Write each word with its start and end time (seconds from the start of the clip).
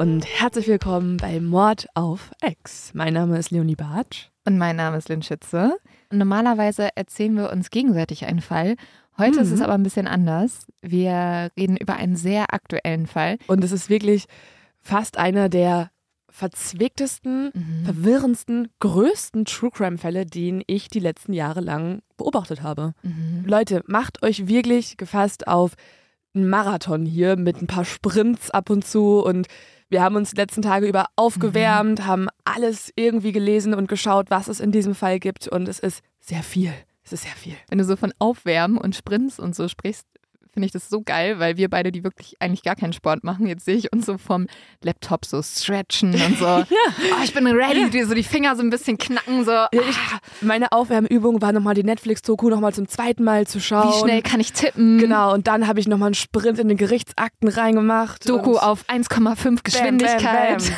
Und 0.00 0.24
herzlich 0.24 0.66
willkommen 0.66 1.18
bei 1.18 1.40
Mord 1.40 1.86
auf 1.94 2.30
Ex. 2.40 2.92
Mein 2.94 3.12
Name 3.12 3.38
ist 3.38 3.50
Leonie 3.50 3.76
Bartsch. 3.76 4.30
Und 4.46 4.56
mein 4.56 4.76
Name 4.76 4.96
ist 4.96 5.10
Lynn 5.10 5.22
Schütze. 5.22 5.76
Normalerweise 6.10 6.88
erzählen 6.96 7.34
wir 7.36 7.50
uns 7.50 7.68
gegenseitig 7.68 8.24
einen 8.24 8.40
Fall. 8.40 8.76
Heute 9.18 9.40
ist 9.40 9.50
es 9.50 9.58
Mhm. 9.58 9.64
aber 9.64 9.74
ein 9.74 9.82
bisschen 9.82 10.06
anders. 10.08 10.66
Wir 10.80 11.50
reden 11.54 11.76
über 11.76 11.96
einen 11.96 12.16
sehr 12.16 12.54
aktuellen 12.54 13.06
Fall. 13.06 13.36
Und 13.46 13.62
es 13.62 13.72
ist 13.72 13.90
wirklich 13.90 14.24
fast 14.80 15.18
einer 15.18 15.50
der 15.50 15.90
verzwicktesten, 16.30 17.50
Mhm. 17.52 17.84
verwirrendsten, 17.84 18.68
größten 18.80 19.44
True 19.44 19.70
Crime 19.70 19.98
Fälle, 19.98 20.24
den 20.24 20.62
ich 20.66 20.88
die 20.88 21.00
letzten 21.00 21.34
Jahre 21.34 21.60
lang 21.60 22.00
beobachtet 22.16 22.62
habe. 22.62 22.94
Mhm. 23.02 23.44
Leute, 23.46 23.82
macht 23.86 24.22
euch 24.22 24.46
wirklich 24.48 24.96
gefasst 24.96 25.46
auf 25.46 25.72
einen 26.34 26.48
Marathon 26.48 27.04
hier 27.04 27.36
mit 27.36 27.60
ein 27.60 27.66
paar 27.66 27.84
Sprints 27.84 28.50
ab 28.50 28.70
und 28.70 28.86
zu 28.86 29.22
und 29.22 29.46
wir 29.90 30.02
haben 30.02 30.16
uns 30.16 30.30
die 30.30 30.36
letzten 30.36 30.62
Tage 30.62 30.86
über 30.86 31.06
aufgewärmt, 31.16 32.06
haben 32.06 32.28
alles 32.44 32.92
irgendwie 32.96 33.32
gelesen 33.32 33.74
und 33.74 33.88
geschaut, 33.88 34.30
was 34.30 34.48
es 34.48 34.60
in 34.60 34.72
diesem 34.72 34.94
Fall 34.94 35.18
gibt 35.18 35.48
und 35.48 35.68
es 35.68 35.78
ist 35.80 36.02
sehr 36.20 36.42
viel. 36.42 36.72
Es 37.04 37.12
ist 37.12 37.24
sehr 37.24 37.32
viel. 37.32 37.56
Wenn 37.68 37.78
du 37.78 37.84
so 37.84 37.96
von 37.96 38.12
Aufwärmen 38.18 38.78
und 38.78 38.94
Sprints 38.94 39.40
und 39.40 39.54
so 39.54 39.66
sprichst, 39.68 40.06
finde 40.52 40.66
ich 40.66 40.72
das 40.72 40.88
so 40.88 41.02
geil, 41.02 41.38
weil 41.38 41.56
wir 41.56 41.68
beide, 41.70 41.92
die 41.92 42.04
wirklich 42.04 42.36
eigentlich 42.40 42.62
gar 42.62 42.76
keinen 42.76 42.92
Sport 42.92 43.24
machen, 43.24 43.46
jetzt 43.46 43.64
sehe 43.64 43.76
ich 43.76 43.92
uns 43.92 44.06
so 44.06 44.18
vom 44.18 44.46
Laptop 44.82 45.24
so 45.24 45.42
stretchen 45.42 46.14
und 46.14 46.38
so. 46.38 46.44
Ja. 46.70 47.16
Oh, 47.18 47.22
ich 47.24 47.32
bin 47.34 47.46
ready, 47.46 47.90
die, 47.90 48.02
so 48.04 48.14
die 48.14 48.22
Finger 48.22 48.54
so 48.56 48.62
ein 48.62 48.70
bisschen 48.70 48.98
knacken, 48.98 49.44
so. 49.44 49.50
Ja, 49.50 49.68
ich, 49.72 49.96
meine 50.40 50.72
Aufwärmübung 50.72 51.40
war 51.42 51.52
nochmal 51.52 51.74
die 51.74 51.84
Netflix-Doku 51.84 52.48
nochmal 52.48 52.72
zum 52.74 52.88
zweiten 52.88 53.24
Mal 53.24 53.46
zu 53.46 53.60
schauen. 53.60 53.88
Wie 53.92 53.98
schnell 54.00 54.22
kann 54.22 54.40
ich 54.40 54.52
tippen? 54.52 54.98
Genau, 54.98 55.32
und 55.34 55.46
dann 55.46 55.66
habe 55.66 55.80
ich 55.80 55.88
nochmal 55.88 56.08
einen 56.08 56.14
Sprint 56.14 56.58
in 56.58 56.68
den 56.68 56.76
Gerichtsakten 56.76 57.48
reingemacht. 57.48 58.28
Doku 58.28 58.56
auf 58.56 58.84
1,5 58.88 59.60
Geschwindigkeit. 59.62 60.22
Bam, 60.22 60.56
bam, 60.56 60.56
bam. 60.58 60.76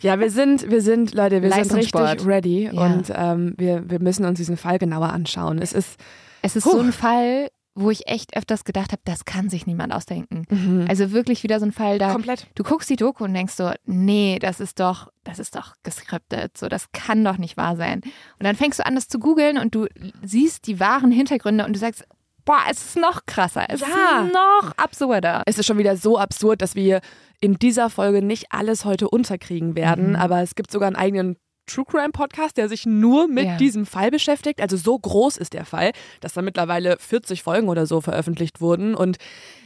Ja, 0.00 0.20
wir 0.20 0.30
sind, 0.30 0.70
wir 0.70 0.82
sind, 0.82 1.14
Leute, 1.14 1.40
wir 1.42 1.50
sind 1.50 1.74
richtig 1.74 2.26
ready 2.26 2.68
Ja. 2.70 2.82
und 2.82 3.10
ähm, 3.14 3.54
wir, 3.56 3.88
wir 3.88 4.00
müssen 4.00 4.24
uns 4.26 4.36
diesen 4.38 4.56
Fall 4.58 4.78
genauer 4.78 5.08
anschauen. 5.10 5.58
Es 5.58 5.72
ist, 5.72 5.98
Es 6.42 6.56
ist 6.56 6.64
so 6.64 6.78
ein 6.78 6.92
Fall, 6.92 7.48
wo 7.76 7.90
ich 7.90 8.06
echt 8.06 8.36
öfters 8.36 8.64
gedacht 8.64 8.92
habe, 8.92 9.02
das 9.04 9.24
kann 9.24 9.50
sich 9.50 9.66
niemand 9.66 9.92
ausdenken. 9.92 10.44
mhm. 10.48 10.86
Also 10.88 11.10
wirklich 11.12 11.42
wieder 11.42 11.58
so 11.58 11.66
ein 11.66 11.72
Fall, 11.72 11.98
da 11.98 12.12
komplett. 12.12 12.46
du 12.54 12.62
guckst 12.62 12.88
die 12.88 12.96
Doku 12.96 13.24
und 13.24 13.34
denkst 13.34 13.54
so, 13.54 13.72
nee, 13.84 14.38
das 14.40 14.60
ist 14.60 14.78
doch, 14.80 15.08
das 15.24 15.38
ist 15.40 15.56
doch 15.56 15.74
geskriptet, 15.82 16.56
so 16.56 16.68
das 16.68 16.92
kann 16.92 17.24
doch 17.24 17.36
nicht 17.38 17.56
wahr 17.56 17.76
sein. 17.76 18.00
Und 18.38 18.44
dann 18.44 18.54
fängst 18.56 18.78
du 18.78 18.86
an, 18.86 18.94
das 18.94 19.08
zu 19.08 19.18
googeln 19.18 19.58
und 19.58 19.74
du 19.74 19.86
siehst 20.22 20.66
die 20.66 20.78
wahren 20.78 21.10
Hintergründe 21.10 21.66
und 21.66 21.74
du 21.74 21.78
sagst, 21.80 22.04
boah, 22.44 22.60
es 22.70 22.84
ist 22.84 22.96
noch 22.96 23.26
krasser, 23.26 23.64
es 23.68 23.80
Ja. 23.80 23.86
ist 24.26 24.32
noch 24.34 24.72
absurder. 24.76 25.42
Es 25.46 25.58
ist 25.58 25.66
schon 25.66 25.78
wieder 25.78 25.96
so 25.96 26.18
absurd, 26.18 26.60
dass 26.62 26.74
wir 26.74 27.00
in 27.40 27.54
dieser 27.58 27.90
Folge 27.90 28.22
nicht 28.22 28.52
alles 28.52 28.84
heute 28.84 29.08
unterkriegen 29.08 29.74
werden, 29.74 30.10
Mhm. 30.10 30.16
aber 30.16 30.40
es 30.42 30.54
gibt 30.54 30.70
sogar 30.70 30.86
einen 30.86 30.96
eigenen 30.96 31.36
True 31.66 31.84
Crime 31.86 32.10
Podcast, 32.12 32.56
der 32.56 32.68
sich 32.68 32.86
nur 32.86 33.28
mit 33.28 33.44
Ja. 33.46 33.56
diesem 33.56 33.86
Fall 33.86 34.10
beschäftigt. 34.10 34.60
Also 34.60 34.76
so 34.76 34.98
groß 34.98 35.36
ist 35.36 35.52
der 35.52 35.64
Fall, 35.64 35.92
dass 36.20 36.34
da 36.34 36.42
mittlerweile 36.42 36.96
40 36.98 37.42
Folgen 37.42 37.68
oder 37.68 37.86
so 37.86 38.00
veröffentlicht 38.00 38.60
wurden. 38.60 38.94
Und 38.94 39.16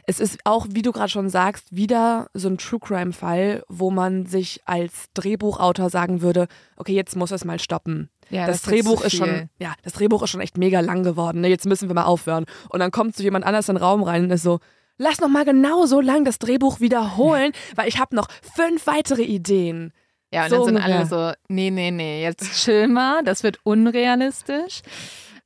es 0.05 0.21
ist 0.21 0.39
auch, 0.45 0.67
wie 0.71 0.83
du 0.83 0.93
gerade 0.93 1.11
schon 1.11 1.29
sagst, 1.29 1.75
wieder 1.75 2.29
so 2.35 2.49
ein 2.49 2.59
True 2.59 2.81
Crime 2.81 3.13
Fall, 3.13 3.63
wo 3.69 3.91
man 3.91 4.27
sich 4.27 4.61
als 4.65 5.07
Drehbuchautor 5.15 5.91
sagen 5.91 6.23
würde, 6.23 6.47
okay, 6.77 6.95
jetzt 6.95 7.17
muss 7.17 7.31
es 7.31 7.45
mal 7.45 7.59
stoppen. 7.59 8.09
Ja, 8.31 8.47
das, 8.47 8.63
das 8.63 8.71
Drehbuch 8.71 9.03
ist 9.03 9.17
schon, 9.17 9.49
ja, 9.59 9.75
das 9.83 9.95
Drehbuch 9.95 10.23
ist 10.23 10.31
schon 10.31 10.41
echt 10.41 10.59
mega 10.59 10.81
lang 10.81 11.03
geworden. 11.03 11.41
Ne? 11.41 11.49
Jetzt 11.49 11.67
müssen 11.67 11.89
wir 11.89 11.95
mal 11.95 12.05
aufhören. 12.05 12.45
Und 12.69 12.81
dann 12.81 12.91
kommt 12.91 13.17
so 13.17 13.23
jemand 13.23 13.45
anders 13.47 13.69
in 13.69 13.75
den 13.77 13.83
Raum 13.83 14.03
rein 14.03 14.25
und 14.25 14.31
ist 14.31 14.43
so, 14.43 14.61
lass 14.99 15.21
noch 15.21 15.29
mal 15.29 15.45
genau 15.45 15.87
so 15.87 16.01
lang 16.01 16.25
das 16.25 16.39
Drehbuch 16.39 16.81
wiederholen, 16.81 17.53
weil 17.75 17.89
ich 17.89 17.99
habe 17.99 18.15
noch 18.15 18.29
fünf 18.55 18.87
weitere 18.87 19.23
Ideen. 19.23 19.93
Ja, 20.33 20.45
und 20.45 20.51
So 20.51 20.57
dann 20.57 20.65
sind 20.67 20.77
ungefähr. 20.77 20.97
alle 20.97 21.07
so, 21.07 21.33
nee, 21.49 21.71
nee, 21.71 21.91
nee, 21.91 22.23
jetzt 22.23 22.53
chill 22.65 22.89
mal, 22.89 23.23
das 23.25 23.43
wird 23.43 23.59
unrealistisch. 23.65 24.83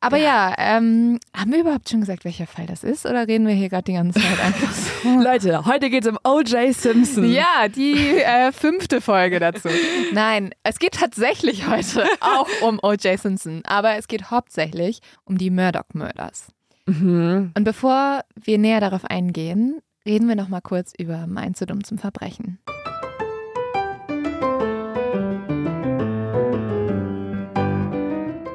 Aber 0.04 0.16
ja, 0.16 0.52
ähm, 0.58 1.20
haben 1.32 1.52
wir 1.52 1.60
überhaupt 1.60 1.88
schon 1.88 2.00
gesagt, 2.00 2.24
welcher 2.24 2.48
Fall 2.48 2.66
das 2.66 2.82
ist? 2.82 3.06
Oder 3.06 3.28
reden 3.28 3.46
wir 3.46 3.54
hier 3.54 3.68
gerade 3.68 3.84
die 3.84 3.92
ganze 3.92 4.18
Zeit 4.20 4.40
einfach 4.40 4.72
so? 4.72 5.08
Leute, 5.22 5.64
heute 5.64 5.90
geht 5.90 6.04
es 6.04 6.10
um 6.10 6.18
O.J. 6.24 6.74
Simpson. 6.74 7.32
Ja, 7.32 7.68
die 7.68 8.18
äh, 8.18 8.50
fünfte 8.50 9.00
Folge 9.00 9.38
dazu. 9.38 9.68
Nein, 10.12 10.50
es 10.64 10.80
geht 10.80 10.94
tatsächlich 10.94 11.68
heute 11.68 12.04
auch 12.20 12.48
um 12.62 12.80
O.J. 12.82 13.16
Simpson, 13.16 13.62
aber 13.64 13.94
es 13.96 14.08
geht 14.08 14.32
hauptsächlich 14.32 14.98
um 15.24 15.38
die 15.38 15.50
Murdoch 15.50 15.84
Murders. 15.94 16.48
Mhm. 16.86 17.52
Und 17.56 17.62
bevor 17.62 18.22
wir 18.34 18.58
näher 18.58 18.80
darauf 18.80 19.04
eingehen, 19.04 19.82
reden 20.04 20.26
wir 20.26 20.34
noch 20.34 20.48
mal 20.48 20.60
kurz 20.62 20.92
über 20.98 21.28
Mein 21.28 21.54
zu 21.54 21.64
dumm 21.64 21.84
zum 21.84 21.98
Verbrechen. 21.98 22.58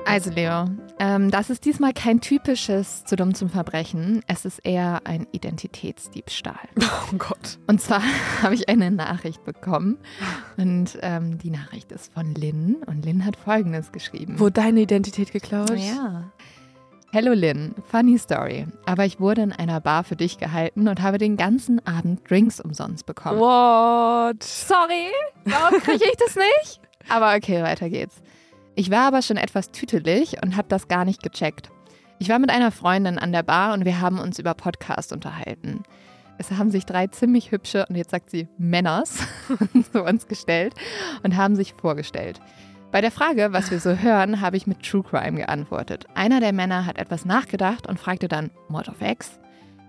Also 0.07 0.29
Leo, 0.31 0.69
ähm, 0.99 1.31
das 1.31 1.49
ist 1.49 1.65
diesmal 1.65 1.91
kein 1.91 2.21
typisches 2.21 3.03
zu 3.03 3.17
dumm 3.17 3.35
zum 3.35 3.49
Verbrechen. 3.49 4.23
Es 4.27 4.45
ist 4.45 4.59
eher 4.59 5.01
ein 5.03 5.27
Identitätsdiebstahl. 5.31 6.55
Oh 7.09 7.15
Gott. 7.17 7.57
Und 7.67 7.79
zwar 7.79 8.01
habe 8.41 8.53
ich 8.53 8.67
eine 8.67 8.91
Nachricht 8.91 9.43
bekommen 9.45 9.97
und 10.57 10.97
ähm, 11.01 11.37
die 11.37 11.49
Nachricht 11.49 11.91
ist 11.93 12.13
von 12.13 12.35
Lynn 12.35 12.77
und 12.85 13.05
Lynn 13.05 13.23
hat 13.23 13.37
Folgendes 13.37 13.93
geschrieben. 13.93 14.39
Wurde 14.39 14.61
deine 14.61 14.81
Identität 14.81 15.31
geklaut? 15.31 15.77
Ja. 15.77 16.31
Hello 17.13 17.31
Lynn, 17.31 17.75
funny 17.89 18.17
story. 18.17 18.67
Aber 18.85 19.05
ich 19.05 19.21
wurde 19.21 19.41
in 19.41 19.53
einer 19.53 19.79
Bar 19.79 20.03
für 20.03 20.17
dich 20.17 20.37
gehalten 20.37 20.89
und 20.89 21.01
habe 21.01 21.17
den 21.17 21.37
ganzen 21.37 21.85
Abend 21.87 22.29
Drinks 22.29 22.59
umsonst 22.59 23.05
bekommen. 23.05 23.39
What? 23.39 24.43
Sorry, 24.43 25.11
warum 25.45 25.79
kriege 25.79 26.03
ich 26.03 26.17
das 26.17 26.35
nicht? 26.35 26.81
Aber 27.09 27.35
okay, 27.35 27.63
weiter 27.63 27.89
geht's. 27.89 28.21
Ich 28.79 28.91
war 28.91 29.07
aber 29.07 29.23
schon 29.23 29.37
etwas 29.37 29.71
tütelig 29.71 30.37
und 30.43 30.55
habe 30.55 30.67
das 30.67 30.87
gar 30.87 31.03
nicht 31.03 31.23
gecheckt. 31.23 31.71
Ich 32.19 32.29
war 32.29 32.37
mit 32.37 32.51
einer 32.51 32.69
Freundin 32.69 33.17
an 33.17 33.31
der 33.31 33.41
Bar 33.41 33.73
und 33.73 33.85
wir 33.85 34.01
haben 34.01 34.19
uns 34.19 34.37
über 34.37 34.53
Podcast 34.53 35.11
unterhalten. 35.11 35.81
Es 36.37 36.51
haben 36.51 36.69
sich 36.69 36.85
drei 36.85 37.07
ziemlich 37.07 37.51
hübsche, 37.51 37.87
und 37.89 37.95
jetzt 37.95 38.11
sagt 38.11 38.29
sie 38.29 38.47
Männers, 38.59 39.17
zu 39.91 40.03
uns 40.03 40.27
gestellt 40.27 40.75
und 41.23 41.35
haben 41.35 41.55
sich 41.55 41.73
vorgestellt. 41.73 42.39
Bei 42.91 43.01
der 43.01 43.09
Frage, 43.09 43.51
was 43.51 43.71
wir 43.71 43.79
so 43.79 43.95
hören, 43.95 44.41
habe 44.41 44.57
ich 44.57 44.67
mit 44.67 44.83
True 44.83 45.01
Crime 45.01 45.39
geantwortet. 45.39 46.05
Einer 46.13 46.39
der 46.39 46.53
Männer 46.53 46.85
hat 46.85 46.99
etwas 46.99 47.25
nachgedacht 47.25 47.87
und 47.87 47.99
fragte 47.99 48.27
dann 48.27 48.51
Mord 48.69 48.89
of 48.89 49.01
X. 49.01 49.39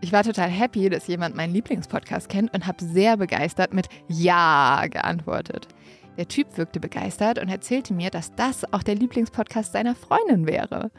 Ich 0.01 0.13
war 0.13 0.25
total 0.25 0.49
happy, 0.49 0.89
dass 0.89 1.09
jemand 1.09 1.37
meinen 1.37 1.53
Lieblingspodcast 1.53 2.31
kennt 2.31 2.55
und 2.55 2.67
habe 2.67 2.83
sehr 2.83 3.19
begeistert 3.19 3.75
mit 3.75 3.91
Ja 4.09 4.87
geantwortet. 4.87 5.69
Der 6.19 6.29
Typ 6.29 6.59
wirkte 6.59 6.81
begeistert 6.81 7.39
und 7.39 7.49
erzählte 7.49 7.95
mir, 7.95 8.11
dass 8.11 8.35
das 8.35 8.71
auch 8.73 8.83
der 8.83 8.97
Lieblingspodcast 8.97 9.73
seiner 9.73 9.95
Freundin 9.95 10.47
wäre. 10.47 10.91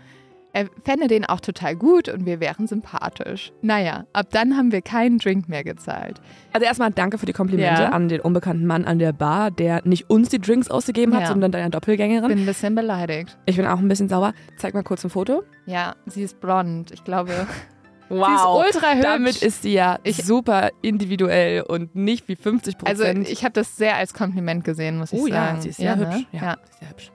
Er 0.52 0.66
fände 0.84 1.06
den 1.08 1.26
auch 1.26 1.42
total 1.42 1.76
gut 1.76 2.10
und 2.10 2.26
wir 2.26 2.40
wären 2.40 2.66
sympathisch. 2.66 3.52
Naja, 3.62 4.06
ab 4.14 4.28
dann 4.32 4.58
haben 4.58 4.72
wir 4.72 4.82
keinen 4.82 5.20
Drink 5.20 5.48
mehr 5.48 5.64
gezahlt. 5.64 6.20
Also 6.54 6.66
erstmal 6.66 6.90
danke 6.90 7.20
für 7.20 7.28
die 7.28 7.34
Komplimente 7.34 7.84
Ja. 7.84 7.90
an 7.90 8.08
den 8.08 8.20
unbekannten 8.22 8.66
Mann 8.66 8.86
an 8.86 8.98
der 8.98 9.14
Bar, 9.14 9.52
der 9.52 9.82
nicht 9.86 10.10
uns 10.10 10.30
die 10.30 10.40
Drinks 10.40 10.68
ausgegeben 10.72 11.14
hat, 11.14 11.22
Ja. 11.24 11.28
sondern 11.28 11.52
deiner 11.52 11.70
Doppelgängerin. 11.70 12.30
Bin 12.30 12.40
ein 12.40 12.46
bisschen 12.48 12.74
beleidigt. 12.74 13.38
ich 13.46 13.58
bin 13.58 13.68
auch 13.68 13.78
ein 13.78 13.88
bisschen 13.88 14.10
sauer. 14.10 14.34
Zeig 14.58 14.74
mal 14.74 14.82
kurz 14.84 15.04
ein 15.04 15.12
Foto. 15.12 15.44
Ja, 15.68 15.96
sie 16.08 16.24
ist 16.24 16.40
blond. 16.42 16.90
Ich 16.92 17.04
glaube, 17.04 17.32
Wow. 18.10 18.28
sie 18.28 18.34
ist 18.34 18.76
ultra 18.78 18.94
hübsch. 18.94 19.04
Damit 19.04 19.42
ist 19.42 19.62
sie 19.62 19.74
ja 19.74 20.00
Ich- 20.04 20.24
super 20.26 20.70
individuell 20.82 21.62
und 21.62 21.96
nicht 21.96 22.28
wie 22.28 22.36
50 22.36 22.76
also 22.84 23.04
Prozent. 23.04 23.30
ich 23.30 23.44
habe 23.44 23.54
das 23.54 23.78
sehr 23.78 23.96
als 23.96 24.14
Kompliment 24.14 24.64
gesehen, 24.64 24.98
muss 24.98 25.14
ich 25.14 25.20
oh 25.20 25.28
sagen. 25.28 25.56
ja, 25.58 25.62
sie 25.62 25.70
ist 25.70 25.78
sehr 25.78 25.96
ne? 25.96 26.14
hübsch. 26.16 26.28
Ja, 26.32 26.42
ja. 26.42 26.56
sie 26.64 26.70
ist 26.72 26.80
sehr 26.80 26.90
hübsch. 26.90 27.12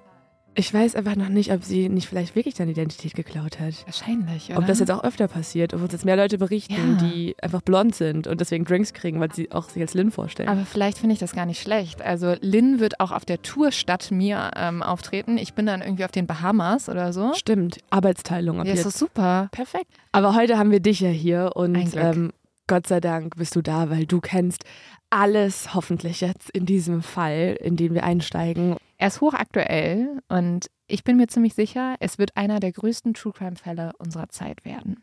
Ich 0.56 0.72
weiß 0.72 0.94
einfach 0.94 1.16
noch 1.16 1.28
nicht, 1.28 1.50
ob 1.52 1.64
sie 1.64 1.88
nicht 1.88 2.06
vielleicht 2.08 2.36
wirklich 2.36 2.54
deine 2.54 2.70
Identität 2.70 3.14
geklaut 3.14 3.58
hat. 3.58 3.74
Wahrscheinlich, 3.86 4.50
oder? 4.50 4.58
Ob 4.60 4.66
das 4.66 4.78
jetzt 4.78 4.90
auch 4.90 5.02
öfter 5.02 5.26
passiert, 5.26 5.74
ob 5.74 5.82
uns 5.82 5.92
jetzt 5.92 6.04
mehr 6.04 6.16
Leute 6.16 6.38
berichten, 6.38 6.98
Ja. 7.00 7.08
die 7.08 7.34
einfach 7.42 7.60
blond 7.62 7.94
sind 7.96 8.26
und 8.28 8.40
deswegen 8.40 8.64
Drinks 8.64 8.92
kriegen, 8.92 9.18
weil 9.18 9.32
sie 9.32 9.50
auch 9.50 9.68
sich 9.68 9.82
als 9.82 9.94
Lynn 9.94 10.10
vorstellen. 10.12 10.48
Aber 10.48 10.64
vielleicht 10.64 10.98
finde 10.98 11.14
ich 11.14 11.18
das 11.18 11.32
gar 11.32 11.46
nicht 11.46 11.60
schlecht. 11.60 12.02
Also 12.02 12.34
Lynn 12.40 12.78
wird 12.78 13.00
auch 13.00 13.10
auf 13.10 13.24
der 13.24 13.42
Tour 13.42 13.72
statt 13.72 14.10
mir 14.12 14.52
ähm, 14.56 14.82
auftreten. 14.82 15.38
Ich 15.38 15.54
bin 15.54 15.66
dann 15.66 15.82
irgendwie 15.82 16.04
auf 16.04 16.12
den 16.12 16.26
Bahamas 16.28 16.88
oder 16.88 17.12
so. 17.12 17.32
Stimmt, 17.34 17.78
Arbeitsteilung 17.90 18.60
ab 18.60 18.66
Ja, 18.66 18.74
ist 18.74 18.84
jetzt. 18.84 18.94
doch 18.94 18.98
super. 18.98 19.48
Perfekt. 19.50 19.86
Aber 20.12 20.36
heute 20.36 20.56
haben 20.56 20.70
wir 20.70 20.80
dich 20.80 21.00
ja 21.00 21.08
hier 21.08 21.50
und 21.56 21.76
ähm, 21.96 22.32
Gott 22.66 22.86
sei 22.86 23.00
Dank 23.00 23.36
bist 23.36 23.56
du 23.56 23.62
da, 23.62 23.90
weil 23.90 24.06
du 24.06 24.20
kennst 24.20 24.64
alles 25.10 25.74
hoffentlich 25.74 26.20
jetzt 26.20 26.50
in 26.50 26.66
diesem 26.66 27.02
Fall, 27.02 27.56
in 27.60 27.76
den 27.76 27.94
wir 27.94 28.04
einsteigen. 28.04 28.76
Er 28.96 29.08
ist 29.08 29.20
hochaktuell 29.20 30.20
und 30.28 30.70
ich 30.86 31.04
bin 31.04 31.16
mir 31.16 31.28
ziemlich 31.28 31.54
sicher, 31.54 31.96
es 32.00 32.18
wird 32.18 32.36
einer 32.36 32.60
der 32.60 32.72
größten 32.72 33.14
True 33.14 33.32
Crime-Fälle 33.32 33.92
unserer 33.98 34.28
Zeit 34.28 34.64
werden. 34.64 35.02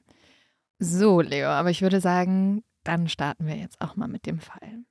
So, 0.80 1.22
Leo, 1.22 1.50
aber 1.50 1.70
ich 1.70 1.82
würde 1.82 2.02
sagen, 2.02 2.64
dann 2.84 3.08
starten 3.08 3.46
wir 3.46 3.56
jetzt 3.56 3.80
auch 3.82 3.96
mal 3.96 4.08
mit 4.08 4.26
dem 4.26 4.40
Fall. 4.40 4.84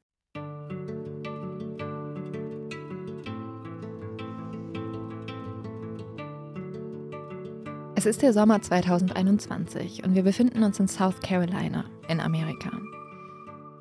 Es 8.01 8.07
ist 8.07 8.23
der 8.23 8.33
Sommer 8.33 8.63
2021 8.63 10.05
und 10.05 10.15
wir 10.15 10.23
befinden 10.23 10.63
uns 10.63 10.81
in 10.81 10.89
South 10.89 11.21
Carolina 11.21 11.85
in 12.09 12.19
Amerika. 12.19 12.71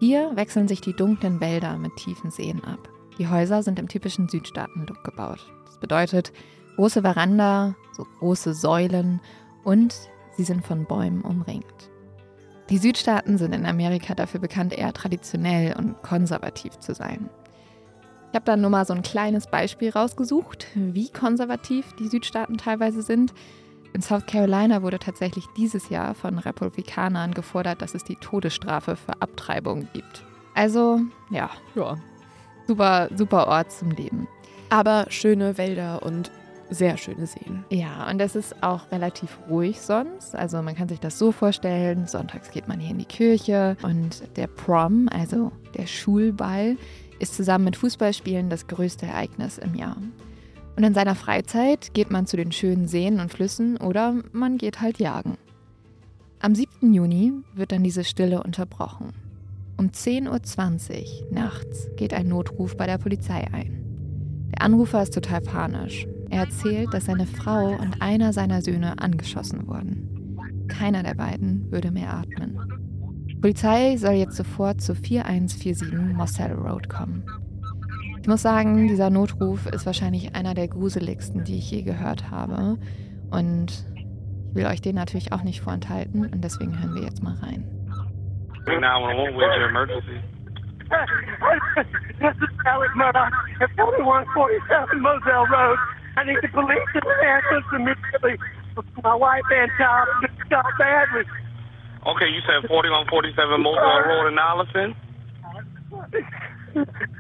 Hier 0.02 0.36
wechseln 0.36 0.68
sich 0.68 0.82
die 0.82 0.92
dunklen 0.92 1.40
Wälder 1.40 1.78
mit 1.78 1.96
tiefen 1.96 2.30
Seen 2.30 2.62
ab. 2.66 2.90
Die 3.18 3.30
Häuser 3.30 3.64
sind 3.64 3.80
im 3.80 3.88
typischen 3.88 4.28
Südstaaten-Look 4.28 5.06
gebaut. 5.06 5.40
Das 5.68 5.78
bedeutet 5.78 6.34
große 6.76 7.02
Veranda, 7.02 7.76
so 7.96 8.06
große 8.20 8.54
Säulen 8.54 9.22
und 9.64 9.96
sie 10.36 10.44
sind 10.44 10.68
von 10.68 10.84
Bäumen 10.86 11.22
umringt. 11.22 11.90
Die 12.70 12.78
Südstaaten 12.78 13.38
sind 13.38 13.54
in 13.54 13.66
Amerika 13.66 14.16
dafür 14.16 14.42
bekannt, 14.42 14.78
eher 14.78 14.92
traditionell 14.92 15.78
und 15.78 16.02
konservativ 16.02 16.78
zu 16.80 16.94
sein. 16.94 17.30
Ich 18.32 18.36
habe 18.36 18.44
da 18.44 18.58
nur 18.58 18.70
mal 18.70 18.84
so 18.84 18.94
ein 18.94 19.02
kleines 19.02 19.48
Beispiel 19.48 19.92
rausgesucht, 19.92 20.68
wie 20.76 21.10
konservativ 21.10 21.94
die 21.94 22.10
Südstaaten 22.10 22.58
teilweise 22.58 23.02
sind. 23.02 23.34
In 23.94 24.02
South 24.02 24.26
Carolina 24.28 24.82
wurde 24.82 25.00
tatsächlich 25.00 25.46
dieses 25.58 25.90
Jahr 25.90 26.14
von 26.14 26.38
Republikanern 26.38 27.34
gefordert, 27.34 27.82
dass 27.82 27.96
es 27.96 28.04
die 28.04 28.16
Todesstrafe 28.18 28.96
für 28.96 29.22
Abtreibung 29.22 29.88
gibt. 29.94 30.24
Also, 30.54 31.02
ja, 31.32 31.50
Ja. 31.76 31.98
super, 32.68 33.10
super 33.16 33.48
Ort 33.48 33.72
zum 33.72 33.92
Leben. 33.92 34.28
Aber 34.70 35.08
schöne 35.10 35.58
Wälder 35.58 36.04
und 36.04 36.32
sehr 36.70 36.98
schöne 36.98 37.26
Seen. 37.26 37.66
Ja, 37.72 38.08
und 38.10 38.20
es 38.22 38.36
ist 38.36 38.62
auch 38.62 38.92
relativ 38.92 39.40
ruhig 39.50 39.82
sonst. 39.82 40.36
Also 40.36 40.62
man 40.62 40.76
kann 40.76 40.88
sich 40.88 41.00
das 41.00 41.18
so 41.18 41.32
vorstellen, 41.32 42.06
sonntags 42.06 42.52
geht 42.52 42.68
man 42.68 42.80
hier 42.80 42.92
in 42.92 43.00
die 43.00 43.06
Kirche 43.06 43.76
und 43.82 44.22
der 44.38 44.46
Prom, 44.46 45.10
also 45.12 45.52
der 45.76 45.88
Schulball, 45.88 46.78
ist 47.18 47.34
zusammen 47.36 47.66
mit 47.66 47.76
Fußballspielen 47.76 48.52
das 48.52 48.68
größte 48.68 49.08
Ereignis 49.08 49.58
im 49.58 49.74
Jahr. 49.74 49.98
Und 50.80 50.86
in 50.86 50.94
seiner 50.94 51.16
Freizeit 51.16 51.94
geht 51.94 52.10
man 52.10 52.26
zu 52.26 52.38
den 52.38 52.54
schönen 52.54 52.88
Seen 52.88 53.20
und 53.20 53.34
Flüssen 53.34 53.76
oder 53.76 54.16
man 54.32 54.58
geht 54.58 54.80
halt 54.80 54.98
jagen. 54.98 55.38
Am 56.40 56.56
7. 56.56 56.94
Juni 56.94 57.34
wird 57.54 57.74
dann 57.74 57.84
diese 57.84 58.06
Stille 58.06 58.42
unterbrochen. 58.42 59.10
Um 59.76 59.88
10.20 59.88 60.30
Uhr 60.30 61.34
nachts 61.34 61.90
geht 61.98 62.14
ein 62.14 62.30
Notruf 62.30 62.78
bei 62.78 62.86
der 62.86 62.98
Polizei 62.98 63.46
ein. 63.52 63.84
Der 64.54 64.62
Anrufer 64.62 65.04
ist 65.04 65.14
total 65.14 65.42
panisch. 65.42 66.08
Er 66.30 66.44
erzählt, 66.44 66.94
dass 66.94 67.08
seine 67.08 67.28
Frau 67.28 67.74
und 67.74 68.02
einer 68.02 68.32
seiner 68.32 68.62
Söhne 68.62 69.00
angeschossen 69.00 69.68
wurden. 69.68 70.38
Keiner 70.70 71.04
der 71.04 71.16
beiden 71.16 71.70
würde 71.74 71.92
mehr 71.92 72.14
atmen. 72.14 72.58
Die 73.30 73.36
Polizei 73.36 73.98
soll 73.98 74.14
jetzt 74.14 74.38
sofort 74.38 74.80
zu 74.80 74.96
4147 74.96 76.16
Marcel 76.16 76.54
Road 76.54 76.88
kommen. 76.88 77.26
Ich 78.22 78.28
muss 78.28 78.42
sagen, 78.42 78.88
dieser 78.88 79.10
Notruf 79.10 79.66
ist 79.68 79.86
wahrscheinlich 79.86 80.36
einer 80.36 80.54
der 80.54 80.68
gruseligsten, 80.68 81.46
die 81.46 81.58
ich 81.58 81.72
je 81.72 81.84
gehört 81.84 82.30
habe. 82.30 82.78
Und 83.32 83.86
ich 83.96 84.06
will 84.56 84.66
euch 84.66 84.82
den 84.82 84.96
natürlich 84.96 85.32
auch 85.32 85.44
nicht 85.44 85.62
vorenthalten 85.62 86.26
und 86.26 86.44
deswegen 86.44 86.78
hören 86.80 86.96
wir 86.96 87.04
jetzt 87.04 87.24
mal 87.24 87.36
rein. 87.42 87.64
911, 88.68 89.36
where's 89.36 89.58
your 89.58 89.70
emergency? 89.70 90.20
this 92.20 92.36
is 92.42 92.50
Alex 92.66 92.92
Murdoch 92.96 93.32
at 93.62 93.70
4147 93.78 95.02
Moselle 95.02 95.46
Road. 95.48 95.78
I 96.18 96.24
need 96.26 96.38
the 96.42 96.50
police 96.50 96.90
to 96.94 97.02
ambulance 97.24 97.70
immediately. 97.74 98.36
My 99.04 99.16
wife 99.16 99.46
and 99.52 99.72
child 99.78 100.08
been 100.22 100.36
shot 100.50 100.66
badly. 100.78 101.24
Okay, 102.06 102.28
you 102.28 102.42
said 102.46 102.68
4147 102.68 103.62
Moselle 103.62 104.04
Road 104.06 104.28
in 104.28 104.38
Allison? 104.38 104.96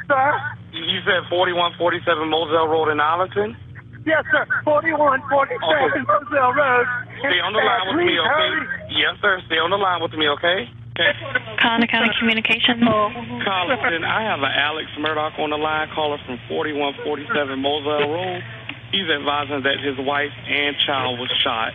Sir? 0.07 0.58
You 0.73 0.83
you 0.85 0.99
said 1.05 1.25
4147 1.29 2.29
Moselle 2.29 2.67
Road 2.67 2.89
in 2.89 2.99
Arlington? 2.99 3.57
Yes, 4.05 4.23
sir. 4.31 4.45
4147 4.63 5.59
Okay. 5.59 6.01
Moselle 6.07 6.53
Road. 6.55 6.85
Stay 7.19 7.39
on 7.43 7.51
the 7.53 7.59
line 7.59 7.85
with 7.91 7.99
me, 8.05 8.15
okay? 8.15 8.29
hurry. 8.29 8.63
Yes, 8.95 9.13
sir. 9.21 9.41
Stay 9.47 9.59
on 9.59 9.69
the 9.69 9.77
line 9.81 10.01
with 10.01 10.13
me, 10.13 10.25
okay? 10.39 10.69
Okay. 10.95 11.11
Conner 11.59 11.87
County 11.87 12.11
Communications. 12.19 12.83
Oh. 12.83 13.11
Carlton, 13.43 14.03
I 14.03 14.23
have 14.23 14.39
an 14.39 14.51
Alex 14.51 14.87
Murdoch 14.99 15.33
on 15.39 15.49
the 15.51 15.57
line, 15.59 15.87
caller 15.95 16.17
from 16.25 16.39
4147 16.47 17.59
Moselle 17.59 18.07
Road. 18.09 18.43
He's 18.91 19.07
advising 19.07 19.63
that 19.63 19.79
his 19.83 19.95
wife 19.99 20.33
and 20.47 20.75
child 20.85 21.19
was 21.19 21.29
shot. 21.43 21.71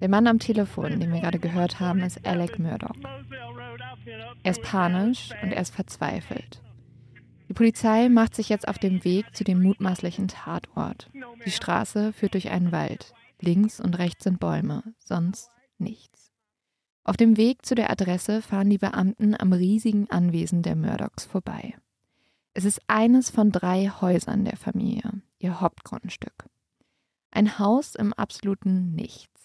Der 0.00 0.08
Mann 0.08 0.26
am 0.26 0.38
Telefon, 0.38 1.00
den 1.00 1.12
wir 1.12 1.20
gerade 1.20 1.38
gehört 1.38 1.80
haben, 1.80 2.00
ist 2.00 2.26
Alec 2.26 2.58
Murdoch. 2.58 2.96
Er 4.42 4.50
ist 4.50 4.62
panisch 4.62 5.30
und 5.42 5.52
er 5.52 5.62
ist 5.62 5.74
verzweifelt. 5.74 6.62
Die 7.48 7.54
Polizei 7.54 8.08
macht 8.08 8.34
sich 8.34 8.48
jetzt 8.48 8.68
auf 8.68 8.78
dem 8.78 9.04
Weg 9.04 9.34
zu 9.34 9.44
dem 9.44 9.62
mutmaßlichen 9.62 10.28
Tatort. 10.28 11.10
Die 11.44 11.50
Straße 11.50 12.12
führt 12.12 12.34
durch 12.34 12.50
einen 12.50 12.72
Wald. 12.72 13.14
Links 13.40 13.80
und 13.80 13.98
rechts 13.98 14.24
sind 14.24 14.40
Bäume, 14.40 14.82
sonst 14.98 15.50
nichts. 15.78 16.32
Auf 17.04 17.16
dem 17.16 17.36
Weg 17.36 17.64
zu 17.64 17.74
der 17.74 17.90
Adresse 17.90 18.42
fahren 18.42 18.68
die 18.68 18.78
Beamten 18.78 19.38
am 19.38 19.52
riesigen 19.52 20.10
Anwesen 20.10 20.62
der 20.62 20.74
Murdochs 20.74 21.24
vorbei. 21.24 21.74
Es 22.52 22.64
ist 22.64 22.80
eines 22.88 23.30
von 23.30 23.52
drei 23.52 23.92
Häusern 24.00 24.44
der 24.44 24.56
Familie, 24.56 25.22
ihr 25.38 25.60
Hauptgrundstück. 25.60 26.46
Ein 27.30 27.58
Haus 27.58 27.94
im 27.94 28.12
absoluten 28.12 28.94
Nichts. 28.94 29.35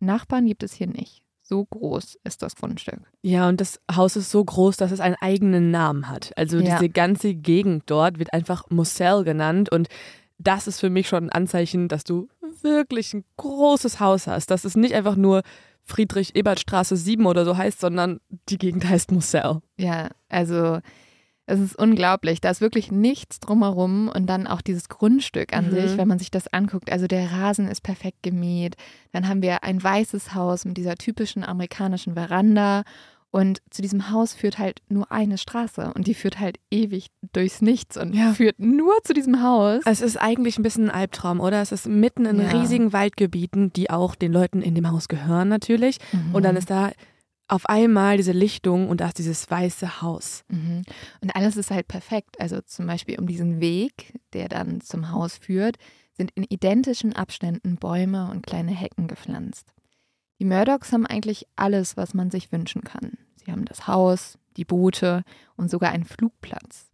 Nachbarn 0.00 0.46
gibt 0.46 0.62
es 0.62 0.72
hier 0.74 0.86
nicht. 0.88 1.22
So 1.42 1.64
groß 1.64 2.18
ist 2.24 2.42
das 2.42 2.54
Grundstück. 2.54 3.00
Ja, 3.22 3.48
und 3.48 3.60
das 3.60 3.80
Haus 3.94 4.14
ist 4.16 4.30
so 4.30 4.44
groß, 4.44 4.76
dass 4.76 4.92
es 4.92 5.00
einen 5.00 5.16
eigenen 5.20 5.70
Namen 5.70 6.08
hat. 6.08 6.32
Also 6.36 6.58
Ja. 6.58 6.76
diese 6.78 6.88
ganze 6.90 7.34
Gegend 7.34 7.84
dort 7.86 8.18
wird 8.18 8.32
einfach 8.32 8.70
Moselle 8.70 9.24
genannt 9.24 9.70
und 9.72 9.88
das 10.38 10.66
ist 10.66 10.80
für 10.80 10.90
mich 10.90 11.08
schon 11.08 11.24
ein 11.24 11.30
Anzeichen, 11.30 11.88
dass 11.88 12.04
du 12.04 12.28
wirklich 12.62 13.12
ein 13.14 13.24
großes 13.36 14.00
Haus 14.00 14.26
hast. 14.26 14.50
Dass 14.50 14.64
es 14.64 14.76
nicht 14.76 14.94
einfach 14.94 15.16
nur 15.16 15.42
Friedrich-Ebert-Straße 15.84 16.96
7 16.96 17.26
oder 17.26 17.44
so 17.44 17.56
heißt, 17.56 17.80
sondern 17.80 18.20
die 18.48 18.58
Gegend 18.58 18.88
heißt 18.88 19.12
Moselle. 19.12 19.60
Ja, 19.76 20.08
also 20.28 20.78
es 21.50 21.60
ist 21.60 21.76
unglaublich. 21.76 22.40
Da 22.40 22.50
ist 22.50 22.60
wirklich 22.60 22.90
nichts 22.92 23.40
drumherum 23.40 24.08
und 24.08 24.26
dann 24.26 24.46
auch 24.46 24.60
dieses 24.62 24.88
Grundstück 24.88 25.54
an 25.56 25.66
Mhm. 25.66 25.70
sich, 25.72 25.96
wenn 25.98 26.08
man 26.08 26.18
sich 26.18 26.30
das 26.30 26.48
anguckt. 26.52 26.90
Also 26.92 27.06
der 27.06 27.30
Rasen 27.32 27.68
ist 27.68 27.82
perfekt 27.82 28.22
gemäht. 28.22 28.76
Dann 29.12 29.28
haben 29.28 29.42
wir 29.42 29.62
ein 29.64 29.82
weißes 29.82 30.34
Haus 30.34 30.64
mit 30.64 30.76
dieser 30.76 30.94
typischen 30.96 31.44
amerikanischen 31.44 32.14
Veranda. 32.14 32.82
Und 33.32 33.62
zu 33.70 33.80
diesem 33.80 34.10
Haus 34.10 34.34
führt 34.34 34.58
halt 34.58 34.80
nur 34.88 35.12
eine 35.12 35.38
Straße 35.38 35.92
und 35.94 36.08
die 36.08 36.14
führt 36.14 36.40
halt 36.40 36.58
ewig 36.68 37.06
durchs 37.32 37.62
Nichts 37.62 37.96
und 37.96 38.12
Ja. 38.12 38.32
führt 38.32 38.58
nur 38.58 38.92
zu 39.04 39.12
diesem 39.14 39.40
Haus. 39.40 39.82
Es 39.86 40.00
ist 40.00 40.16
eigentlich 40.16 40.58
ein 40.58 40.64
bisschen 40.64 40.86
ein 40.90 40.90
Albtraum, 40.90 41.38
oder? 41.38 41.62
Es 41.62 41.70
ist 41.70 41.86
mitten 41.86 42.26
in 42.26 42.40
Ja. 42.40 42.48
riesigen 42.48 42.92
Waldgebieten, 42.92 43.72
die 43.72 43.88
auch 43.88 44.16
den 44.16 44.32
Leuten 44.32 44.62
in 44.62 44.74
dem 44.74 44.90
Haus 44.90 45.06
gehören 45.06 45.46
natürlich. 45.48 45.98
Mhm. 46.12 46.34
Und 46.34 46.42
dann 46.44 46.56
ist 46.56 46.70
da 46.70 46.90
auf 47.50 47.66
einmal 47.66 48.16
diese 48.16 48.32
Lichtung 48.32 48.88
und 48.88 49.00
ist 49.00 49.18
dieses 49.18 49.50
weiße 49.50 50.02
Haus. 50.02 50.44
Mhm. 50.48 50.82
Und 51.20 51.34
alles 51.34 51.56
ist 51.56 51.70
halt 51.70 51.88
perfekt. 51.88 52.40
Also 52.40 52.60
zum 52.60 52.86
Beispiel 52.86 53.18
um 53.18 53.26
diesen 53.26 53.60
Weg, 53.60 54.18
der 54.32 54.48
dann 54.48 54.80
zum 54.80 55.10
Haus 55.10 55.36
führt, 55.36 55.76
sind 56.12 56.30
in 56.36 56.44
identischen 56.44 57.14
Abständen 57.14 57.76
Bäume 57.76 58.30
und 58.30 58.46
kleine 58.46 58.72
Hecken 58.72 59.08
gepflanzt. 59.08 59.72
Die 60.38 60.44
Murdochs 60.44 60.92
haben 60.92 61.06
eigentlich 61.06 61.46
alles, 61.56 61.96
was 61.96 62.14
man 62.14 62.30
sich 62.30 62.52
wünschen 62.52 62.82
kann. 62.82 63.18
Sie 63.34 63.50
haben 63.50 63.64
das 63.64 63.86
Haus, 63.88 64.38
die 64.56 64.64
Boote 64.64 65.24
und 65.56 65.70
sogar 65.70 65.90
einen 65.90 66.04
Flugplatz. 66.04 66.90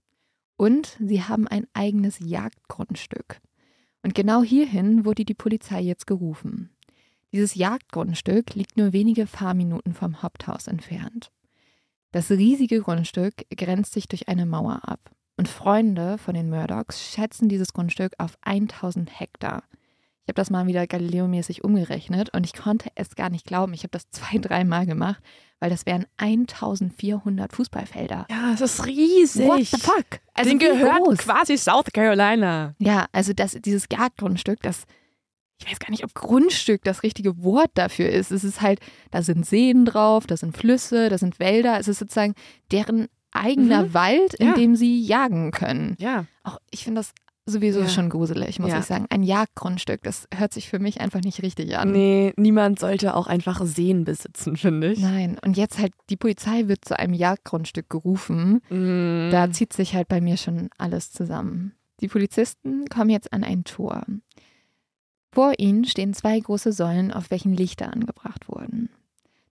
Und 0.57 0.97
sie 1.01 1.23
haben 1.23 1.47
ein 1.47 1.67
eigenes 1.75 2.19
Jagdgrundstück. 2.19 3.41
Und 4.03 4.15
genau 4.15 4.43
hierhin 4.43 5.05
wurde 5.05 5.25
die 5.25 5.35
Polizei 5.35 5.81
jetzt 5.81 6.07
gerufen. 6.07 6.71
Dieses 7.33 7.55
Jagdgrundstück 7.55 8.55
liegt 8.55 8.77
nur 8.77 8.93
wenige 8.93 9.27
Fahrminuten 9.27 9.95
vom 9.95 10.23
Haupthaus 10.23 10.67
entfernt. 10.69 11.31
Das 12.13 12.31
riesige 12.31 12.81
Grundstück 12.81 13.45
grenzt 13.55 13.93
sich 13.93 14.09
durch 14.09 14.29
eine 14.29 14.47
Mauer 14.47 14.81
ab. 14.85 15.11
Und 15.37 15.49
Freunde 15.49 16.17
von 16.17 16.35
den 16.35 16.49
Murdochs 16.49 17.05
schätzen 17.13 17.49
dieses 17.49 17.75
Grundstück 17.75 18.13
auf 18.19 18.39
1000 18.43 19.21
Hektar. 19.21 19.65
Ich 20.23 20.29
habe 20.29 20.41
das 20.41 20.51
mal 20.51 20.67
wieder 20.67 20.87
Galileo-mäßig 20.87 21.63
umgerechnet 21.63 22.35
und 22.35 22.45
ich 22.45 22.53
konnte 22.53 22.91
es 22.95 23.15
gar 23.15 23.29
nicht 23.31 23.47
glauben. 23.47 23.75
Ich 23.75 23.83
habe 23.83 23.91
das 23.91 24.09
zwei, 24.11 24.39
dreimal 24.39 24.87
gemacht, 24.87 25.23
weil 25.61 25.71
das 25.71 25.85
wären 25.87 26.07
1400 26.17 27.53
Fußballfelder. 27.53 28.27
Ja, 28.31 28.53
es 28.55 28.61
ist 28.61 28.87
riesig. 28.87 29.47
What 29.47 29.67
the 29.67 29.77
fuck? 29.77 30.07
Also 30.35 30.51
Den 30.51 30.59
gehört 30.59 31.05
groß? 31.05 31.19
quasi 31.19 31.57
South 31.57 31.93
Carolina. 31.93 32.75
Ja, 32.79 33.07
also 33.13 33.35
das, 33.35 33.53
dieses 33.61 33.87
Jagdgrundstück, 33.91 34.61
das, 34.63 34.85
ich 35.59 35.71
weiß 35.71 35.79
gar 35.79 35.91
nicht, 35.91 36.05
ob 36.05 36.15
Grundstück 36.15 36.83
das 36.85 37.03
richtige 37.03 37.43
Wort 37.43 37.71
dafür 37.75 38.09
ist. 38.11 38.31
Es 38.31 38.45
ist 38.45 38.61
halt, 38.61 38.81
da 39.11 39.23
sind 39.23 39.47
Seen 39.47 39.85
drauf, 39.85 40.27
da 40.27 40.37
sind 40.37 40.57
Flüsse, 40.57 41.09
da 41.09 41.19
sind 41.19 41.39
Wälder. 41.41 41.79
Es 41.79 41.89
ist 41.89 41.99
sozusagen 41.99 42.35
deren 42.73 43.07
eigener 43.33 43.85
Mhm. 43.85 43.95
Wald, 43.95 44.35
in 44.35 44.49
Ja. 44.49 44.55
dem 44.55 44.77
sie 44.77 45.01
jagen 45.01 45.51
können. 45.51 45.97
Ja. 45.99 46.27
Auch 46.43 46.59
ich 46.71 46.85
finde 46.85 47.01
das 47.01 47.13
sowieso 47.49 47.81
Ja. 47.81 47.89
schon 47.89 48.09
gruselig, 48.11 48.59
muss 48.59 48.71
Ja. 48.71 48.81
ich 48.81 48.87
sagen. 48.87 49.07
Ein 49.11 49.23
Jagdgrundstück, 49.23 50.03
das 50.03 50.27
hört 50.35 50.53
sich 50.53 50.69
für 50.69 50.79
mich 50.81 51.01
einfach 51.01 51.21
nicht 51.21 51.43
richtig 51.43 51.79
an. 51.79 51.93
Nee, 51.93 52.33
niemand 52.37 52.79
sollte 52.81 53.15
auch 53.15 53.27
einfach 53.29 53.65
Seen 53.65 54.05
besitzen, 54.05 54.57
finde 54.57 54.93
ich. 54.93 54.99
Nein, 55.01 55.39
und 55.45 55.57
jetzt 55.57 55.79
halt, 55.79 55.93
die 56.11 56.17
Polizei 56.17 56.67
wird 56.69 56.85
zu 56.85 56.99
einem 56.99 57.15
Jagdgrundstück 57.15 57.89
gerufen. 57.89 58.63
Mm. 58.69 59.31
Da 59.31 59.51
zieht 59.53 59.73
sich 59.73 59.95
halt 59.95 60.09
bei 60.09 60.21
mir 60.21 60.37
schon 60.37 60.71
alles 60.77 61.13
zusammen. 61.13 61.73
Die 62.01 62.09
Polizisten 62.09 62.87
kommen 62.89 63.11
jetzt 63.11 63.33
an 63.33 63.45
ein 63.45 63.65
Tor. 63.65 64.03
Vor 65.37 65.53
ihnen 65.59 65.85
stehen 65.85 66.15
zwei 66.15 66.41
große 66.41 66.73
Säulen, 66.73 67.13
auf 67.13 67.31
welchen 67.31 67.53
Lichter 67.53 67.93
angebracht 67.93 68.49
wurden. 68.49 68.89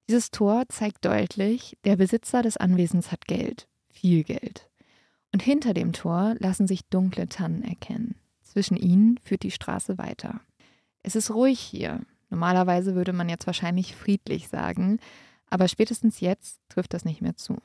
Dieses 0.10 0.32
Tor 0.32 0.64
zeigt 0.68 1.06
deutlich, 1.06 1.78
der 1.86 1.96
Besitzer 1.96 2.42
des 2.42 2.58
Anwesens 2.58 3.12
hat 3.12 3.28
Geld, 3.28 3.68
viel 3.92 4.24
Geld. 4.24 4.68
Und 5.32 5.44
hinter 5.44 5.76
dem 5.76 5.94
Tor 5.94 6.34
lassen 6.40 6.66
sich 6.66 6.88
dunkle 6.90 7.30
Tannen 7.30 7.62
erkennen. 7.62 8.16
Zwischen 8.42 8.78
ihnen 8.78 9.20
führt 9.20 9.44
die 9.44 9.52
Straße 9.52 10.00
weiter. 10.00 10.42
Es 11.04 11.16
ist 11.16 11.30
ruhig 11.30 11.60
hier. 11.60 12.02
Normalerweise 12.32 12.96
würde 12.96 13.14
man 13.14 13.30
jetzt 13.30 13.46
wahrscheinlich 13.46 13.96
friedlich 13.96 14.48
sagen, 14.48 14.98
aber 15.52 15.68
spätestens 15.68 16.20
jetzt 16.20 16.62
trifft 16.68 16.96
das 16.96 17.06
nicht 17.06 17.22
mehr 17.22 17.36
zu. 17.36 17.58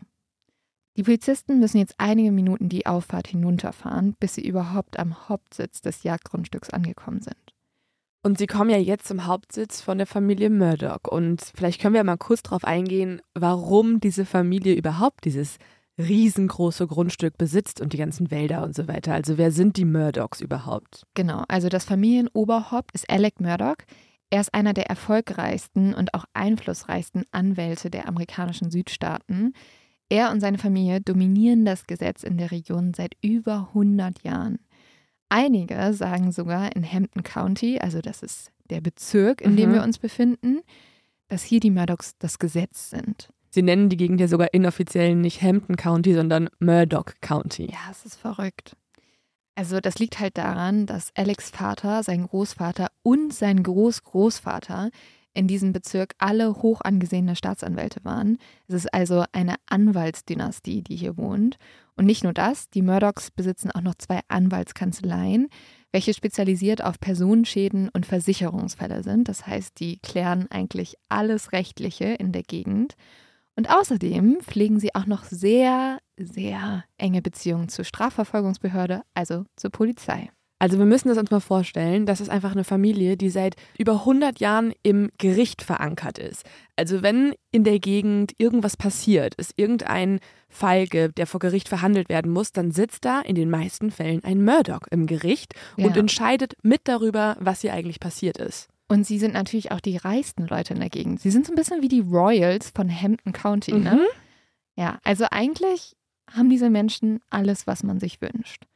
Die 0.98 1.04
Polizisten 1.04 1.58
müssen 1.58 1.78
jetzt 1.78 1.94
einige 1.96 2.32
Minuten 2.32 2.68
die 2.68 2.84
Auffahrt 2.84 3.28
hinunterfahren, 3.28 4.14
bis 4.20 4.34
sie 4.34 4.46
überhaupt 4.46 4.98
am 4.98 5.30
Hauptsitz 5.30 5.80
des 5.80 6.02
Jagdgrundstücks 6.02 6.68
angekommen 6.68 7.22
sind. 7.22 7.49
Und 8.22 8.38
sie 8.38 8.46
kommen 8.46 8.70
ja 8.70 8.76
jetzt 8.76 9.08
zum 9.08 9.26
Hauptsitz 9.26 9.80
von 9.80 9.96
der 9.96 10.06
Familie 10.06 10.50
Murdoch. 10.50 11.04
Und 11.08 11.52
vielleicht 11.54 11.80
können 11.80 11.94
wir 11.94 12.04
mal 12.04 12.18
kurz 12.18 12.42
darauf 12.42 12.64
eingehen, 12.64 13.22
warum 13.34 14.00
diese 14.00 14.26
Familie 14.26 14.74
überhaupt 14.74 15.24
dieses 15.24 15.56
riesengroße 15.98 16.86
Grundstück 16.86 17.38
besitzt 17.38 17.80
und 17.80 17.92
die 17.92 17.98
ganzen 17.98 18.30
Wälder 18.30 18.62
und 18.62 18.74
so 18.74 18.88
weiter. 18.88 19.14
Also 19.14 19.38
wer 19.38 19.52
sind 19.52 19.76
die 19.76 19.84
Murdochs 19.84 20.40
überhaupt? 20.40 21.06
Genau, 21.14 21.44
also 21.48 21.68
das 21.68 21.84
Familienoberhaupt 21.84 22.92
ist 22.94 23.08
Alec 23.08 23.40
Murdoch. 23.40 23.76
Er 24.30 24.40
ist 24.40 24.54
einer 24.54 24.74
der 24.74 24.86
erfolgreichsten 24.86 25.94
und 25.94 26.14
auch 26.14 26.24
einflussreichsten 26.34 27.24
Anwälte 27.32 27.90
der 27.90 28.06
amerikanischen 28.06 28.70
Südstaaten. 28.70 29.54
Er 30.08 30.30
und 30.30 30.40
seine 30.40 30.58
Familie 30.58 31.00
dominieren 31.00 31.64
das 31.64 31.86
Gesetz 31.86 32.22
in 32.22 32.36
der 32.36 32.50
Region 32.50 32.94
seit 32.94 33.16
über 33.22 33.68
100 33.68 34.22
Jahren. 34.22 34.58
Einige 35.30 35.92
sagen 35.94 36.32
sogar 36.32 36.74
in 36.76 36.84
Hampton 36.84 37.22
County, 37.22 37.78
also 37.78 38.00
das 38.00 38.22
ist 38.22 38.50
der 38.68 38.80
Bezirk, 38.80 39.40
in 39.40 39.56
dem 39.56 39.70
Mhm. 39.70 39.74
wir 39.74 39.82
uns 39.82 39.98
befinden, 39.98 40.60
dass 41.28 41.42
hier 41.42 41.60
die 41.60 41.70
Murdochs 41.70 42.16
das 42.18 42.38
Gesetz 42.38 42.90
sind. 42.90 43.30
Sie 43.50 43.62
nennen 43.62 43.88
die 43.88 43.96
Gegend 43.96 44.20
ja 44.20 44.28
sogar 44.28 44.52
inoffiziell 44.52 45.14
nicht 45.14 45.40
Hampton 45.42 45.76
County, 45.76 46.14
sondern 46.14 46.50
Murdoch 46.58 47.06
County. 47.20 47.66
Ja, 47.70 47.78
es 47.90 48.04
ist 48.04 48.16
verrückt. 48.16 48.76
Also 49.56 49.80
das 49.80 49.98
liegt 49.98 50.20
halt 50.20 50.38
daran, 50.38 50.86
dass 50.86 51.10
Alex 51.16 51.50
Vater, 51.50 52.02
sein 52.02 52.26
Großvater 52.26 52.88
und 53.02 53.32
sein 53.34 53.62
Großgroßvater 53.62 54.90
in 55.34 55.46
diesem 55.46 55.72
Bezirk 55.72 56.14
alle 56.18 56.54
hoch 56.54 56.80
angesehene 56.82 57.36
Staatsanwälte 57.36 58.04
waren. 58.04 58.38
Es 58.66 58.74
ist 58.74 58.92
also 58.92 59.24
eine 59.32 59.54
Anwaltsdynastie, 59.66 60.82
die 60.82 60.96
hier 60.96 61.16
wohnt. 61.16 61.56
Und 61.96 62.06
nicht 62.06 62.24
nur 62.24 62.32
das, 62.32 62.70
die 62.70 62.82
Murdochs 62.82 63.30
besitzen 63.30 63.70
auch 63.70 63.82
noch 63.82 63.94
zwei 63.94 64.20
Anwaltskanzleien, 64.28 65.48
welche 65.92 66.14
spezialisiert 66.14 66.82
auf 66.82 66.98
Personenschäden 66.98 67.88
und 67.90 68.06
Versicherungsfälle 68.06 69.02
sind. 69.02 69.28
Das 69.28 69.46
heißt, 69.46 69.78
die 69.80 69.98
klären 69.98 70.46
eigentlich 70.50 70.94
alles 71.08 71.52
Rechtliche 71.52 72.06
in 72.06 72.32
der 72.32 72.42
Gegend. 72.42 72.94
Und 73.56 73.68
außerdem 73.68 74.38
pflegen 74.40 74.80
sie 74.80 74.94
auch 74.94 75.06
noch 75.06 75.24
sehr, 75.24 75.98
sehr 76.16 76.84
enge 76.96 77.20
Beziehungen 77.20 77.68
zur 77.68 77.84
Strafverfolgungsbehörde, 77.84 79.02
also 79.14 79.44
zur 79.56 79.70
Polizei. 79.70 80.30
Also 80.60 80.78
wir 80.78 80.84
müssen 80.84 81.08
das 81.08 81.16
uns 81.18 81.30
mal 81.30 81.40
vorstellen, 81.40 82.04
das 82.06 82.20
ist 82.20 82.28
einfach 82.28 82.52
eine 82.52 82.64
Familie, 82.64 83.16
die 83.16 83.30
seit 83.30 83.56
über 83.78 83.92
100 84.00 84.38
Jahren 84.40 84.72
im 84.82 85.10
Gericht 85.18 85.62
verankert 85.62 86.18
ist. 86.18 86.44
Also 86.76 87.02
wenn 87.02 87.34
in 87.50 87.64
der 87.64 87.78
Gegend 87.80 88.32
irgendwas 88.38 88.76
passiert, 88.76 89.34
es 89.38 89.52
irgendeinen 89.56 90.20
Fall 90.50 90.86
gibt, 90.86 91.16
der 91.18 91.26
vor 91.26 91.40
Gericht 91.40 91.68
verhandelt 91.68 92.10
werden 92.10 92.30
muss, 92.30 92.52
dann 92.52 92.72
sitzt 92.72 93.04
da 93.06 93.20
in 93.22 93.34
den 93.36 93.48
meisten 93.48 93.90
Fällen 93.90 94.22
ein 94.22 94.44
Murdoch 94.44 94.82
im 94.90 95.06
Gericht 95.06 95.54
und 95.78 95.96
Ja. 95.96 96.00
entscheidet 96.00 96.52
mit 96.62 96.82
darüber, 96.84 97.36
was 97.40 97.62
hier 97.62 97.72
eigentlich 97.72 97.98
passiert 97.98 98.36
ist. 98.36 98.68
Und 98.86 99.06
sie 99.06 99.18
sind 99.18 99.32
natürlich 99.32 99.72
auch 99.72 99.80
die 99.80 99.96
reichsten 99.96 100.46
Leute 100.46 100.74
in 100.74 100.80
der 100.80 100.90
Gegend. 100.90 101.20
Sie 101.20 101.30
sind 101.30 101.46
so 101.46 101.52
ein 101.52 101.56
bisschen 101.56 101.80
wie 101.80 101.88
die 101.88 102.00
Royals 102.00 102.70
von 102.74 102.90
Hampton 102.90 103.32
County, 103.32 103.72
Mhm. 103.72 103.82
ne? 103.84 104.06
Ja, 104.76 104.98
also 105.04 105.24
eigentlich 105.30 105.96
haben 106.30 106.50
diese 106.50 106.68
Menschen 106.68 107.20
alles, 107.30 107.66
was 107.66 107.82
man 107.82 107.98
sich 107.98 108.20
wünscht. 108.20 108.66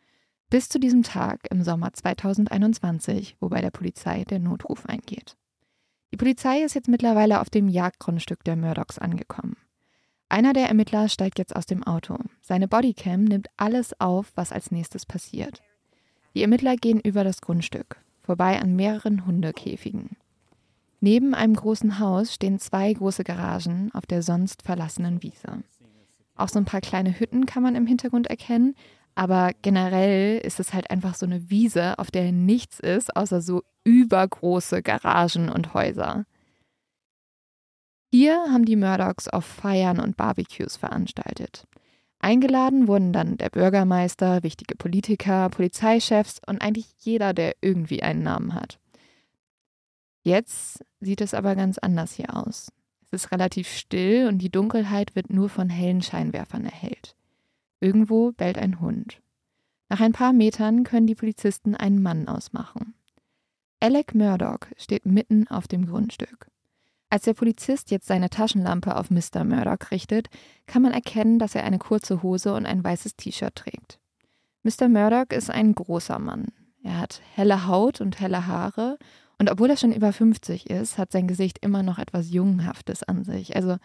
Bis 0.55 0.69
zu 0.69 0.79
diesem 0.79 1.03
Tag 1.03 1.49
im 1.51 1.65
Sommer 1.65 1.93
2021, 1.93 3.37
wo 3.41 3.49
bei 3.49 3.61
der 3.61 3.73
Polizei 3.73 4.23
der 4.23 4.39
Notruf 4.39 4.87
eingeht. 4.87 5.37
Die 6.13 6.17
Polizei 6.17 6.63
ist 6.63 6.77
jetzt 6.77 6.87
mittlerweile 6.87 7.41
auf 7.41 7.51
dem 7.51 7.69
Jagdgrundstück 7.69 8.45
der 8.45 8.55
Murdochs 8.55 9.01
angekommen. 9.01 9.57
Einer 10.29 10.53
der 10.53 10.69
Ermittler 10.69 11.09
steigt 11.09 11.41
jetzt 11.41 11.57
aus 11.57 11.67
dem 11.67 11.83
Auto. 11.83 12.19
Seine 12.41 12.69
Bodycam 12.69 13.25
nimmt 13.25 13.49
alles 13.57 14.01
auf, 14.01 14.31
was 14.37 14.53
als 14.53 14.71
nächstes 14.71 15.07
passiert. 15.07 15.61
Die 16.37 16.43
Ermittler 16.43 16.77
gehen 16.77 17.01
über 17.01 17.25
das 17.25 17.41
Grundstück, 17.41 17.97
vorbei 18.23 18.63
an 18.63 18.77
mehreren 18.77 19.27
Hundekäfigen. 19.27 20.11
Neben 21.01 21.35
einem 21.35 21.57
großen 21.57 21.99
Haus 21.99 22.33
stehen 22.33 22.61
zwei 22.61 22.93
große 22.93 23.25
Garagen 23.25 23.91
auf 23.93 24.07
der 24.07 24.23
sonst 24.23 24.63
verlassenen 24.63 25.21
Wiese. 25.21 25.65
Auch 26.37 26.49
so 26.49 26.61
ein 26.61 26.65
paar 26.65 26.81
kleine 26.81 27.19
Hütten 27.19 27.45
kann 27.45 27.65
man 27.65 27.75
im 27.75 27.89
Hintergrund 27.89 28.29
erkennen, 28.29 28.77
aber 29.15 29.53
generell 29.63 30.39
ist 30.39 30.61
es 30.61 30.73
halt 30.73 30.91
einfach 30.91 31.15
so 31.15 31.27
eine 31.27 31.51
Wiese, 31.51 31.99
auf 31.99 32.11
der 32.11 32.33
nichts 32.33 32.81
ist, 32.81 33.17
außer 33.17 33.41
so 33.41 33.63
übergroße 33.85 34.83
Garagen 34.83 35.49
und 35.49 35.75
Häuser. 35.75 36.25
Hier 38.13 38.37
haben 38.53 38.65
die 38.65 38.77
Murdochs 38.77 39.29
auf 39.29 39.45
Feiern 39.45 39.99
und 40.01 40.17
Barbecues 40.17 40.77
veranstaltet. 40.77 41.67
Eingeladen 42.21 42.89
wurden 42.89 43.13
dann 43.13 43.37
der 43.37 43.51
Bürgermeister, 43.51 44.43
wichtige 44.43 44.77
Politiker, 44.77 45.51
Polizeichefs 45.51 46.41
und 46.47 46.63
eigentlich 46.63 46.87
jeder, 47.01 47.35
der 47.35 47.57
irgendwie 47.61 48.03
einen 48.03 48.23
Namen 48.23 48.55
hat. 48.55 48.79
Jetzt 50.23 50.83
sieht 51.01 51.21
es 51.21 51.35
aber 51.35 51.55
ganz 51.55 51.77
anders 51.77 52.15
hier 52.15 52.35
aus. 52.35 52.73
Es 53.03 53.13
ist 53.13 53.31
relativ 53.31 53.69
still 53.69 54.27
und 54.27 54.39
die 54.39 54.51
Dunkelheit 54.51 55.15
wird 55.15 55.29
nur 55.29 55.51
von 55.51 55.69
hellen 55.69 56.01
Scheinwerfern 56.01 56.65
erhellt. 56.65 57.15
Irgendwo 57.81 58.33
bellt 58.33 58.59
ein 58.59 58.81
Hund. 58.81 59.21
Nach 59.89 60.01
ein 60.01 60.13
paar 60.13 60.33
Metern 60.33 60.85
können 60.85 61.07
die 61.07 61.15
Polizisten 61.15 61.75
einen 61.75 62.03
Mann 62.03 62.29
ausmachen. 62.29 62.95
Alec 63.81 64.15
Murdoch 64.15 64.61
steht 64.77 65.05
mitten 65.05 65.47
auf 65.49 65.69
dem 65.69 65.87
Grundstück. 65.87 66.47
Als 67.11 67.25
der 67.25 67.35
Polizist 67.35 67.91
jetzt 67.91 68.07
seine 68.07 68.31
Taschenlampe 68.31 68.97
auf 68.97 69.11
Mr. 69.11 69.45
Murdoch 69.45 69.91
richtet, 69.91 70.29
kann 70.67 70.83
man 70.83 70.93
erkennen, 70.93 71.39
dass 71.39 71.55
er 71.55 71.65
eine 71.65 71.79
kurze 71.79 72.23
Hose 72.23 72.55
und 72.55 72.67
ein 72.67 72.83
weißes 72.83 73.17
T-Shirt 73.17 73.55
trägt. 73.55 74.01
Mr. 74.63 74.89
Murdoch 74.89 75.31
ist 75.31 75.51
ein 75.51 75.75
großer 75.75 76.19
Mann. 76.19 76.49
Er 76.83 76.99
hat 76.99 77.21
helle 77.35 77.67
Haut 77.67 78.01
und 78.01 78.21
helle 78.21 78.47
Haare 78.47 78.99
und 79.39 79.51
obwohl 79.51 79.71
er 79.71 79.77
schon 79.77 79.93
über 79.93 80.13
50 80.13 80.71
ist, 80.71 80.97
hat 80.99 81.13
sein 81.13 81.29
Gesicht 81.29 81.59
immer 81.61 81.83
noch 81.83 81.99
etwas 81.99 82.31
Jungenhaftes 82.31 83.03
an 83.03 83.25
sich. 83.25 83.55
Also 83.57 83.77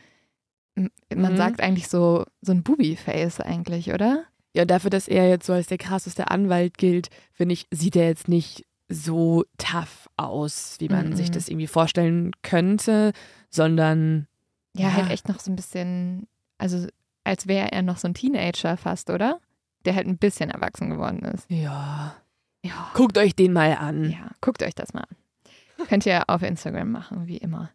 man 1.16 1.34
Mhm. 1.34 1.38
sagt 1.38 1.62
eigentlich 1.62 1.88
so, 1.88 2.26
so 2.42 2.52
ein 2.52 2.64
Bubi-Face 2.64 3.42
eigentlich, 3.42 3.92
oder? 3.94 4.24
Ja, 4.56 4.66
dafür, 4.66 4.90
dass 4.90 5.08
er 5.08 5.30
jetzt 5.30 5.46
so 5.46 5.54
als 5.54 5.68
der 5.68 5.78
krasseste 5.78 6.32
Anwalt 6.32 6.78
gilt, 6.78 7.10
finde 7.34 7.54
ich, 7.54 7.68
sieht 7.72 7.96
er 7.96 8.08
jetzt 8.08 8.28
nicht 8.28 8.66
so 8.88 9.44
tough 9.58 10.10
aus, 10.18 10.78
wie 10.80 10.90
man 10.90 11.10
Mhm. 11.10 11.16
sich 11.16 11.30
das 11.30 11.48
irgendwie 11.48 11.68
vorstellen 11.68 12.32
könnte, 12.42 13.12
sondern 13.50 14.28
Ja, 14.76 14.90
Ja. 14.90 14.94
halt 14.96 15.10
echt 15.12 15.28
noch 15.28 15.40
so 15.40 15.52
ein 15.52 15.56
bisschen, 15.56 16.28
also 16.60 16.88
als 17.24 17.48
wäre 17.48 17.72
er 17.72 17.82
noch 17.82 17.98
so 17.98 18.08
ein 18.08 18.14
Teenager 18.14 18.78
fast, 18.78 19.10
oder? 19.10 19.40
Der 19.86 19.96
halt 19.96 20.06
ein 20.08 20.18
bisschen 20.20 20.50
erwachsen 20.52 20.90
geworden 20.92 21.24
ist. 21.26 21.50
ja, 21.50 22.16
Ja. 22.64 22.92
guckt 22.94 23.18
euch 23.18 23.36
den 23.36 23.52
mal 23.54 23.74
an. 23.76 24.10
Ja, 24.12 24.30
guckt 24.42 24.62
euch 24.64 24.76
das 24.76 24.94
mal 24.94 25.02
an. 25.10 25.88
Könnt 25.88 26.06
ihr 26.06 26.24
auf 26.30 26.44
Instagram 26.44 26.92
machen, 26.92 27.26
wie 27.28 27.38
immer. 27.38 27.72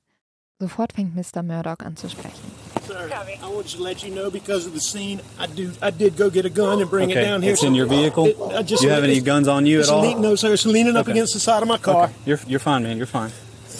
Sofort 0.60 0.92
fängt 0.92 1.14
Mr. 1.16 1.42
Murdoch 1.42 1.78
an 1.80 1.96
zu 1.96 2.08
sprechen. 2.08 2.42
Sir, 2.86 3.10
I 3.42 3.48
want 3.48 3.66
to 3.68 3.82
let 3.82 4.02
you 4.02 4.14
know 4.14 4.30
because 4.30 4.66
of 4.66 4.74
the 4.74 4.80
scene, 4.80 5.20
I 5.38 5.46
do. 5.46 5.72
I 5.80 5.90
did 5.90 6.16
go 6.16 6.28
get 6.30 6.44
a 6.44 6.50
gun 6.50 6.80
and 6.80 6.90
bring 6.90 7.10
it 7.10 7.16
Okay, 7.16 7.24
down 7.24 7.42
here. 7.42 7.52
it's 7.52 7.62
in 7.62 7.74
your 7.74 7.86
vehicle. 7.86 8.26
It- 8.26 8.36
I 8.54 8.62
just- 8.62 8.82
Do 8.82 8.88
you 8.88 8.92
have 8.94 9.04
any 9.04 9.20
guns 9.20 9.48
on 9.48 9.64
you 9.66 9.80
at 9.80 9.88
all? 9.88 10.02
lean- 10.02 10.20
no, 10.20 10.34
sir. 10.36 10.52
It's 10.52 10.66
leaning 10.66 10.96
up 10.96 11.02
Okay. 11.02 11.12
against 11.12 11.32
the 11.34 11.40
side 11.40 11.62
of 11.62 11.68
my 11.68 11.78
car. 11.78 12.04
Okay, 12.04 12.12
you're 12.26 12.40
you're 12.46 12.60
fine, 12.60 12.82
man. 12.82 12.96
You're 12.98 13.06
fine. 13.06 13.30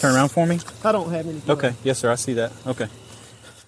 Turn 0.01 0.15
around 0.15 0.29
for 0.29 0.45
me. 0.45 0.55
I 0.83 0.91
don't 0.91 1.09
have 1.11 1.25
any. 1.27 1.39
guns. 1.39 1.49
Okay, 1.49 1.73
yes, 1.83 1.99
sir. 1.99 2.11
I 2.11 2.15
see 2.17 2.33
that. 2.35 2.51
Okay. 2.65 2.87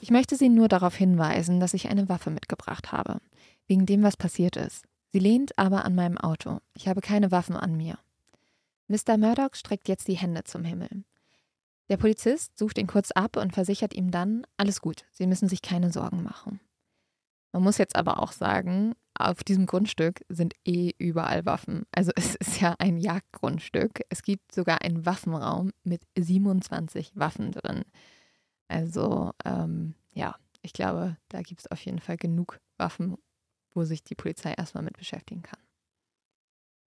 Ich 0.01 0.11
möchte 0.11 0.35
Sie 0.35 0.49
nur 0.49 0.67
darauf 0.67 0.95
hinweisen, 0.95 1.59
dass 1.59 1.73
ich 1.73 1.87
eine 1.89 2.07
Waffe 2.09 2.29
mitgebracht 2.29 2.91
habe. 2.91 3.17
Wegen 3.67 3.85
dem, 3.85 4.03
was 4.03 4.15
passiert 4.17 4.55
ist. 4.55 4.85
Sie 5.13 5.19
lehnt 5.19 5.57
aber 5.57 5.85
an 5.85 5.95
meinem 5.95 6.17
Auto. 6.17 6.59
Ich 6.75 6.87
habe 6.87 7.01
keine 7.01 7.31
Waffen 7.31 7.55
an 7.55 7.75
mir. 7.77 7.97
Mr. 8.87 9.17
Murdoch 9.17 9.53
streckt 9.55 9.87
jetzt 9.89 10.07
die 10.07 10.15
Hände 10.17 10.43
zum 10.43 10.63
Himmel. 10.63 10.89
Der 11.89 11.97
Polizist 11.97 12.57
sucht 12.57 12.77
ihn 12.77 12.87
kurz 12.87 13.11
ab 13.11 13.37
und 13.37 13.53
versichert 13.53 13.93
ihm 13.93 14.11
dann, 14.11 14.45
alles 14.57 14.81
gut, 14.81 15.05
Sie 15.11 15.27
müssen 15.27 15.47
sich 15.47 15.61
keine 15.61 15.91
Sorgen 15.91 16.23
machen. 16.23 16.59
Man 17.53 17.63
muss 17.63 17.77
jetzt 17.77 17.95
aber 17.95 18.21
auch 18.21 18.33
sagen, 18.33 18.93
auf 19.17 19.43
diesem 19.43 19.65
Grundstück 19.65 20.23
sind 20.29 20.53
eh 20.65 20.91
überall 20.97 21.45
Waffen. 21.45 21.85
Also 21.91 22.11
es 22.15 22.35
ist 22.35 22.61
ja 22.61 22.75
ein 22.77 22.97
Jagdgrundstück. 22.97 24.01
Es 24.09 24.21
gibt 24.21 24.53
sogar 24.53 24.81
einen 24.81 25.05
Waffenraum 25.05 25.71
mit 25.83 26.03
27 26.17 27.13
Waffen 27.15 27.51
drin. 27.51 27.83
Also 28.67 29.31
ähm, 29.45 29.95
ja, 30.13 30.35
ich 30.61 30.73
glaube, 30.73 31.17
da 31.29 31.41
gibt 31.41 31.61
es 31.61 31.71
auf 31.71 31.79
jeden 31.83 31.99
Fall 31.99 32.17
genug 32.17 32.59
Waffen, 32.77 33.17
wo 33.71 33.85
sich 33.85 34.03
die 34.03 34.15
Polizei 34.15 34.53
erstmal 34.53 34.83
mit 34.83 34.97
beschäftigen 34.97 35.41
kann. 35.41 35.59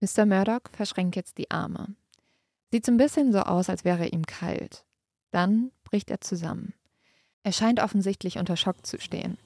Mr. 0.01 0.25
Murdoch 0.25 0.71
verschränkt 0.73 1.17
jetzt 1.17 1.39
die 1.39 1.51
Arme. 1.51 1.95
Sieht 2.71 2.87
so 2.87 2.93
ein 2.93 2.97
bisschen 2.97 3.33
so 3.33 3.41
aus, 3.41 3.69
als 3.69 3.85
wäre 3.85 4.07
ihm 4.07 4.25
kalt. 4.25 4.85
Dann 5.31 5.71
bricht 5.85 6.11
er 6.11 6.21
zusammen. 6.21 6.75
Er 7.43 7.53
scheint 7.53 7.81
offensichtlich 7.81 8.39
unter 8.39 8.57
Schock 8.57 8.87
zu 8.87 9.01
stehen. 9.01 9.39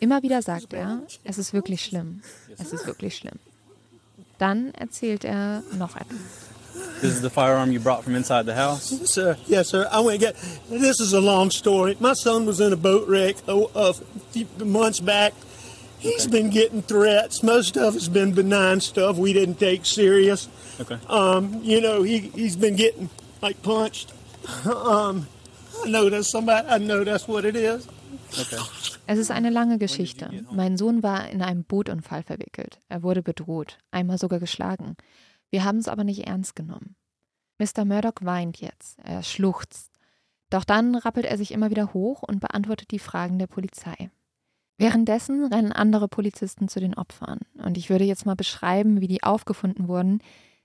Immer 0.00 0.22
wieder 0.22 0.42
sagt 0.42 0.72
er, 0.72 1.02
es 1.24 1.38
ist 1.38 1.52
wirklich 1.52 1.84
schlimm. 1.84 2.22
Es 2.58 2.72
ist 2.72 2.86
wirklich 2.86 3.16
schlimm. 3.16 3.38
Dann 4.38 4.74
erzählt 4.74 5.24
er 5.24 5.62
noch 5.78 5.96
etwas. 5.96 6.18
This 7.00 7.14
is 7.14 7.20
the 7.20 7.30
firearm 7.30 7.70
you 7.70 7.80
brought 7.80 8.02
from 8.02 8.14
inside 8.14 8.46
the 8.46 8.54
house. 8.54 8.90
Yes, 8.90 9.10
sir. 9.10 9.36
Yes, 9.46 9.68
sir. 9.68 9.88
I 9.92 10.00
went 10.00 10.22
and 10.22 10.34
got. 10.34 10.80
This 10.80 11.00
is 11.00 11.12
a 11.12 11.20
long 11.20 11.50
story. 11.50 11.96
My 12.00 12.14
son 12.14 12.46
was 12.46 12.60
in 12.60 12.72
a 12.72 12.76
boat 12.76 13.06
wreck 13.08 13.36
oh, 13.46 13.70
a 13.74 13.92
few 14.30 14.46
months 14.64 15.00
back. 15.00 15.34
He's 15.98 16.26
been 16.26 16.50
getting 16.50 16.82
threats. 16.82 17.42
Most 17.42 17.76
of 17.76 17.94
it's 17.94 18.08
been 18.08 18.32
benign 18.32 18.80
stuff 18.80 19.16
we 19.16 19.32
didn't 19.32 19.60
take 19.60 19.84
serious. 19.84 20.48
Okay. 20.80 20.98
Um, 21.08 21.60
you 21.62 21.80
know, 21.80 22.02
he 22.02 22.30
he's 22.34 22.56
been 22.56 22.76
getting 22.76 23.10
like 23.40 23.62
punched. 23.62 24.12
Um, 24.64 25.26
I 25.84 25.88
know 25.90 26.10
that's 26.10 26.30
somebody. 26.30 26.66
I 26.68 26.78
know 26.78 27.04
that's 27.04 27.28
what 27.28 27.44
it 27.44 27.56
is. 27.56 27.86
Okay. 28.32 28.60
Es 29.06 29.18
ist 29.18 29.30
eine 29.30 29.50
lange 29.50 29.78
Geschichte. 29.78 30.30
Mein 30.52 30.76
Sohn 30.76 31.02
war 31.02 31.28
in 31.28 31.42
einem 31.42 31.64
Bootunfall 31.64 32.22
verwickelt. 32.22 32.78
Er 32.88 33.02
wurde 33.02 33.22
bedroht, 33.22 33.78
einmal 33.90 34.18
sogar 34.18 34.38
geschlagen. 34.38 34.96
Wir 35.50 35.64
haben 35.64 35.78
es 35.78 35.88
aber 35.88 36.04
nicht 36.04 36.26
ernst 36.26 36.56
genommen. 36.56 36.96
Mr. 37.58 37.84
Murdoch 37.84 38.22
weint 38.22 38.60
jetzt, 38.60 38.98
er 39.04 39.22
schluchzt. 39.22 39.90
Doch 40.50 40.64
dann 40.64 40.94
rappelt 40.94 41.26
er 41.26 41.36
sich 41.36 41.52
immer 41.52 41.70
wieder 41.70 41.94
hoch 41.94 42.22
und 42.22 42.40
beantwortet 42.40 42.90
die 42.90 42.98
Fragen 42.98 43.38
der 43.38 43.46
Polizei. 43.46 44.10
Währenddessen 44.78 45.44
rennen 45.44 45.72
andere 45.72 46.08
Polizisten 46.08 46.68
zu 46.68 46.80
den 46.80 46.94
Opfern. 46.94 47.40
Und 47.54 47.78
ich 47.78 47.90
würde 47.90 48.04
jetzt 48.04 48.26
mal 48.26 48.34
beschreiben, 48.34 49.00
wie 49.00 49.08
die 49.08 49.22
aufgefunden 49.22 49.88
wurden. 49.88 50.20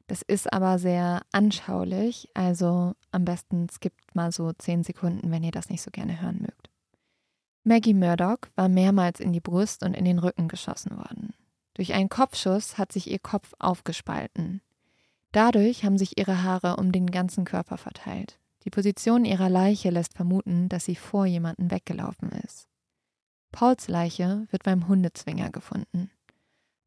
Das 0.08 0.22
ist 0.22 0.52
aber 0.52 0.80
sehr 0.80 1.22
anschaulich, 1.34 2.30
also 2.34 2.94
am 3.12 3.26
besten 3.26 3.68
skippt 3.70 4.16
mal 4.16 4.32
so 4.32 4.54
zehn 4.54 4.84
Sekunden, 4.84 5.30
wenn 5.32 5.44
ihr 5.44 5.52
das 5.52 5.70
nicht 5.70 5.82
so 5.82 5.92
gerne 5.92 6.22
hören 6.22 6.40
mögt. 6.42 6.70
Maggie 7.66 7.94
Murdoch 7.94 8.40
war 8.56 8.70
mehrmals 8.70 9.20
in 9.20 9.34
die 9.34 9.42
Brust 9.42 9.84
und 9.84 9.94
in 9.94 10.06
den 10.06 10.20
Rücken 10.20 10.48
geschossen 10.48 10.98
worden. 10.98 11.34
Durch 11.74 11.94
einen 11.94 12.08
Kopfschuss 12.08 12.78
hat 12.78 12.94
sich 12.94 13.12
ihr 13.12 13.20
Kopf 13.20 13.54
aufgespalten. 13.60 14.62
Dadurch 15.34 15.84
haben 15.84 15.98
sich 15.98 16.18
ihre 16.18 16.42
Haare 16.42 16.78
um 16.78 16.94
den 16.94 17.12
ganzen 17.12 17.44
Körper 17.44 17.78
verteilt. 17.78 18.40
Die 18.64 18.70
Position 18.70 19.26
ihrer 19.26 19.50
Leiche 19.50 19.90
lässt 19.90 20.14
vermuten, 20.14 20.70
dass 20.70 20.86
sie 20.86 20.96
vor 20.96 21.26
jemanden 21.26 21.70
weggelaufen 21.70 22.32
ist. 22.32 22.70
Pauls 23.52 23.90
Leiche 23.90 24.48
wird 24.52 24.64
beim 24.64 24.88
Hundezwinger 24.88 25.52
gefunden. 25.52 26.10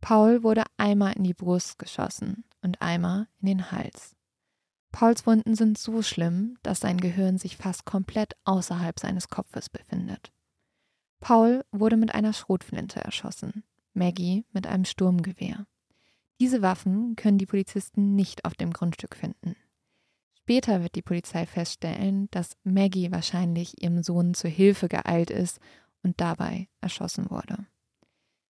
Paul 0.00 0.42
wurde 0.42 0.64
einmal 0.78 1.12
in 1.12 1.24
die 1.24 1.34
Brust 1.34 1.78
geschossen 1.78 2.44
und 2.62 2.80
einmal 2.82 3.28
in 3.40 3.46
den 3.46 3.70
Hals. 3.72 4.16
Pauls 4.92 5.26
Wunden 5.26 5.54
sind 5.54 5.78
so 5.78 6.02
schlimm, 6.02 6.58
dass 6.62 6.80
sein 6.80 6.98
Gehirn 6.98 7.38
sich 7.38 7.56
fast 7.56 7.84
komplett 7.84 8.34
außerhalb 8.44 8.98
seines 8.98 9.28
Kopfes 9.28 9.68
befindet. 9.68 10.32
Paul 11.20 11.64
wurde 11.70 11.96
mit 11.96 12.14
einer 12.14 12.32
Schrotflinte 12.32 13.00
erschossen, 13.00 13.62
Maggie 13.92 14.44
mit 14.52 14.66
einem 14.66 14.84
Sturmgewehr. 14.84 15.66
Diese 16.40 16.62
Waffen 16.62 17.16
können 17.16 17.38
die 17.38 17.46
Polizisten 17.46 18.14
nicht 18.14 18.44
auf 18.44 18.54
dem 18.54 18.72
Grundstück 18.72 19.14
finden. 19.14 19.54
Später 20.32 20.82
wird 20.82 20.94
die 20.94 21.02
Polizei 21.02 21.46
feststellen, 21.46 22.28
dass 22.30 22.56
Maggie 22.64 23.12
wahrscheinlich 23.12 23.82
ihrem 23.82 24.02
Sohn 24.02 24.34
zur 24.34 24.50
Hilfe 24.50 24.88
geeilt 24.88 25.30
ist 25.30 25.60
und 26.02 26.20
dabei 26.20 26.68
erschossen 26.80 27.30
wurde. 27.30 27.66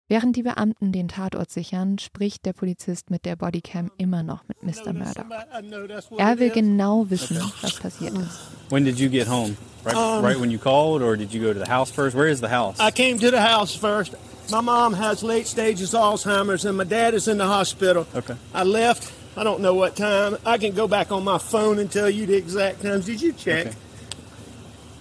Während 0.07 0.35
die 0.35 0.43
Beamten 0.43 0.91
den 0.91 1.07
Tatort 1.07 1.49
sichern, 1.49 1.97
spricht 1.97 2.45
der 2.45 2.53
Polizist 2.53 3.09
mit 3.09 3.25
der 3.25 3.35
Bodycam 3.35 3.89
immer 3.97 4.21
noch 4.21 4.43
mit 4.47 4.61
Mr. 4.61 4.93
Murdoch. 4.93 5.25
Er 6.17 6.37
will 6.37 6.51
genau 6.51 7.09
wissen, 7.09 7.37
was 7.61 7.79
passiert 7.79 8.13
ist. 8.13 8.39
When 8.69 8.85
did 8.85 8.99
you 8.99 9.09
get 9.09 9.27
home? 9.27 9.57
Right, 9.83 9.95
Um, 9.95 10.23
right 10.23 10.39
when 10.39 10.51
you 10.51 10.59
called, 10.59 11.01
or 11.01 11.17
did 11.17 11.33
you 11.33 11.41
go 11.41 11.53
to 11.53 11.59
the 11.63 11.71
house 11.71 11.91
first? 11.91 12.15
Where 12.15 12.27
is 12.27 12.39
the 12.39 12.49
house? 12.49 12.79
I 12.79 12.91
came 12.91 13.17
to 13.19 13.31
the 13.31 13.41
house 13.41 13.75
first. 13.75 14.13
My 14.51 14.61
mom 14.61 14.93
has 14.93 15.23
late 15.23 15.47
stages 15.47 15.93
Alzheimer's, 15.95 16.65
and 16.65 16.77
my 16.77 16.83
dad 16.85 17.15
is 17.15 17.27
in 17.27 17.37
the 17.39 17.45
hospital. 17.47 18.05
Okay. 18.15 18.35
I 18.53 18.63
left. 18.63 19.11
I 19.35 19.43
don't 19.43 19.59
know 19.61 19.73
what 19.73 19.95
time. 19.95 20.37
I 20.45 20.57
can 20.59 20.73
go 20.75 20.87
back 20.87 21.11
on 21.11 21.23
my 21.23 21.39
phone 21.39 21.79
and 21.79 21.91
tell 21.91 22.09
you 22.09 22.25
the 22.27 22.35
exact 22.35 22.83
times. 22.83 23.05
Did 23.07 23.21
you 23.21 23.33
check? 23.33 23.67
Okay. 23.67 23.75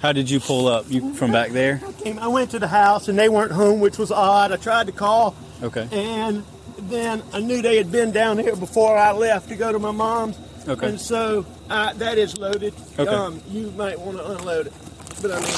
How 0.04 0.12
did 0.12 0.28
you 0.28 0.38
pull 0.38 0.68
up? 0.68 0.84
You 0.90 1.14
from 1.14 1.32
back 1.32 1.52
there? 1.52 1.80
Came- 2.02 2.18
I 2.18 2.28
went 2.28 2.50
to 2.50 2.58
the 2.58 2.68
house 2.68 3.08
and 3.08 3.18
they 3.18 3.30
weren't 3.30 3.52
home, 3.52 3.80
which 3.80 3.96
was 3.96 4.12
odd. 4.12 4.52
I 4.52 4.56
tried 4.56 4.86
to 4.88 4.92
call, 4.92 5.34
Okay. 5.62 5.88
and 5.90 6.44
then 6.90 7.22
I 7.32 7.40
knew 7.40 7.62
they 7.62 7.78
had 7.78 7.90
been 7.90 8.12
down 8.12 8.36
here 8.36 8.54
before 8.54 8.98
I 8.98 9.12
left 9.12 9.48
to 9.48 9.56
go 9.56 9.72
to 9.72 9.78
my 9.78 9.92
mom's. 9.92 10.36
Okay. 10.68 10.88
And 10.88 11.00
so 11.00 11.46
uh, 11.70 11.94
that 11.94 12.18
is 12.18 12.36
loaded. 12.36 12.74
Okay. 12.98 13.08
Um, 13.10 13.40
you 13.50 13.70
might 13.78 13.98
want 13.98 14.18
to 14.18 14.30
unload 14.30 14.66
it. 14.66 14.74
But 15.22 15.30
I 15.32 15.40
mean, 15.40 15.54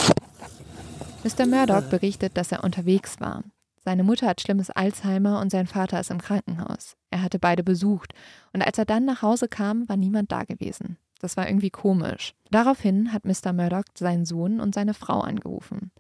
Mr. 1.25 1.45
Murdoch 1.49 1.91
berichtet, 1.91 2.37
dass 2.37 2.53
er 2.53 2.63
unterwegs 2.63 3.19
war. 3.19 3.43
Seine 3.85 4.05
Mutter 4.05 4.29
hat 4.29 4.41
schlimmes 4.41 4.71
Alzheimer 4.71 5.41
und 5.41 5.51
sein 5.51 5.67
Vater 5.67 5.99
ist 5.99 6.13
im 6.13 6.21
Krankenhaus. 6.23 6.95
Er 7.11 7.23
hatte 7.23 7.41
beide 7.41 7.65
besucht 7.65 8.13
und 8.53 8.63
als 8.63 8.79
er 8.79 8.85
dann 8.85 9.07
nach 9.07 9.23
Hause 9.23 9.49
kam, 9.49 9.89
war 9.89 9.97
niemand 9.97 10.31
da 10.31 10.45
gewesen. 10.45 10.99
Das 11.21 11.37
war 11.37 11.49
irgendwie 11.49 11.71
komisch. 11.71 12.35
Daraufhin 12.51 13.13
hat 13.13 13.25
Mr. 13.25 13.53
Murdoch 13.53 13.85
seinen 13.95 14.25
Sohn 14.25 14.61
und 14.61 14.75
seine 14.75 14.95
Frau 14.95 15.21
angerufen. 15.21 15.91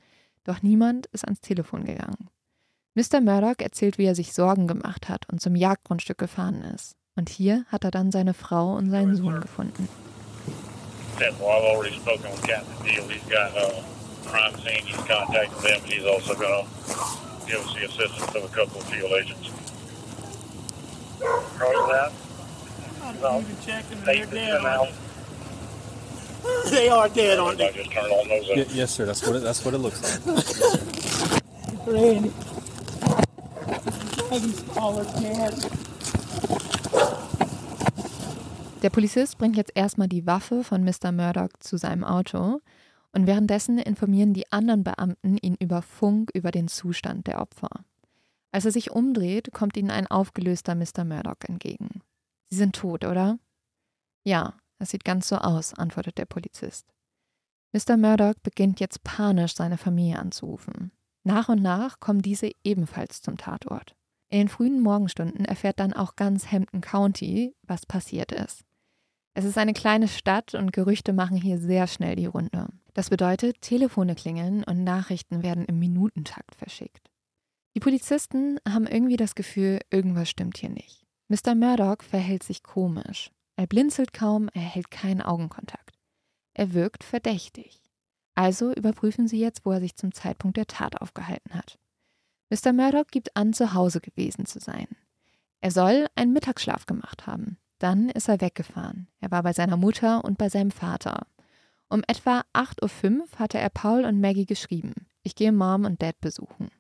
Doch 0.45 0.63
niemand 0.63 1.07
ist 1.07 1.25
ans 1.25 1.41
Telefon 1.41 1.85
gegangen. 1.85 2.29
Mr. 2.95 3.21
Murdoch 3.21 3.59
erzählt, 3.59 3.99
wie 3.99 4.07
er 4.07 4.15
sich 4.15 4.33
Sorgen 4.33 4.67
gemacht 4.67 5.09
hat 5.09 5.29
und 5.31 5.41
zum 5.41 5.55
Jagdgrundstück 5.55 6.19
gefahren 6.19 6.63
ist. 6.63 6.97
Und 7.15 7.29
hier 7.29 7.65
hat 7.69 7.85
er 7.85 7.91
dann 7.91 8.13
seine 8.13 8.35
Frau 8.35 8.75
und 8.75 8.91
seinen 8.91 9.17
Sohn 9.17 9.41
gefunden. 9.41 9.89
Yeah, 11.19 11.31
well, 11.41 11.49
I've 11.49 11.65
already 11.65 11.97
spoken 11.97 12.31
with 12.31 12.43
Captain 12.43 12.85
Deal. 12.85 13.09
He's 13.09 13.23
got 13.25 13.57
uh, 13.57 13.83
crime 14.27 14.55
scene. 14.61 14.85
He's 14.85 14.97
contacted 14.97 15.59
them. 15.63 15.81
He's 15.87 16.05
also 16.05 16.35
going 16.35 16.53
to 16.53 16.67
give 17.47 17.65
us 17.65 17.73
the 17.75 17.87
assistance 17.87 18.35
of 18.35 18.45
a 18.45 18.49
couple 18.49 18.81
of 18.81 18.85
field 18.85 19.13
agents. 19.13 19.51
Roger 21.59 21.87
that. 21.93 22.13
No. 23.23 23.41
even 23.41 23.57
checking 23.65 24.01
they're 24.05 24.27
dead. 24.27 24.61
ten 24.61 24.67
aren't 24.67 24.67
out. 24.67 24.89
they? 26.71 26.89
Are 26.89 27.09
dead, 27.09 27.39
aren't 27.39 27.61
I 27.61 27.71
they? 27.71 27.79
just 27.79 27.93
turned 27.93 28.13
all 28.13 28.25
those 28.29 28.49
Y- 28.55 28.63
up. 28.63 28.69
yes, 28.75 28.91
sir. 28.95 29.07
That's 29.07 29.27
what 29.27 29.37
it, 29.37 29.43
that's 29.43 29.65
what 29.65 29.75
it 29.75 29.79
looks 29.79 30.01
like. 30.03 30.21
Randy. 31.87 32.33
Der 38.83 38.91
Polizist 38.91 39.39
bringt 39.39 39.57
jetzt 39.57 39.73
erstmal 39.75 40.09
die 40.09 40.27
Waffe 40.27 40.63
von 40.63 40.85
Mr. 40.85 41.11
Murdoch 41.13 41.49
zu 41.61 41.77
seinem 41.77 42.05
Auto 42.05 42.61
und 43.13 43.27
währenddessen 43.27 43.79
informieren 43.79 44.35
die 44.35 44.51
anderen 44.53 44.85
Beamten 44.85 45.39
ihn 45.39 45.57
über 45.59 45.83
Funk 45.83 46.31
über 46.35 46.51
den 46.51 46.69
Zustand 46.69 47.27
der 47.27 47.41
Opfer. 47.41 47.71
Als 48.53 48.65
er 48.65 48.73
sich 48.73 48.91
umdreht, 48.91 49.53
kommt 49.53 49.77
ihnen 49.77 49.91
ein 49.91 50.07
aufgelöster 50.07 50.75
Mr. 50.75 51.05
Murdoch 51.05 51.41
entgegen. 51.49 52.03
Sie 52.51 52.57
sind 52.57 52.77
tot, 52.77 53.05
oder? 53.05 53.39
Ja, 54.25 54.55
es 54.79 54.91
sieht 54.91 55.05
ganz 55.05 55.29
so 55.29 55.37
aus, 55.37 55.75
antwortet 55.75 56.19
der 56.19 56.27
Polizist. 56.27 56.87
Mr. 57.73 57.97
Murdoch 57.97 58.35
beginnt 58.43 58.81
jetzt 58.81 59.05
panisch 59.05 59.55
seine 59.55 59.79
Familie 59.79 60.19
anzurufen. 60.19 60.93
Nach 61.25 61.49
und 61.49 61.61
nach 61.61 62.01
kommen 62.01 62.23
diese 62.23 62.51
ebenfalls 62.65 63.21
zum 63.21 63.37
Tatort. 63.37 63.97
In 64.29 64.39
den 64.39 64.49
frühen 64.49 64.81
Morgenstunden 64.81 65.45
erfährt 65.45 65.81
dann 65.81 65.93
auch 65.93 66.17
ganz 66.17 66.51
Hampton 66.51 66.81
County, 66.81 67.55
was 67.63 67.87
passiert 67.87 68.33
ist. 68.33 68.65
Es 69.35 69.45
ist 69.45 69.59
eine 69.59 69.75
kleine 69.75 70.09
Stadt 70.09 70.55
und 70.55 70.73
Gerüchte 70.73 71.13
machen 71.13 71.37
hier 71.37 71.59
sehr 71.59 71.87
schnell 71.87 72.17
die 72.17 72.27
Runde. 72.27 72.69
Das 72.95 73.11
bedeutet, 73.11 73.61
Telefone 73.61 74.15
klingeln 74.15 74.65
und 74.65 74.83
Nachrichten 74.83 75.43
werden 75.43 75.67
im 75.67 75.79
Minutentakt 75.79 76.55
verschickt. 76.55 77.11
Die 77.75 77.81
Polizisten 77.81 78.59
haben 78.67 78.87
irgendwie 78.87 79.19
das 79.19 79.35
Gefühl, 79.35 79.81
irgendwas 79.91 80.31
stimmt 80.31 80.57
hier 80.57 80.71
nicht. 80.71 81.05
Mr. 81.29 81.55
Murdoch 81.55 82.03
verhält 82.03 82.43
sich 82.43 82.63
komisch. 82.63 83.31
Er 83.57 83.67
blinzelt 83.67 84.13
kaum, 84.13 84.49
er 84.53 84.63
hält 84.63 84.91
keinen 84.91 85.23
Augenkontakt. 85.23 85.99
Er 86.55 86.75
wirkt 86.75 87.05
verdächtig. 87.05 87.81
Also 88.35 88.73
überprüfen 88.73 89.29
sie 89.29 89.41
jetzt, 89.41 89.65
wo 89.65 89.73
er 89.73 89.81
sich 89.81 89.97
zum 89.97 90.13
Zeitpunkt 90.13 90.59
der 90.59 90.67
Tat 90.67 91.01
aufgehalten 91.01 91.55
hat. 91.55 91.79
Mr. 92.51 92.73
Murdoch 92.73 93.07
gibt 93.11 93.37
an, 93.37 93.53
zu 93.53 93.73
Hause 93.73 94.01
gewesen 94.01 94.47
zu 94.47 94.61
sein. 94.61 94.87
Er 95.61 95.71
soll 95.71 96.07
einen 96.15 96.33
Mittagsschlaf 96.33 96.87
gemacht 96.87 97.27
haben. 97.27 97.57
Dann 97.79 98.09
ist 98.09 98.29
er 98.29 98.41
weggefahren. 98.41 99.09
Er 99.21 99.31
war 99.31 99.43
bei 99.43 99.53
seiner 99.53 99.77
Mutter 99.77 100.25
und 100.25 100.39
bei 100.39 100.49
seinem 100.49 100.71
Vater. 100.71 101.27
Um 101.89 102.03
etwa 102.07 102.45
8.05 102.53 103.21
Uhr 103.21 103.27
hatte 103.39 103.59
er 103.59 103.71
Paul 103.71 104.05
und 104.05 104.21
Maggie 104.21 104.47
geschrieben. 104.47 104.95
Ich 105.23 105.35
gehe 105.35 105.53
Mom 105.53 105.85
und 105.85 106.03
Dad 106.03 106.21
besuchen. 106.21 106.71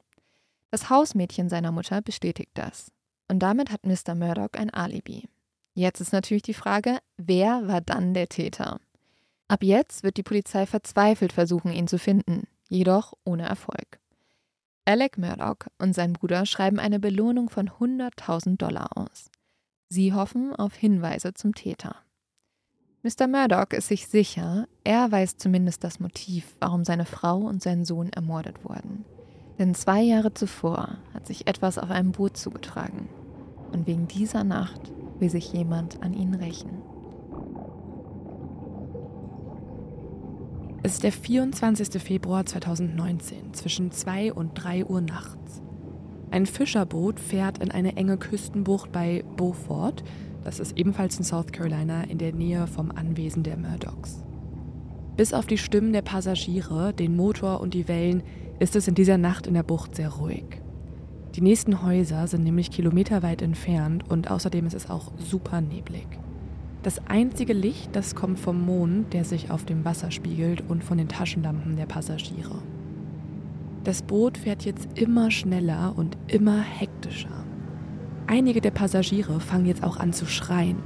Das 0.70 0.90
Hausmädchen 0.90 1.48
seiner 1.48 1.72
Mutter 1.72 2.02
bestätigt 2.02 2.52
das. 2.54 2.92
Und 3.28 3.40
damit 3.40 3.70
hat 3.70 3.86
Mr. 3.86 4.14
Murdoch 4.14 4.52
ein 4.52 4.70
Alibi. 4.70 5.28
Jetzt 5.76 6.00
ist 6.00 6.14
natürlich 6.14 6.42
die 6.42 6.54
Frage, 6.54 7.00
wer 7.18 7.68
war 7.68 7.82
dann 7.82 8.14
der 8.14 8.30
Täter? 8.30 8.80
Ab 9.46 9.62
jetzt 9.62 10.04
wird 10.04 10.16
die 10.16 10.22
Polizei 10.22 10.64
verzweifelt 10.64 11.34
versuchen, 11.34 11.70
ihn 11.70 11.86
zu 11.86 11.98
finden, 11.98 12.44
jedoch 12.70 13.12
ohne 13.24 13.42
Erfolg. 13.42 14.00
Alec 14.86 15.18
Murdoch 15.18 15.68
und 15.78 15.94
sein 15.94 16.14
Bruder 16.14 16.46
schreiben 16.46 16.78
eine 16.78 16.98
Belohnung 16.98 17.50
von 17.50 17.68
100.000 17.68 18.56
Dollar 18.56 18.96
aus. 18.96 19.30
Sie 19.90 20.14
hoffen 20.14 20.56
auf 20.56 20.74
Hinweise 20.74 21.34
zum 21.34 21.54
Täter. 21.54 21.96
Mr. 23.02 23.26
Murdoch 23.26 23.72
ist 23.72 23.88
sich 23.88 24.08
sicher, 24.08 24.66
er 24.82 25.12
weiß 25.12 25.36
zumindest 25.36 25.84
das 25.84 26.00
Motiv, 26.00 26.56
warum 26.58 26.84
seine 26.84 27.04
Frau 27.04 27.40
und 27.40 27.62
sein 27.62 27.84
Sohn 27.84 28.08
ermordet 28.08 28.64
wurden. 28.64 29.04
Denn 29.58 29.74
zwei 29.74 30.00
Jahre 30.00 30.32
zuvor 30.32 30.96
hat 31.12 31.26
sich 31.26 31.46
etwas 31.46 31.76
auf 31.76 31.90
einem 31.90 32.12
Boot 32.12 32.38
zugetragen. 32.38 33.10
Und 33.72 33.86
wegen 33.86 34.08
dieser 34.08 34.42
Nacht 34.42 34.80
will 35.18 35.30
sich 35.30 35.52
jemand 35.52 36.02
an 36.02 36.12
ihn 36.14 36.34
rächen. 36.34 36.82
Es 40.82 40.94
ist 40.94 41.02
der 41.02 41.12
24. 41.12 42.00
Februar 42.00 42.46
2019 42.46 43.54
zwischen 43.54 43.90
2 43.90 44.32
und 44.32 44.54
3 44.54 44.86
Uhr 44.86 45.00
nachts. 45.00 45.62
Ein 46.30 46.46
Fischerboot 46.46 47.18
fährt 47.18 47.58
in 47.58 47.70
eine 47.70 47.96
enge 47.96 48.18
Küstenbucht 48.18 48.92
bei 48.92 49.24
Beaufort, 49.36 50.04
das 50.44 50.60
ist 50.60 50.78
ebenfalls 50.78 51.18
in 51.18 51.24
South 51.24 51.50
Carolina 51.50 52.04
in 52.04 52.18
der 52.18 52.32
Nähe 52.32 52.68
vom 52.68 52.92
Anwesen 52.92 53.42
der 53.42 53.56
Murdochs. 53.56 54.22
Bis 55.16 55.32
auf 55.32 55.46
die 55.46 55.58
Stimmen 55.58 55.92
der 55.92 56.02
Passagiere, 56.02 56.92
den 56.92 57.16
Motor 57.16 57.60
und 57.60 57.74
die 57.74 57.88
Wellen 57.88 58.22
ist 58.60 58.76
es 58.76 58.86
in 58.86 58.94
dieser 58.94 59.18
Nacht 59.18 59.46
in 59.46 59.54
der 59.54 59.62
Bucht 59.64 59.96
sehr 59.96 60.10
ruhig. 60.10 60.60
Die 61.36 61.42
nächsten 61.42 61.82
Häuser 61.82 62.26
sind 62.28 62.44
nämlich 62.44 62.70
kilometerweit 62.70 63.42
entfernt 63.42 64.08
und 64.08 64.30
außerdem 64.30 64.66
ist 64.66 64.72
es 64.72 64.88
auch 64.88 65.12
super 65.18 65.60
neblig. 65.60 66.06
Das 66.82 67.06
einzige 67.08 67.52
Licht, 67.52 67.94
das 67.94 68.14
kommt 68.14 68.38
vom 68.38 68.64
Mond, 68.64 69.12
der 69.12 69.26
sich 69.26 69.50
auf 69.50 69.66
dem 69.66 69.84
Wasser 69.84 70.10
spiegelt 70.10 70.64
und 70.66 70.82
von 70.82 70.96
den 70.96 71.08
Taschenlampen 71.08 71.76
der 71.76 71.84
Passagiere. 71.84 72.62
Das 73.84 74.00
Boot 74.00 74.38
fährt 74.38 74.64
jetzt 74.64 74.88
immer 74.94 75.30
schneller 75.30 75.92
und 75.94 76.16
immer 76.26 76.62
hektischer. 76.62 77.44
Einige 78.26 78.62
der 78.62 78.70
Passagiere 78.70 79.38
fangen 79.38 79.66
jetzt 79.66 79.84
auch 79.84 79.98
an 79.98 80.14
zu 80.14 80.24
schreien. 80.24 80.78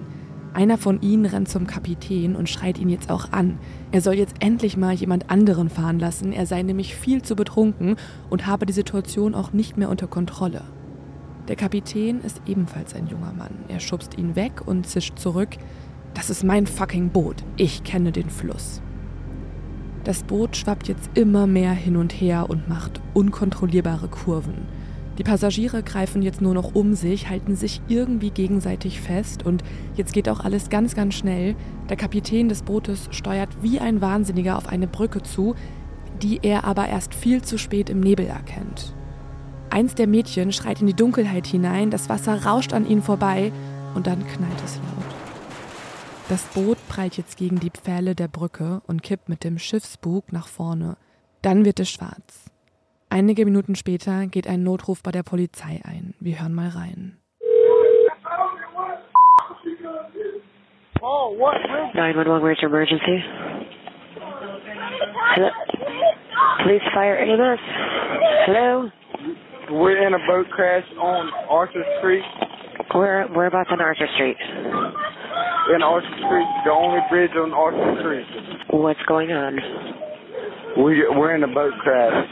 Einer 0.52 0.78
von 0.78 1.00
ihnen 1.00 1.26
rennt 1.26 1.48
zum 1.48 1.66
Kapitän 1.66 2.34
und 2.34 2.48
schreit 2.48 2.78
ihn 2.78 2.88
jetzt 2.88 3.10
auch 3.10 3.30
an. 3.32 3.58
Er 3.92 4.00
soll 4.00 4.14
jetzt 4.14 4.36
endlich 4.40 4.76
mal 4.76 4.94
jemand 4.94 5.30
anderen 5.30 5.70
fahren 5.70 5.98
lassen, 5.98 6.32
er 6.32 6.46
sei 6.46 6.62
nämlich 6.62 6.96
viel 6.96 7.22
zu 7.22 7.36
betrunken 7.36 7.96
und 8.30 8.46
habe 8.46 8.66
die 8.66 8.72
Situation 8.72 9.34
auch 9.34 9.52
nicht 9.52 9.76
mehr 9.76 9.90
unter 9.90 10.08
Kontrolle. 10.08 10.62
Der 11.48 11.56
Kapitän 11.56 12.20
ist 12.20 12.42
ebenfalls 12.46 12.94
ein 12.94 13.06
junger 13.06 13.32
Mann. 13.32 13.54
Er 13.68 13.80
schubst 13.80 14.18
ihn 14.18 14.36
weg 14.36 14.66
und 14.66 14.86
zischt 14.86 15.18
zurück, 15.18 15.50
das 16.14 16.30
ist 16.30 16.42
mein 16.42 16.66
fucking 16.66 17.10
Boot. 17.10 17.44
Ich 17.56 17.84
kenne 17.84 18.10
den 18.10 18.30
Fluss. 18.30 18.82
Das 20.04 20.24
Boot 20.24 20.56
schwappt 20.56 20.88
jetzt 20.88 21.10
immer 21.14 21.46
mehr 21.46 21.72
hin 21.72 21.96
und 21.96 22.12
her 22.12 22.48
und 22.48 22.68
macht 22.68 23.00
unkontrollierbare 23.14 24.08
Kurven. 24.08 24.66
Die 25.20 25.24
Passagiere 25.24 25.82
greifen 25.82 26.22
jetzt 26.22 26.40
nur 26.40 26.54
noch 26.54 26.74
um 26.74 26.94
sich, 26.94 27.28
halten 27.28 27.54
sich 27.54 27.82
irgendwie 27.88 28.30
gegenseitig 28.30 29.02
fest 29.02 29.44
und 29.44 29.62
jetzt 29.94 30.14
geht 30.14 30.30
auch 30.30 30.40
alles 30.40 30.70
ganz, 30.70 30.94
ganz 30.94 31.14
schnell. 31.14 31.56
Der 31.90 31.98
Kapitän 31.98 32.48
des 32.48 32.62
Bootes 32.62 33.06
steuert 33.10 33.50
wie 33.60 33.80
ein 33.80 34.00
Wahnsinniger 34.00 34.56
auf 34.56 34.66
eine 34.66 34.86
Brücke 34.86 35.22
zu, 35.22 35.54
die 36.22 36.40
er 36.42 36.64
aber 36.64 36.88
erst 36.88 37.14
viel 37.14 37.42
zu 37.42 37.58
spät 37.58 37.90
im 37.90 38.00
Nebel 38.00 38.28
erkennt. 38.28 38.94
Eins 39.68 39.94
der 39.94 40.06
Mädchen 40.06 40.54
schreit 40.54 40.80
in 40.80 40.86
die 40.86 40.94
Dunkelheit 40.94 41.46
hinein, 41.46 41.90
das 41.90 42.08
Wasser 42.08 42.46
rauscht 42.46 42.72
an 42.72 42.88
ihnen 42.88 43.02
vorbei 43.02 43.52
und 43.94 44.06
dann 44.06 44.26
knallt 44.26 44.64
es 44.64 44.76
laut. 44.76 45.14
Das 46.30 46.44
Boot 46.44 46.78
prallt 46.88 47.18
jetzt 47.18 47.36
gegen 47.36 47.60
die 47.60 47.68
Pfähle 47.68 48.14
der 48.14 48.28
Brücke 48.28 48.80
und 48.86 49.02
kippt 49.02 49.28
mit 49.28 49.44
dem 49.44 49.58
Schiffsbug 49.58 50.32
nach 50.32 50.48
vorne. 50.48 50.96
Dann 51.42 51.66
wird 51.66 51.78
es 51.78 51.90
schwarz. 51.90 52.49
Einige 53.12 53.44
Minuten 53.44 53.74
später 53.74 54.26
geht 54.26 54.46
ein 54.46 54.62
Notruf 54.62 55.02
bei 55.02 55.10
der 55.10 55.24
Polizei 55.24 55.80
ein. 55.84 56.14
Wir 56.20 56.40
hören 56.40 56.54
mal 56.54 56.68
rein. 56.68 57.16
911, 61.00 62.42
where's 62.42 62.62
your 62.62 62.68
emergency? 62.70 63.22
Hello? 65.34 65.50
Police 66.62 66.82
fire 66.94 67.16
EMS? 67.18 67.60
Hello? 68.46 68.90
We're 69.70 70.06
in 70.06 70.14
a 70.14 70.18
boat 70.26 70.48
crash 70.50 70.84
on 71.00 71.30
Arthur 71.48 71.84
Street. 71.98 72.22
Where, 72.94 73.26
whereabouts 73.34 73.70
on 73.72 73.80
Arthur 73.80 74.08
Street? 74.14 74.36
In 75.74 75.82
Arthur 75.82 76.06
Street, 76.26 76.48
the 76.64 76.70
only 76.70 77.00
bridge 77.10 77.30
on 77.36 77.52
Arthur 77.52 77.96
Street. 78.00 78.26
What's 78.70 79.02
going 79.08 79.32
on? 79.32 79.58
We, 80.84 81.04
we're 81.16 81.34
in 81.34 81.42
a 81.44 81.48
boat 81.52 81.72
crash. 81.82 82.26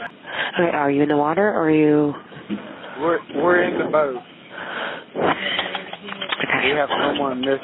Okay, 0.57 0.69
are 0.75 0.91
you 0.91 1.03
in 1.03 1.09
the 1.09 1.15
water 1.17 1.47
or 1.49 1.67
are 1.67 1.71
you... 1.71 2.13
We're, 2.99 3.19
we're 3.35 3.61
in 3.63 3.77
the 3.77 3.89
boat. 3.91 4.17
Okay. 5.15 6.71
We 6.73 6.77
have 6.77 6.89
someone 7.01 7.39
missing. 7.41 7.59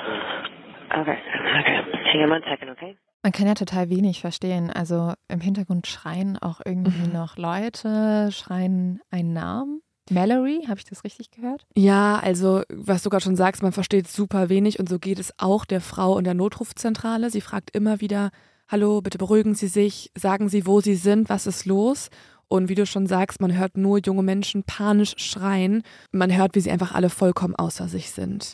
Okay, 0.98 1.18
okay. 1.60 1.82
Hang 2.14 2.22
on 2.24 2.30
one 2.30 2.42
second, 2.50 2.70
okay? 2.72 2.98
Man 3.24 3.32
kann 3.32 3.48
ja 3.48 3.54
total 3.56 3.90
wenig 3.90 4.22
verstehen. 4.22 4.70
Also 4.72 5.14
im 5.28 5.42
Hintergrund 5.42 5.88
schreien 5.88 6.38
auch 6.40 6.62
irgendwie 6.64 7.08
Mhm. 7.08 7.14
noch 7.14 7.38
Leute, 7.38 8.30
schreien 8.32 9.02
einen 9.12 9.34
Namen. 9.34 9.82
Mallory, 10.12 10.64
habe 10.68 10.78
ich 10.78 10.86
das 10.86 11.04
richtig 11.04 11.32
gehört? 11.32 11.66
Ja, 11.76 12.20
also 12.24 12.62
was 12.70 13.02
du 13.02 13.10
gerade 13.10 13.24
schon 13.24 13.36
sagst, 13.36 13.64
man 13.64 13.72
versteht 13.72 14.08
super 14.08 14.50
wenig 14.50 14.80
und 14.80 14.88
so 14.88 15.00
geht 15.00 15.18
es 15.18 15.34
auch 15.40 15.66
der 15.66 15.82
Frau 15.82 16.20
in 16.20 16.24
der 16.24 16.36
Notrufzentrale. 16.36 17.32
Sie 17.32 17.42
fragt 17.42 17.76
immer 17.76 18.00
wieder, 18.02 18.30
hallo, 18.68 19.02
bitte 19.02 19.18
beruhigen 19.18 19.56
Sie 19.56 19.68
sich, 19.68 20.12
sagen 20.18 20.50
Sie, 20.50 20.66
wo 20.66 20.82
Sie 20.82 20.96
sind, 20.96 21.30
was 21.30 21.48
ist 21.48 21.66
los? 21.66 22.10
Und 22.48 22.70
wie 22.70 22.76
du 22.76 22.86
schon 22.86 23.08
sagst, 23.08 23.42
man 23.42 23.58
hört 23.58 23.78
nur 23.78 24.00
junge 24.00 24.24
Menschen 24.24 24.64
panisch 24.64 25.16
schreien. 25.18 25.82
Man 26.12 26.36
hört, 26.36 26.56
wie 26.56 26.60
sie 26.62 26.70
einfach 26.70 26.94
alle 26.94 27.10
vollkommen 27.10 27.56
außer 27.56 27.88
sich 27.88 28.12
sind. 28.12 28.54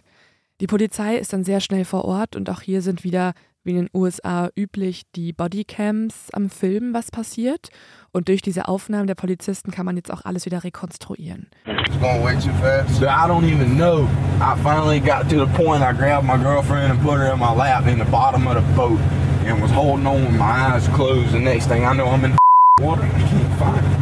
Die 0.62 0.67
Polizei 0.67 1.17
ist 1.17 1.34
dann 1.34 1.43
sehr 1.43 1.60
schnell 1.60 1.84
vor 1.84 2.06
Ort 2.06 2.38
und 2.38 2.50
auch 2.50 2.62
hier 2.62 2.82
sind 2.82 3.04
wieder, 3.04 3.34
wie 3.63 3.71
in 3.71 3.78
den 3.78 3.89
USA 3.93 4.50
üblich, 4.56 5.04
die 5.15 5.34
Bodycams 5.34 6.30
am 6.32 6.50
Filmen, 6.50 6.93
was 6.93 7.12
passiert. 7.12 7.69
Und 8.13 8.30
durch 8.30 8.41
diese 8.41 8.69
Aufnahmen 8.69 9.08
der 9.08 9.15
Polizisten 9.15 9.71
kann 9.71 9.86
man 9.86 9.97
jetzt 9.97 10.12
auch 10.12 10.24
alles 10.24 10.45
wieder 10.45 10.63
rekonstruieren. 10.63 11.50
It's 11.65 12.00
going 12.00 12.24
way 12.24 12.36
too 12.36 12.54
fast. 12.62 12.95
So 12.95 13.06
I 13.06 13.28
don't 13.28 13.43
even 13.43 13.76
know. 13.76 14.08
I 14.39 14.56
finally 14.63 15.02
got 15.02 15.30
to 15.30 15.45
the 15.45 15.52
point 15.54 15.84
I 15.84 15.91
grabbed 15.91 16.26
my 16.26 16.38
girlfriend 16.38 16.91
and 16.91 17.02
put 17.02 17.17
her 17.17 17.34
in 17.34 17.39
my 17.39 17.54
lap 17.54 17.88
in 17.88 18.00
the 18.00 18.10
bottom 18.10 18.47
of 18.47 18.56
the 18.56 18.76
boat 18.76 19.00
and 19.48 19.62
was 19.62 19.72
holding 19.72 20.06
on 20.06 20.26
with 20.26 20.38
my 20.38 20.74
eyes 20.74 20.88
closed. 20.94 21.32
The 21.32 21.40
next 21.40 21.68
thing 21.68 21.86
I 21.86 21.94
know, 21.94 22.08
I'm 22.08 22.26
in 22.26 22.36
water. 22.82 23.04
I 23.04 23.22
can't 23.22 23.60
find. 23.60 24.02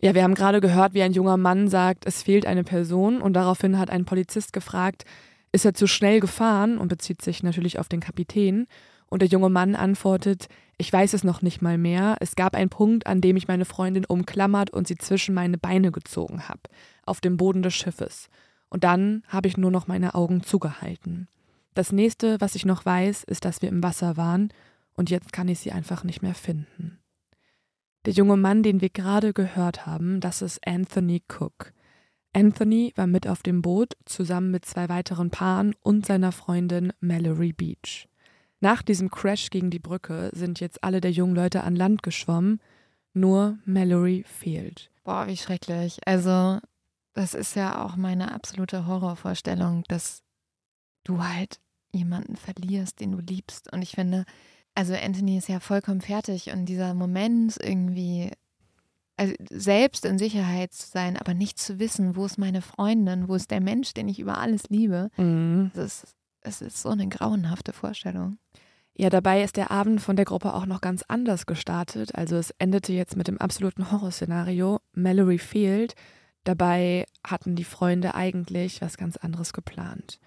Ja, 0.00 0.14
wir 0.14 0.22
haben 0.22 0.34
gerade 0.34 0.60
gehört, 0.60 0.92
wie 0.92 1.02
ein 1.02 1.14
junger 1.14 1.38
Mann 1.38 1.68
sagt, 1.68 2.06
es 2.06 2.22
fehlt 2.22 2.44
eine 2.44 2.62
Person 2.62 3.22
und 3.22 3.32
daraufhin 3.32 3.78
hat 3.78 3.88
ein 3.88 4.04
Polizist 4.04 4.52
gefragt, 4.52 5.06
ist 5.50 5.64
er 5.64 5.72
zu 5.72 5.86
schnell 5.86 6.20
gefahren 6.20 6.76
und 6.76 6.88
bezieht 6.88 7.22
sich 7.22 7.42
natürlich 7.42 7.78
auf 7.78 7.88
den 7.88 8.00
Kapitän. 8.00 8.66
Und 9.08 9.22
der 9.22 9.28
junge 9.28 9.48
Mann 9.48 9.74
antwortet, 9.74 10.48
ich 10.76 10.92
weiß 10.92 11.14
es 11.14 11.24
noch 11.24 11.40
nicht 11.40 11.62
mal 11.62 11.78
mehr. 11.78 12.16
Es 12.20 12.36
gab 12.36 12.54
einen 12.54 12.68
Punkt, 12.68 13.06
an 13.06 13.22
dem 13.22 13.36
ich 13.36 13.48
meine 13.48 13.64
Freundin 13.64 14.04
umklammert 14.04 14.70
und 14.70 14.86
sie 14.86 14.96
zwischen 14.96 15.34
meine 15.34 15.56
Beine 15.56 15.90
gezogen 15.90 16.48
habe, 16.48 16.60
auf 17.06 17.22
dem 17.22 17.38
Boden 17.38 17.62
des 17.62 17.74
Schiffes. 17.74 18.28
Und 18.68 18.84
dann 18.84 19.22
habe 19.28 19.48
ich 19.48 19.56
nur 19.56 19.70
noch 19.70 19.86
meine 19.86 20.14
Augen 20.14 20.42
zugehalten. 20.42 21.28
Das 21.74 21.92
nächste, 21.92 22.40
was 22.40 22.56
ich 22.56 22.66
noch 22.66 22.84
weiß, 22.84 23.24
ist, 23.24 23.46
dass 23.46 23.62
wir 23.62 23.70
im 23.70 23.82
Wasser 23.82 24.18
waren 24.18 24.50
und 24.94 25.10
jetzt 25.10 25.32
kann 25.32 25.48
ich 25.48 25.58
sie 25.58 25.72
einfach 25.72 26.04
nicht 26.04 26.22
mehr 26.22 26.34
finden. 26.34 26.98
Der 28.04 28.12
junge 28.12 28.36
Mann, 28.36 28.62
den 28.62 28.80
wir 28.80 28.90
gerade 28.90 29.32
gehört 29.32 29.86
haben, 29.86 30.20
das 30.20 30.42
ist 30.42 30.66
Anthony 30.66 31.22
Cook. 31.28 31.72
Anthony 32.34 32.92
war 32.96 33.06
mit 33.06 33.26
auf 33.28 33.42
dem 33.42 33.62
Boot 33.62 33.94
zusammen 34.04 34.50
mit 34.50 34.64
zwei 34.64 34.88
weiteren 34.88 35.30
Paaren 35.30 35.74
und 35.80 36.04
seiner 36.04 36.32
Freundin 36.32 36.92
Mallory 37.00 37.52
Beach. 37.52 38.08
Nach 38.60 38.82
diesem 38.82 39.10
Crash 39.10 39.50
gegen 39.50 39.70
die 39.70 39.78
Brücke 39.78 40.30
sind 40.34 40.58
jetzt 40.60 40.82
alle 40.82 41.00
der 41.00 41.12
jungen 41.12 41.34
Leute 41.34 41.62
an 41.64 41.76
Land 41.76 42.02
geschwommen, 42.02 42.60
nur 43.12 43.58
Mallory 43.64 44.24
fehlt. 44.26 44.90
Boah, 45.04 45.26
wie 45.26 45.36
schrecklich. 45.36 45.98
Also, 46.06 46.58
das 47.12 47.34
ist 47.34 47.54
ja 47.54 47.84
auch 47.84 47.96
meine 47.96 48.32
absolute 48.32 48.86
Horrorvorstellung, 48.86 49.84
dass 49.88 50.22
du 51.04 51.22
halt 51.22 51.60
jemanden 51.92 52.36
verlierst, 52.36 53.00
den 53.00 53.12
du 53.12 53.18
liebst. 53.18 53.72
Und 53.72 53.82
ich 53.82 53.92
finde, 53.92 54.24
also 54.74 54.94
Anthony 54.94 55.36
ist 55.38 55.48
ja 55.48 55.60
vollkommen 55.60 56.00
fertig 56.00 56.50
und 56.52 56.66
dieser 56.66 56.94
Moment 56.94 57.56
irgendwie, 57.62 58.30
also 59.16 59.34
selbst 59.50 60.04
in 60.04 60.18
Sicherheit 60.18 60.72
zu 60.72 60.88
sein, 60.88 61.16
aber 61.16 61.34
nicht 61.34 61.58
zu 61.58 61.78
wissen, 61.78 62.16
wo 62.16 62.26
ist 62.26 62.38
meine 62.38 62.62
Freundin, 62.62 63.28
wo 63.28 63.34
ist 63.34 63.50
der 63.50 63.60
Mensch, 63.60 63.94
den 63.94 64.08
ich 64.08 64.18
über 64.18 64.38
alles 64.38 64.68
liebe, 64.70 65.10
Mhm. 65.16 65.70
das 65.74 66.04
ist, 66.04 66.14
es 66.40 66.60
ist 66.62 66.82
so 66.82 66.90
eine 66.90 67.08
grauenhafte 67.08 67.72
Vorstellung. 67.72 68.38
Ja, 68.96 69.10
dabei 69.10 69.42
ist 69.42 69.56
der 69.56 69.70
Abend 69.72 70.00
von 70.00 70.14
der 70.14 70.24
Gruppe 70.24 70.54
auch 70.54 70.66
noch 70.66 70.80
ganz 70.80 71.02
anders 71.08 71.46
gestartet. 71.46 72.14
Also 72.14 72.36
es 72.36 72.50
endete 72.58 72.92
jetzt 72.92 73.16
mit 73.16 73.26
dem 73.26 73.38
absoluten 73.38 73.90
Horrorszenario. 73.90 74.80
Mallory 74.92 75.38
fehlt. 75.38 75.94
Dabei 76.44 77.06
hatten 77.26 77.56
die 77.56 77.64
Freunde 77.64 78.14
eigentlich 78.14 78.82
was 78.82 78.96
ganz 78.96 79.16
anderes 79.16 79.52
geplant. 79.52 80.20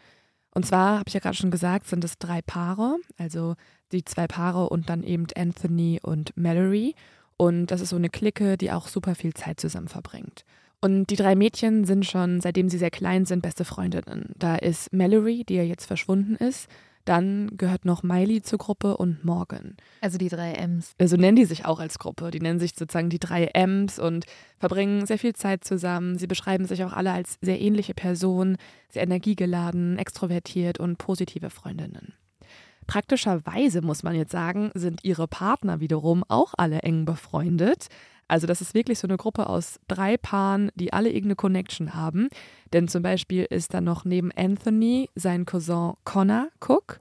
Und 0.54 0.66
zwar, 0.66 0.98
habe 1.00 1.08
ich 1.08 1.14
ja 1.14 1.20
gerade 1.22 1.38
schon 1.38 1.52
gesagt, 1.52 1.88
sind 1.88 2.04
es 2.04 2.18
drei 2.18 2.42
Paare, 2.42 2.98
also 3.18 3.56
die 3.92 4.06
zwei 4.06 4.28
Paare 4.28 4.70
und 4.70 4.90
dann 4.90 5.04
eben 5.04 5.26
Anthony 5.36 6.00
und 6.02 6.36
Mallory. 6.36 6.96
Und 7.38 7.68
das 7.68 7.82
ist 7.82 7.90
so 7.90 7.96
eine 7.96 8.10
Clique, 8.10 8.58
die 8.58 8.72
auch 8.72 8.88
super 8.88 9.16
viel 9.16 9.34
Zeit 9.34 9.60
zusammen 9.60 9.88
verbringt. 9.88 10.44
Und 10.80 11.10
die 11.10 11.16
drei 11.16 11.36
Mädchen 11.36 11.86
sind 11.86 12.06
schon, 12.06 12.40
seitdem 12.42 12.70
sie 12.70 12.78
sehr 12.78 12.92
klein 12.92 13.26
sind, 13.26 13.42
beste 13.42 13.66
Freundinnen. 13.66 14.34
Da 14.38 14.56
ist 14.56 14.94
Mallory, 14.94 15.44
die 15.44 15.56
ja 15.56 15.64
jetzt 15.64 15.86
verschwunden 15.86 16.36
ist. 16.36 16.68
Dann 17.08 17.52
gehört 17.56 17.86
noch 17.86 18.04
Miley 18.04 18.42
zur 18.42 18.60
Gruppe 18.60 18.98
und 18.98 19.24
Morgan. 19.24 19.78
Also 20.02 20.18
die 20.18 20.28
drei 20.28 20.52
M's. 20.52 20.94
Also 21.00 21.16
nennen 21.16 21.38
die 21.38 21.46
sich 21.46 21.64
auch 21.64 21.80
als 21.80 22.00
Gruppe. 22.00 22.32
Die 22.32 22.42
nennen 22.42 22.60
sich 22.60 22.72
sozusagen 22.76 23.10
die 23.10 23.18
drei 23.18 23.46
M's 23.54 23.98
und 23.98 24.26
verbringen 24.60 25.06
sehr 25.06 25.18
viel 25.18 25.34
Zeit 25.34 25.64
zusammen. 25.64 26.18
Sie 26.18 26.28
beschreiben 26.28 26.66
sich 26.66 26.84
auch 26.84 26.92
alle 26.92 27.14
als 27.14 27.38
sehr 27.42 27.62
ähnliche 27.62 27.94
Personen, 27.94 28.58
sehr 28.90 29.04
energiegeladen, 29.04 29.98
extrovertiert 29.98 30.82
und 30.82 30.98
positive 30.98 31.50
Freundinnen. 31.50 32.14
Praktischerweise 32.88 33.82
muss 33.82 34.04
man 34.04 34.16
jetzt 34.16 34.32
sagen, 34.32 34.72
sind 34.74 35.04
ihre 35.04 35.28
Partner 35.28 35.80
wiederum 35.80 36.24
auch 36.28 36.54
alle 36.58 36.80
eng 36.80 37.06
befreundet. 37.06 37.88
Also 38.28 38.48
das 38.48 38.62
ist 38.62 38.74
wirklich 38.74 39.00
so 39.00 39.08
eine 39.08 39.18
Gruppe 39.18 39.48
aus 39.48 39.80
drei 39.88 40.18
Paaren, 40.18 40.72
die 40.76 40.92
alle 40.92 41.10
irgendeine 41.10 41.36
Connection 41.36 41.94
haben. 41.94 42.30
Denn 42.74 42.88
zum 42.88 43.04
Beispiel 43.04 43.46
ist 43.50 43.74
da 43.74 43.82
noch 43.82 44.04
neben 44.06 44.32
Anthony 44.32 45.10
sein 45.16 45.46
Cousin 45.46 45.94
Connor 46.04 46.48
Cook 46.60 47.00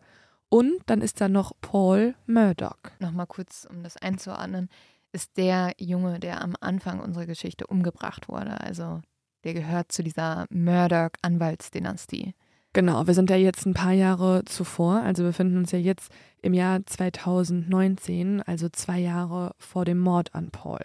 und 0.48 0.74
dann 0.86 1.00
ist 1.00 1.20
da 1.20 1.28
noch 1.28 1.52
Paul 1.60 2.14
Murdoch. 2.26 2.78
Nochmal 3.00 3.26
kurz, 3.26 3.66
um 3.68 3.82
das 3.82 3.96
einzuordnen, 3.96 4.68
ist 5.12 5.36
der 5.36 5.72
Junge, 5.78 6.20
der 6.20 6.42
am 6.42 6.54
Anfang 6.60 7.00
unserer 7.00 7.26
Geschichte 7.26 7.66
umgebracht 7.66 8.28
wurde. 8.28 8.60
Also 8.60 9.00
der 9.44 9.54
gehört 9.54 9.92
zu 9.92 10.02
dieser 10.02 10.46
Murdoch-Anwaltsdynastie. 10.50 12.34
Genau, 12.76 13.06
wir 13.06 13.14
sind 13.14 13.30
ja 13.30 13.36
jetzt 13.36 13.64
ein 13.64 13.72
paar 13.72 13.94
Jahre 13.94 14.44
zuvor, 14.44 15.00
also 15.00 15.22
wir 15.22 15.30
befinden 15.30 15.56
uns 15.56 15.72
ja 15.72 15.78
jetzt 15.78 16.12
im 16.42 16.52
Jahr 16.52 16.84
2019, 16.84 18.42
also 18.42 18.68
zwei 18.68 18.98
Jahre 18.98 19.52
vor 19.58 19.86
dem 19.86 19.98
Mord 19.98 20.34
an 20.34 20.50
Paul. 20.50 20.84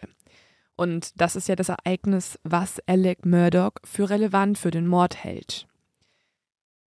Und 0.77 1.19
das 1.19 1.35
ist 1.35 1.49
ja 1.49 1.57
das 1.57 1.67
Ereignis, 1.67 2.39
was 2.45 2.79
Alec 2.87 3.25
Murdoch 3.25 3.73
für 3.83 4.09
relevant 4.09 4.57
für 4.57 4.71
den 4.71 4.87
Mord 4.87 5.21
hält. 5.21 5.67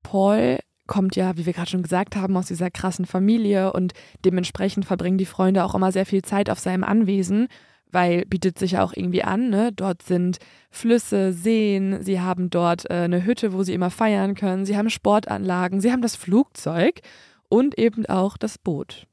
Paul 0.03 0.61
kommt 0.87 1.17
ja, 1.17 1.37
wie 1.37 1.45
wir 1.45 1.53
gerade 1.53 1.71
schon 1.71 1.83
gesagt 1.83 2.17
haben, 2.17 2.39
aus 2.39 2.47
dieser 2.47 2.71
krassen 2.71 3.05
Familie 3.05 3.75
und 3.75 3.93
dementsprechend 4.25 4.87
verbringen 4.87 5.19
die 5.19 5.27
Freunde 5.27 5.65
auch 5.65 5.75
immer 5.75 5.93
sehr 5.93 6.07
viel 6.07 6.23
Zeit 6.23 6.49
auf 6.49 6.61
seinem 6.61 6.83
Anwesen, 6.83 7.49
weil 7.95 8.25
bietet 8.27 8.59
sich 8.59 8.73
ja 8.73 8.85
auch 8.85 8.93
irgendwie 8.95 9.23
an, 9.23 9.49
ne? 9.49 9.73
Dort 9.73 10.03
sind 10.03 10.39
Flüsse, 10.71 11.33
Seen, 11.33 12.03
sie 12.03 12.21
haben 12.21 12.51
dort 12.51 12.91
äh, 12.91 12.95
eine 12.95 13.25
Hütte, 13.25 13.53
wo 13.53 13.63
sie 13.63 13.73
immer 13.73 13.91
feiern 13.91 14.35
können, 14.35 14.67
sie 14.67 14.77
haben 14.77 14.91
Sportanlagen, 14.91 15.81
sie 15.81 15.93
haben 15.93 16.03
das 16.03 16.17
Flugzeug 16.17 17.01
und 17.49 17.79
eben 17.79 18.05
auch 18.07 18.37
das 18.37 18.59
Boot. 18.59 19.07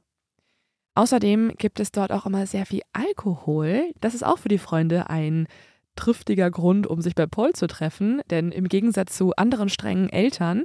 Außerdem 0.95 1.53
gibt 1.57 1.79
es 1.79 1.91
dort 1.91 2.11
auch 2.11 2.25
immer 2.25 2.45
sehr 2.45 2.65
viel 2.65 2.81
Alkohol. 2.91 3.91
Das 4.01 4.13
ist 4.13 4.23
auch 4.23 4.39
für 4.39 4.49
die 4.49 4.57
Freunde 4.57 5.09
ein 5.09 5.47
triftiger 5.95 6.49
Grund, 6.51 6.87
um 6.87 7.01
sich 7.01 7.15
bei 7.15 7.27
Paul 7.27 7.53
zu 7.53 7.67
treffen, 7.67 8.21
denn 8.29 8.51
im 8.51 8.67
Gegensatz 8.67 9.15
zu 9.15 9.35
anderen 9.35 9.69
strengen 9.69 10.09
Eltern 10.09 10.63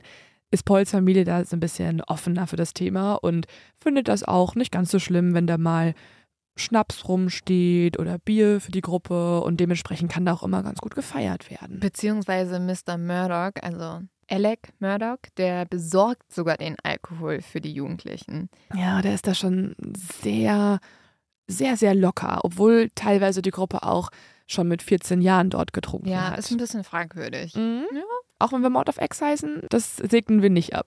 ist 0.51 0.65
Pauls 0.65 0.91
Familie 0.91 1.25
da 1.25 1.45
so 1.45 1.57
ein 1.57 1.61
bisschen 1.61 2.01
offener 2.03 2.47
für 2.47 2.57
das 2.57 2.73
Thema 2.73 3.15
und 3.15 3.47
findet 3.79 4.09
das 4.09 4.23
auch 4.23 4.55
nicht 4.55 4.73
ganz 4.73 4.91
so 4.91 4.99
schlimm, 4.99 5.35
wenn 5.35 5.47
da 5.47 5.59
mal 5.59 5.95
Schnaps 6.57 7.07
rumsteht 7.09 7.99
oder 7.99 8.19
Bier 8.19 8.61
für 8.61 8.73
die 8.73 8.81
Gruppe 8.81 9.41
und 9.43 9.59
dementsprechend 9.61 10.11
kann 10.11 10.25
da 10.25 10.33
auch 10.33 10.43
immer 10.43 10.63
ganz 10.63 10.79
gut 10.81 10.95
gefeiert 10.95 11.51
werden. 11.51 11.81
Beziehungsweise 11.81 12.59
Mr. 12.61 12.97
Murdoch, 12.97 13.53
also 13.63 14.01
Alec 14.29 14.71
Murdoch, 14.81 15.19
der 15.37 15.67
besorgt 15.67 16.33
sogar 16.33 16.57
den 16.57 16.77
Alkohol 16.83 17.43
für 17.43 17.61
die 17.61 17.73
Jugendlichen. 17.73 18.49
Ja, 18.75 19.03
der 19.03 19.15
ist 19.15 19.27
da 19.27 19.35
schon 19.35 19.77
sehr, 20.23 20.81
sehr, 21.47 21.77
sehr 21.77 21.95
locker, 21.95 22.41
obwohl 22.43 22.89
teilweise 22.95 23.43
die 23.43 23.51
Gruppe 23.53 23.83
auch 23.83 24.11
schon 24.49 24.67
mit 24.69 24.83
14 24.83 25.21
Jahren 25.21 25.51
dort 25.51 25.73
getrunken 25.73 26.09
Ja, 26.09 26.31
hat. 26.31 26.39
ist 26.39 26.51
ein 26.51 26.57
bisschen 26.57 26.85
fragwürdig. 26.85 27.55
Mhm. 27.55 27.85
Auch 28.39 28.53
wenn 28.53 28.63
wir 28.63 28.71
Mord 28.71 28.89
of 28.89 29.01
X 29.01 29.21
heißen, 29.23 29.63
das 29.71 29.97
segnen 29.97 30.43
wir 30.43 30.51
nicht 30.51 30.75
ab. 30.75 30.87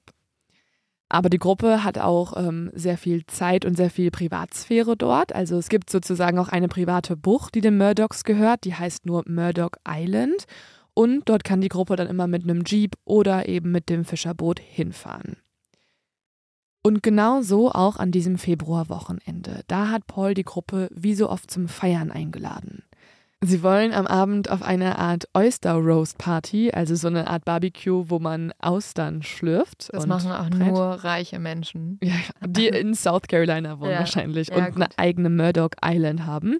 Aber 1.09 1.29
die 1.29 1.39
Gruppe 1.39 1.83
hat 1.83 1.97
auch 1.97 2.37
ähm, 2.37 2.69
sehr 2.73 2.97
viel 2.97 3.25
Zeit 3.25 3.65
und 3.65 3.75
sehr 3.75 3.89
viel 3.89 4.11
Privatsphäre 4.11 4.95
dort. 4.95 5.33
Also 5.33 5.57
es 5.57 5.67
gibt 5.67 5.89
sozusagen 5.89 6.37
auch 6.37 6.49
eine 6.49 6.67
private 6.67 7.17
Bucht, 7.17 7.55
die 7.55 7.61
den 7.61 7.77
Murdochs 7.77 8.23
gehört. 8.23 8.63
Die 8.63 8.75
heißt 8.75 9.07
nur 9.07 9.23
Murdoch 9.27 9.71
Island. 9.87 10.45
Und 10.93 11.27
dort 11.27 11.43
kann 11.43 11.61
die 11.61 11.69
Gruppe 11.69 11.95
dann 11.95 12.07
immer 12.07 12.27
mit 12.27 12.43
einem 12.43 12.63
Jeep 12.63 12.95
oder 13.05 13.49
eben 13.49 13.71
mit 13.71 13.89
dem 13.89 14.05
Fischerboot 14.05 14.59
hinfahren. 14.59 15.37
Und 16.83 17.03
genau 17.03 17.41
so 17.41 17.71
auch 17.71 17.97
an 17.97 18.11
diesem 18.11 18.37
Februarwochenende. 18.37 19.63
Da 19.67 19.89
hat 19.89 20.07
Paul 20.07 20.33
die 20.33 20.43
Gruppe 20.43 20.89
wie 20.91 21.15
so 21.15 21.29
oft 21.29 21.49
zum 21.49 21.67
Feiern 21.67 22.11
eingeladen. 22.11 22.83
Sie 23.41 23.63
wollen 23.63 23.93
am 23.93 24.05
Abend 24.05 24.49
auf 24.51 24.61
eine 24.61 24.99
Art 24.99 25.29
Oyster 25.33 25.71
Roast 25.75 26.17
Party, 26.17 26.71
also 26.71 26.95
so 26.95 27.07
eine 27.07 27.27
Art 27.29 27.45
Barbecue, 27.45 28.09
wo 28.09 28.19
man 28.19 28.51
Austern 28.59 29.23
schlürft. 29.23 29.87
Das 29.93 30.07
machen 30.07 30.29
auch 30.33 30.49
brät. 30.49 30.67
nur 30.67 30.81
reiche 31.05 31.39
Menschen. 31.39 31.97
Ja, 32.03 32.15
die 32.45 32.67
in 32.67 32.93
South 32.95 33.21
Carolina 33.29 33.79
wohnen 33.79 33.91
Ja. 33.91 33.99
wahrscheinlich 33.99 34.49
Ja, 34.49 34.57
und 34.57 34.65
gut. 34.65 34.75
eine 34.75 34.87
eigene 34.97 35.29
Murdoch 35.29 35.69
Island 35.81 36.25
haben. 36.25 36.57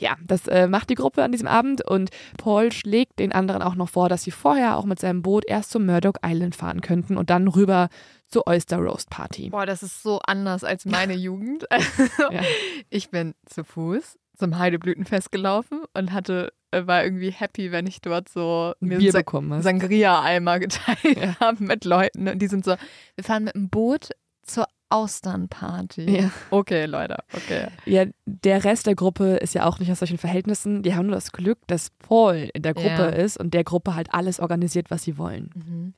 Ja, 0.00 0.16
das 0.22 0.46
äh, 0.48 0.66
macht 0.68 0.90
die 0.90 0.96
Gruppe 0.96 1.22
an 1.24 1.32
diesem 1.32 1.48
Abend 1.48 1.82
und 1.86 2.10
Paul 2.36 2.72
schlägt 2.72 3.18
den 3.20 3.32
anderen 3.32 3.62
auch 3.62 3.74
noch 3.74 3.88
vor, 3.88 4.10
dass 4.10 4.22
sie 4.24 4.30
vorher 4.30 4.76
auch 4.76 4.84
mit 4.84 4.98
seinem 5.00 5.22
Boot 5.22 5.46
erst 5.46 5.70
zum 5.70 5.86
Murdoch 5.86 6.16
Island 6.22 6.54
fahren 6.54 6.82
könnten 6.82 7.16
und 7.16 7.30
dann 7.30 7.48
rüber 7.48 7.88
zur 8.26 8.46
Oyster 8.46 8.76
Roast 8.76 9.08
Party. 9.08 9.48
Boah, 9.48 9.64
das 9.64 9.82
ist 9.82 10.02
so 10.02 10.18
anders 10.26 10.62
als 10.62 10.84
meine 10.84 11.14
Jugend. 11.16 11.70
Also, 11.72 11.86
Ja. 12.30 12.42
Ich 12.90 13.08
bin 13.10 13.34
zu 13.46 13.64
Fuß 13.64 14.18
zum 14.38 14.58
Heideblütenfest 14.58 15.32
gelaufen 15.32 15.82
und 15.94 16.12
hatte 16.12 16.52
äh, 16.70 16.86
war 16.86 17.02
irgendwie 17.04 17.30
happy, 17.30 17.72
wenn 17.72 17.86
ich 17.86 18.00
dort 18.00 18.28
so 18.28 18.72
mir 18.80 18.98
Bier 18.98 19.12
Sa-. 19.12 19.22
Sangria-Eimer 19.60 20.58
geteilt 20.60 21.38
habe 21.40 21.62
mit 21.62 21.84
Leuten 21.84 22.28
und 22.28 22.38
die 22.40 22.46
sind 22.48 22.64
so, 22.64 22.76
wir 23.16 23.24
fahren 23.24 23.44
mit 23.44 23.54
dem 23.54 23.68
Boot 23.68 24.10
zur 24.42 24.66
Austernparty. 24.90 26.20
Ja. 26.20 26.30
Okay, 26.50 26.86
Leute, 26.86 27.16
okay. 27.34 27.68
Ja, 27.84 28.06
der 28.24 28.64
Rest 28.64 28.86
der 28.86 28.94
Gruppe 28.94 29.36
ist 29.36 29.54
ja 29.54 29.66
auch 29.66 29.78
nicht 29.78 29.90
aus 29.92 29.98
solchen 29.98 30.16
Verhältnissen. 30.18 30.82
Die 30.82 30.94
haben 30.94 31.06
nur 31.06 31.14
das 31.16 31.32
Glück, 31.32 31.58
dass 31.66 31.90
Paul 31.90 32.48
in 32.54 32.62
der 32.62 32.74
Gruppe 32.74 32.88
Ja. 32.88 33.08
ist 33.08 33.38
und 33.38 33.52
der 33.52 33.64
Gruppe 33.64 33.94
halt 33.94 34.14
alles 34.14 34.40
organisiert, 34.40 34.90
was 34.90 35.02
sie 35.02 35.18
wollen. 35.18 35.50
Mhm. 35.54 35.94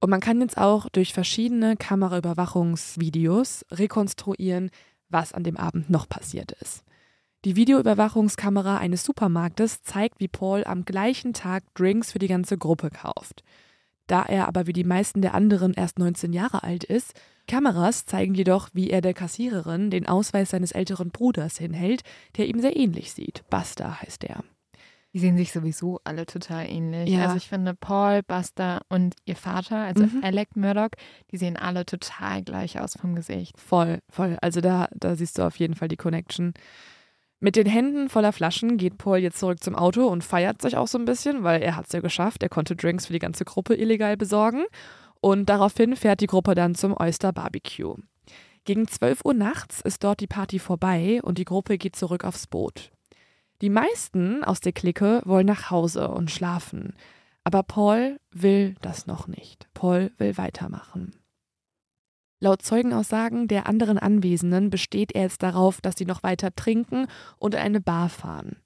Und 0.00 0.10
man 0.10 0.20
kann 0.20 0.40
jetzt 0.40 0.56
auch 0.56 0.88
durch 0.88 1.12
verschiedene 1.12 1.76
Kameraüberwachungsvideos 1.76 3.64
rekonstruieren, 3.70 4.70
was 5.08 5.32
an 5.32 5.42
dem 5.44 5.56
Abend 5.56 5.90
noch 5.90 6.08
passiert 6.08 6.52
ist. 6.52 6.84
Die 7.46 7.54
Videoüberwachungskamera 7.54 8.78
eines 8.78 9.04
Supermarktes 9.04 9.84
zeigt, 9.84 10.18
wie 10.18 10.26
Paul 10.26 10.64
am 10.64 10.84
gleichen 10.84 11.32
Tag 11.32 11.62
Drinks 11.74 12.10
für 12.10 12.18
die 12.18 12.26
ganze 12.26 12.58
Gruppe 12.58 12.90
kauft. 12.90 13.44
Da 14.08 14.24
er 14.24 14.48
aber 14.48 14.66
wie 14.66 14.72
die 14.72 14.82
meisten 14.82 15.22
der 15.22 15.32
anderen 15.32 15.72
erst 15.72 16.00
19 16.00 16.32
Jahre 16.32 16.64
alt 16.64 16.82
ist, 16.82 17.14
Kameras 17.46 18.04
zeigen 18.04 18.34
jedoch, 18.34 18.70
wie 18.72 18.90
er 18.90 19.00
der 19.00 19.14
Kassiererin 19.14 19.90
den 19.90 20.08
Ausweis 20.08 20.50
seines 20.50 20.72
älteren 20.72 21.10
Bruders 21.10 21.56
hinhält, 21.56 22.02
der 22.36 22.48
ihm 22.48 22.58
sehr 22.58 22.76
ähnlich 22.76 23.12
sieht. 23.12 23.48
Buster 23.48 24.02
heißt 24.02 24.24
er. 24.24 24.42
Die 25.12 25.20
sehen 25.20 25.36
sich 25.36 25.52
sowieso 25.52 26.00
alle 26.02 26.26
total 26.26 26.68
ähnlich. 26.68 27.10
Ja. 27.10 27.26
Also 27.26 27.36
ich 27.36 27.48
finde 27.48 27.74
Paul, 27.74 28.24
Buster 28.24 28.80
und 28.88 29.14
ihr 29.24 29.36
Vater, 29.36 29.76
also 29.76 30.02
Mhm. 30.02 30.24
Alec 30.24 30.56
Murdoch, 30.56 30.90
die 31.30 31.36
sehen 31.36 31.56
alle 31.56 31.86
total 31.86 32.42
gleich 32.42 32.80
aus 32.80 32.94
vom 33.00 33.14
Gesicht. 33.14 33.56
Voll, 33.56 34.00
voll. 34.10 34.36
Also 34.42 34.60
da, 34.60 34.88
da 34.96 35.14
siehst 35.14 35.38
du 35.38 35.44
auf 35.46 35.60
jeden 35.60 35.76
Fall 35.76 35.86
die 35.86 35.96
Connection. 35.96 36.52
Mit 37.38 37.56
den 37.56 37.66
Händen 37.66 38.08
voller 38.08 38.32
Flaschen 38.32 38.78
geht 38.78 38.96
Paul 38.96 39.18
jetzt 39.18 39.38
zurück 39.38 39.62
zum 39.62 39.74
Auto 39.74 40.06
und 40.06 40.24
feiert 40.24 40.62
sich 40.62 40.76
auch 40.76 40.88
so 40.88 40.98
ein 40.98 41.04
bisschen, 41.04 41.42
weil 41.42 41.62
er 41.62 41.76
hat 41.76 41.86
es 41.86 41.92
ja 41.92 42.00
geschafft. 42.00 42.42
Er 42.42 42.48
konnte 42.48 42.76
Drinks 42.76 43.06
für 43.06 43.12
die 43.12 43.18
ganze 43.18 43.44
Gruppe 43.44 43.74
illegal 43.74 44.16
besorgen. 44.16 44.64
Und 45.20 45.48
daraufhin 45.48 45.96
fährt 45.96 46.20
die 46.20 46.26
Gruppe 46.26 46.54
dann 46.54 46.74
zum 46.74 46.96
Oyster 46.98 47.32
Barbecue. 47.32 47.96
Gegen 48.64 48.88
12 48.88 49.20
Uhr 49.24 49.34
nachts 49.34 49.80
ist 49.80 50.02
dort 50.02 50.20
die 50.20 50.26
Party 50.26 50.58
vorbei 50.58 51.20
und 51.22 51.38
die 51.38 51.44
Gruppe 51.44 51.78
geht 51.78 51.94
zurück 51.94 52.24
aufs 52.24 52.46
Boot. 52.46 52.90
Die 53.62 53.70
meisten 53.70 54.42
aus 54.42 54.60
der 54.60 54.72
Clique 54.72 55.22
wollen 55.24 55.46
nach 55.46 55.70
Hause 55.70 56.08
und 56.08 56.30
schlafen. 56.30 56.94
Aber 57.44 57.62
Paul 57.62 58.18
will 58.32 58.74
das 58.82 59.06
noch 59.06 59.28
nicht. 59.28 59.68
Paul 59.72 60.10
will 60.18 60.36
weitermachen. 60.36 61.14
Laut 62.38 62.62
Zeugenaussagen 62.62 63.48
der 63.48 63.66
anderen 63.66 63.98
Anwesenden 63.98 64.68
besteht 64.68 65.12
er 65.12 65.22
jetzt 65.22 65.42
darauf, 65.42 65.80
dass 65.80 65.94
sie 65.96 66.04
noch 66.04 66.22
weiter 66.22 66.54
trinken 66.54 67.06
und 67.38 67.54
in 67.54 67.60
eine 67.60 67.80
Bar 67.80 68.08
fahren. 68.08 68.56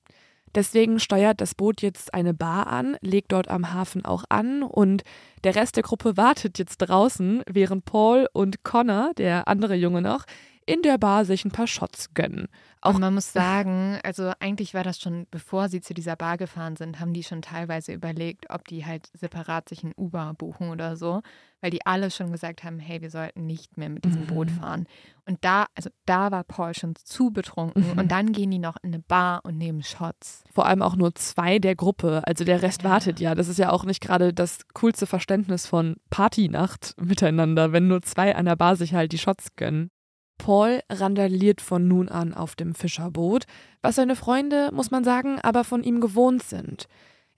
Deswegen 0.56 0.98
steuert 0.98 1.40
das 1.40 1.54
Boot 1.54 1.80
jetzt 1.80 2.12
eine 2.12 2.34
Bar 2.34 2.66
an, 2.66 2.96
legt 3.00 3.30
dort 3.30 3.46
am 3.46 3.72
Hafen 3.72 4.04
auch 4.04 4.24
an 4.28 4.64
und 4.64 5.04
der 5.44 5.54
Rest 5.54 5.76
der 5.76 5.84
Gruppe 5.84 6.16
wartet 6.16 6.58
jetzt 6.58 6.78
draußen, 6.78 7.42
während 7.48 7.84
Paul 7.84 8.28
und 8.32 8.64
Connor, 8.64 9.12
der 9.16 9.46
andere 9.46 9.76
Junge 9.76 10.02
noch, 10.02 10.24
in 10.72 10.82
der 10.82 10.98
Bar 10.98 11.24
sich 11.24 11.44
ein 11.44 11.50
paar 11.50 11.66
Shots 11.66 12.14
gönnen. 12.14 12.48
Auch 12.82 12.98
man 12.98 13.12
muss 13.12 13.30
sagen, 13.34 13.98
also 14.04 14.32
eigentlich 14.40 14.72
war 14.72 14.82
das 14.84 14.98
schon, 14.98 15.26
bevor 15.30 15.68
sie 15.68 15.82
zu 15.82 15.92
dieser 15.92 16.16
Bar 16.16 16.38
gefahren 16.38 16.76
sind, 16.76 16.98
haben 16.98 17.12
die 17.12 17.22
schon 17.22 17.42
teilweise 17.42 17.92
überlegt, 17.92 18.46
ob 18.48 18.66
die 18.66 18.86
halt 18.86 19.10
separat 19.12 19.68
sich 19.68 19.82
ein 19.84 19.92
Uber 19.98 20.32
buchen 20.38 20.70
oder 20.70 20.96
so, 20.96 21.20
weil 21.60 21.70
die 21.70 21.84
alle 21.84 22.10
schon 22.10 22.32
gesagt 22.32 22.64
haben, 22.64 22.78
hey, 22.78 23.02
wir 23.02 23.10
sollten 23.10 23.44
nicht 23.44 23.76
mehr 23.76 23.90
mit 23.90 24.06
diesem 24.06 24.26
Boot 24.26 24.50
fahren. 24.50 24.86
Und 25.26 25.44
da, 25.44 25.66
also 25.74 25.90
da 26.06 26.30
war 26.30 26.42
Paul 26.42 26.72
schon 26.74 26.94
zu 26.96 27.30
betrunken 27.30 27.84
Mhm. 27.92 27.98
und 27.98 28.10
dann 28.10 28.32
gehen 28.32 28.50
die 28.50 28.58
noch 28.58 28.76
in 28.82 28.94
eine 28.94 29.02
Bar 29.02 29.40
und 29.44 29.58
nehmen 29.58 29.82
Shots. 29.82 30.42
Vor 30.50 30.64
allem 30.64 30.80
auch 30.80 30.96
nur 30.96 31.14
zwei 31.14 31.58
der 31.58 31.76
Gruppe, 31.76 32.22
also 32.24 32.44
der 32.44 32.62
Rest 32.62 32.82
wartet 32.82 33.20
ja. 33.20 33.34
Das 33.34 33.48
ist 33.48 33.58
ja 33.58 33.70
auch 33.72 33.84
nicht 33.84 34.00
gerade 34.00 34.32
das 34.32 34.60
coolste 34.72 35.06
Verständnis 35.06 35.66
von 35.66 35.96
Partynacht 36.08 36.94
miteinander, 36.98 37.72
wenn 37.72 37.88
nur 37.88 38.00
zwei 38.00 38.34
an 38.34 38.46
der 38.46 38.56
Bar 38.56 38.76
sich 38.76 38.94
halt 38.94 39.12
die 39.12 39.18
Shots 39.18 39.54
gönnen. 39.56 39.90
Paul 40.40 40.80
randaliert 40.88 41.60
von 41.60 41.86
nun 41.86 42.08
an 42.08 42.32
auf 42.32 42.56
dem 42.56 42.74
Fischerboot, 42.74 43.44
was 43.82 43.96
seine 43.96 44.16
Freunde, 44.16 44.70
muss 44.72 44.90
man 44.90 45.04
sagen, 45.04 45.38
aber 45.40 45.64
von 45.64 45.82
ihm 45.82 46.00
gewohnt 46.00 46.42
sind. 46.42 46.88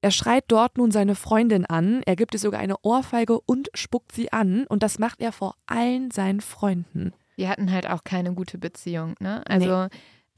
Er 0.03 0.13
schreit 0.13 0.45
dort 0.49 0.79
nun 0.79 0.93
seine 0.93 1.17
Freundin 1.17 1.67
an, 1.67 2.03
er 2.07 2.15
gibt 2.15 2.35
ihr 2.35 2.41
sogar 2.41 2.61
eine 2.61 2.77
Ohrfeige 2.83 3.41
und 3.41 3.71
spuckt 3.75 4.13
sie 4.13 4.33
an, 4.33 4.67
und 4.69 4.85
das 4.85 5.01
macht 5.01 5.21
er 5.21 5.33
vor 5.33 5.57
allen 5.67 6.13
seinen 6.13 6.41
Freunden. 6.41 7.13
Die 7.39 7.49
hatten 7.49 7.73
halt 7.73 7.91
auch 7.91 8.05
keine 8.05 8.35
gute 8.35 8.59
Beziehung, 8.59 9.15
ne? 9.19 9.43
Also 9.49 9.89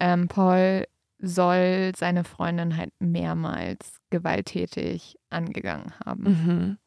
ähm, 0.01 0.29
Paul 0.29 0.87
soll 1.19 1.93
seine 1.97 2.25
Freundin 2.25 2.77
halt 2.77 2.93
mehrmals 2.99 3.99
gewalttätig 4.11 5.19
angegangen 5.29 5.93
haben. 6.05 6.23
Mhm. 6.25 6.79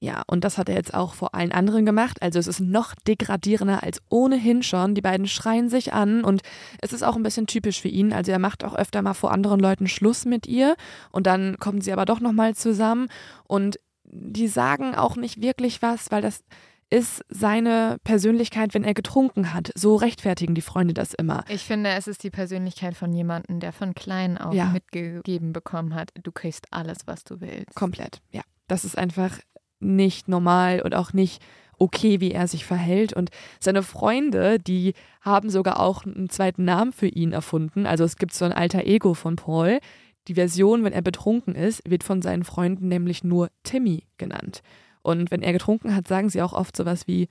Ja, 0.00 0.22
und 0.28 0.44
das 0.44 0.58
hat 0.58 0.68
er 0.68 0.76
jetzt 0.76 0.94
auch 0.94 1.14
vor 1.14 1.34
allen 1.34 1.50
anderen 1.50 1.84
gemacht. 1.84 2.22
Also 2.22 2.38
es 2.38 2.46
ist 2.46 2.60
noch 2.60 2.94
degradierender 2.94 3.82
als 3.82 4.00
ohnehin 4.08 4.62
schon. 4.62 4.94
Die 4.94 5.00
beiden 5.00 5.26
schreien 5.26 5.68
sich 5.68 5.92
an 5.92 6.22
und 6.22 6.42
es 6.80 6.92
ist 6.92 7.02
auch 7.02 7.16
ein 7.16 7.24
bisschen 7.24 7.48
typisch 7.48 7.80
für 7.80 7.88
ihn. 7.88 8.12
Also 8.12 8.30
er 8.30 8.38
macht 8.38 8.62
auch 8.62 8.76
öfter 8.76 9.02
mal 9.02 9.14
vor 9.14 9.32
anderen 9.32 9.58
Leuten 9.58 9.88
Schluss 9.88 10.24
mit 10.24 10.46
ihr 10.46 10.76
und 11.10 11.26
dann 11.26 11.58
kommen 11.58 11.80
sie 11.80 11.92
aber 11.92 12.04
doch 12.04 12.20
nochmal 12.20 12.54
zusammen 12.54 13.08
und 13.48 13.78
die 14.04 14.46
sagen 14.48 14.94
auch 14.94 15.16
nicht 15.16 15.42
wirklich 15.42 15.82
was, 15.82 16.10
weil 16.12 16.22
das 16.22 16.44
ist 16.90 17.22
seine 17.28 17.98
Persönlichkeit, 18.04 18.72
wenn 18.72 18.84
er 18.84 18.94
getrunken 18.94 19.52
hat. 19.52 19.70
So 19.74 19.96
rechtfertigen 19.96 20.54
die 20.54 20.62
Freunde 20.62 20.94
das 20.94 21.12
immer. 21.12 21.44
Ich 21.48 21.64
finde, 21.64 21.90
es 21.90 22.06
ist 22.06 22.22
die 22.22 22.30
Persönlichkeit 22.30 22.96
von 22.96 23.12
jemandem, 23.12 23.60
der 23.60 23.72
von 23.72 23.94
klein 23.94 24.38
auf 24.38 24.54
Ja. 24.54 24.66
mitgegeben 24.66 25.52
bekommen 25.52 25.94
hat, 25.94 26.10
du 26.22 26.32
kriegst 26.32 26.66
alles, 26.70 26.98
was 27.06 27.24
du 27.24 27.40
willst. 27.40 27.74
Komplett, 27.74 28.22
ja. 28.30 28.42
Das 28.68 28.84
ist 28.84 28.96
einfach 28.98 29.38
nicht 29.80 30.28
normal 30.28 30.80
und 30.82 30.94
auch 30.94 31.12
nicht 31.12 31.42
okay, 31.78 32.20
wie 32.20 32.32
er 32.32 32.48
sich 32.48 32.64
verhält. 32.64 33.12
Und 33.12 33.30
seine 33.60 33.82
Freunde, 33.82 34.58
die 34.58 34.94
haben 35.20 35.50
sogar 35.50 35.80
auch 35.80 36.04
einen 36.04 36.28
zweiten 36.28 36.64
Namen 36.64 36.92
für 36.92 37.06
ihn 37.06 37.32
erfunden. 37.32 37.86
Also 37.86 38.04
es 38.04 38.16
gibt 38.16 38.34
so 38.34 38.44
ein 38.44 38.52
alter 38.52 38.84
Ego 38.84 39.14
von 39.14 39.36
Paul. 39.36 39.78
Die 40.26 40.34
Version, 40.34 40.84
wenn 40.84 40.92
er 40.92 41.02
betrunken 41.02 41.54
ist, 41.54 41.88
wird 41.88 42.04
von 42.04 42.20
seinen 42.20 42.44
Freunden 42.44 42.88
nämlich 42.88 43.24
nur 43.24 43.48
Timmy 43.62 44.04
genannt. 44.18 44.62
Und 45.02 45.30
wenn 45.30 45.42
er 45.42 45.52
getrunken 45.52 45.94
hat, 45.94 46.08
sagen 46.08 46.28
sie 46.28 46.42
auch 46.42 46.52
oft 46.52 46.76
sowas 46.76 47.06
wie, 47.06 47.28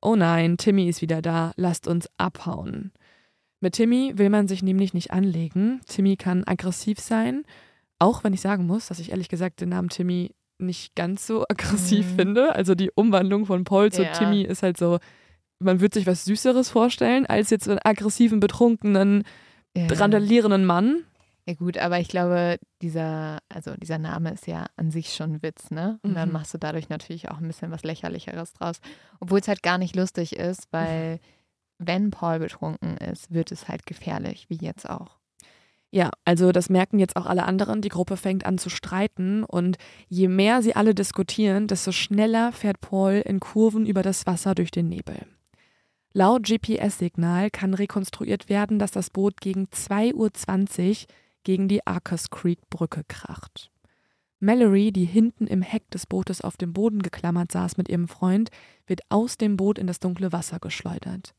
oh 0.00 0.16
nein, 0.16 0.56
Timmy 0.56 0.88
ist 0.88 1.02
wieder 1.02 1.20
da, 1.20 1.52
lasst 1.56 1.88
uns 1.88 2.08
abhauen. 2.16 2.92
Mit 3.60 3.74
Timmy 3.74 4.12
will 4.16 4.30
man 4.30 4.46
sich 4.46 4.62
nämlich 4.62 4.94
nicht 4.94 5.10
anlegen. 5.10 5.80
Timmy 5.86 6.16
kann 6.16 6.44
aggressiv 6.44 7.00
sein, 7.00 7.42
auch 7.98 8.22
wenn 8.22 8.32
ich 8.32 8.40
sagen 8.40 8.66
muss, 8.66 8.86
dass 8.86 9.00
ich 9.00 9.10
ehrlich 9.10 9.28
gesagt 9.28 9.60
den 9.60 9.70
Namen 9.70 9.88
Timmy 9.88 10.30
nicht 10.58 10.94
ganz 10.94 11.26
so 11.26 11.44
aggressiv 11.48 12.06
Mhm. 12.12 12.16
finde. 12.16 12.54
Also 12.54 12.74
die 12.74 12.90
Umwandlung 12.94 13.46
von 13.46 13.64
Paul 13.64 13.92
zu 13.92 14.02
Ja. 14.04 14.12
Timmy 14.12 14.42
ist 14.42 14.62
halt 14.62 14.76
so, 14.76 14.98
man 15.60 15.80
würde 15.80 15.98
sich 15.98 16.06
was 16.06 16.24
Süßeres 16.24 16.70
vorstellen, 16.70 17.26
als 17.26 17.50
jetzt 17.50 17.68
einen 17.68 17.80
aggressiven, 17.82 18.40
betrunkenen, 18.40 19.24
Ja. 19.76 19.86
randalierenden 19.88 20.64
Mann. 20.64 21.04
Ja 21.46 21.54
gut, 21.54 21.78
aber 21.78 21.98
ich 21.98 22.08
glaube, 22.08 22.58
dieser, 22.82 23.38
also 23.48 23.74
dieser 23.76 23.96
Name 23.98 24.32
ist 24.32 24.46
ja 24.46 24.66
an 24.76 24.90
sich 24.90 25.14
schon 25.14 25.34
ein 25.34 25.42
Witz, 25.42 25.70
ne? 25.70 25.98
Und 26.02 26.14
dann 26.14 26.28
Mhm. 26.28 26.34
machst 26.34 26.52
du 26.52 26.58
dadurch 26.58 26.90
natürlich 26.90 27.30
auch 27.30 27.38
ein 27.38 27.46
bisschen 27.46 27.70
was 27.70 27.84
Lächerlicheres 27.84 28.52
draus. 28.52 28.80
Obwohl 29.18 29.38
es 29.40 29.48
halt 29.48 29.62
gar 29.62 29.78
nicht 29.78 29.96
lustig 29.96 30.36
ist, 30.36 30.68
weil 30.72 31.20
wenn 31.78 32.10
Paul 32.10 32.40
betrunken 32.40 32.98
ist, 32.98 33.32
wird 33.32 33.50
es 33.50 33.66
halt 33.68 33.86
gefährlich, 33.86 34.46
wie 34.50 34.56
jetzt 34.60 34.88
auch. 34.90 35.17
Ja, 35.90 36.10
also 36.24 36.52
das 36.52 36.68
merken 36.68 36.98
jetzt 36.98 37.16
auch 37.16 37.24
alle 37.24 37.44
anderen. 37.44 37.80
Die 37.80 37.88
Gruppe 37.88 38.16
fängt 38.16 38.44
an 38.44 38.58
zu 38.58 38.68
streiten 38.68 39.42
und 39.42 39.78
je 40.08 40.28
mehr 40.28 40.62
sie 40.62 40.76
alle 40.76 40.94
diskutieren, 40.94 41.66
desto 41.66 41.92
schneller 41.92 42.52
fährt 42.52 42.80
Paul 42.80 43.22
in 43.24 43.40
Kurven 43.40 43.86
über 43.86 44.02
das 44.02 44.26
Wasser 44.26 44.54
durch 44.54 44.70
den 44.70 44.88
Nebel. 44.88 45.26
Laut 46.12 46.46
GPS-Signal 46.46 47.50
kann 47.50 47.74
rekonstruiert 47.74 48.48
werden, 48.48 48.78
dass 48.78 48.90
das 48.90 49.10
Boot 49.10 49.40
gegen 49.40 49.66
2.20 49.66 50.14
Uhr 50.14 51.06
gegen 51.44 51.68
die 51.68 51.86
Arcus 51.86 52.30
Creek 52.30 52.68
Brücke 52.68 53.04
kracht. 53.08 53.70
Mallory, 54.40 54.92
die 54.92 55.04
hinten 55.04 55.46
im 55.46 55.62
Heck 55.62 55.90
des 55.90 56.06
Bootes 56.06 56.42
auf 56.42 56.56
dem 56.56 56.72
Boden 56.72 57.02
geklammert 57.02 57.50
saß 57.50 57.76
mit 57.76 57.88
ihrem 57.88 58.08
Freund, 58.08 58.50
wird 58.86 59.00
aus 59.08 59.36
dem 59.36 59.56
Boot 59.56 59.78
in 59.78 59.86
das 59.86 59.98
dunkle 59.98 60.32
Wasser 60.32 60.58
geschleudert. 60.60 61.34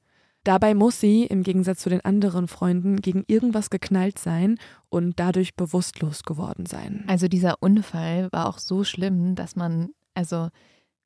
Dabei 0.50 0.74
muss 0.74 1.00
sie, 1.00 1.26
im 1.26 1.44
Gegensatz 1.44 1.78
zu 1.82 1.90
den 1.92 2.04
anderen 2.04 2.48
Freunden, 2.48 3.04
gegen 3.04 3.24
irgendwas 3.28 3.70
geknallt 3.70 4.18
sein 4.18 4.58
und 4.90 5.20
dadurch 5.20 5.56
bewusstlos 5.56 6.24
geworden 6.24 6.66
sein. 6.66 7.04
Also 7.06 7.28
dieser 7.28 7.58
Unfall 7.62 8.30
war 8.32 8.48
auch 8.50 8.58
so 8.58 8.84
schlimm, 8.84 9.36
dass 9.36 9.56
man, 9.56 9.90
also 10.16 10.50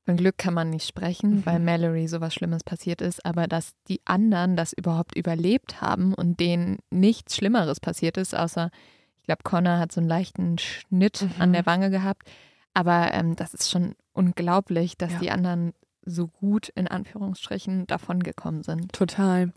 von 0.05 0.15
Glück 0.15 0.37
kann 0.37 0.53
man 0.53 0.69
nicht 0.69 0.87
sprechen, 0.87 1.31
Mhm. 1.39 1.45
weil 1.45 1.59
Mallory 1.59 2.07
sowas 2.07 2.33
Schlimmes 2.33 2.63
passiert 2.63 3.01
ist, 3.01 3.25
aber 3.25 3.47
dass 3.47 3.73
die 3.89 3.99
anderen 4.05 4.55
das 4.55 4.71
überhaupt 4.71 5.13
überlebt 5.17 5.81
haben 5.81 6.13
und 6.13 6.39
denen 6.39 6.77
nichts 6.89 7.35
Schlimmeres 7.35 7.81
passiert 7.81 8.15
ist, 8.15 8.33
außer, 8.33 8.69
ich 9.17 9.23
glaube, 9.25 9.43
Connor 9.43 9.77
hat 9.77 9.91
so 9.91 9.99
einen 9.99 10.07
leichten 10.07 10.57
Schnitt 10.57 11.27
an 11.37 11.49
Mhm. 11.49 11.53
der 11.53 11.65
Wange 11.65 11.89
gehabt. 11.89 12.29
Aber 12.73 13.13
ähm, 13.13 13.35
das 13.35 13.53
ist 13.53 13.69
schon 13.69 13.95
unglaublich, 14.13 14.97
dass 14.97 15.11
Ja. 15.11 15.19
die 15.19 15.31
anderen 15.31 15.73
so 16.05 16.27
gut 16.27 16.69
in 16.69 16.87
Anführungsstrichen 16.87 17.87
davongekommen 17.87 18.63
sind. 18.63 18.91
Total. 18.93 19.53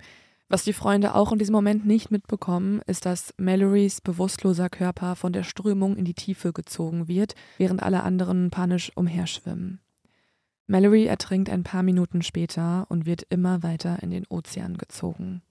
Was 0.48 0.62
die 0.62 0.72
Freunde 0.72 1.14
auch 1.14 1.32
in 1.32 1.38
diesem 1.38 1.54
Moment 1.54 1.86
nicht 1.86 2.12
mitbekommen, 2.12 2.80
ist, 2.86 3.04
dass 3.04 3.34
Mallorys 3.36 4.00
bewusstloser 4.00 4.68
Körper 4.68 5.16
von 5.16 5.32
der 5.32 5.42
Strömung 5.42 5.96
in 5.96 6.04
die 6.04 6.14
Tiefe 6.14 6.52
gezogen 6.52 7.08
wird, 7.08 7.34
während 7.58 7.82
alle 7.82 8.04
anderen 8.04 8.50
panisch 8.50 8.92
umherschwimmen. 8.94 9.80
Mallory 10.68 11.06
ertrinkt 11.06 11.48
ein 11.48 11.62
paar 11.62 11.82
Minuten 11.82 12.22
später 12.22 12.86
und 12.88 13.06
wird 13.06 13.22
immer 13.28 13.62
weiter 13.62 14.02
in 14.02 14.10
den 14.10 14.26
Ozean 14.28 14.76
gezogen. 14.76 15.42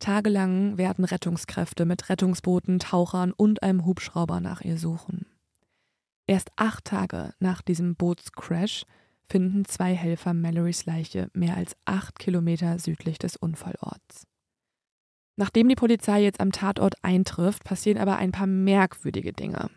Tagelang 0.00 0.78
werden 0.78 1.04
Rettungskräfte 1.04 1.84
mit 1.84 2.08
Rettungsbooten, 2.08 2.78
Tauchern 2.78 3.32
und 3.32 3.62
einem 3.62 3.84
Hubschrauber 3.84 4.40
nach 4.40 4.62
ihr 4.62 4.78
suchen. 4.78 5.26
Erst 6.26 6.50
acht 6.56 6.84
Tage 6.84 7.34
nach 7.38 7.62
diesem 7.62 7.96
Bootscrash 7.96 8.86
finden 9.30 9.64
zwei 9.64 9.94
Helfer 9.94 10.34
Mallorys 10.34 10.86
Leiche 10.86 11.30
mehr 11.32 11.56
als 11.56 11.76
acht 11.84 12.18
Kilometer 12.18 12.78
südlich 12.78 13.18
des 13.18 13.36
Unfallorts. 13.36 14.26
Nachdem 15.36 15.68
die 15.68 15.76
Polizei 15.76 16.22
jetzt 16.22 16.40
am 16.40 16.52
Tatort 16.52 16.96
eintrifft, 17.02 17.64
passieren 17.64 17.98
aber 17.98 18.16
ein 18.16 18.32
paar 18.32 18.46
merkwürdige 18.46 19.32
Dinge. 19.32 19.70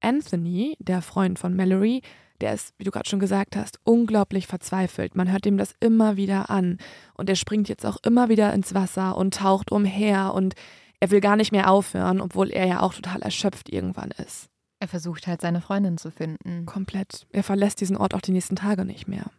Anthony, 0.00 0.76
der 0.78 1.02
Freund 1.02 1.38
von 1.38 1.56
Mallory, 1.56 2.02
der 2.40 2.54
ist, 2.54 2.72
wie 2.78 2.84
du 2.84 2.90
gerade 2.90 3.08
schon 3.08 3.18
gesagt 3.18 3.56
hast, 3.56 3.80
unglaublich 3.84 4.46
verzweifelt. 4.46 5.16
Man 5.16 5.30
hört 5.30 5.44
ihm 5.44 5.58
das 5.58 5.74
immer 5.80 6.16
wieder 6.16 6.50
an. 6.50 6.78
Und 7.14 7.28
er 7.28 7.36
springt 7.36 7.68
jetzt 7.68 7.84
auch 7.84 7.98
immer 8.04 8.28
wieder 8.28 8.54
ins 8.54 8.74
Wasser 8.74 9.16
und 9.16 9.34
taucht 9.34 9.72
umher 9.72 10.32
und 10.34 10.54
er 11.00 11.10
will 11.10 11.20
gar 11.20 11.36
nicht 11.36 11.52
mehr 11.52 11.70
aufhören, 11.70 12.20
obwohl 12.20 12.50
er 12.50 12.66
ja 12.66 12.80
auch 12.80 12.94
total 12.94 13.22
erschöpft 13.22 13.68
irgendwann 13.68 14.12
ist. 14.12 14.48
Er 14.80 14.88
versucht 14.88 15.26
halt 15.26 15.40
seine 15.40 15.60
Freundin 15.60 15.98
zu 15.98 16.10
finden. 16.10 16.66
Komplett. 16.66 17.26
Er 17.32 17.42
verlässt 17.42 17.80
diesen 17.80 17.96
Ort 17.96 18.14
auch 18.14 18.20
die 18.20 18.32
nächsten 18.32 18.56
Tage 18.56 18.84
nicht 18.84 19.08
mehr. 19.08 19.30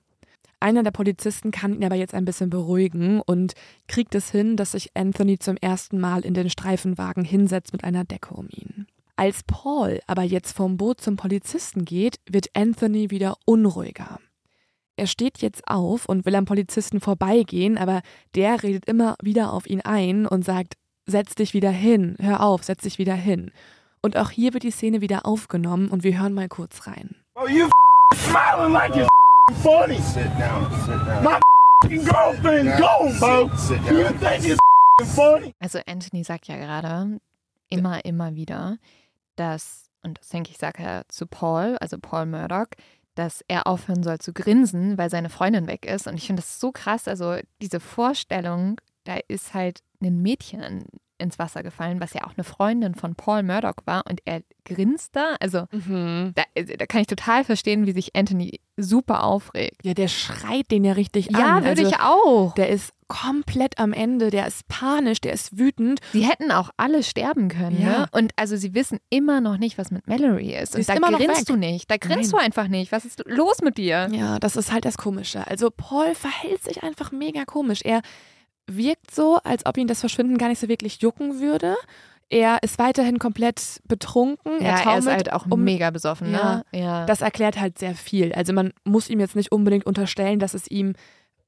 Einer 0.60 0.84
der 0.84 0.92
Polizisten 0.92 1.52
kann 1.52 1.74
ihn 1.74 1.86
aber 1.86 1.96
jetzt 1.96 2.14
ein 2.14 2.26
bisschen 2.26 2.50
beruhigen 2.50 3.22
und 3.22 3.54
kriegt 3.88 4.14
es 4.16 4.30
hin, 4.30 4.58
dass 4.58 4.74
sich 4.74 4.92
Anthony 4.96 5.40
zum 5.40 5.56
ersten 5.56 6.00
Mal 6.00 6.26
in 6.26 6.34
den 6.34 6.50
Streifenwagen 6.50 7.24
hinsetzt 7.24 7.72
mit 7.72 7.86
einer 7.86 8.04
Decke 8.04 8.34
um 8.34 8.50
ihn. 8.50 8.86
Als 9.16 9.44
Paul 9.44 10.00
aber 10.08 10.24
jetzt 10.24 10.56
vom 10.56 10.78
Boot 10.78 11.00
zum 11.00 11.16
Polizisten 11.16 11.86
geht, 11.86 12.18
wird 12.30 12.48
Anthony 12.54 13.10
wieder 13.10 13.38
unruhiger. 13.46 14.20
Er 14.98 15.08
steht 15.08 15.38
jetzt 15.38 15.66
auf 15.66 16.06
und 16.08 16.26
will 16.26 16.36
am 16.36 16.44
Polizisten 16.44 17.00
vorbeigehen, 17.00 17.78
aber 17.78 18.02
der 18.36 18.62
redet 18.64 18.86
immer 18.86 19.16
wieder 19.22 19.54
auf 19.54 19.66
ihn 19.66 19.80
ein 19.80 20.26
und 20.26 20.44
sagt, 20.44 20.76
setz 21.06 21.36
dich 21.36 21.54
wieder 21.54 21.72
hin, 21.72 22.18
hör 22.20 22.44
auf, 22.44 22.64
setz 22.64 22.84
dich 22.84 22.98
wieder 22.98 23.16
hin. 23.16 23.52
Und 24.02 24.16
auch 24.16 24.30
hier 24.30 24.54
wird 24.54 24.64
die 24.64 24.72
Szene 24.72 25.02
wieder 25.02 25.26
aufgenommen 25.26 25.90
und 25.90 26.04
wir 26.04 26.20
hören 26.20 26.34
mal 26.34 26.48
kurz 26.48 26.88
rein. 26.88 27.16
Oh, 27.36 27.48
you 27.48 27.70
smiling 28.16 28.72
like 28.72 28.94
you're 28.96 29.08
funny. 29.62 30.00
Sit 30.00 30.26
down, 30.40 30.72
sit 30.86 31.06
down. 31.06 31.24
My 31.24 31.40
girlfriend 31.84 32.78
gone, 32.78 33.20
Bo. 33.20 33.50
You 33.92 34.10
think 34.20 34.46
it's 34.46 35.14
funny? 35.14 35.54
Also 35.60 35.80
Anthony 35.86 36.24
sagt 36.24 36.48
ja 36.48 36.56
gerade 36.56 37.20
immer, 37.70 38.06
immer 38.06 38.36
wieder, 38.36 38.78
dass, 39.36 39.90
und 40.02 40.20
das 40.20 40.30
denke 40.30 40.52
ich, 40.52 40.58
sagt 40.58 40.80
er 40.80 41.04
zu 41.10 41.28
Paul, 41.28 41.78
also 41.80 41.98
Paul 42.00 42.26
Murdoch, 42.26 42.68
dass 43.16 43.44
er 43.50 43.68
aufhören 43.68 44.04
soll 44.04 44.20
zu 44.20 44.32
grinsen, 44.32 44.98
weil 44.98 45.10
seine 45.10 45.30
Freundin 45.30 45.68
weg 45.68 45.86
ist. 45.86 46.08
Und 46.08 46.16
ich 46.16 46.28
finde 46.28 46.42
das 46.42 46.62
so 46.62 46.72
krass. 46.72 47.10
Also 47.10 47.38
diese 47.62 47.82
Vorstellung, 47.82 48.80
da 49.04 49.18
ist 49.28 49.54
halt 49.54 49.82
ein 50.02 50.22
Mädchen 50.22 50.86
ins 51.20 51.38
Wasser 51.38 51.62
gefallen, 51.64 52.00
was 52.00 52.14
ja 52.14 52.24
auch 52.26 52.34
eine 52.36 52.44
Freundin 52.44 52.96
von 52.96 53.16
Paul 53.16 53.44
Murdoch 53.44 53.76
war 53.86 54.04
und 54.10 54.22
er 54.26 54.42
grinst 54.66 55.16
da. 55.16 55.36
Also 55.40 55.66
Mhm. 55.72 56.34
da, 56.36 56.44
da 56.78 56.86
kann 56.86 57.02
ich 57.02 57.08
total 57.08 57.44
verstehen, 57.44 57.86
wie 57.86 57.92
sich 57.92 58.16
Anthony 58.16 58.60
super 58.78 59.24
aufregt. 59.24 59.78
Ja, 59.84 59.94
der 59.94 60.08
schreit 60.08 60.72
den 60.72 60.84
ja 60.86 60.94
richtig 60.94 61.30
Ja, 61.32 61.58
an. 61.58 61.64
würde 61.66 61.82
Also, 61.82 61.88
ich 61.88 62.00
auch. 62.00 62.54
Der 62.56 62.70
ist 62.70 62.94
komplett 63.08 63.80
am 63.80 63.92
Ende, 63.92 64.30
der 64.30 64.46
ist 64.48 64.68
panisch, 64.68 65.20
der 65.20 65.34
ist 65.34 65.58
wütend. 65.58 66.00
Sie 66.14 66.22
hätten 66.28 66.52
auch 66.52 66.70
alle 66.78 67.02
sterben 67.04 67.50
können, 67.50 67.82
Ja. 67.82 67.88
ne? 68.02 68.06
Und 68.12 68.32
also 68.36 68.56
sie 68.56 68.76
wissen 68.76 69.00
immer 69.10 69.42
noch 69.42 69.58
nicht, 69.58 69.78
was 69.80 69.90
mit 69.90 70.08
Mallory 70.08 70.54
ist. 70.56 70.74
Sie 70.74 70.76
Und 70.78 70.82
ist 70.82 70.90
da 70.90 70.94
immer 70.94 71.12
grinst 71.12 71.42
weg. 71.42 71.46
du 71.48 71.56
nicht. 71.56 71.90
Da 71.90 71.98
grinst 71.98 72.32
Nein. 72.32 72.40
du 72.42 72.46
einfach 72.46 72.68
nicht. 72.68 72.92
Was 72.92 73.06
ist 73.06 73.24
los 73.26 73.62
mit 73.64 73.78
dir? 73.80 74.08
Ja, 74.12 74.38
das 74.40 74.56
ist 74.56 74.72
halt 74.72 74.86
das 74.86 74.98
Komische. 74.98 75.46
Also 75.48 75.72
Paul 75.76 76.14
verhält 76.14 76.64
sich 76.64 76.84
einfach 76.84 77.12
mega 77.12 77.46
komisch. 77.46 77.82
Er 77.84 78.02
wirkt 78.78 79.12
so, 79.14 79.38
als 79.44 79.66
ob 79.66 79.78
ihn 79.78 79.88
das 79.88 80.00
Verschwinden 80.00 80.38
gar 80.38 80.50
nicht 80.50 80.60
so 80.60 80.68
wirklich 80.68 81.02
jucken 81.02 81.40
würde. 81.40 81.76
Er 82.32 82.60
ist 82.62 82.78
weiterhin 82.78 83.18
komplett 83.18 83.82
betrunken. 83.86 84.62
Ja, 84.62 84.68
er 84.68 84.68
er 84.70 84.76
ist 84.76 84.84
taumelt 84.84 85.08
halt 85.08 85.34
auch 85.34 85.46
um- 85.50 85.64
mega 85.64 85.90
besoffen, 85.90 86.32
ne? 86.32 86.64
Ja. 86.72 87.06
Das 87.06 87.22
erklärt 87.22 87.60
halt 87.60 87.80
sehr 87.80 87.96
viel. 87.96 88.34
Also 88.34 88.54
man 88.54 88.72
muss 88.84 89.10
ihm 89.10 89.20
jetzt 89.20 89.36
nicht 89.36 89.52
unbedingt 89.52 89.88
unterstellen, 89.88 90.38
dass 90.38 90.54
es 90.54 90.70
ihm 90.70 90.94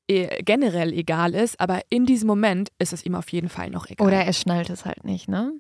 eh, 0.07 0.41
generell 0.43 0.91
egal 0.91 1.35
ist, 1.35 1.59
aber 1.59 1.81
in 1.89 2.07
diesem 2.07 2.27
Moment 2.27 2.69
ist 2.79 2.93
es 2.93 3.05
ihm 3.05 3.13
auf 3.13 3.29
jeden 3.31 3.49
Fall 3.49 3.69
noch 3.69 3.87
egal. 3.89 4.07
Oder 4.07 4.25
er 4.25 4.33
schnallt 4.33 4.71
es 4.71 4.85
halt 4.85 5.03
nicht, 5.03 5.27
ne? 5.29 5.53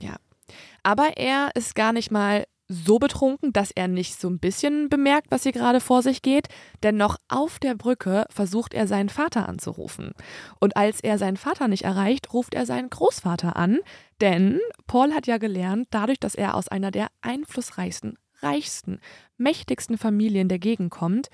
Aber 0.83 1.11
er 1.17 1.51
ist 1.53 1.75
gar 1.75 1.93
nicht 1.93 2.09
mal 2.11 2.45
so 2.71 2.99
betrunken, 2.99 3.53
dass 3.53 3.71
er 3.71 3.87
nicht 3.87 4.19
so 4.19 4.29
ein 4.29 4.39
bisschen 4.39 4.89
bemerkt, 4.89 5.27
was 5.29 5.43
hier 5.43 5.51
gerade 5.51 5.81
vor 5.81 6.01
sich 6.01 6.21
geht. 6.21 6.47
Denn 6.83 6.97
noch 6.97 7.17
auf 7.27 7.59
der 7.59 7.75
Brücke 7.75 8.25
versucht 8.29 8.73
er 8.73 8.87
seinen 8.87 9.09
Vater 9.09 9.47
anzurufen. 9.47 10.13
Und 10.59 10.77
als 10.77 11.01
er 11.01 11.17
seinen 11.17 11.37
Vater 11.37 11.67
nicht 11.67 11.83
erreicht, 11.83 12.33
ruft 12.33 12.55
er 12.55 12.65
seinen 12.65 12.89
Großvater 12.89 13.55
an. 13.55 13.79
Denn 14.21 14.59
Paul 14.87 15.13
hat 15.13 15.27
ja 15.27 15.37
gelernt, 15.37 15.87
dadurch, 15.91 16.19
dass 16.19 16.35
er 16.35 16.55
aus 16.55 16.67
einer 16.67 16.91
der 16.91 17.07
einflussreichsten, 17.21 18.17
reichsten, 18.41 18.99
mächtigsten 19.37 19.97
Familien 19.97 20.47
der 20.47 20.59
Gegend 20.59 20.91
kommt, 20.91 21.27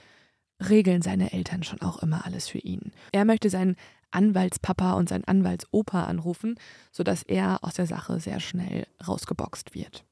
regeln 0.70 1.02
seine 1.02 1.34
Eltern 1.34 1.64
schon 1.64 1.82
auch 1.82 2.02
immer 2.02 2.26
alles 2.26 2.48
für 2.48 2.60
ihn. 2.60 2.92
Er 3.12 3.26
möchte 3.26 3.50
seinen 3.50 3.76
Anwaltspapa 4.12 4.94
und 4.94 5.10
seinen 5.10 5.26
Anwaltsopa 5.26 6.06
anrufen, 6.06 6.56
sodass 6.92 7.24
er 7.24 7.64
aus 7.64 7.76
der 7.76 7.86
Sache 7.86 8.20
sehr 8.20 8.40
schnell 8.40 8.88
rausgeboxt 9.06 9.76
wird. 9.76 10.06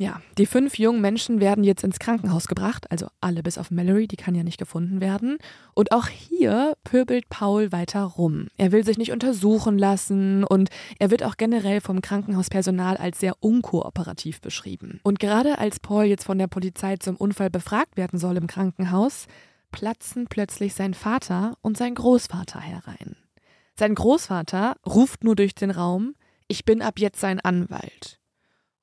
Ja, 0.00 0.22
die 0.38 0.46
fünf 0.46 0.78
jungen 0.78 1.00
Menschen 1.00 1.40
werden 1.40 1.64
jetzt 1.64 1.82
ins 1.82 1.98
Krankenhaus 1.98 2.46
gebracht, 2.46 2.88
also 2.88 3.08
alle 3.20 3.42
bis 3.42 3.58
auf 3.58 3.72
Mallory, 3.72 4.06
die 4.06 4.14
kann 4.16 4.36
ja 4.36 4.44
nicht 4.44 4.56
gefunden 4.56 5.00
werden. 5.00 5.38
Und 5.74 5.90
auch 5.90 6.06
hier 6.06 6.76
pöbelt 6.84 7.28
Paul 7.28 7.72
weiter 7.72 8.04
rum. 8.04 8.46
Er 8.56 8.70
will 8.70 8.84
sich 8.84 8.96
nicht 8.96 9.10
untersuchen 9.10 9.76
lassen 9.76 10.44
und 10.44 10.70
er 11.00 11.10
wird 11.10 11.24
auch 11.24 11.36
generell 11.36 11.80
vom 11.80 12.00
Krankenhauspersonal 12.00 12.96
als 12.96 13.18
sehr 13.18 13.34
unkooperativ 13.40 14.40
beschrieben. 14.40 15.00
Und 15.02 15.18
gerade 15.18 15.58
als 15.58 15.80
Paul 15.80 16.04
jetzt 16.04 16.24
von 16.24 16.38
der 16.38 16.46
Polizei 16.46 16.96
zum 16.98 17.16
Unfall 17.16 17.50
befragt 17.50 17.96
werden 17.96 18.20
soll 18.20 18.36
im 18.36 18.46
Krankenhaus, 18.46 19.26
platzen 19.72 20.28
plötzlich 20.28 20.74
sein 20.74 20.94
Vater 20.94 21.56
und 21.60 21.76
sein 21.76 21.96
Großvater 21.96 22.60
herein. 22.60 23.16
Sein 23.76 23.96
Großvater 23.96 24.76
ruft 24.86 25.24
nur 25.24 25.34
durch 25.34 25.56
den 25.56 25.72
Raum, 25.72 26.14
ich 26.46 26.64
bin 26.64 26.82
ab 26.82 27.00
jetzt 27.00 27.20
sein 27.20 27.40
Anwalt. 27.40 28.20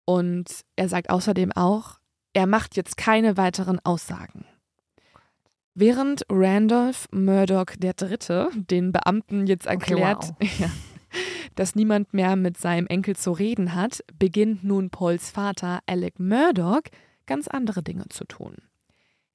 Und 0.06 0.64
er 0.76 0.88
sagt 0.88 1.10
außerdem 1.10 1.52
auch, 1.52 2.00
er 2.34 2.48
macht 2.48 2.76
jetzt 2.76 2.98
keine 2.98 3.38
weiteren 3.38 3.80
Aussagen. 3.84 4.46
Während 5.74 6.26
Randolph 6.30 7.08
Murdoch 7.12 7.72
III. 7.82 8.48
den 8.54 8.92
Beamten 8.92 9.46
jetzt 9.48 9.66
erklärt, 9.66 10.34
ja, 10.60 10.70
dass 11.56 11.76
niemand 11.76 12.14
mehr 12.14 12.36
mit 12.36 12.58
seinem 12.58 12.88
Enkel 12.88 13.16
zu 13.16 13.32
reden 13.32 13.76
hat, 13.76 14.04
beginnt 14.18 14.64
nun 14.64 14.90
Pauls 14.90 15.32
Vater 15.32 15.80
Alec 15.86 16.20
Murdoch 16.20 16.82
ganz 17.26 17.48
andere 17.48 17.84
Dinge 17.84 18.06
zu 18.10 18.26
tun. 18.26 18.56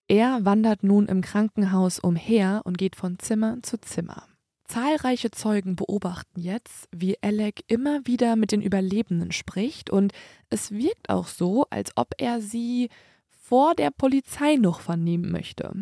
Er 0.08 0.44
wandert 0.44 0.82
nun 0.82 1.06
im 1.06 1.20
Krankenhaus 1.20 1.98
umher 1.98 2.62
und 2.64 2.78
geht 2.78 2.96
von 2.96 3.18
Zimmer 3.18 3.58
zu 3.62 3.80
Zimmer. 3.80 4.24
Zahlreiche 4.70 5.32
Zeugen 5.32 5.74
beobachten 5.74 6.40
jetzt, 6.40 6.88
wie 6.92 7.20
Alec 7.24 7.64
immer 7.66 8.06
wieder 8.06 8.36
mit 8.36 8.52
den 8.52 8.62
Überlebenden 8.62 9.32
spricht 9.32 9.90
und 9.90 10.12
es 10.48 10.70
wirkt 10.70 11.10
auch 11.10 11.26
so, 11.26 11.66
als 11.70 11.90
ob 11.96 12.14
er 12.18 12.40
sie 12.40 12.88
vor 13.28 13.74
der 13.74 13.90
Polizei 13.90 14.54
noch 14.54 14.78
vernehmen 14.78 15.32
möchte. 15.32 15.72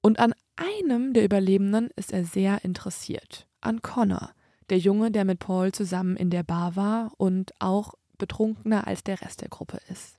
Und 0.00 0.20
an 0.20 0.32
einem 0.56 1.12
der 1.12 1.22
Überlebenden 1.22 1.90
ist 1.96 2.14
er 2.14 2.24
sehr 2.24 2.64
interessiert, 2.64 3.46
an 3.60 3.82
Connor, 3.82 4.30
der 4.70 4.78
Junge, 4.78 5.10
der 5.10 5.26
mit 5.26 5.38
Paul 5.38 5.72
zusammen 5.72 6.16
in 6.16 6.30
der 6.30 6.44
Bar 6.44 6.76
war 6.76 7.12
und 7.18 7.52
auch 7.58 7.92
betrunkener 8.16 8.86
als 8.86 9.04
der 9.04 9.20
Rest 9.20 9.42
der 9.42 9.50
Gruppe 9.50 9.80
ist. 9.90 10.16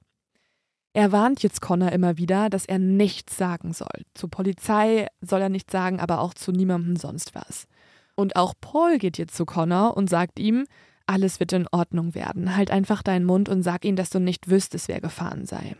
Er 0.93 1.11
warnt 1.11 1.41
jetzt 1.41 1.59
Connor 1.59 1.91
immer 1.91 2.17
wieder, 2.17 2.51
dass 2.51 2.67
er 2.67 2.77
nichts 2.77 3.35
sagen 3.35 3.73
soll. 3.73 4.05
Zur 4.13 4.29
Polizei 4.29 5.07
soll 5.21 5.41
er 5.41 5.49
nichts 5.49 5.71
sagen, 5.71 5.99
aber 5.99 6.21
auch 6.21 6.35
zu 6.35 6.51
niemandem 6.51 6.97
sonst 6.97 7.33
was. 7.33 7.67
Und 8.15 8.35
auch 8.35 8.53
Paul 8.59 8.97
geht 8.97 9.17
jetzt 9.17 9.35
zu 9.35 9.45
Connor 9.45 9.95
und 9.97 10.09
sagt 10.09 10.39
ihm, 10.39 10.65
alles 11.05 11.39
wird 11.39 11.53
in 11.53 11.67
Ordnung 11.71 12.15
werden. 12.15 12.55
Halt 12.55 12.71
einfach 12.71 13.03
deinen 13.03 13.25
Mund 13.25 13.49
und 13.49 13.61
sag 13.61 13.85
ihm, 13.85 13.95
dass 13.95 14.09
du 14.09 14.19
nicht 14.19 14.49
wüsstest, 14.49 14.87
wer 14.87 15.01
gefahren 15.01 15.45
sei. 15.45 15.75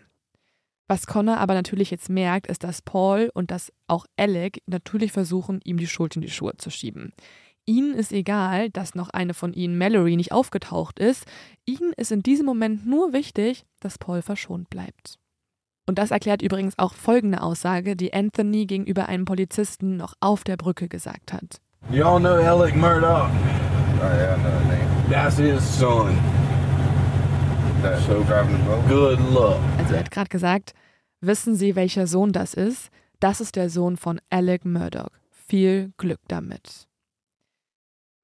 Was 0.87 1.07
Connor 1.07 1.37
aber 1.37 1.55
natürlich 1.55 1.89
jetzt 1.89 2.09
merkt, 2.09 2.47
ist, 2.47 2.63
dass 2.63 2.81
Paul 2.81 3.31
und 3.33 3.49
dass 3.49 3.73
auch 3.87 4.05
Alec 4.17 4.61
natürlich 4.67 5.11
versuchen, 5.11 5.59
ihm 5.63 5.77
die 5.77 5.87
Schuld 5.87 6.15
in 6.15 6.21
die 6.21 6.29
Schuhe 6.29 6.57
zu 6.57 6.69
schieben. 6.69 7.11
Ihnen 7.65 7.95
ist 7.95 8.11
egal, 8.11 8.69
dass 8.69 8.93
noch 8.93 9.09
eine 9.09 9.33
von 9.33 9.51
ihnen, 9.53 9.79
Mallory, 9.79 10.15
nicht 10.15 10.31
aufgetaucht 10.31 10.99
ist. 10.99 11.25
Ihnen 11.65 11.93
ist 11.93 12.11
in 12.11 12.21
diesem 12.21 12.45
Moment 12.45 12.85
nur 12.85 13.13
wichtig, 13.13 13.65
dass 13.79 13.97
Paul 13.97 14.21
verschont 14.21 14.69
bleibt. 14.69 15.17
Und 15.87 15.97
das 15.97 16.11
erklärt 16.11 16.43
übrigens 16.43 16.77
auch 16.77 16.93
folgende 16.93 17.41
Aussage, 17.41 17.95
die 17.95 18.13
Anthony 18.13 18.67
gegenüber 18.67 19.07
einem 19.07 19.25
Polizisten 19.25 19.97
noch 19.97 20.13
auf 20.19 20.43
der 20.43 20.57
Brücke 20.57 20.87
gesagt 20.87 21.33
hat. 21.33 21.59
You 21.91 22.03
all 22.03 22.19
know 22.19 22.41
Alec 22.41 22.75
Murdoch? 22.75 23.29
Oh, 23.29 24.01
yeah, 24.01 24.35
I 24.35 24.43
know 24.43 24.49
his 24.57 24.67
name. 24.67 24.87
That's 25.07 25.37
his 25.37 25.63
son. 25.63 26.15
That 27.83 28.01
so 28.01 28.23
driving 28.23 28.57
the 28.57 28.63
boat? 28.63 28.87
Good 28.87 29.19
luck. 29.19 29.59
Also 29.77 29.93
er 29.93 29.99
hat 29.99 30.09
gerade 30.09 30.29
gesagt, 30.29 30.73
wissen 31.21 31.55
Sie, 31.55 31.75
welcher 31.75 32.07
Sohn 32.07 32.31
das 32.31 32.55
ist? 32.55 32.89
Das 33.19 33.39
ist 33.39 33.55
der 33.55 33.69
Sohn 33.69 33.97
von 33.97 34.19
Alec 34.31 34.65
Murdoch. 34.65 35.09
Viel 35.29 35.91
Glück 35.97 36.19
damit. 36.27 36.87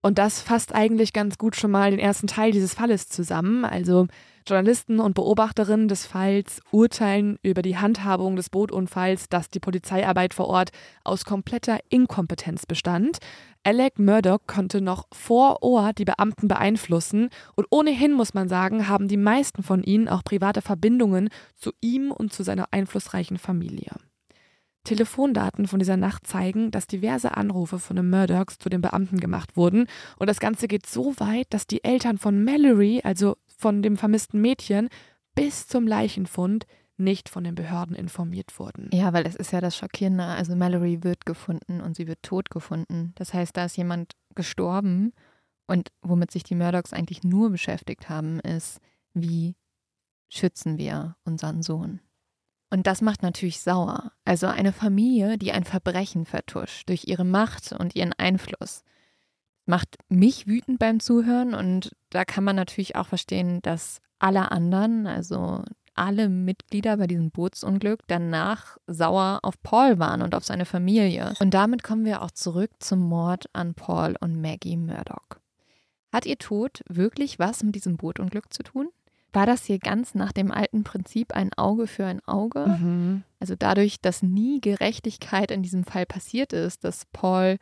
Und 0.04 0.18
das 0.18 0.41
fasst 0.41 0.74
eigentlich 0.74 1.14
ganz 1.14 1.38
gut 1.38 1.56
schon 1.56 1.72
mal 1.72 1.91
den 1.91 1.99
ersten 1.99 2.26
Teil 2.28 2.52
dieses 2.52 2.74
Falles 2.74 3.08
zusammen. 3.08 3.66
Also 3.66 4.08
Journalisten 4.47 4.99
und 4.99 5.14
Beobachterinnen 5.14 5.88
des 5.88 6.08
Falls 6.08 6.62
urteilen 6.72 7.38
über 7.43 7.62
die 7.62 7.78
Handhabung 7.78 8.36
des 8.36 8.49
Bootunfalls, 8.49 9.30
dass 9.30 9.52
die 9.52 9.60
Polizeiarbeit 9.60 10.34
vor 10.34 10.47
Ort 10.47 10.72
aus 11.04 11.26
kompletter 11.26 11.80
Inkompetenz 11.89 12.66
bestand. 12.66 13.20
Alec 13.64 13.99
Murdoch 13.99 14.39
konnte 14.47 14.82
noch 14.82 15.06
vor 15.12 15.62
Ort 15.62 15.99
die 15.99 16.06
Beamten 16.06 16.47
beeinflussen 16.47 17.30
und 17.56 17.68
ohnehin 17.70 18.14
muss 18.14 18.34
man 18.34 18.49
sagen, 18.49 18.88
haben 18.88 19.08
die 19.08 19.18
meisten 19.18 19.62
von 19.62 19.84
ihnen 19.84 20.08
auch 20.08 20.24
private 20.24 20.64
Verbindungen 20.64 21.30
zu 21.56 21.72
ihm 21.80 22.12
und 22.12 22.34
zu 22.34 22.41
seiner 22.41 22.70
einflussreichen 22.72 23.38
Familie. 23.38 23.91
Telefondaten 24.84 25.67
von 25.67 25.79
dieser 25.79 25.97
Nacht 25.97 26.25
zeigen, 26.25 26.71
dass 26.71 26.88
diverse 26.88 27.38
Anrufe 27.38 27.79
von 27.79 27.95
den 27.95 28.09
Murdochs 28.09 28.57
zu 28.57 28.69
den 28.69 28.82
Beamten 28.82 29.19
gemacht 29.19 29.55
wurden. 29.55 29.88
Und 30.17 30.27
das 30.27 30.39
Ganze 30.39 30.67
geht 30.67 30.86
so 30.86 31.13
weit, 31.19 31.47
dass 31.51 31.67
die 31.67 31.84
Eltern 31.84 32.17
von 32.17 32.43
Mallory, 32.43 33.01
also 33.03 33.38
von 33.57 33.84
dem 33.84 33.97
vermissten 33.97 34.41
Mädchen, 34.41 34.89
bis 35.36 35.67
zum 35.67 35.88
Leichenfund 35.88 36.65
nicht 36.97 37.29
von 37.29 37.43
den 37.43 37.55
Behörden 37.55 37.95
informiert 37.95 38.57
wurden. 38.59 38.89
Ja, 38.93 39.13
weil 39.13 39.23
das 39.23 39.36
ist 39.36 39.51
ja 39.51 39.61
das 39.61 39.75
Schockierende. 39.75 40.23
Also 40.23 40.55
Mallory 40.55 41.03
wird 41.03 41.25
gefunden 41.25 41.82
und 41.82 41.95
sie 41.95 42.07
wird 42.07 42.21
tot 42.23 42.49
gefunden. 42.49 43.13
Das 43.15 43.34
heißt, 43.34 43.55
da 43.57 43.65
ist 43.65 43.77
jemand 43.77 44.13
gestorben 44.36 45.13
und 45.67 45.89
womit 46.01 46.32
sich 46.32 46.43
die 46.43 46.55
Murdochs 46.55 46.93
eigentlich 46.93 47.23
nur 47.23 47.49
beschäftigt 47.49 48.09
haben, 48.09 48.39
ist, 48.39 48.79
wie 49.13 49.55
schützen 50.29 50.77
wir 50.77 51.15
unseren 51.23 51.61
Sohn? 51.61 51.99
Und 52.72 52.88
das 52.88 53.01
macht 53.01 53.22
natürlich 53.22 53.59
sauer. 53.59 54.13
Also 54.26 54.47
eine 54.47 54.72
Familie, 54.72 55.38
die 55.38 55.51
ein 55.51 55.65
Verbrechen 55.65 56.26
vertuscht 56.26 56.89
durch 56.89 57.03
ihre 57.05 57.26
Macht 57.26 57.74
und 57.74 57.95
ihren 57.95 58.13
Einfluss, 58.13 58.84
macht 59.65 59.97
mich 60.09 60.47
wütend 60.47 60.80
beim 60.80 60.99
Zuhören 60.99 61.53
und 61.53 61.95
da 62.09 62.26
kann 62.26 62.43
man 62.43 62.55
natürlich 62.55 62.95
auch 62.95 63.07
verstehen, 63.07 63.61
dass 63.61 64.01
alle 64.19 64.51
anderen, 64.51 65.05
also 65.05 65.63
alle 65.95 66.30
Mitglieder 66.30 66.97
bei 66.97 67.07
diesem 67.07 67.32
Bootsunglück 67.32 68.01
danach 68.07 68.78
sauer 68.88 69.39
auf 69.43 69.61
Paul 69.61 69.99
waren 69.99 70.22
und 70.22 70.34
auf 70.34 70.45
seine 70.45 70.65
Familie. 70.65 71.34
Und 71.39 71.53
damit 71.53 71.84
kommen 71.84 72.05
wir 72.05 72.22
auch 72.22 72.32
zurück 72.32 72.72
zum 72.80 72.99
Mord 72.99 73.45
an 73.53 73.74
Paul 73.74 74.15
und 74.19 74.41
Maggie 74.41 74.78
Murdoch. 74.78 75.39
Hat 76.13 76.26
ihr 76.26 76.38
Tod 76.38 76.82
wirklich 76.88 77.38
was 77.38 77.63
mit 77.63 77.76
diesem 77.76 77.97
Bootunglück 77.97 78.53
zu 78.53 78.63
tun? 78.63 78.89
War 79.34 79.45
das 79.45 79.65
hier 79.65 79.79
ganz 79.79 80.13
nach 80.13 80.32
dem 80.34 80.51
alten 80.51 80.84
Prinzip 80.84 81.34
ein 81.34 81.53
Auge 81.53 81.88
für 81.88 82.05
ein 82.05 82.19
Auge? 82.27 82.67
Mhm. 82.67 83.23
Also 83.39 83.55
dadurch, 83.57 84.01
dass 84.01 84.21
nie 84.23 84.59
Gerechtigkeit 84.61 85.51
in 85.51 85.63
diesem 85.63 85.84
Fall 85.86 86.05
passiert 86.05 86.51
ist, 86.53 86.84
dass 86.84 87.05
Paul 87.13 87.57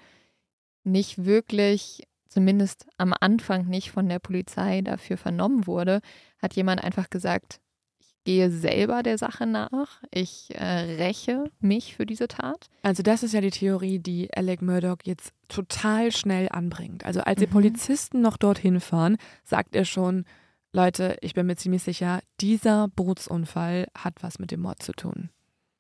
nicht 0.84 1.26
wirklich, 1.26 2.03
zumindest 2.28 2.88
am 2.97 3.13
Anfang 3.20 3.67
nicht 3.67 3.91
von 3.91 4.07
der 4.09 4.20
Polizei 4.20 4.82
dafür 4.82 5.17
vernommen 5.17 5.67
wurde, 5.67 6.01
hat 6.41 6.55
jemand 6.55 6.84
einfach 6.84 7.09
gesagt, 7.09 7.59
ich 7.99 8.13
gehe 8.24 8.49
selber 8.51 9.03
der 9.03 9.17
Sache 9.17 9.45
nach, 9.45 10.01
ich 10.11 10.49
äh, 10.55 10.63
räche 10.97 11.45
mich 11.59 11.95
für 11.95 12.05
diese 12.05 12.28
Tat. 12.28 12.67
Also 12.82 13.03
das 13.03 13.24
ist 13.24 13.34
ja 13.34 13.41
die 13.41 13.49
Theorie, 13.51 13.99
die 13.99 14.30
Alec 14.36 14.61
Murdoch 14.61 14.97
jetzt 15.05 15.34
total 15.47 16.11
schnell 16.11 16.49
anbringt. 16.49 17.05
Also 17.05 17.22
als 17.22 17.39
die 17.39 17.47
Mhm. 17.47 17.51
Polizisten 17.51 18.22
noch 18.22 18.38
dorthin 18.38 18.80
fahren, 18.80 19.17
sagt 19.43 19.76
er 19.76 19.86
schon, 19.86 20.26
Leute, 20.72 21.17
ich 21.22 21.34
bin 21.34 21.47
mir 21.47 21.55
ziemlich 21.55 21.82
sicher, 21.82 22.22
dieser 22.41 22.88
Bootsunfall 22.89 23.88
hat 23.97 24.22
was 24.22 24.38
mit 24.38 24.51
dem 24.51 24.61
Mord 24.61 24.84
zu 24.84 24.91
tun. 24.91 25.30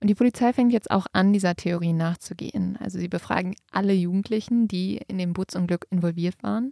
Und 0.01 0.07
die 0.07 0.15
Polizei 0.15 0.51
fängt 0.53 0.71
jetzt 0.71 0.89
auch 0.89 1.05
an, 1.11 1.33
dieser 1.33 1.55
Theorie 1.55 1.93
nachzugehen. 1.93 2.77
Also 2.77 2.97
sie 2.97 3.09
befragen 3.09 3.55
alle 3.71 3.93
Jugendlichen, 3.93 4.67
die 4.67 4.99
in 5.07 5.17
dem 5.17 5.33
Bootsunglück 5.33 5.85
involviert 5.91 6.41
waren. 6.41 6.71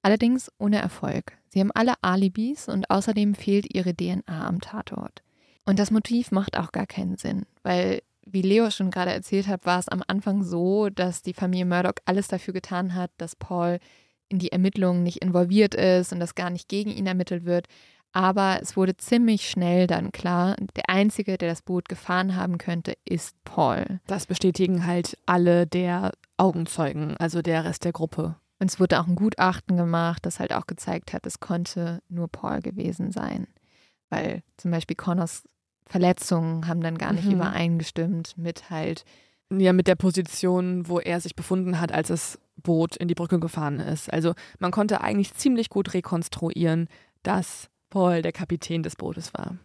Allerdings 0.00 0.50
ohne 0.58 0.78
Erfolg. 0.78 1.38
Sie 1.48 1.60
haben 1.60 1.70
alle 1.72 1.94
Alibis 2.02 2.68
und 2.68 2.90
außerdem 2.90 3.34
fehlt 3.34 3.72
ihre 3.72 3.94
DNA 3.94 4.46
am 4.46 4.60
Tatort. 4.60 5.22
Und 5.64 5.78
das 5.78 5.92
Motiv 5.92 6.32
macht 6.32 6.56
auch 6.56 6.72
gar 6.72 6.86
keinen 6.86 7.16
Sinn, 7.16 7.46
weil, 7.62 8.02
wie 8.24 8.42
Leo 8.42 8.70
schon 8.70 8.90
gerade 8.90 9.12
erzählt 9.12 9.46
hat, 9.46 9.64
war 9.64 9.78
es 9.78 9.88
am 9.88 10.02
Anfang 10.08 10.42
so, 10.42 10.88
dass 10.88 11.22
die 11.22 11.34
Familie 11.34 11.66
Murdoch 11.66 11.94
alles 12.04 12.26
dafür 12.26 12.54
getan 12.54 12.94
hat, 12.94 13.12
dass 13.18 13.36
Paul 13.36 13.78
in 14.32 14.38
die 14.38 14.50
Ermittlungen 14.50 15.02
nicht 15.02 15.18
involviert 15.22 15.74
ist 15.74 16.12
und 16.12 16.18
dass 16.20 16.34
gar 16.34 16.50
nicht 16.50 16.68
gegen 16.68 16.90
ihn 16.90 17.06
ermittelt 17.06 17.44
wird. 17.44 17.66
Aber 18.14 18.58
es 18.60 18.76
wurde 18.76 18.96
ziemlich 18.96 19.48
schnell 19.48 19.86
dann 19.86 20.12
klar, 20.12 20.56
der 20.76 20.88
Einzige, 20.90 21.38
der 21.38 21.48
das 21.50 21.62
Boot 21.62 21.88
gefahren 21.88 22.36
haben 22.36 22.58
könnte, 22.58 22.94
ist 23.04 23.36
Paul. 23.44 24.00
Das 24.06 24.26
bestätigen 24.26 24.86
halt 24.86 25.16
alle 25.24 25.66
der 25.66 26.12
Augenzeugen, 26.36 27.16
also 27.18 27.40
der 27.40 27.64
Rest 27.64 27.84
der 27.84 27.92
Gruppe. 27.92 28.36
Und 28.58 28.70
es 28.70 28.78
wurde 28.78 29.00
auch 29.00 29.06
ein 29.06 29.14
Gutachten 29.16 29.76
gemacht, 29.76 30.26
das 30.26 30.40
halt 30.40 30.52
auch 30.52 30.66
gezeigt 30.66 31.12
hat, 31.12 31.26
es 31.26 31.40
konnte 31.40 32.02
nur 32.08 32.28
Paul 32.28 32.60
gewesen 32.60 33.12
sein. 33.12 33.46
Weil 34.10 34.42
zum 34.58 34.70
Beispiel 34.70 34.96
Connors 34.96 35.44
Verletzungen 35.86 36.68
haben 36.68 36.80
dann 36.80 36.96
gar 36.98 37.12
nicht 37.12 37.24
Mhm. 37.26 37.32
übereingestimmt 37.32 38.36
mit 38.36 38.70
halt, 38.70 39.04
Ja, 39.58 39.72
mit 39.72 39.86
der 39.86 39.96
Position, 39.96 40.88
wo 40.88 40.98
er 41.00 41.20
sich 41.20 41.36
befunden 41.36 41.80
hat, 41.80 41.92
als 41.92 42.08
das 42.08 42.38
Boot 42.56 42.96
in 42.96 43.08
die 43.08 43.14
Brücke 43.14 43.38
gefahren 43.38 43.80
ist. 43.80 44.12
Also 44.12 44.34
man 44.58 44.70
konnte 44.70 45.00
eigentlich 45.00 45.34
ziemlich 45.34 45.68
gut 45.68 45.94
rekonstruieren, 45.94 46.88
dass 47.22 47.68
Paul 47.90 48.22
der 48.22 48.32
Kapitän 48.32 48.82
des 48.82 48.96
Bootes 48.96 49.34
war. 49.34 49.58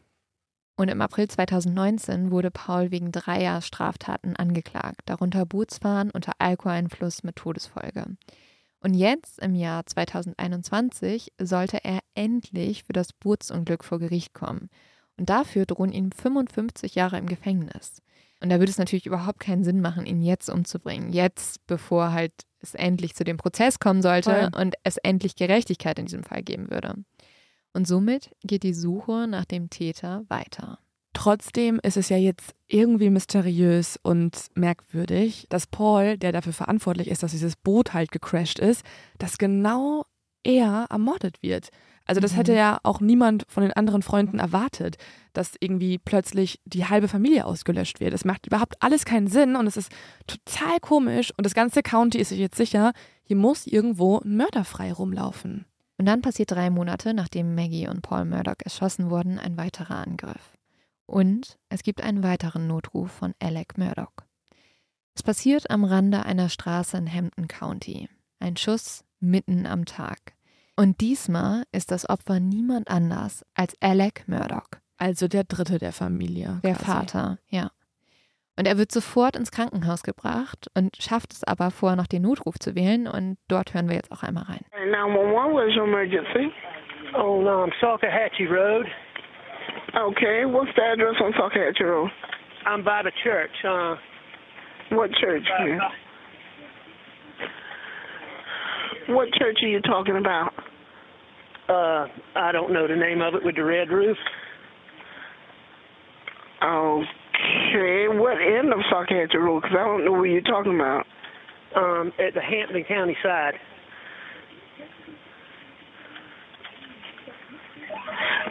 Und 0.76 0.90
im 0.90 1.02
April 1.02 1.28
2019 1.28 2.30
wurde 2.30 2.52
Paul 2.52 2.92
wegen 2.92 3.12
dreier 3.12 3.62
Straftaten 3.62 4.36
angeklagt, 4.36 5.02
darunter 5.06 5.46
Bootsfahren 5.46 6.12
unter 6.12 6.34
Alkoholeinfluss 6.38 7.24
mit 7.24 7.36
Todesfolge. 7.36 8.06
Und 8.80 8.94
jetzt, 8.94 9.40
im 9.40 9.56
Jahr 9.56 9.86
2021, 9.86 11.34
sollte 11.42 11.84
er 11.84 12.00
endlich 12.14 12.84
für 12.84 12.94
das 12.94 13.12
Bootsunglück 13.12 13.84
vor 13.84 13.98
Gericht 13.98 14.34
kommen. 14.34 14.70
Und 15.18 15.30
dafür 15.30 15.66
drohen 15.66 15.92
ihm 15.92 16.12
55 16.12 16.94
Jahre 16.94 17.18
im 17.18 17.26
Gefängnis. 17.26 18.04
Und 18.40 18.50
da 18.50 18.60
würde 18.60 18.70
es 18.70 18.78
natürlich 18.78 19.06
überhaupt 19.06 19.40
keinen 19.40 19.64
Sinn 19.64 19.82
machen, 19.82 20.06
ihn 20.06 20.22
jetzt 20.22 20.50
umzubringen. 20.50 21.12
Jetzt, 21.12 21.66
bevor 21.66 22.12
halt 22.12 22.34
es 22.60 22.76
endlich 22.76 23.16
zu 23.16 23.24
dem 23.24 23.38
Prozess 23.38 23.80
kommen 23.80 24.02
sollte 24.02 24.32
Voll. 24.32 24.62
und 24.62 24.76
es 24.84 24.98
endlich 24.98 25.36
Gerechtigkeit 25.36 25.98
in 26.00 26.06
diesem 26.06 26.24
Fall 26.24 26.44
geben 26.44 26.70
würde. 26.70 26.96
Und 27.74 27.88
somit 27.88 28.32
geht 28.44 28.64
die 28.64 28.74
Suche 28.74 29.28
nach 29.28 29.46
dem 29.46 29.70
Täter 29.70 30.24
weiter. 30.30 30.80
Trotzdem 31.14 31.80
ist 31.82 31.98
es 31.98 32.10
ja 32.10 32.18
jetzt 32.18 32.54
irgendwie 32.68 33.10
mysteriös 33.10 34.00
und 34.02 34.38
merkwürdig, 34.54 35.48
dass 35.50 35.66
Paul, 35.66 36.18
der 36.18 36.32
dafür 36.32 36.54
verantwortlich 36.54 37.08
ist, 37.08 37.24
dass 37.24 37.32
dieses 37.32 37.56
Boot 37.56 37.94
halt 37.94 38.12
gecrashed 38.12 38.60
ist, 38.60 38.86
dass 39.18 39.40
genau 39.40 40.06
er 40.44 40.86
ermordet 40.90 41.42
wird. 41.42 41.70
Also 42.08 42.22
das 42.22 42.32
Mhm. 42.34 42.38
hätte 42.38 42.54
ja 42.56 42.80
auch 42.84 43.02
niemand 43.02 43.46
von 43.50 43.64
den 43.64 43.74
anderen 43.74 44.02
Freunden 44.02 44.40
erwartet, 44.40 44.98
dass 45.34 45.54
irgendwie 45.60 45.98
plötzlich 45.98 46.60
die 46.66 46.86
halbe 46.86 47.08
Familie 47.08 47.46
ausgelöscht 47.46 48.00
wird. 48.00 48.14
Es 48.14 48.26
macht 48.26 48.48
überhaupt 48.48 48.82
alles 48.82 49.06
keinen 49.06 49.28
Sinn 49.28 49.56
und 49.56 49.68
es 49.68 49.78
ist 49.78 49.92
total 50.26 50.80
komisch 50.80 51.32
und 51.38 51.46
das 51.46 51.54
ganze 51.54 51.84
County 51.84 52.18
ist 52.18 52.30
sich 52.30 52.40
jetzt 52.40 52.58
sicher, 52.58 52.94
hier 53.24 53.36
muss 53.36 53.68
irgendwo 53.68 54.20
ein 54.20 54.38
Mörder 54.38 54.64
frei 54.64 54.92
rumlaufen. 54.94 55.66
Und 55.98 56.06
dann 56.06 56.22
passiert 56.22 56.52
drei 56.52 56.70
Monate, 56.70 57.14
nachdem 57.14 57.56
Maggie 57.56 57.88
und 57.88 58.02
Paul 58.04 58.26
Murdoch 58.26 58.56
erschossen 58.64 59.10
wurden, 59.10 59.40
ein 59.40 59.58
weiterer 59.58 59.98
Angriff. 59.98 60.54
Und 61.08 61.58
es 61.70 61.84
gibt 61.84 62.02
einen 62.02 62.24
weiteren 62.24 62.68
Notruf 62.68 63.12
von 63.12 63.34
Alec 63.42 63.78
Murdoch. 63.78 64.14
Es 65.16 65.24
passiert 65.24 65.72
am 65.72 65.84
Rande 65.84 66.24
einer 66.24 66.50
Straße 66.50 66.96
in 66.98 67.12
Hampton 67.12 67.48
County. 67.48 68.08
Ein 68.40 68.56
Schuss 68.56 69.04
mitten 69.20 69.66
am 69.66 69.86
Tag. 69.86 70.37
Und 70.80 71.02
diesmal 71.02 71.64
ist 71.72 71.92
das 71.92 72.08
Opfer 72.08 72.40
niemand 72.40 72.88
anders 72.90 73.44
als 73.56 73.76
Alec 73.82 74.28
Murdoch, 74.28 74.70
Also 75.00 75.28
der 75.28 75.44
dritte 75.44 75.80
der 75.80 75.92
Familie. 75.92 76.60
der 76.64 76.76
quasi. 76.76 76.86
Vater, 76.86 77.40
ja. 77.50 77.72
Und 78.60 78.68
er 78.68 78.78
wird 78.78 78.92
sofort 78.92 79.36
ins 79.36 79.52
Krankenhaus 79.52 80.02
gebracht 80.04 80.68
und 80.76 80.96
schafft 80.98 81.34
es 81.34 81.44
aber 81.44 81.70
vorher 81.72 81.96
noch 81.96 82.08
den 82.08 82.24
Notruf 82.24 82.56
zu 82.60 82.76
wählen. 82.76 83.08
Und 83.08 83.38
dort 83.48 83.74
hören 83.74 83.88
wir 83.90 83.96
jetzt 83.96 84.12
auch 84.12 84.24
einmal 84.24 84.44
rein. 84.46 84.62
911, 84.92 85.54
what 85.54 85.68
is 85.70 85.76
your 85.76 85.84
emergency? 85.86 86.52
On 87.14 87.46
um, 87.48 87.72
Salkehatchie 87.82 88.46
Road. 88.48 88.86
Okay, 89.96 90.46
what's 90.46 90.72
the 90.76 90.82
address 90.82 91.16
on 91.22 91.34
Salkehatchie 91.34 91.84
Road? 91.86 92.10
I'm 92.66 92.84
by 92.84 93.02
the 93.04 93.12
church. 93.24 93.52
Uh, 93.64 93.96
What 94.96 95.12
church? 95.20 95.44
man? 95.60 95.80
What 99.08 99.32
church 99.34 99.58
are 99.64 99.68
you 99.70 99.82
talking 99.82 100.18
about? 100.18 100.52
Uh, 101.70 102.08
I 102.36 102.52
don't 102.52 102.72
know 102.72 102.88
the 102.88 102.96
name 102.96 103.22
of 103.22 103.36
it 103.36 103.44
with 103.44 103.56
the 103.56 103.64
red 103.64 103.90
roof. 103.90 104.18
Okay, 106.64 108.08
what 108.08 108.38
end 108.42 108.74
of 108.74 108.80
Salkehatchie 108.92 109.36
Road? 109.36 109.62
Because 109.62 109.78
I 109.80 109.84
don't 109.84 110.06
know 110.06 110.14
what 110.14 110.24
you're 110.24 110.42
talking 110.42 110.76
about. 110.76 111.06
Um, 111.76 112.12
at 112.18 112.34
the 112.34 112.42
Hampton 112.42 112.84
County 112.88 113.16
side. 113.22 113.54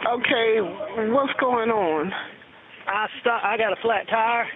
Okay, 0.07 0.61
what's 1.11 1.33
going 1.39 1.69
on? 1.69 2.13
I 2.87 3.07
stop. 3.19 3.43
I 3.43 3.57
got 3.57 3.73
a 3.73 3.81
flat 3.81 4.07
tire, 4.07 4.47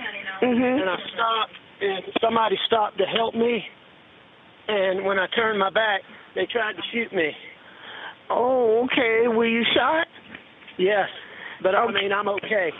Mhm. 0.41 0.81
and 0.81 0.89
I 0.89 0.97
stopped, 1.13 1.53
and 1.81 2.13
somebody 2.21 2.57
stopped 2.65 2.97
to 2.99 3.05
help 3.05 3.35
me. 3.35 3.67
And 4.69 5.03
when 5.03 5.19
I 5.19 5.27
turned 5.27 5.59
my 5.59 5.69
back, 5.69 6.03
they 6.35 6.45
tried 6.45 6.77
to 6.77 6.81
shoot 6.93 7.11
me. 7.11 7.35
Oh, 8.31 8.85
okay. 8.85 9.27
Were 9.27 9.45
you 9.45 9.63
shot? 9.75 10.07
Yes, 10.77 11.09
but 11.61 11.75
I 11.75 11.85
mean 11.91 12.11
I'm 12.11 12.29
okay. 12.29 12.71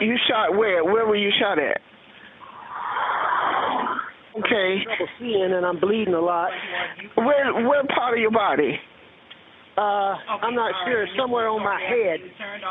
You 0.00 0.16
shot 0.28 0.56
where? 0.56 0.84
Where 0.84 1.06
were 1.06 1.16
you 1.16 1.30
shot 1.38 1.58
at? 1.58 1.80
Okay. 4.38 4.84
Trouble 4.84 5.08
seeing, 5.18 5.52
and 5.52 5.64
I'm 5.64 5.80
bleeding 5.80 6.14
a 6.14 6.20
lot. 6.20 6.50
Where 7.14 7.54
where 7.68 7.84
part 7.84 8.14
of 8.14 8.20
your 8.20 8.30
body? 8.30 8.78
Uh, 9.76 10.16
I'm 10.42 10.56
not 10.56 10.74
sure. 10.84 11.06
Somewhere 11.16 11.48
on 11.48 11.62
my 11.62 11.80
head. 11.80 12.20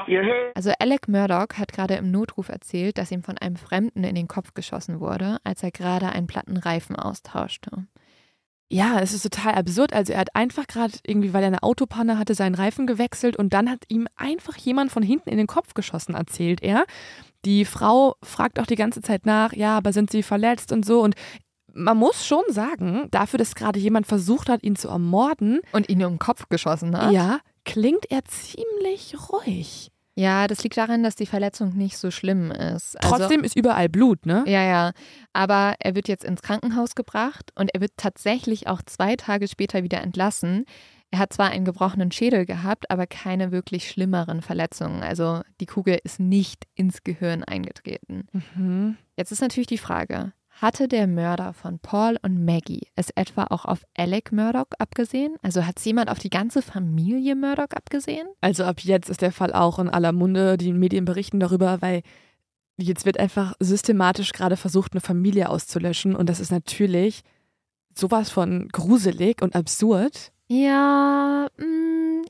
Your 0.08 0.24
head? 0.24 0.52
Also 0.56 0.72
Alec 0.78 1.08
Murdoch 1.08 1.58
hat 1.58 1.72
gerade 1.72 1.96
im 1.96 2.12
Notruf 2.12 2.50
erzählt, 2.50 2.98
dass 2.98 3.12
ihm 3.12 3.24
von 3.24 3.38
einem 3.38 3.56
Fremden 3.56 4.04
in 4.04 4.16
den 4.16 4.28
Kopf 4.28 4.54
geschossen 4.54 5.00
wurde, 5.00 5.38
als 5.46 5.64
er 5.64 5.72
gerade 5.72 6.10
einen 6.10 6.28
platten 6.28 6.58
Reifen 6.58 6.98
austauschte. 6.98 7.88
Ja, 8.70 9.00
es 9.00 9.14
ist 9.14 9.24
total 9.24 9.56
absurd. 9.56 9.94
Also 9.94 10.14
er 10.14 10.20
hat 10.20 10.36
einfach 10.36 10.68
gerade 10.68 10.94
irgendwie, 11.06 11.34
weil 11.34 11.44
er 11.44 11.48
eine 11.48 11.64
Autopanne 11.64 12.18
hatte, 12.18 12.36
seinen 12.36 12.56
Reifen 12.56 12.86
gewechselt 12.86 13.38
und 13.38 13.54
dann 13.54 13.70
hat 13.70 13.84
ihm 13.88 14.08
einfach 14.16 14.58
jemand 14.58 14.92
von 14.92 15.04
hinten 15.04 15.30
in 15.30 15.38
den 15.38 15.48
Kopf 15.48 15.74
geschossen, 15.74 16.16
erzählt 16.16 16.62
er. 16.62 16.86
Die 17.46 17.64
Frau 17.64 18.16
fragt 18.24 18.60
auch 18.60 18.66
die 18.66 18.76
ganze 18.76 19.02
Zeit 19.02 19.26
nach, 19.26 19.54
ja, 19.54 19.78
aber 19.78 19.94
sind 19.94 20.12
sie 20.12 20.24
verletzt 20.24 20.74
und 20.74 20.86
so 20.86 21.02
und 21.02 21.16
man 21.74 21.96
muss 21.96 22.26
schon 22.26 22.44
sagen, 22.50 23.08
dafür, 23.12 23.38
dass 23.38 23.54
gerade 23.54 23.80
jemand 23.80 24.08
versucht 24.08 24.50
hat, 24.50 24.64
ihn 24.64 24.76
zu 24.76 24.90
ermorden. 24.90 25.62
Und 25.72 25.90
ihn 25.90 26.04
um 26.04 26.14
den 26.14 26.20
Kopf 26.20 26.50
geschossen 26.50 26.98
hat. 26.98 27.14
Ja, 27.14 27.40
klingt 27.66 28.10
er 28.10 28.26
ziemlich 28.26 29.16
ruhig. 29.30 29.92
Ja, 30.18 30.48
das 30.48 30.64
liegt 30.64 30.76
daran, 30.78 31.04
dass 31.04 31.16
die 31.16 31.28
Verletzung 31.28 31.78
nicht 31.78 31.96
so 31.96 32.10
schlimm 32.10 32.50
ist. 32.50 32.96
Also, 33.04 33.18
Trotzdem 33.18 33.44
ist 33.44 33.56
überall 33.56 33.88
Blut, 33.88 34.26
ne? 34.26 34.44
Ja, 34.48 34.64
ja. 34.64 34.92
Aber 35.32 35.76
er 35.80 35.94
wird 35.94 36.08
jetzt 36.08 36.26
ins 36.26 36.42
Krankenhaus 36.42 36.96
gebracht 36.96 37.52
und 37.54 37.70
er 37.76 37.82
wird 37.82 37.92
tatsächlich 37.98 38.68
auch 38.68 38.82
zwei 38.84 39.16
Tage 39.16 39.48
später 39.48 39.84
wieder 39.84 40.02
entlassen. 40.02 40.66
Er 41.12 41.20
hat 41.20 41.34
zwar 41.34 41.52
einen 41.52 41.66
gebrochenen 41.66 42.12
Schädel 42.12 42.48
gehabt, 42.48 42.90
aber 42.90 43.06
keine 43.06 43.52
wirklich 43.52 43.90
schlimmeren 43.90 44.42
Verletzungen. 44.42 45.04
Also 45.04 45.42
die 45.62 45.68
Kugel 45.68 46.00
ist 46.04 46.20
nicht 46.20 46.66
ins 46.74 47.04
Gehirn 47.04 47.44
eingetreten. 47.44 48.28
Mhm. 48.56 48.98
Jetzt 49.16 49.32
ist 49.32 49.42
natürlich 49.42 49.68
die 49.68 49.78
Frage, 49.78 50.34
hatte 50.62 50.88
der 50.88 51.08
Mörder 51.08 51.54
von 51.54 51.80
Paul 51.80 52.18
und 52.24 52.44
Maggie 52.44 52.88
es 52.96 53.12
etwa 53.12 53.46
auch 53.46 53.66
auf 53.66 53.84
Alec 53.96 54.32
Murdoch 54.32 54.72
abgesehen? 54.80 55.36
Also 55.42 55.66
hat 55.66 55.80
jemand 55.82 56.10
auf 56.10 56.20
die 56.20 56.30
ganze 56.30 56.62
Familie 56.62 57.36
Murdoch 57.36 57.72
abgesehen? 57.76 58.28
Also 58.42 58.64
ab 58.64 58.80
jetzt 58.82 59.10
ist 59.10 59.22
der 59.22 59.32
Fall 59.32 59.54
auch 59.54 59.78
in 59.80 59.90
aller 59.90 60.12
Munde. 60.12 60.58
Die 60.58 60.74
Medien 60.74 61.06
berichten 61.06 61.40
darüber, 61.40 61.82
weil 61.82 62.02
jetzt 62.78 63.06
wird 63.06 63.20
einfach 63.20 63.54
systematisch 63.60 64.34
gerade 64.34 64.58
versucht, 64.58 64.94
eine 64.94 65.02
Familie 65.02 65.50
auszulöschen. 65.50 66.16
Und 66.16 66.28
das 66.28 66.40
ist 66.40 66.52
natürlich 66.52 67.22
sowas 67.94 68.30
von 68.30 68.68
gruselig 68.70 69.42
und 69.42 69.56
absurd. 69.56 70.32
Ja, 70.48 71.48
mh, 71.58 72.26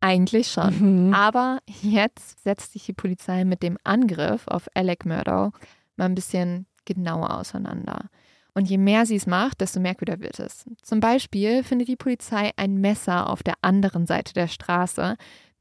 eigentlich 0.00 0.48
schon. 0.48 1.06
Mhm. 1.06 1.14
Aber 1.14 1.60
jetzt 1.82 2.42
setzt 2.42 2.72
sich 2.72 2.84
die 2.84 2.92
Polizei 2.92 3.44
mit 3.44 3.62
dem 3.62 3.78
Angriff 3.84 4.46
auf 4.48 4.68
Alec 4.74 5.06
Murdoch 5.06 5.52
mal 5.96 6.04
ein 6.06 6.14
bisschen 6.14 6.66
genauer 6.88 7.36
auseinander. 7.38 8.08
Und 8.54 8.68
je 8.68 8.78
mehr 8.78 9.06
sie 9.06 9.14
es 9.14 9.26
macht, 9.26 9.60
desto 9.60 9.78
merkwürdiger 9.78 10.20
wird 10.20 10.40
es. 10.40 10.64
Zum 10.82 10.98
Beispiel 10.98 11.62
findet 11.62 11.86
die 11.86 11.96
Polizei 11.96 12.50
ein 12.56 12.80
Messer 12.80 13.30
auf 13.30 13.44
der 13.44 13.54
anderen 13.62 14.06
Seite 14.06 14.32
der 14.32 14.48
Straße, 14.48 15.16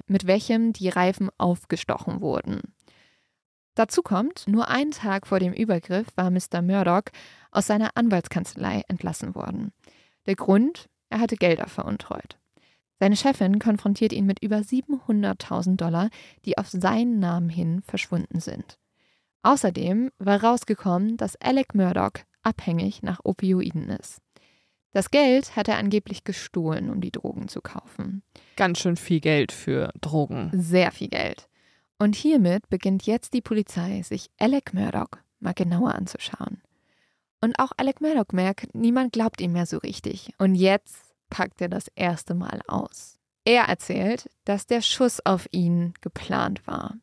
mit 0.07 0.25
welchem 0.25 0.73
die 0.73 0.89
Reifen 0.89 1.30
aufgestochen 1.38 2.21
wurden. 2.21 2.61
Dazu 3.75 4.01
kommt, 4.01 4.47
nur 4.47 4.69
einen 4.69 4.89
Tag 4.89 5.28
vor 5.28 5.39
dem 5.39 5.53
Übergriff 5.53 6.07
war 6.15 6.32
Mr. 6.32 6.63
Murdoch 6.63 7.11
aus 7.51 7.67
seiner 7.67 7.91
Anwaltskanzlei 7.95 8.82
entlassen 8.88 9.36
worden. 9.36 9.71
Der 10.25 10.36
Grund, 10.36 10.89
er 11.09 11.19
hatte 11.19 11.36
Gelder 11.36 11.67
veruntreut. 11.67 12.39
Seine 12.99 13.15
Chefin 13.15 13.59
konfrontiert 13.59 14.13
ihn 14.13 14.25
mit 14.25 14.41
über 14.41 14.57
700.000 14.57 15.75
Dollar, 15.75 16.09
die 16.45 16.57
auf 16.57 16.69
seinen 16.69 17.19
Namen 17.19 17.49
hin 17.49 17.84
verschwunden 17.84 18.39
sind. 18.39 18.80
Außerdem 19.44 20.12
war 20.20 20.44
rausgekommen, 20.44 21.18
dass 21.18 21.36
Alec 21.38 21.76
Murdoch 21.76 22.24
abhängig 22.44 23.04
nach 23.04 23.20
Opioiden 23.24 23.90
ist. 23.90 24.22
Das 24.92 25.12
Geld 25.12 25.56
hat 25.56 25.68
er 25.68 25.78
angeblich 25.78 26.24
gestohlen, 26.24 26.90
um 26.90 27.02
die 27.02 27.12
Drogen 27.12 27.48
zu 27.48 27.62
kaufen. 27.62 28.24
Ganz 28.56 28.80
schön 28.80 28.96
viel 28.96 29.20
Geld 29.20 29.52
für 29.52 29.92
Drogen. 30.02 30.50
Sehr 30.54 30.92
viel 30.92 31.10
Geld. 31.10 31.48
Und 32.00 32.16
hiermit 32.16 32.70
beginnt 32.70 33.06
jetzt 33.06 33.34
die 33.34 33.42
Polizei, 33.42 34.02
sich 34.02 34.30
Alec 34.40 34.74
Murdoch 34.74 35.10
mal 35.40 35.54
genauer 35.54 35.94
anzuschauen. 35.94 36.62
Und 37.42 37.60
auch 37.60 37.72
Alec 37.78 38.02
Murdoch 38.02 38.34
merkt, 38.34 38.74
niemand 38.74 39.14
glaubt 39.14 39.42
ihm 39.42 39.54
mehr 39.54 39.66
so 39.66 39.78
richtig. 39.78 40.34
Und 40.38 40.56
jetzt 40.56 41.14
packt 41.30 41.62
er 41.62 41.70
das 41.70 41.88
erste 41.96 42.34
Mal 42.34 42.62
aus. 42.68 43.20
Er 43.46 43.64
erzählt, 43.66 44.30
dass 44.46 44.66
der 44.66 44.82
Schuss 44.82 45.26
auf 45.26 45.48
ihn 45.52 45.94
geplant 46.02 46.66
war. 46.68 46.96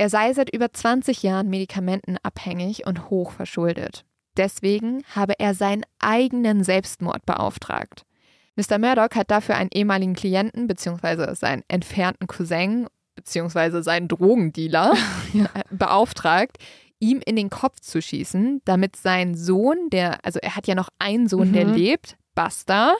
Er 0.00 0.08
sei 0.08 0.32
seit 0.32 0.48
über 0.54 0.72
20 0.72 1.22
Jahren 1.22 1.50
medikamentenabhängig 1.50 2.86
und 2.86 3.10
hoch 3.10 3.32
verschuldet. 3.32 4.06
Deswegen 4.38 5.04
habe 5.14 5.34
er 5.38 5.52
seinen 5.52 5.82
eigenen 5.98 6.64
Selbstmord 6.64 7.26
beauftragt. 7.26 8.06
Mr. 8.56 8.78
Murdoch 8.78 9.14
hat 9.14 9.30
dafür 9.30 9.56
einen 9.56 9.68
ehemaligen 9.74 10.14
Klienten 10.14 10.66
bzw. 10.68 11.34
seinen 11.34 11.64
entfernten 11.68 12.26
Cousin 12.28 12.86
bzw. 13.14 13.82
seinen 13.82 14.08
Drogendealer 14.08 14.94
beauftragt, 15.70 16.56
ihm 16.98 17.20
in 17.22 17.36
den 17.36 17.50
Kopf 17.50 17.80
zu 17.80 18.00
schießen, 18.00 18.62
damit 18.64 18.96
sein 18.96 19.34
Sohn, 19.34 19.90
der, 19.90 20.24
also 20.24 20.38
er 20.40 20.56
hat 20.56 20.66
ja 20.66 20.74
noch 20.74 20.88
einen 20.98 21.28
Sohn, 21.28 21.52
der 21.52 21.66
Mhm. 21.66 21.74
lebt, 21.74 22.16
Buster, 22.34 22.96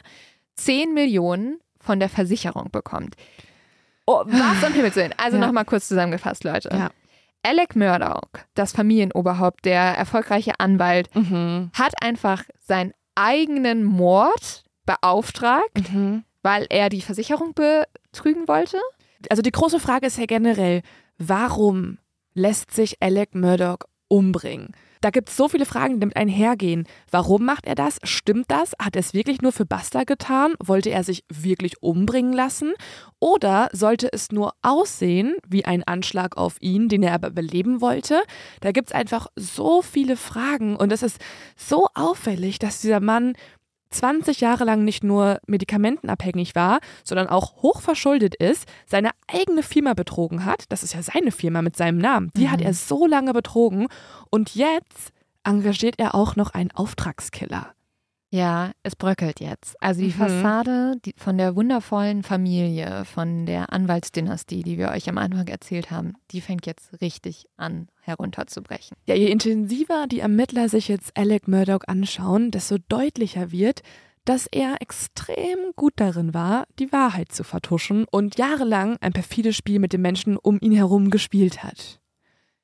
10 0.56 0.92
Millionen 0.92 1.60
von 1.78 1.98
der 1.98 2.10
Versicherung 2.10 2.70
bekommt. 2.70 3.14
Oh, 4.12 4.24
was 4.26 4.64
um 4.66 4.72
Himmels 4.74 4.96
Willen. 4.96 5.14
Also 5.16 5.36
Ja. 5.38 5.46
nochmal 5.46 5.64
kurz 5.64 5.86
zusammengefasst, 5.86 6.42
Leute. 6.44 6.68
Ja. 6.72 6.90
Alec 7.44 7.76
Murdoch, 7.76 8.22
das 8.54 8.72
Familienoberhaupt, 8.72 9.64
der 9.64 9.80
erfolgreiche 9.80 10.52
Anwalt, 10.58 11.14
Mhm. 11.14 11.70
hat 11.74 11.92
einfach 12.02 12.42
seinen 12.58 12.92
eigenen 13.14 13.84
Mord 13.84 14.64
beauftragt, 14.84 15.92
Mhm. 15.92 16.24
weil 16.42 16.66
er 16.70 16.88
die 16.88 17.02
Versicherung 17.02 17.54
betrügen 17.54 18.48
wollte. 18.48 18.78
Also 19.30 19.42
die 19.42 19.52
große 19.52 19.78
Frage 19.80 20.06
ist 20.06 20.18
ja 20.18 20.26
generell, 20.26 20.82
warum 21.18 21.98
lässt 22.34 22.72
sich 22.72 23.00
Alec 23.02 23.34
Murdoch 23.34 23.78
umbringen? 24.08 24.72
Da 25.02 25.08
gibt 25.08 25.30
es 25.30 25.36
so 25.36 25.48
viele 25.48 25.64
Fragen, 25.64 25.94
die 25.94 26.00
damit 26.00 26.16
einhergehen. 26.16 26.86
Warum 27.10 27.46
macht 27.46 27.66
er 27.66 27.74
das? 27.74 27.98
Stimmt 28.02 28.50
das? 28.50 28.74
Hat 28.78 28.96
er 28.96 29.00
es 29.00 29.14
wirklich 29.14 29.40
nur 29.40 29.50
für 29.50 29.64
Buster 29.64 30.04
getan? 30.04 30.52
Wollte 30.62 30.90
er 30.90 31.04
sich 31.04 31.24
wirklich 31.32 31.82
umbringen 31.82 32.34
lassen? 32.34 32.74
Oder 33.18 33.70
sollte 33.72 34.12
es 34.12 34.30
nur 34.30 34.52
aussehen 34.60 35.36
wie 35.48 35.64
ein 35.64 35.84
Anschlag 35.84 36.36
auf 36.36 36.56
ihn, 36.60 36.90
den 36.90 37.02
er 37.02 37.14
aber 37.14 37.28
überleben 37.28 37.80
wollte? 37.80 38.20
Da 38.60 38.72
gibt 38.72 38.90
es 38.90 38.94
einfach 38.94 39.28
so 39.36 39.80
viele 39.80 40.16
Fragen 40.16 40.76
und 40.76 40.92
es 40.92 41.02
ist 41.02 41.18
so 41.56 41.86
auffällig, 41.94 42.58
dass 42.58 42.82
dieser 42.82 43.00
Mann 43.00 43.32
20 43.90 44.40
Jahre 44.40 44.64
lang 44.64 44.84
nicht 44.84 45.04
nur 45.04 45.40
medikamentenabhängig 45.46 46.54
war, 46.54 46.80
sondern 47.04 47.28
auch 47.28 47.62
hochverschuldet 47.62 48.34
ist, 48.34 48.68
seine 48.86 49.10
eigene 49.26 49.62
Firma 49.62 49.94
betrogen 49.94 50.44
hat. 50.44 50.64
Das 50.68 50.82
ist 50.82 50.94
ja 50.94 51.02
seine 51.02 51.32
Firma 51.32 51.62
mit 51.62 51.76
seinem 51.76 51.98
Namen. 51.98 52.30
Die 52.36 52.48
hat 52.48 52.60
er 52.60 52.74
so 52.74 53.06
lange 53.06 53.32
betrogen. 53.32 53.88
Und 54.30 54.54
jetzt 54.54 55.12
engagiert 55.44 55.96
er 55.98 56.14
auch 56.14 56.36
noch 56.36 56.50
einen 56.50 56.70
Auftragskiller. 56.70 57.74
Ja, 58.32 58.70
es 58.84 58.94
bröckelt 58.94 59.40
jetzt. 59.40 59.74
Also 59.82 60.00
die 60.02 60.08
Mhm. 60.08 60.12
Fassade 60.12 60.92
die, 61.04 61.14
von 61.16 61.36
der 61.36 61.56
wundervollen 61.56 62.22
Familie, 62.22 63.04
von 63.04 63.44
der 63.44 63.72
Anwaltsdynastie, 63.72 64.62
die 64.62 64.78
wir 64.78 64.90
euch 64.90 65.08
am 65.08 65.18
Anfang 65.18 65.48
erzählt 65.48 65.90
haben, 65.90 66.14
die 66.30 66.40
fängt 66.40 66.64
jetzt 66.64 67.00
richtig 67.00 67.46
an 67.56 67.88
herunterzubrechen. 68.02 68.96
Ja, 69.06 69.16
je 69.16 69.26
intensiver 69.26 70.06
die 70.06 70.20
Ermittler 70.20 70.68
sich 70.68 70.86
jetzt 70.86 71.16
Alec 71.16 71.48
Murdoch 71.48 71.82
anschauen, 71.88 72.52
desto 72.52 72.76
deutlicher 72.88 73.50
wird, 73.50 73.82
dass 74.24 74.46
er 74.46 74.80
extrem 74.80 75.58
gut 75.74 75.94
darin 75.96 76.32
war, 76.34 76.64
die 76.78 76.92
Wahrheit 76.92 77.32
zu 77.32 77.42
vertuschen 77.42 78.04
und 78.10 78.38
jahrelang 78.38 78.96
ein 79.00 79.12
perfides 79.12 79.56
Spiel 79.56 79.80
mit 79.80 79.92
den 79.92 80.02
Menschen 80.02 80.36
um 80.36 80.58
ihn 80.60 80.72
herum 80.72 81.10
gespielt 81.10 81.64
hat. 81.64 81.99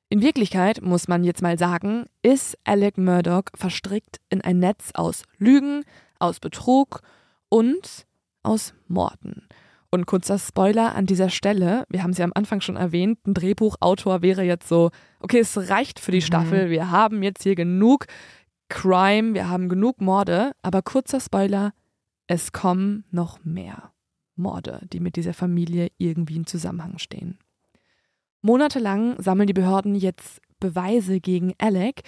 In 0.09 0.21
Wirklichkeit, 0.21 0.81
muss 0.81 1.09
man 1.09 1.25
jetzt 1.25 1.41
mal 1.41 1.59
sagen, 1.59 2.05
ist 2.21 2.57
Alec 2.63 2.97
Murdoch 2.97 3.43
verstrickt 3.55 4.21
in 4.29 4.39
ein 4.39 4.59
Netz 4.59 4.91
aus 4.93 5.23
Lügen, 5.37 5.83
aus 6.17 6.39
Betrug 6.39 7.01
und 7.49 8.05
aus 8.41 8.73
Morden. 8.87 9.47
Und 9.89 10.05
kurzer 10.05 10.39
Spoiler 10.39 10.95
an 10.95 11.07
dieser 11.07 11.29
Stelle, 11.29 11.85
wir 11.89 12.03
haben 12.03 12.11
es 12.11 12.19
ja 12.19 12.25
am 12.25 12.31
Anfang 12.35 12.61
schon 12.61 12.77
erwähnt, 12.77 13.19
ein 13.27 13.33
Drehbuchautor 13.33 14.21
wäre 14.21 14.43
jetzt 14.43 14.69
so, 14.69 14.91
okay, 15.19 15.39
es 15.39 15.69
reicht 15.69 15.99
für 15.99 16.11
die 16.11 16.21
Staffel, 16.21 16.69
wir 16.69 16.89
haben 16.89 17.21
jetzt 17.21 17.43
hier 17.43 17.55
genug 17.55 18.05
Crime, 18.69 19.33
wir 19.33 19.49
haben 19.49 19.67
genug 19.67 19.99
Morde, 19.99 20.53
aber 20.61 20.81
kurzer 20.83 21.19
Spoiler, 21.19 21.73
es 22.27 22.53
kommen 22.53 23.03
noch 23.11 23.43
mehr 23.43 23.91
Morde, 24.37 24.81
die 24.93 25.01
mit 25.01 25.17
dieser 25.17 25.33
Familie 25.33 25.89
irgendwie 25.97 26.37
in 26.37 26.45
Zusammenhang 26.45 26.97
stehen. 26.97 27.39
Monatelang 28.41 29.21
sammeln 29.21 29.47
die 29.47 29.53
Behörden 29.53 29.95
jetzt 29.95 30.41
Beweise 30.59 31.19
gegen 31.19 31.53
Alec 31.57 32.01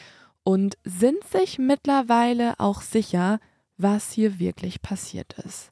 und 0.43 0.77
sind 0.83 1.23
sich 1.23 1.59
mittlerweile 1.59 2.59
auch 2.59 2.81
sicher, 2.81 3.39
was 3.77 4.11
hier 4.11 4.39
wirklich 4.39 4.81
passiert 4.81 5.33
ist. 5.45 5.71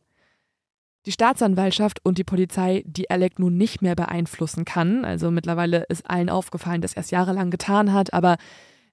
Die 1.05 1.12
Staatsanwaltschaft 1.12 2.03
und 2.03 2.18
die 2.18 2.26
Polizei, 2.26 2.84
die 2.86 3.10
Alec 3.10 3.39
nun 3.39 3.55
nicht 3.55 3.82
mehr 3.82 3.95
beeinflussen 3.95 4.66
kann, 4.66 5.05
also 5.05 5.32
mittlerweile 5.32 5.84
ist 5.88 6.10
allen 6.10 6.30
aufgefallen, 6.30 6.82
dass 6.82 6.93
er 6.93 7.01
es 7.01 7.12
jahrelang 7.12 7.49
getan 7.49 7.93
hat, 7.93 8.14
aber 8.14 8.36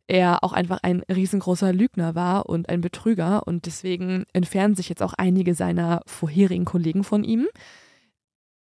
er 0.06 0.44
auch 0.44 0.52
einfach 0.52 0.78
ein 0.82 1.02
riesengroßer 1.12 1.72
Lügner 1.72 2.14
war 2.14 2.46
und 2.48 2.68
ein 2.68 2.80
Betrüger 2.80 3.46
und 3.46 3.66
deswegen 3.66 4.26
entfernen 4.32 4.74
sich 4.74 4.88
jetzt 4.88 5.02
auch 5.02 5.14
einige 5.14 5.54
seiner 5.54 6.02
vorherigen 6.06 6.64
Kollegen 6.64 7.04
von 7.04 7.24
ihm. 7.24 7.46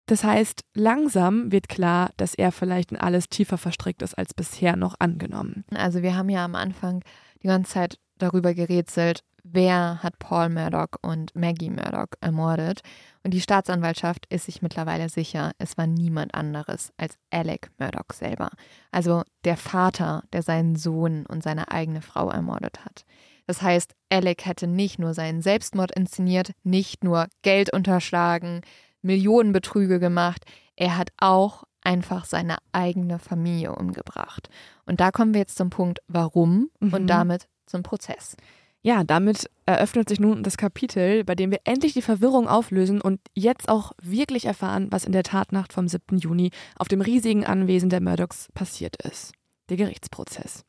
Das 0.06 0.24
heißt, 0.24 0.64
langsam 0.74 1.52
wird 1.52 1.68
klar, 1.68 2.10
dass 2.16 2.34
er 2.34 2.52
vielleicht 2.52 2.92
in 2.92 2.98
alles 2.98 3.28
tiefer 3.28 3.56
verstrickt 3.56 4.02
ist 4.02 4.14
als 4.14 4.34
bisher 4.34 4.76
noch 4.76 4.96
angenommen. 4.98 5.64
Also 5.74 6.02
wir 6.02 6.16
haben 6.16 6.28
ja 6.28 6.44
am 6.44 6.54
Anfang 6.54 7.04
die 7.42 7.46
ganze 7.46 7.72
Zeit 7.72 7.98
darüber 8.18 8.54
gerätselt, 8.54 9.22
wer 9.44 10.02
hat 10.02 10.18
Paul 10.18 10.48
Murdoch 10.48 10.98
und 11.02 11.34
Maggie 11.34 11.70
Murdoch 11.70 12.08
ermordet. 12.20 12.80
Und 13.22 13.32
die 13.32 13.40
Staatsanwaltschaft 13.40 14.26
ist 14.26 14.46
sich 14.46 14.62
mittlerweile 14.62 15.08
sicher, 15.08 15.52
es 15.58 15.78
war 15.78 15.86
niemand 15.86 16.34
anderes 16.34 16.92
als 16.96 17.16
Alec 17.30 17.70
Murdoch 17.78 18.12
selber. 18.12 18.50
Also 18.90 19.22
der 19.44 19.56
Vater, 19.56 20.24
der 20.32 20.42
seinen 20.42 20.76
Sohn 20.76 21.26
und 21.26 21.42
seine 21.42 21.70
eigene 21.70 22.02
Frau 22.02 22.30
ermordet 22.30 22.84
hat. 22.84 23.04
Das 23.46 23.62
heißt, 23.62 23.94
Alec 24.08 24.46
hätte 24.46 24.66
nicht 24.66 24.98
nur 24.98 25.14
seinen 25.14 25.42
Selbstmord 25.42 25.92
inszeniert, 25.92 26.52
nicht 26.62 27.02
nur 27.02 27.26
Geld 27.42 27.72
unterschlagen, 27.72 28.60
Millionenbetrüge 29.02 30.00
gemacht, 30.00 30.44
er 30.76 30.96
hat 30.96 31.10
auch 31.18 31.64
einfach 31.82 32.24
seine 32.24 32.58
eigene 32.72 33.18
Familie 33.18 33.74
umgebracht. 33.74 34.48
Und 34.86 35.00
da 35.00 35.10
kommen 35.10 35.34
wir 35.34 35.40
jetzt 35.40 35.56
zum 35.56 35.70
Punkt, 35.70 36.00
warum 36.08 36.70
Mhm. 36.80 36.94
und 36.94 37.06
damit 37.08 37.48
zum 37.66 37.82
Prozess. 37.82 38.36
Ja, 38.84 39.04
damit 39.04 39.48
eröffnet 39.64 40.08
sich 40.08 40.18
nun 40.18 40.42
das 40.42 40.56
Kapitel, 40.56 41.22
bei 41.24 41.36
dem 41.36 41.52
wir 41.52 41.60
endlich 41.64 41.92
die 41.92 42.02
Verwirrung 42.02 42.48
auflösen 42.48 43.00
und 43.00 43.20
jetzt 43.34 43.68
auch 43.68 43.92
wirklich 44.02 44.44
erfahren, 44.44 44.88
was 44.90 45.04
in 45.04 45.12
der 45.12 45.22
Tatnacht 45.22 45.72
vom 45.72 45.86
7. 45.86 46.18
Juni 46.18 46.50
auf 46.76 46.88
dem 46.88 47.00
riesigen 47.00 47.46
Anwesen 47.46 47.90
der 47.90 48.00
Murdochs 48.00 48.48
passiert 48.54 48.96
ist. 49.04 49.32
Der 49.68 49.76
Gerichtsprozess. 49.76 50.64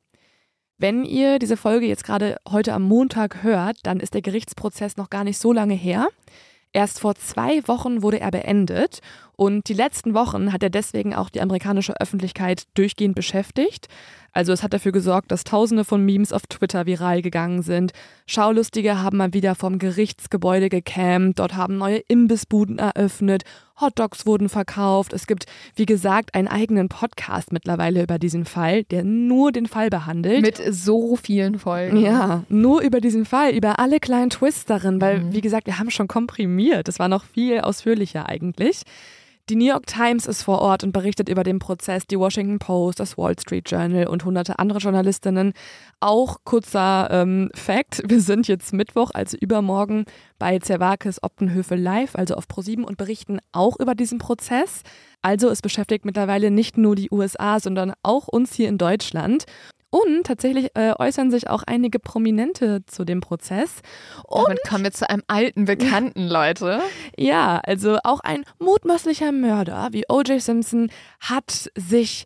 Wenn 0.77 1.05
ihr 1.05 1.39
diese 1.39 1.57
Folge 1.57 1.87
jetzt 1.87 2.03
gerade 2.03 2.37
heute 2.47 2.73
am 2.73 2.83
Montag 2.83 3.41
hört, 3.41 3.77
dann 3.83 3.99
ist 3.99 4.13
der 4.13 4.21
Gerichtsprozess 4.21 4.95
noch 4.97 5.09
gar 5.09 5.23
nicht 5.23 5.39
so 5.39 5.51
lange 5.51 5.73
her. 5.73 6.07
Erst 6.73 6.99
vor 6.99 7.13
zwei 7.13 7.65
Wochen 7.67 8.01
wurde 8.01 8.19
er 8.19 8.31
beendet 8.31 8.99
und 9.35 9.69
die 9.69 9.75
letzten 9.75 10.15
Wochen 10.15 10.51
hat 10.51 10.63
er 10.63 10.71
deswegen 10.71 11.13
auch 11.13 11.29
die 11.29 11.41
amerikanische 11.41 11.99
Öffentlichkeit 11.99 12.63
durchgehend 12.73 13.15
beschäftigt. 13.15 13.87
Also 14.33 14.51
es 14.51 14.63
hat 14.63 14.73
dafür 14.73 14.91
gesorgt, 14.91 15.31
dass 15.31 15.43
Tausende 15.43 15.85
von 15.85 16.03
Memes 16.03 16.33
auf 16.33 16.41
Twitter 16.47 16.85
viral 16.85 17.21
gegangen 17.21 17.61
sind. 17.61 17.93
Schaulustige 18.25 19.01
haben 19.01 19.17
mal 19.17 19.33
wieder 19.33 19.55
vom 19.55 19.77
Gerichtsgebäude 19.79 20.69
gecampt, 20.69 21.39
dort 21.39 21.55
haben 21.55 21.77
neue 21.77 21.97
Imbissbuden 22.07 22.79
eröffnet, 22.79 23.43
Hotdogs 23.79 24.25
wurden 24.25 24.49
verkauft. 24.49 25.13
Es 25.13 25.27
gibt, 25.27 25.45
wie 25.75 25.85
gesagt, 25.85 26.35
einen 26.35 26.47
eigenen 26.47 26.89
Podcast 26.89 27.51
mittlerweile 27.51 28.03
über 28.03 28.19
diesen 28.19 28.45
Fall, 28.45 28.83
der 28.83 29.03
nur 29.03 29.51
den 29.51 29.65
Fall 29.65 29.89
behandelt. 29.89 30.41
Mit 30.41 30.61
so 30.69 31.15
vielen 31.15 31.59
Folgen. 31.59 31.97
Ja, 31.97 32.43
nur 32.49 32.81
über 32.81 33.01
diesen 33.01 33.25
Fall, 33.25 33.51
über 33.51 33.79
alle 33.79 33.99
kleinen 33.99 34.29
Twists 34.29 34.65
darin, 34.65 35.01
weil, 35.01 35.33
wie 35.33 35.41
gesagt, 35.41 35.67
wir 35.67 35.79
haben 35.79 35.91
schon 35.91 36.07
komprimiert. 36.07 36.87
Das 36.87 36.99
war 36.99 37.07
noch 37.07 37.23
viel 37.23 37.61
ausführlicher 37.61 38.27
eigentlich. 38.29 38.83
Die 39.49 39.57
New 39.57 39.65
York 39.65 39.87
Times 39.87 40.25
ist 40.25 40.43
vor 40.43 40.59
Ort 40.59 40.85
und 40.85 40.93
berichtet 40.93 41.27
über 41.27 41.43
den 41.43 41.59
Prozess, 41.59 42.07
die 42.07 42.17
Washington 42.17 42.59
Post, 42.59 43.01
das 43.01 43.17
Wall 43.17 43.37
Street 43.37 43.69
Journal 43.69 44.07
und 44.07 44.23
hunderte 44.23 44.57
andere 44.57 44.79
Journalistinnen. 44.79 45.51
Auch 45.99 46.37
kurzer 46.45 47.09
ähm, 47.11 47.49
Fact, 47.53 48.03
wir 48.07 48.21
sind 48.21 48.47
jetzt 48.47 48.71
Mittwoch, 48.71 49.11
also 49.13 49.35
übermorgen, 49.37 50.05
bei 50.39 50.59
Zervakis 50.59 51.21
Optenhöfe 51.21 51.75
live, 51.75 52.15
also 52.15 52.35
auf 52.35 52.47
ProSieben 52.47 52.85
und 52.85 52.95
berichten 52.95 53.39
auch 53.51 53.77
über 53.81 53.95
diesen 53.95 54.17
Prozess. 54.17 54.81
Also 55.21 55.49
es 55.49 55.61
beschäftigt 55.61 56.05
mittlerweile 56.05 56.49
nicht 56.49 56.77
nur 56.77 56.95
die 56.95 57.11
USA, 57.11 57.59
sondern 57.59 57.91
auch 58.01 58.29
uns 58.29 58.53
hier 58.53 58.69
in 58.69 58.77
Deutschland. 58.77 59.43
Und 59.93 60.25
tatsächlich 60.25 60.71
äh, 60.73 60.93
äußern 60.97 61.29
sich 61.29 61.51
auch 61.51 61.61
einige 61.67 61.99
Prominente 61.99 62.83
zu 62.87 63.05
dem 63.05 63.21
Prozess. 63.21 63.81
Und 64.25 64.47
Damit 64.47 64.63
kommen 64.67 64.83
wir 64.85 64.91
zu 64.91 65.07
einem 65.07 65.21
alten 65.27 65.65
Bekannten, 65.65 66.27
Leute. 66.27 66.81
ja, 67.15 67.61
also 67.63 67.99
auch 68.03 68.19
ein 68.21 68.43
mutmaßlicher 68.57 69.31
Mörder 69.31 69.89
wie 69.91 70.05
O.J. 70.09 70.41
Simpson 70.41 70.89
hat 71.19 71.69
sich 71.75 72.25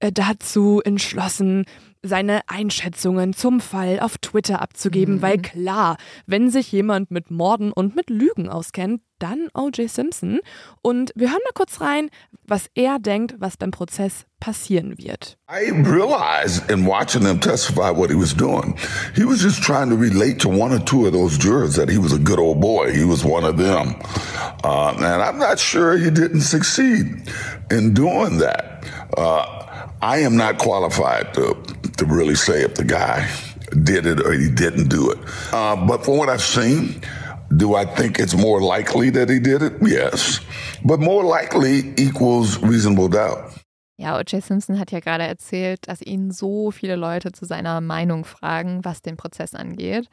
äh, 0.00 0.10
dazu 0.10 0.80
entschlossen, 0.84 1.66
seine 2.04 2.42
Einschätzungen 2.46 3.32
zum 3.32 3.60
Fall 3.60 3.98
auf 4.00 4.18
Twitter 4.18 4.60
abzugeben, 4.60 5.22
weil 5.22 5.38
klar, 5.38 5.96
wenn 6.26 6.50
sich 6.50 6.70
jemand 6.70 7.10
mit 7.10 7.30
Morden 7.30 7.72
und 7.72 7.96
mit 7.96 8.10
Lügen 8.10 8.48
auskennt, 8.48 9.00
dann 9.18 9.48
O.J. 9.54 9.88
Simpson. 9.88 10.40
Und 10.82 11.12
wir 11.14 11.30
hören 11.30 11.40
mal 11.44 11.52
kurz 11.54 11.80
rein, 11.80 12.10
was 12.46 12.66
er 12.74 12.98
denkt, 12.98 13.36
was 13.38 13.56
beim 13.56 13.70
Prozess 13.70 14.26
passieren 14.38 14.98
wird. 14.98 15.38
I 15.48 15.70
realized 15.70 16.70
in 16.70 16.86
watching 16.86 17.24
him 17.24 17.40
testify 17.40 17.90
what 17.90 18.10
he 18.10 18.16
was 18.16 18.34
doing, 18.34 18.76
he 19.14 19.24
was 19.24 19.40
just 19.42 19.62
trying 19.62 19.88
to 19.88 19.96
relate 19.96 20.38
to 20.40 20.48
one 20.48 20.74
or 20.74 20.84
two 20.84 21.06
of 21.06 21.12
those 21.12 21.38
jurors 21.38 21.76
that 21.76 21.88
he 21.88 21.98
was 21.98 22.12
a 22.12 22.18
good 22.18 22.38
old 22.38 22.60
boy. 22.60 22.92
He 22.92 23.04
was 23.04 23.24
one 23.24 23.44
of 23.44 23.56
them. 23.56 23.94
Uh, 24.62 24.92
and 24.96 25.22
I'm 25.22 25.38
not 25.38 25.58
sure 25.58 25.96
he 25.96 26.10
didn't 26.10 26.42
succeed 26.42 27.06
in 27.70 27.94
doing 27.94 28.38
that. 28.38 28.84
Uh, 29.16 29.64
I 30.02 30.18
am 30.18 30.36
not 30.36 30.58
qualified 30.58 31.32
to, 31.34 31.56
to 31.96 32.04
really 32.06 32.34
say 32.34 32.62
if 32.62 32.74
the 32.74 32.84
guy 32.84 33.28
did 33.82 34.06
it 34.06 34.20
or 34.24 34.32
he 34.32 34.50
didn't 34.50 34.88
do 34.88 35.10
it. 35.10 35.18
Uh, 35.52 35.76
but 35.86 36.04
from 36.04 36.18
what 36.18 36.28
I've 36.28 36.42
seen, 36.42 37.00
do 37.56 37.74
I 37.74 37.84
think 37.84 38.18
it's 38.18 38.34
more 38.34 38.60
likely 38.60 39.10
that 39.10 39.28
he 39.28 39.40
did 39.40 39.62
it? 39.62 39.72
Yes. 39.80 40.40
But 40.84 41.00
more 41.00 41.24
likely 41.24 41.94
equals 41.96 42.58
reasonable 42.62 43.08
doubt. 43.08 43.52
Ja, 43.96 44.18
O.J. 44.18 44.40
Simpson 44.40 44.78
hat 44.78 44.90
ja 44.90 44.98
gerade 44.98 45.24
erzählt, 45.24 45.86
dass 45.86 46.02
ihn 46.02 46.32
so 46.32 46.72
viele 46.72 46.96
Leute 46.96 47.30
zu 47.30 47.44
seiner 47.44 47.80
Meinung 47.80 48.24
fragen, 48.24 48.84
was 48.84 49.02
den 49.02 49.16
Prozess 49.16 49.54
angeht. 49.54 50.08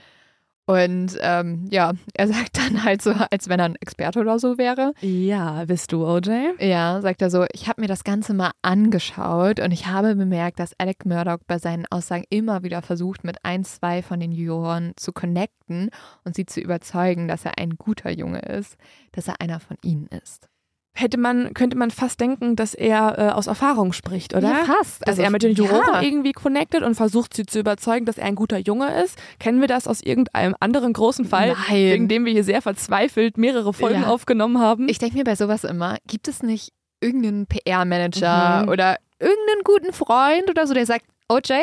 Und 0.72 1.18
ähm, 1.20 1.68
ja, 1.70 1.92
er 2.14 2.28
sagt 2.28 2.58
dann 2.58 2.84
halt 2.86 3.02
so, 3.02 3.12
als 3.30 3.50
wenn 3.50 3.60
er 3.60 3.66
ein 3.66 3.76
Experte 3.76 4.20
oder 4.20 4.40
so 4.40 4.58
wäre. 4.58 4.94
Ja, 5.02 5.66
bist 5.66 5.92
du, 5.92 6.08
OJ? 6.08 6.30
Ja, 6.60 7.02
sagt 7.02 7.22
er 7.22 7.30
so, 7.30 7.46
ich 7.52 7.68
habe 7.68 7.82
mir 7.82 7.88
das 7.88 8.06
Ganze 8.06 8.34
mal 8.34 8.52
angeschaut 8.62 9.60
und 9.60 9.72
ich 9.72 9.88
habe 9.88 10.16
bemerkt, 10.16 10.60
dass 10.60 10.80
Alec 10.80 11.06
Murdoch 11.06 11.40
bei 11.46 11.58
seinen 11.58 11.86
Aussagen 11.90 12.24
immer 12.30 12.64
wieder 12.64 12.82
versucht, 12.82 13.26
mit 13.26 13.44
ein, 13.44 13.66
zwei 13.66 14.02
von 14.02 14.22
den 14.22 14.32
Juroren 14.32 14.94
zu 14.96 15.12
connecten 15.12 15.90
und 16.24 16.36
sie 16.36 16.46
zu 16.46 16.62
überzeugen, 16.62 17.28
dass 17.28 17.44
er 17.44 17.58
ein 17.58 17.72
guter 17.72 18.10
Junge 18.10 18.40
ist, 18.40 18.78
dass 19.12 19.28
er 19.28 19.42
einer 19.42 19.60
von 19.60 19.76
ihnen 19.84 20.08
ist. 20.08 20.48
Hätte 20.94 21.18
man, 21.18 21.54
könnte 21.54 21.78
man 21.78 21.90
fast 21.90 22.20
denken, 22.20 22.58
dass 22.58 22.74
er 22.74 23.18
äh, 23.18 23.30
aus 23.32 23.48
Erfahrung 23.48 23.94
spricht, 23.94 24.36
oder? 24.36 24.50
Ja, 24.50 24.56
fast. 24.66 25.02
Dass 25.02 25.10
Also, 25.10 25.22
er 25.22 25.30
mit 25.30 25.42
den 25.42 25.56
Juroren 25.56 25.94
ja. 25.94 26.02
irgendwie 26.02 26.34
connectet 26.34 26.84
und 26.84 26.96
versucht, 26.96 27.34
sie 27.34 27.46
zu 27.46 27.60
überzeugen, 27.60 28.06
dass 28.06 28.18
er 28.18 28.26
ein 28.26 28.36
guter 28.36 28.58
Junge 28.58 29.02
ist. 29.02 29.18
Kennen 29.40 29.62
wir 29.62 29.68
das 29.70 29.88
aus 29.88 30.02
irgendeinem 30.02 30.54
anderen 30.60 30.92
großen 30.92 31.24
Fall, 31.26 31.54
Nein. 31.70 31.92
wegen 31.92 32.08
dem 32.10 32.26
wir 32.26 32.34
hier 32.34 32.44
sehr 32.44 32.62
verzweifelt 32.62 33.38
mehrere 33.38 33.72
Folgen 33.74 34.02
Ja. 34.02 34.08
aufgenommen 34.10 34.60
haben? 34.60 34.90
Ich 34.90 35.00
denke 35.00 35.18
mir 35.18 35.24
bei 35.24 35.36
sowas 35.36 35.64
immer, 35.64 35.98
gibt 36.08 36.28
es 36.28 36.44
nicht 36.44 36.74
irgendeinen 37.00 37.48
PR-Manager 37.48 38.64
Mhm. 38.64 38.70
oder 38.70 38.98
irgendeinen 39.20 39.64
guten 39.64 39.94
Freund 39.94 40.50
oder 40.50 40.68
so, 40.68 40.74
der 40.74 40.86
sagt, 40.86 41.06
OJ, 41.30 41.54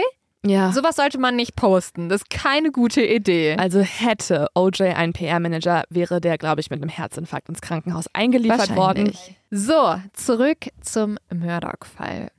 ja. 0.45 0.73
sowas 0.73 0.97
sollte 0.97 1.19
man 1.19 1.37
nicht 1.37 1.57
posten. 1.57 2.09
Das 2.09 2.23
ist 2.23 2.31
keine 2.31 2.71
gute 2.71 3.05
Idee. 3.05 3.57
Also 3.59 3.81
hätte 3.81 4.49
OJ 4.55 4.83
einen 4.95 5.13
PR-Manager, 5.13 5.85
wäre 5.91 6.21
der, 6.21 6.39
glaube 6.39 6.61
ich, 6.61 6.71
mit 6.71 6.81
einem 6.81 6.91
Herzinfarkt 6.91 7.49
ins 7.49 7.61
Krankenhaus 7.61 8.07
eingeliefert 8.13 8.75
worden. 8.77 9.13
So, 9.51 10.01
zurück 10.13 10.69
zum 10.81 11.19
Murdoch-Fall. 11.33 12.31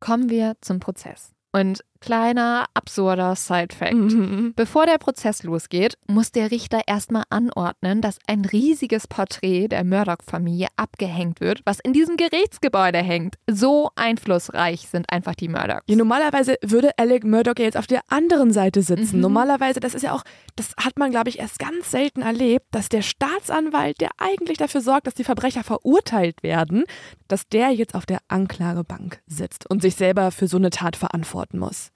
Kommen 0.00 0.30
wir 0.30 0.56
zum 0.60 0.80
Prozess. 0.80 1.32
Und 1.52 1.84
kleiner, 2.02 2.66
absurder 2.74 3.34
Side-Fact. 3.34 3.94
Mhm. 3.94 4.52
Bevor 4.54 4.84
der 4.86 4.98
Prozess 4.98 5.42
losgeht, 5.42 5.96
muss 6.06 6.32
der 6.32 6.50
Richter 6.50 6.82
erstmal 6.86 7.22
anordnen, 7.30 8.02
dass 8.02 8.18
ein 8.26 8.44
riesiges 8.44 9.06
Porträt 9.06 9.68
der 9.68 9.84
Murdoch-Familie 9.84 10.66
abgehängt 10.76 11.40
wird, 11.40 11.62
was 11.64 11.78
in 11.80 11.92
diesem 11.92 12.16
Gerichtsgebäude 12.16 12.98
hängt. 12.98 13.36
So 13.48 13.90
einflussreich 13.96 14.88
sind 14.88 15.10
einfach 15.10 15.34
die 15.34 15.48
Murdochs. 15.48 15.84
Ja, 15.86 15.96
normalerweise 15.96 16.56
würde 16.62 16.90
Alec 16.98 17.24
Murdoch 17.24 17.54
ja 17.58 17.64
jetzt 17.64 17.76
auf 17.76 17.86
der 17.86 18.02
anderen 18.08 18.52
Seite 18.52 18.82
sitzen. 18.82 19.16
Mhm. 19.16 19.22
Normalerweise, 19.22 19.80
das 19.80 19.94
ist 19.94 20.02
ja 20.02 20.12
auch, 20.12 20.24
das 20.56 20.74
hat 20.76 20.98
man, 20.98 21.12
glaube 21.12 21.30
ich, 21.30 21.38
erst 21.38 21.58
ganz 21.58 21.90
selten 21.90 22.22
erlebt, 22.22 22.66
dass 22.72 22.88
der 22.88 23.02
Staatsanwalt, 23.02 24.00
der 24.00 24.10
eigentlich 24.18 24.58
dafür 24.58 24.80
sorgt, 24.80 25.06
dass 25.06 25.14
die 25.14 25.24
Verbrecher 25.24 25.62
verurteilt 25.62 26.42
werden, 26.42 26.84
dass 27.28 27.48
der 27.48 27.70
jetzt 27.70 27.94
auf 27.94 28.06
der 28.06 28.18
Anklagebank 28.28 29.20
sitzt 29.26 29.70
und 29.70 29.82
sich 29.82 29.94
selber 29.94 30.32
für 30.32 30.48
so 30.48 30.56
eine 30.56 30.70
Tat 30.70 30.96
verantworten 30.96 31.58
muss. 31.58 31.91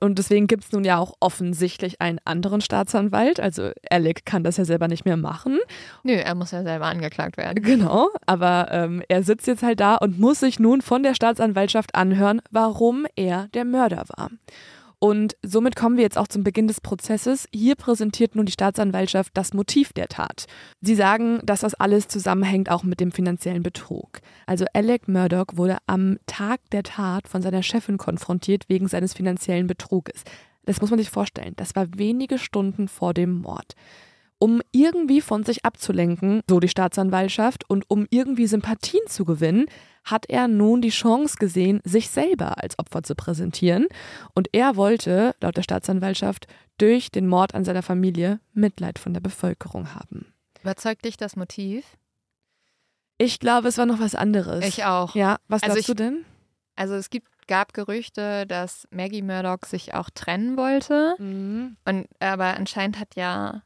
Und 0.00 0.18
deswegen 0.18 0.46
gibt 0.46 0.64
es 0.64 0.72
nun 0.72 0.84
ja 0.84 0.98
auch 0.98 1.14
offensichtlich 1.20 2.00
einen 2.00 2.18
anderen 2.24 2.60
Staatsanwalt. 2.60 3.40
Also 3.40 3.70
Alec 3.90 4.24
kann 4.24 4.44
das 4.44 4.56
ja 4.56 4.64
selber 4.64 4.88
nicht 4.88 5.04
mehr 5.04 5.16
machen. 5.16 5.58
Nö, 6.02 6.12
er 6.12 6.34
muss 6.34 6.50
ja 6.50 6.62
selber 6.62 6.86
angeklagt 6.86 7.36
werden. 7.36 7.62
Genau, 7.70 8.08
aber 8.26 8.68
ähm, 8.72 9.02
er 9.08 9.22
sitzt 9.22 9.46
jetzt 9.46 9.62
halt 9.62 9.80
da 9.80 9.94
und 9.94 10.18
muss 10.18 10.40
sich 10.40 10.58
nun 10.58 10.82
von 10.82 11.02
der 11.02 11.14
Staatsanwaltschaft 11.14 11.94
anhören, 11.94 12.42
warum 12.50 13.06
er 13.14 13.48
der 13.54 13.64
Mörder 13.64 14.04
war. 14.16 14.30
Und 15.02 15.34
somit 15.42 15.76
kommen 15.76 15.96
wir 15.96 16.04
jetzt 16.04 16.18
auch 16.18 16.28
zum 16.28 16.44
Beginn 16.44 16.68
des 16.68 16.82
Prozesses. 16.82 17.48
Hier 17.54 17.74
präsentiert 17.74 18.36
nun 18.36 18.44
die 18.44 18.52
Staatsanwaltschaft 18.52 19.32
das 19.34 19.54
Motiv 19.54 19.94
der 19.94 20.08
Tat. 20.08 20.44
Sie 20.82 20.94
sagen, 20.94 21.40
dass 21.42 21.60
das 21.60 21.72
alles 21.74 22.06
zusammenhängt 22.06 22.70
auch 22.70 22.82
mit 22.82 23.00
dem 23.00 23.10
finanziellen 23.10 23.62
Betrug. 23.62 24.20
Also 24.46 24.66
Alec 24.74 25.08
Murdoch 25.08 25.46
wurde 25.54 25.78
am 25.86 26.18
Tag 26.26 26.60
der 26.72 26.82
Tat 26.82 27.28
von 27.28 27.40
seiner 27.40 27.62
Chefin 27.62 27.96
konfrontiert 27.96 28.68
wegen 28.68 28.88
seines 28.88 29.14
finanziellen 29.14 29.66
Betruges. 29.66 30.22
Das 30.66 30.82
muss 30.82 30.90
man 30.90 30.98
sich 30.98 31.08
vorstellen. 31.08 31.54
Das 31.56 31.74
war 31.74 31.86
wenige 31.96 32.38
Stunden 32.38 32.86
vor 32.86 33.14
dem 33.14 33.40
Mord. 33.40 33.74
Um 34.40 34.60
irgendwie 34.72 35.20
von 35.20 35.44
sich 35.44 35.64
abzulenken, 35.64 36.40
so 36.50 36.58
die 36.58 36.68
Staatsanwaltschaft, 36.68 37.68
und 37.70 37.84
um 37.88 38.06
irgendwie 38.10 38.46
Sympathien 38.48 39.06
zu 39.06 39.24
gewinnen, 39.24 39.66
hat 40.04 40.26
er 40.28 40.48
nun 40.48 40.80
die 40.82 40.88
Chance 40.90 41.36
gesehen, 41.38 41.80
sich 41.84 42.10
selber 42.10 42.60
als 42.60 42.76
Opfer 42.78 43.02
zu 43.04 43.14
präsentieren. 43.14 43.86
Und 44.34 44.48
er 44.52 44.74
wollte, 44.74 45.36
laut 45.40 45.56
der 45.56 45.62
Staatsanwaltschaft, 45.62 46.46
durch 46.78 47.10
den 47.12 47.28
Mord 47.28 47.54
an 47.54 47.64
seiner 47.64 47.82
Familie 47.82 48.40
Mitleid 48.54 48.98
von 48.98 49.12
der 49.14 49.20
Bevölkerung 49.20 49.94
haben. 49.94 50.32
Überzeugt 50.62 51.04
dich 51.04 51.16
das 51.18 51.36
Motiv? 51.36 51.84
Ich 53.18 53.38
glaube, 53.38 53.68
es 53.68 53.76
war 53.78 53.86
noch 53.86 54.00
was 54.00 54.14
anderes. 54.14 54.64
Ich 54.66 54.84
auch. 54.84 55.14
Ja, 55.14 55.36
was 55.48 55.62
Also 55.62 55.74
glaubst 55.74 55.88
du 55.88 55.92
ich- 55.92 55.96
denn? 55.98 56.24
Also 56.76 56.94
es 56.94 57.10
gibt, 57.10 57.28
gab 57.46 57.74
Gerüchte, 57.74 58.46
dass 58.46 58.88
Maggie 58.90 59.20
Murdoch 59.22 59.66
sich 59.66 59.92
auch 59.92 60.08
trennen 60.08 60.56
wollte. 60.56 61.16
Mhm. 61.18 61.76
Und 61.84 62.06
aber 62.20 62.56
anscheinend 62.56 62.98
hat 62.98 63.16
ja 63.16 63.62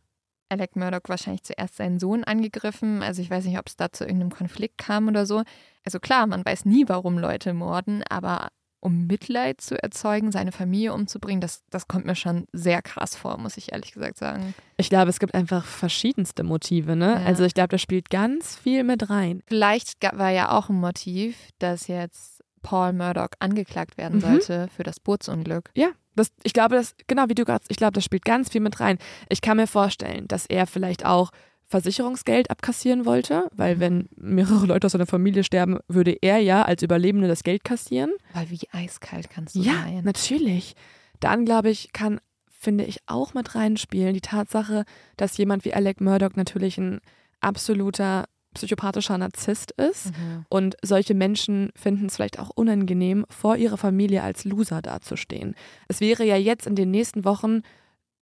Alec 0.55 0.77
Murdoch 0.77 1.01
wahrscheinlich 1.09 1.43
zuerst 1.43 1.77
seinen 1.77 1.99
Sohn 1.99 2.25
angegriffen. 2.25 3.03
Also 3.03 3.21
ich 3.23 3.31
weiß 3.31 3.45
nicht, 3.45 3.59
ob 3.59 3.67
es 3.69 3.77
da 3.77 3.91
zu 3.93 4.05
irgendeinem 4.05 4.31
Konflikt 4.31 4.79
kam 4.79 5.09
oder 5.09 5.27
so. 5.27 5.43
Also 5.85 5.99
klar, 6.01 6.27
man 6.27 6.45
weiß 6.45 6.65
nie, 6.65 6.85
warum 6.89 7.19
Leute 7.19 7.53
morden, 7.55 8.03
aber 8.09 8.49
um 8.81 9.07
Mitleid 9.07 9.63
zu 9.63 9.83
erzeugen, 9.83 10.31
seine 10.31 10.53
Familie 10.53 10.93
umzubringen, 10.93 11.41
das, 11.41 11.63
das 11.71 11.89
kommt 11.89 12.05
mir 12.05 12.15
schon 12.15 12.47
sehr 12.53 12.83
krass 12.83 13.17
vor, 13.17 13.39
muss 13.39 13.57
ich 13.57 13.73
ehrlich 13.73 13.93
gesagt 13.93 14.19
sagen. 14.19 14.55
Ich 14.77 14.91
glaube, 14.91 15.09
es 15.09 15.19
gibt 15.19 15.35
einfach 15.35 15.65
verschiedenste 15.65 16.43
Motive, 16.43 16.95
ne? 16.95 17.19
Ja. 17.19 17.27
Also 17.27 17.45
ich 17.45 17.55
glaube, 17.55 17.69
da 17.69 17.79
spielt 17.79 18.11
ganz 18.11 18.57
viel 18.57 18.85
mit 18.85 19.09
rein. 19.09 19.43
Vielleicht 19.47 20.03
war 20.13 20.29
ja 20.31 20.51
auch 20.51 20.69
ein 20.69 20.77
Motiv, 20.81 21.49
dass 21.59 21.87
jetzt 21.87 22.43
Paul 22.63 22.93
Murdoch 22.93 23.29
angeklagt 23.39 23.97
werden 23.97 24.17
Mhm. 24.17 24.21
sollte 24.21 24.69
für 24.77 24.83
das 24.83 25.01
Bootsunglück. 25.01 25.71
Ja, 25.75 25.89
das, 26.17 26.33
ich 26.43 26.53
glaube, 26.53 26.77
das, 26.77 26.95
genau 27.07 27.25
wie 27.29 27.35
du 27.35 27.45
gerade, 27.45 27.65
ich 27.69 27.77
glaube, 27.77 27.93
das 27.93 28.05
spielt 28.05 28.25
ganz 28.25 28.51
viel 28.51 28.61
mit 28.61 28.81
rein. 28.81 28.99
Ich 29.29 29.41
kann 29.41 29.57
mir 29.57 29.67
vorstellen, 29.67 30.27
dass 30.29 30.47
er 30.47 30.67
vielleicht 30.67 31.05
auch 31.05 31.31
Versicherungsgeld 31.67 32.51
abkassieren 32.51 33.07
wollte, 33.07 33.49
weil 33.53 33.81
wenn 33.81 34.09
mehrere 34.17 34.67
Leute 34.67 34.87
aus 34.87 34.93
seiner 34.93 35.07
Familie 35.07 35.45
sterben, 35.45 35.79
würde 35.89 36.17
er 36.21 36.39
ja 36.39 36.63
als 36.63 36.83
Überlebende 36.83 37.27
das 37.27 37.43
Geld 37.43 37.65
kassieren. 37.65 38.13
Weil 38.33 38.51
wie 38.51 38.61
eiskalt 38.71 39.31
kannst 39.31 39.55
du 39.55 39.61
Ja, 39.61 39.73
sein? 39.83 40.03
natürlich. 40.05 40.75
Dann, 41.21 41.45
glaube 41.47 41.71
ich, 41.71 41.93
kann, 41.93 42.21
finde 42.51 42.85
ich, 42.85 42.99
auch 43.07 43.33
mit 43.35 43.55
reinspielen 43.55 44.13
die 44.15 44.21
Tatsache, 44.21 44.85
dass 45.17 45.37
jemand 45.39 45.65
wie 45.65 45.73
Alec 45.75 46.01
Murdoch 46.01 46.37
natürlich 46.37 46.77
ein 46.79 47.01
absoluter 47.41 48.25
psychopathischer 48.55 49.19
Narzisst 49.19 49.73
ist. 49.73 50.07
Mhm. 50.07 50.47
Und 50.49 50.77
solche 50.83 51.15
Menschen 51.15 51.71
finden 51.75 52.07
es 52.07 52.17
vielleicht 52.17 52.39
auch 52.39 52.51
unangenehm, 52.51 53.27
vor 53.29 53.57
ihrer 53.57 53.77
Familie 53.77 54.23
als 54.23 54.45
Loser 54.45 54.81
dazustehen. 54.83 55.55
Es 55.89 56.01
wäre 56.01 56.25
ja 56.25 56.37
jetzt 56.37 56.67
in 56.67 56.77
den 56.77 56.91
nächsten 56.91 57.25
Wochen 57.25 57.63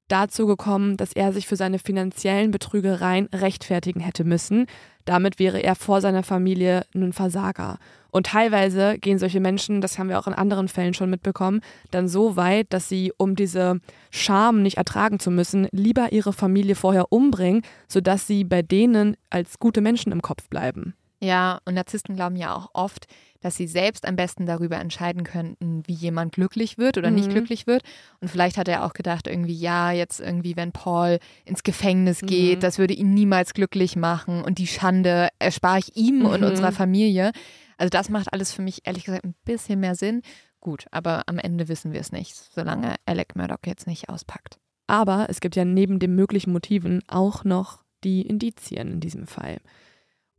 dazu 0.09 0.47
gekommen, 0.47 0.97
dass 0.97 1.13
er 1.13 1.33
sich 1.33 1.47
für 1.47 1.57
seine 1.57 1.79
finanziellen 1.79 2.51
Betrügereien 2.51 3.29
rechtfertigen 3.33 4.01
hätte 4.01 4.25
müssen. 4.25 4.67
Damit 5.05 5.39
wäre 5.39 5.63
er 5.63 5.75
vor 5.75 6.01
seiner 6.01 6.23
Familie 6.23 6.85
ein 6.95 7.13
Versager. 7.13 7.79
Und 8.11 8.27
teilweise 8.27 8.99
gehen 8.99 9.19
solche 9.19 9.41
Menschen, 9.41 9.81
das 9.81 9.99
haben 9.99 10.11
wir 10.11 10.19
auch 10.19 10.27
in 10.27 10.35
anderen 10.35 10.69
Fällen 10.69 10.93
schon 10.93 11.09
mitbekommen, 11.09 11.63
dann 11.91 12.09
so 12.09 12.37
weit, 12.37 12.67
dass 12.71 12.89
sie, 12.89 13.11
um 13.17 13.37
diese 13.37 13.81
Scham 14.11 14.63
nicht 14.63 14.77
ertragen 14.77 15.19
zu 15.19 15.31
müssen, 15.31 15.67
lieber 15.73 16.13
ihre 16.13 16.35
Familie 16.35 16.75
vorher 16.75 17.11
umbringen, 17.11 17.63
sodass 17.89 18.27
sie 18.27 18.45
bei 18.45 18.61
denen 18.61 19.17
als 19.31 19.59
gute 19.59 19.81
Menschen 19.81 20.13
im 20.13 20.21
Kopf 20.21 20.49
bleiben. 20.51 20.95
Ja, 21.23 21.61
und 21.67 21.75
Narzissten 21.75 22.17
glauben 22.17 22.35
ja 22.35 22.53
auch 22.53 22.71
oft, 22.75 23.07
dass 23.41 23.57
sie 23.57 23.69
selbst 23.69 24.07
am 24.09 24.17
besten 24.17 24.45
darüber 24.45 24.79
entscheiden 24.79 25.23
könnten, 25.23 25.83
wie 25.87 25.93
jemand 25.93 26.33
glücklich 26.33 26.79
wird 26.79 26.99
oder 26.99 27.13
nicht 27.13 27.29
Mhm. 27.29 27.33
glücklich 27.35 27.69
wird. 27.69 27.83
Und 28.21 28.29
vielleicht 28.29 28.57
hat 28.57 28.67
er 28.67 28.85
auch 28.85 28.93
gedacht, 28.93 29.29
irgendwie, 29.29 29.55
ja, 29.55 29.93
jetzt 29.93 30.19
irgendwie, 30.19 30.57
wenn 30.57 30.73
Paul 30.73 31.21
ins 31.45 31.63
Gefängnis 31.63 32.23
geht, 32.23 32.57
Mhm. 32.59 32.61
das 32.61 32.79
würde 32.79 32.95
ihn 32.95 33.15
niemals 33.15 33.55
glücklich 33.55 33.95
machen 33.95 34.43
und 34.43 34.59
die 34.59 34.67
Schande 34.67 35.29
erspare 35.39 35.79
ich 35.79 35.97
ihm 35.97 36.27
und 36.27 36.41
Mhm. 36.41 36.47
unserer 36.49 36.73
Familie. 36.73 37.31
Also 37.79 37.89
das 37.91 38.09
macht 38.09 38.33
alles 38.33 38.53
für 38.53 38.63
mich 38.63 38.81
ehrlich 38.85 39.05
gesagt 39.05 39.25
ein 39.25 39.35
bisschen 39.45 39.79
mehr 39.79 39.95
Sinn. 39.95 40.23
Gut, 40.61 40.87
aber 40.91 41.23
am 41.27 41.39
Ende 41.39 41.69
wissen 41.69 41.93
wir 41.93 42.01
es 42.01 42.11
nicht, 42.11 42.35
solange 42.35 42.97
Alec 43.07 43.37
Murdoch 43.37 43.59
jetzt 43.67 43.87
nicht 43.87 44.09
auspackt. 44.09 44.59
Aber 44.89 45.27
es 45.29 45.41
gibt 45.41 45.55
ja 45.55 45.65
neben 45.65 46.01
den 46.01 46.17
möglichen 46.17 46.53
Motiven 46.53 47.01
auch 47.07 47.45
noch 47.45 47.83
die 48.03 48.23
Indizien 48.23 48.91
in 48.91 49.01
diesem 49.01 49.29
Fall. 49.29 49.59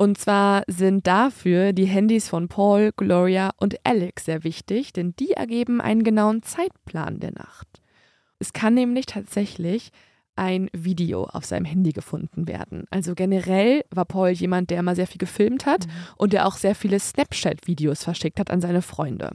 Und 0.04 0.18
zwar 0.18 0.64
sind 0.68 1.08
dafür 1.08 1.72
die 1.72 1.86
Handys 1.86 2.28
von 2.28 2.49
Paul, 2.49 2.91
Gloria 2.97 3.51
und 3.56 3.78
Alex 3.86 4.26
sehr 4.26 4.43
wichtig, 4.43 4.91
denn 4.91 5.16
die 5.18 5.32
ergeben 5.32 5.80
einen 5.80 6.04
genauen 6.04 6.43
Zeitplan 6.43 7.22
der 7.22 7.32
Nacht. 7.32 7.82
Es 8.38 8.51
kann 8.51 8.74
nämlich 8.74 9.06
tatsächlich 9.06 9.91
ein 10.36 10.70
Video 10.74 11.24
auf 11.24 11.45
seinem 11.45 11.64
Handy 11.64 11.93
gefunden 11.93 12.49
werden. 12.49 12.84
Also 12.91 13.16
generell 13.16 13.86
war 13.91 14.04
Paul 14.04 14.32
jemand, 14.32 14.72
der 14.72 14.80
immer 14.80 14.93
sehr 14.93 15.08
viel 15.08 15.20
gefilmt 15.20 15.66
hat 15.66 15.88
und 16.18 16.34
der 16.34 16.47
auch 16.47 16.58
sehr 16.58 16.76
viele 16.76 16.99
Snapchat-Videos 16.99 18.04
verschickt 18.04 18.41
hat 18.41 18.51
an 18.51 18.60
seine 18.60 18.82
Freunde. 18.82 19.32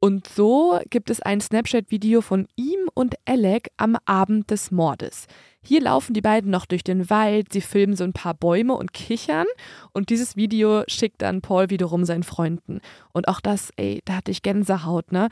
Und 0.00 0.26
so 0.26 0.80
gibt 0.90 1.10
es 1.10 1.22
ein 1.22 1.40
Snapchat-Video 1.40 2.22
von 2.22 2.48
ihm 2.56 2.88
und 2.94 3.14
Alec 3.24 3.70
am 3.76 3.96
Abend 4.04 4.50
des 4.50 4.72
Mordes. 4.72 5.28
Hier 5.64 5.80
laufen 5.80 6.12
die 6.12 6.20
beiden 6.20 6.50
noch 6.50 6.66
durch 6.66 6.82
den 6.82 7.08
Wald, 7.08 7.52
sie 7.52 7.60
filmen 7.60 7.94
so 7.94 8.04
ein 8.04 8.12
paar 8.12 8.34
Bäume 8.34 8.74
und 8.74 8.92
kichern 8.92 9.46
und 9.92 10.10
dieses 10.10 10.36
Video 10.36 10.82
schickt 10.88 11.22
dann 11.22 11.40
Paul 11.40 11.70
wiederum 11.70 12.04
seinen 12.04 12.24
Freunden. 12.24 12.80
Und 13.12 13.28
auch 13.28 13.40
das, 13.40 13.70
ey, 13.76 14.00
da 14.04 14.16
hatte 14.16 14.32
ich 14.32 14.42
Gänsehaut, 14.42 15.12
ne? 15.12 15.28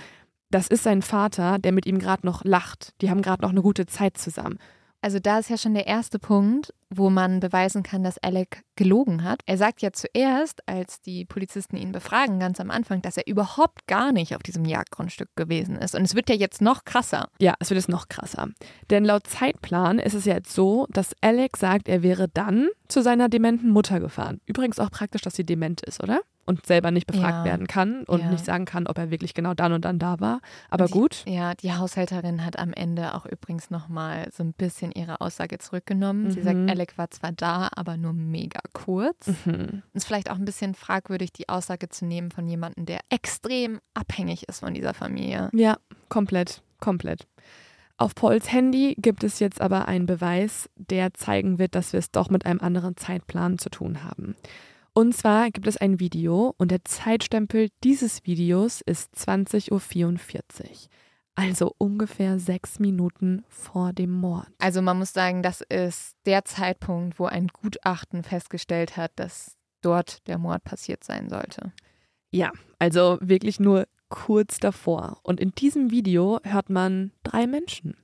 Das 0.50 0.68
ist 0.68 0.82
sein 0.82 1.02
Vater, 1.02 1.58
der 1.58 1.72
mit 1.72 1.86
ihm 1.86 1.98
gerade 1.98 2.26
noch 2.26 2.44
lacht. 2.44 2.94
Die 3.00 3.10
haben 3.10 3.22
gerade 3.22 3.42
noch 3.42 3.50
eine 3.50 3.62
gute 3.62 3.86
Zeit 3.86 4.18
zusammen. 4.18 4.58
Also 5.00 5.18
da 5.18 5.38
ist 5.38 5.48
ja 5.48 5.56
schon 5.56 5.74
der 5.74 5.86
erste 5.86 6.18
Punkt, 6.18 6.74
wo 6.92 7.08
man 7.10 7.38
beweisen 7.40 7.82
kann, 7.82 8.02
dass 8.02 8.18
Alec 8.18 8.62
gelogen 8.76 9.22
hat. 9.22 9.42
Er 9.46 9.56
sagt 9.56 9.80
ja 9.82 9.92
zuerst, 9.92 10.66
als 10.68 11.00
die 11.00 11.24
Polizisten 11.24 11.76
ihn 11.76 11.92
befragen, 11.92 12.40
ganz 12.40 12.58
am 12.60 12.70
Anfang, 12.70 13.00
dass 13.02 13.16
er 13.16 13.26
überhaupt 13.26 13.86
gar 13.86 14.10
nicht 14.12 14.34
auf 14.34 14.42
diesem 14.42 14.64
Jagdgrundstück 14.64 15.28
gewesen 15.36 15.76
ist. 15.76 15.94
Und 15.94 16.02
es 16.02 16.14
wird 16.14 16.28
ja 16.28 16.34
jetzt 16.34 16.60
noch 16.60 16.84
krasser. 16.84 17.28
Ja, 17.38 17.54
es 17.60 17.70
wird 17.70 17.78
jetzt 17.78 17.88
noch 17.88 18.08
krasser. 18.08 18.48
Denn 18.90 19.04
laut 19.04 19.26
Zeitplan 19.26 19.98
ist 19.98 20.14
es 20.14 20.24
ja 20.24 20.34
jetzt 20.34 20.52
so, 20.52 20.86
dass 20.90 21.14
Alex 21.20 21.60
sagt, 21.60 21.88
er 21.88 22.02
wäre 22.02 22.28
dann 22.28 22.68
zu 22.88 23.02
seiner 23.02 23.28
dementen 23.28 23.70
Mutter 23.70 24.00
gefahren. 24.00 24.40
Übrigens 24.46 24.78
auch 24.80 24.90
praktisch, 24.90 25.22
dass 25.22 25.36
sie 25.36 25.44
dement 25.46 25.82
ist, 25.82 26.02
oder? 26.02 26.20
Und 26.46 26.66
selber 26.66 26.90
nicht 26.90 27.06
befragt 27.06 27.38
Ja. 27.38 27.44
werden 27.44 27.68
kann 27.68 28.02
und 28.04 28.22
Ja. 28.22 28.30
nicht 28.30 28.44
sagen 28.44 28.64
kann, 28.64 28.88
ob 28.88 28.98
er 28.98 29.12
wirklich 29.12 29.34
genau 29.34 29.54
dann 29.54 29.72
und 29.72 29.84
dann 29.84 30.00
da 30.00 30.18
war. 30.18 30.40
Aber 30.68 30.86
die, 30.86 30.92
gut. 30.92 31.22
Ja, 31.28 31.54
die 31.54 31.72
Haushälterin 31.72 32.44
hat 32.44 32.58
am 32.58 32.72
Ende 32.72 33.14
auch 33.14 33.24
übrigens 33.24 33.70
nochmal 33.70 34.28
so 34.32 34.42
ein 34.42 34.52
bisschen 34.54 34.90
ihre 34.90 35.20
Aussage 35.20 35.58
zurückgenommen. 35.58 36.32
Sie 36.32 36.42
sagt, 36.42 36.56
Alec 36.80 36.96
war 36.96 37.10
zwar 37.10 37.32
da, 37.32 37.68
aber 37.76 37.98
nur 37.98 38.14
mega 38.14 38.60
kurz. 38.72 39.26
Mhm. 39.44 39.82
Ist 39.92 40.06
vielleicht 40.06 40.30
auch 40.30 40.36
ein 40.36 40.46
bisschen 40.46 40.74
fragwürdig, 40.74 41.30
die 41.32 41.48
Aussage 41.48 41.90
zu 41.90 42.06
nehmen 42.06 42.30
von 42.30 42.48
jemandem, 42.48 42.86
der 42.86 43.00
extrem 43.10 43.80
abhängig 43.92 44.48
ist 44.48 44.60
von 44.60 44.72
dieser 44.72 44.94
Familie. 44.94 45.50
Ja, 45.52 45.76
komplett, 46.08 46.62
komplett. 46.80 47.26
Auf 47.98 48.14
Pauls 48.14 48.50
Handy 48.50 48.96
gibt 48.96 49.24
es 49.24 49.40
jetzt 49.40 49.60
aber 49.60 49.88
einen 49.88 50.06
Beweis, 50.06 50.70
der 50.76 51.12
zeigen 51.12 51.58
wird, 51.58 51.74
dass 51.74 51.92
wir 51.92 51.98
es 51.98 52.10
doch 52.10 52.30
mit 52.30 52.46
einem 52.46 52.60
anderen 52.60 52.96
Zeitplan 52.96 53.58
zu 53.58 53.68
tun 53.68 54.02
haben. 54.02 54.36
Und 54.94 55.14
zwar 55.14 55.50
gibt 55.50 55.66
es 55.66 55.76
ein 55.76 56.00
Video 56.00 56.54
und 56.56 56.70
der 56.70 56.82
Zeitstempel 56.84 57.68
dieses 57.84 58.24
Videos 58.24 58.80
ist 58.80 59.14
20.44 59.16 59.70
Uhr. 59.70 59.78
Also 61.40 61.74
ungefähr 61.78 62.38
sechs 62.38 62.78
Minuten 62.78 63.44
vor 63.48 63.92
dem 63.94 64.10
Mord. 64.10 64.46
Also 64.58 64.82
man 64.82 64.98
muss 64.98 65.12
sagen, 65.12 65.42
das 65.42 65.62
ist 65.62 66.16
der 66.26 66.44
Zeitpunkt, 66.44 67.18
wo 67.18 67.24
ein 67.24 67.48
Gutachten 67.48 68.22
festgestellt 68.22 68.98
hat, 68.98 69.12
dass 69.16 69.56
dort 69.80 70.26
der 70.28 70.36
Mord 70.36 70.62
passiert 70.64 71.02
sein 71.02 71.30
sollte. 71.30 71.72
Ja, 72.30 72.52
also 72.78 73.18
wirklich 73.22 73.58
nur 73.58 73.86
kurz 74.10 74.58
davor. 74.58 75.18
Und 75.22 75.40
in 75.40 75.52
diesem 75.52 75.90
Video 75.90 76.40
hört 76.42 76.68
man 76.68 77.12
drei 77.22 77.46
Menschen. 77.46 77.96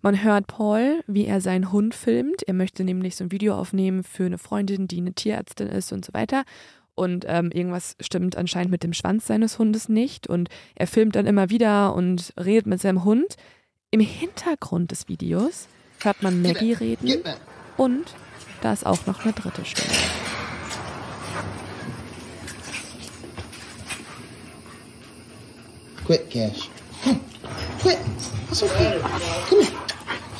Man 0.00 0.24
hört 0.24 0.48
Paul, 0.48 1.04
wie 1.06 1.26
er 1.26 1.40
seinen 1.40 1.70
Hund 1.70 1.94
filmt. 1.94 2.42
Er 2.42 2.54
möchte 2.54 2.82
nämlich 2.82 3.14
so 3.14 3.24
ein 3.24 3.30
Video 3.30 3.54
aufnehmen 3.54 4.02
für 4.02 4.26
eine 4.26 4.38
Freundin, 4.38 4.88
die 4.88 4.98
eine 4.98 5.12
Tierärztin 5.12 5.68
ist 5.68 5.92
und 5.92 6.04
so 6.04 6.12
weiter. 6.12 6.42
Und 6.94 7.24
ähm, 7.26 7.50
irgendwas 7.50 7.96
stimmt 8.00 8.36
anscheinend 8.36 8.70
mit 8.70 8.82
dem 8.82 8.92
Schwanz 8.92 9.26
seines 9.26 9.58
Hundes 9.58 9.88
nicht. 9.88 10.26
Und 10.26 10.48
er 10.74 10.86
filmt 10.86 11.16
dann 11.16 11.26
immer 11.26 11.50
wieder 11.50 11.94
und 11.94 12.32
redet 12.38 12.66
mit 12.66 12.80
seinem 12.80 13.04
Hund. 13.04 13.36
Im 13.90 14.00
Hintergrund 14.00 14.90
des 14.90 15.08
Videos 15.08 15.68
hört 16.00 16.22
man 16.22 16.42
Maggie 16.42 16.72
reden. 16.72 17.22
Und 17.76 18.14
da 18.60 18.72
ist 18.72 18.86
auch 18.86 19.06
noch 19.06 19.24
eine 19.24 19.32
dritte 19.32 19.64
Stimme. 19.64 19.92
Quit, 26.04 26.30
Cash. 26.30 26.68
Come. 27.04 27.20
Quit. 27.80 27.98
It's 28.50 28.62
okay. 28.62 29.00
Come 29.48 29.62
here. 29.62 29.72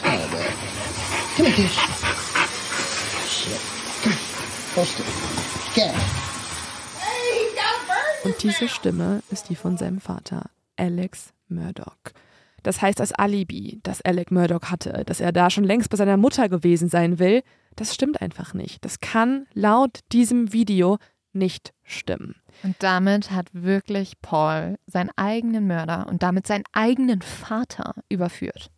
Not 0.02 0.30
bad. 0.32 0.52
Come 1.36 1.46
here, 1.46 1.68
Cash. 1.68 1.76
Shit. 3.28 3.60
Come. 4.02 4.18
Hold 4.74 4.88
still. 4.88 5.06
Cash. 5.74 6.31
Und 8.24 8.40
diese 8.42 8.68
Stimme 8.68 9.22
ist 9.30 9.48
die 9.48 9.56
von 9.56 9.76
seinem 9.76 10.00
Vater, 10.00 10.50
Alex 10.76 11.32
Murdoch. 11.48 11.96
Das 12.62 12.80
heißt, 12.80 13.00
das 13.00 13.12
Alibi, 13.12 13.80
das 13.82 14.00
Alec 14.02 14.30
Murdoch 14.30 14.70
hatte, 14.70 15.02
dass 15.04 15.20
er 15.20 15.32
da 15.32 15.50
schon 15.50 15.64
längst 15.64 15.90
bei 15.90 15.96
seiner 15.96 16.16
Mutter 16.16 16.48
gewesen 16.48 16.88
sein 16.88 17.18
will, 17.18 17.42
das 17.74 17.94
stimmt 17.94 18.20
einfach 18.20 18.54
nicht. 18.54 18.84
Das 18.84 19.00
kann 19.00 19.46
laut 19.54 20.00
diesem 20.12 20.52
Video 20.52 20.98
nicht 21.32 21.72
stimmen. 21.82 22.36
Und 22.62 22.76
damit 22.78 23.32
hat 23.32 23.48
wirklich 23.52 24.20
Paul 24.20 24.78
seinen 24.86 25.10
eigenen 25.16 25.66
Mörder 25.66 26.06
und 26.08 26.22
damit 26.22 26.46
seinen 26.46 26.64
eigenen 26.72 27.22
Vater 27.22 27.94
überführt. 28.08 28.70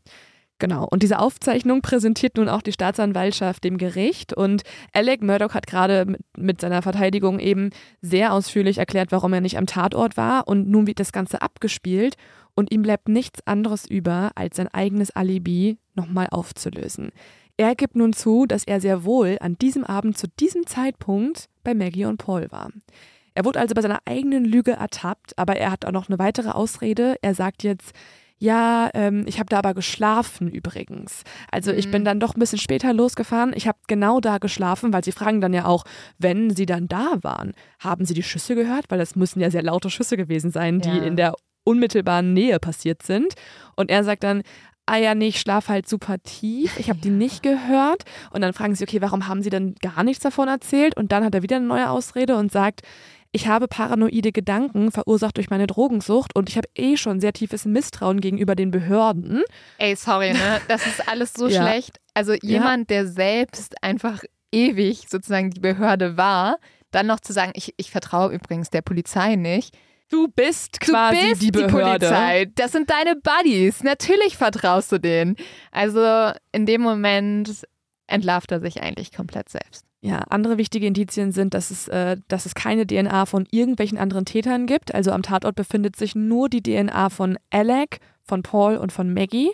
Genau. 0.58 0.86
Und 0.88 1.02
diese 1.02 1.18
Aufzeichnung 1.18 1.82
präsentiert 1.82 2.36
nun 2.36 2.48
auch 2.48 2.62
die 2.62 2.72
Staatsanwaltschaft 2.72 3.64
dem 3.64 3.76
Gericht. 3.76 4.32
Und 4.32 4.62
Alec 4.92 5.22
Murdoch 5.22 5.54
hat 5.54 5.66
gerade 5.66 6.16
mit, 6.36 6.60
seiner 6.60 6.80
Verteidigung 6.80 7.40
eben 7.40 7.70
sehr 8.00 8.32
ausführlich 8.32 8.78
erklärt, 8.78 9.10
warum 9.10 9.32
er 9.32 9.40
nicht 9.40 9.58
am 9.58 9.66
Tatort 9.66 10.16
war. 10.16 10.46
Und 10.46 10.68
nun 10.68 10.86
wird 10.86 11.00
das 11.00 11.12
Ganze 11.12 11.42
abgespielt. 11.42 12.16
Und 12.54 12.72
ihm 12.72 12.82
bleibt 12.82 13.08
nichts 13.08 13.44
anderes 13.46 13.84
über, 13.84 14.30
als 14.36 14.56
sein 14.56 14.68
eigenes 14.68 15.10
Alibi 15.10 15.78
nochmal 15.94 16.28
aufzulösen. 16.30 17.10
Er 17.56 17.74
gibt 17.74 17.96
nun 17.96 18.12
zu, 18.12 18.46
dass 18.46 18.64
er 18.64 18.80
sehr 18.80 19.04
wohl 19.04 19.38
an 19.40 19.56
diesem 19.58 19.84
Abend 19.84 20.18
zu 20.18 20.28
diesem 20.40 20.66
Zeitpunkt 20.66 21.48
bei 21.64 21.74
Maggie 21.74 22.04
und 22.04 22.18
Paul 22.18 22.50
war. 22.50 22.70
Er 23.34 23.44
wurde 23.44 23.60
also 23.60 23.74
bei 23.74 23.82
seiner 23.82 24.00
eigenen 24.04 24.44
Lüge 24.44 24.72
ertappt, 24.72 25.36
aber 25.36 25.56
er 25.56 25.72
hat 25.72 25.84
auch 25.84 25.92
noch 25.92 26.08
eine 26.08 26.18
weitere 26.18 26.50
Ausrede. 26.50 27.16
Er 27.22 27.34
sagt 27.34 27.64
jetzt, 27.64 27.92
ja, 28.44 28.90
ähm, 28.92 29.24
ich 29.26 29.38
habe 29.38 29.48
da 29.48 29.58
aber 29.58 29.72
geschlafen 29.72 30.48
übrigens. 30.48 31.22
Also 31.50 31.72
ich 31.72 31.90
bin 31.90 32.04
dann 32.04 32.20
doch 32.20 32.34
ein 32.36 32.40
bisschen 32.40 32.58
später 32.58 32.92
losgefahren. 32.92 33.52
Ich 33.56 33.66
habe 33.66 33.78
genau 33.86 34.20
da 34.20 34.36
geschlafen, 34.38 34.92
weil 34.92 35.02
sie 35.02 35.12
fragen 35.12 35.40
dann 35.40 35.54
ja 35.54 35.64
auch, 35.64 35.84
wenn 36.18 36.54
sie 36.54 36.66
dann 36.66 36.86
da 36.86 37.14
waren, 37.22 37.52
haben 37.80 38.04
sie 38.04 38.12
die 38.14 38.22
Schüsse 38.22 38.54
gehört? 38.54 38.84
Weil 38.90 38.98
das 38.98 39.16
müssen 39.16 39.40
ja 39.40 39.50
sehr 39.50 39.62
laute 39.62 39.88
Schüsse 39.88 40.16
gewesen 40.18 40.50
sein, 40.50 40.80
die 40.80 40.88
Ja. 40.90 41.02
in 41.04 41.16
der 41.16 41.34
unmittelbaren 41.64 42.34
Nähe 42.34 42.58
passiert 42.60 43.02
sind. 43.02 43.32
Und 43.76 43.90
er 43.90 44.04
sagt 44.04 44.22
dann, 44.24 44.42
ah 44.86 44.98
ja, 44.98 45.14
nee, 45.14 45.28
ich 45.28 45.40
schlafe 45.40 45.70
halt 45.72 45.88
super 45.88 46.18
tief. 46.22 46.78
Ich 46.78 46.90
habe 46.90 46.98
die 47.00 47.08
nicht 47.08 47.42
gehört. 47.42 48.04
Und 48.30 48.42
dann 48.42 48.52
fragen 48.52 48.74
sie, 48.74 48.84
okay, 48.84 49.00
warum 49.00 49.26
haben 49.26 49.42
sie 49.42 49.48
denn 49.48 49.74
gar 49.80 50.04
nichts 50.04 50.22
davon 50.22 50.48
erzählt? 50.48 50.94
Und 50.98 51.10
dann 51.12 51.24
hat 51.24 51.34
er 51.34 51.42
wieder 51.42 51.56
eine 51.56 51.66
neue 51.66 51.88
Ausrede 51.88 52.36
und 52.36 52.52
sagt, 52.52 52.82
ich 53.34 53.48
habe 53.48 53.66
paranoide 53.68 54.30
Gedanken 54.30 54.92
verursacht 54.92 55.36
durch 55.36 55.50
meine 55.50 55.66
Drogensucht 55.66 56.36
und 56.36 56.48
ich 56.48 56.56
habe 56.56 56.68
eh 56.76 56.96
schon 56.96 57.18
sehr 57.20 57.32
tiefes 57.32 57.64
Misstrauen 57.64 58.20
gegenüber 58.20 58.54
den 58.54 58.70
Behörden. 58.70 59.42
Ey, 59.78 59.96
sorry, 59.96 60.32
ne? 60.32 60.60
Das 60.68 60.86
ist 60.86 61.08
alles 61.08 61.32
so 61.34 61.48
Ja. 61.48 61.62
schlecht. 61.62 61.98
Also 62.14 62.32
jemand, 62.42 62.90
der 62.90 63.06
selbst 63.08 63.74
einfach 63.82 64.22
ewig 64.52 65.06
sozusagen 65.08 65.50
die 65.50 65.58
Behörde 65.60 66.16
war, 66.16 66.58
dann 66.92 67.06
noch 67.08 67.18
zu 67.18 67.32
sagen, 67.32 67.50
ich, 67.56 67.74
ich 67.76 67.90
vertraue 67.90 68.32
übrigens 68.32 68.70
der 68.70 68.82
Polizei 68.82 69.34
nicht. 69.34 69.76
Du 70.10 70.28
bist 70.28 70.78
Du 70.80 70.92
quasi 70.92 71.30
bist 71.30 71.42
die 71.42 71.50
Behörde. 71.50 72.06
Polizei. 72.06 72.46
Das 72.54 72.70
sind 72.70 72.88
deine 72.88 73.16
Buddies. 73.16 73.82
Natürlich 73.82 74.36
vertraust 74.36 74.92
du 74.92 74.98
denen. 75.00 75.34
Also 75.72 76.30
in 76.52 76.66
dem 76.66 76.82
Moment 76.82 77.66
entlarvt 78.06 78.52
er 78.52 78.60
sich 78.60 78.80
eigentlich 78.82 79.10
komplett 79.12 79.48
selbst. 79.48 79.84
Ja, 80.04 80.18
andere 80.28 80.58
wichtige 80.58 80.86
Indizien 80.86 81.32
sind, 81.32 81.54
dass 81.54 81.70
es, 81.70 81.88
äh, 81.88 82.18
dass 82.28 82.44
es 82.44 82.54
keine 82.54 82.86
DNA 82.86 83.24
von 83.24 83.46
irgendwelchen 83.50 83.96
anderen 83.96 84.26
Tätern 84.26 84.66
gibt. 84.66 84.94
Also 84.94 85.12
am 85.12 85.22
Tatort 85.22 85.54
befindet 85.54 85.96
sich 85.96 86.14
nur 86.14 86.50
die 86.50 86.62
DNA 86.62 87.08
von 87.08 87.38
Alec, 87.48 88.00
von 88.22 88.42
Paul 88.42 88.76
und 88.76 88.92
von 88.92 89.14
Maggie. 89.14 89.52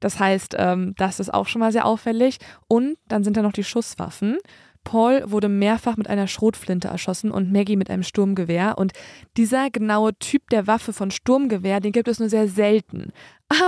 Das 0.00 0.18
heißt, 0.18 0.56
ähm, 0.58 0.94
das 0.96 1.20
ist 1.20 1.34
auch 1.34 1.46
schon 1.46 1.60
mal 1.60 1.70
sehr 1.70 1.84
auffällig. 1.84 2.38
Und 2.66 2.96
dann 3.08 3.24
sind 3.24 3.36
da 3.36 3.42
noch 3.42 3.52
die 3.52 3.62
Schusswaffen. 3.62 4.38
Paul 4.84 5.22
wurde 5.26 5.50
mehrfach 5.50 5.98
mit 5.98 6.08
einer 6.08 6.28
Schrotflinte 6.28 6.88
erschossen 6.88 7.30
und 7.30 7.52
Maggie 7.52 7.76
mit 7.76 7.90
einem 7.90 8.02
Sturmgewehr. 8.02 8.78
Und 8.78 8.92
dieser 9.36 9.68
genaue 9.68 10.14
Typ 10.18 10.48
der 10.48 10.66
Waffe 10.66 10.94
von 10.94 11.10
Sturmgewehr, 11.10 11.78
den 11.80 11.92
gibt 11.92 12.08
es 12.08 12.18
nur 12.18 12.30
sehr 12.30 12.48
selten. 12.48 13.12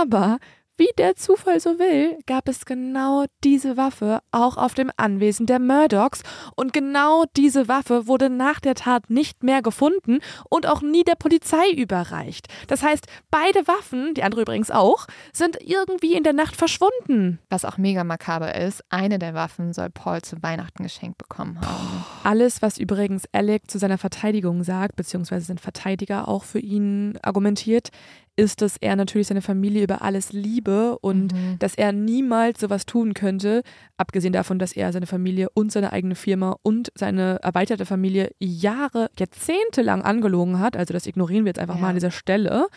Aber 0.03 0.39
wie 0.83 0.93
der 0.97 1.15
Zufall 1.15 1.61
so 1.61 1.79
will, 1.79 2.17
gab 2.25 2.49
es 2.49 2.65
genau 2.65 3.23
diese 3.41 3.77
Waffe 3.77 4.19
auch 4.31 4.57
auf 4.57 4.73
dem 4.73 4.91
Anwesen 4.97 5.45
der 5.45 5.59
Murdochs 5.59 6.23
und 6.57 6.73
genau 6.73 7.23
diese 7.37 7.69
Waffe 7.69 8.05
wurde 8.07 8.29
nach 8.29 8.59
der 8.59 8.75
Tat 8.75 9.09
nicht 9.09 9.43
mehr 9.43 9.61
gefunden 9.61 10.19
und 10.49 10.67
auch 10.67 10.81
nie 10.81 11.05
der 11.05 11.15
Polizei 11.15 11.71
überreicht. 11.71 12.47
Das 12.67 12.83
heißt, 12.83 13.07
beide 13.31 13.65
Waffen, 13.65 14.13
die 14.13 14.23
andere 14.23 14.41
übrigens 14.41 14.71
auch, 14.71 15.07
sind 15.31 15.57
irgendwie 15.61 16.15
in 16.15 16.23
der 16.23 16.33
Nacht 16.33 16.57
verschwunden. 16.57 17.39
Was 17.49 17.63
auch 17.63 17.77
mega 17.77 18.03
makaber 18.03 18.53
ist, 18.55 18.83
eine 18.89 19.19
der 19.19 19.33
Waffen 19.33 19.71
soll 19.71 19.89
Paul 19.89 20.21
zu 20.21 20.43
Weihnachten 20.43 20.83
geschenkt 20.83 21.17
bekommen 21.17 21.61
haben. 21.61 22.03
Alles, 22.25 22.61
was 22.61 22.77
übrigens 22.77 23.23
Alec 23.31 23.71
zu 23.71 23.79
seiner 23.79 23.97
Verteidigung 23.97 24.63
sagt, 24.65 24.97
beziehungsweise 24.97 25.45
sein 25.45 25.59
Verteidiger 25.59 26.27
auch 26.27 26.43
für 26.43 26.59
ihn 26.59 27.17
argumentiert, 27.21 27.89
ist, 28.35 28.61
dass 28.61 28.77
er 28.77 28.95
natürlich 28.95 29.27
seine 29.27 29.41
Familie 29.41 29.83
über 29.83 30.01
alles 30.01 30.33
liebe 30.33 30.97
und 30.99 31.33
dass 31.59 31.75
er 31.75 31.91
niemals 31.91 32.59
sowas 32.59 32.85
tun 32.85 33.13
könnte, 33.13 33.61
abgesehen 33.97 34.33
davon, 34.33 34.57
dass 34.59 34.73
er 34.73 34.91
seine 34.91 35.05
Familie 35.05 35.49
und 35.53 35.71
seine 35.71 35.93
eigene 35.93 36.15
Firma 36.15 36.55
und 36.63 36.91
seine 36.95 37.39
erweiterte 37.43 37.85
Familie 37.85 38.31
Jahre, 38.39 39.09
Jahrzehnte 39.19 39.81
lang 39.83 40.01
angelogen 40.01 40.59
hat. 40.59 40.75
Also 40.77 40.93
das 40.93 41.05
ignorieren 41.05 41.45
wir 41.45 41.49
jetzt 41.51 41.59
einfach 41.59 41.75
Ja. 41.75 41.81
mal 41.81 41.89
an 41.89 41.95
dieser 41.95 42.11
Stelle. 42.11 42.67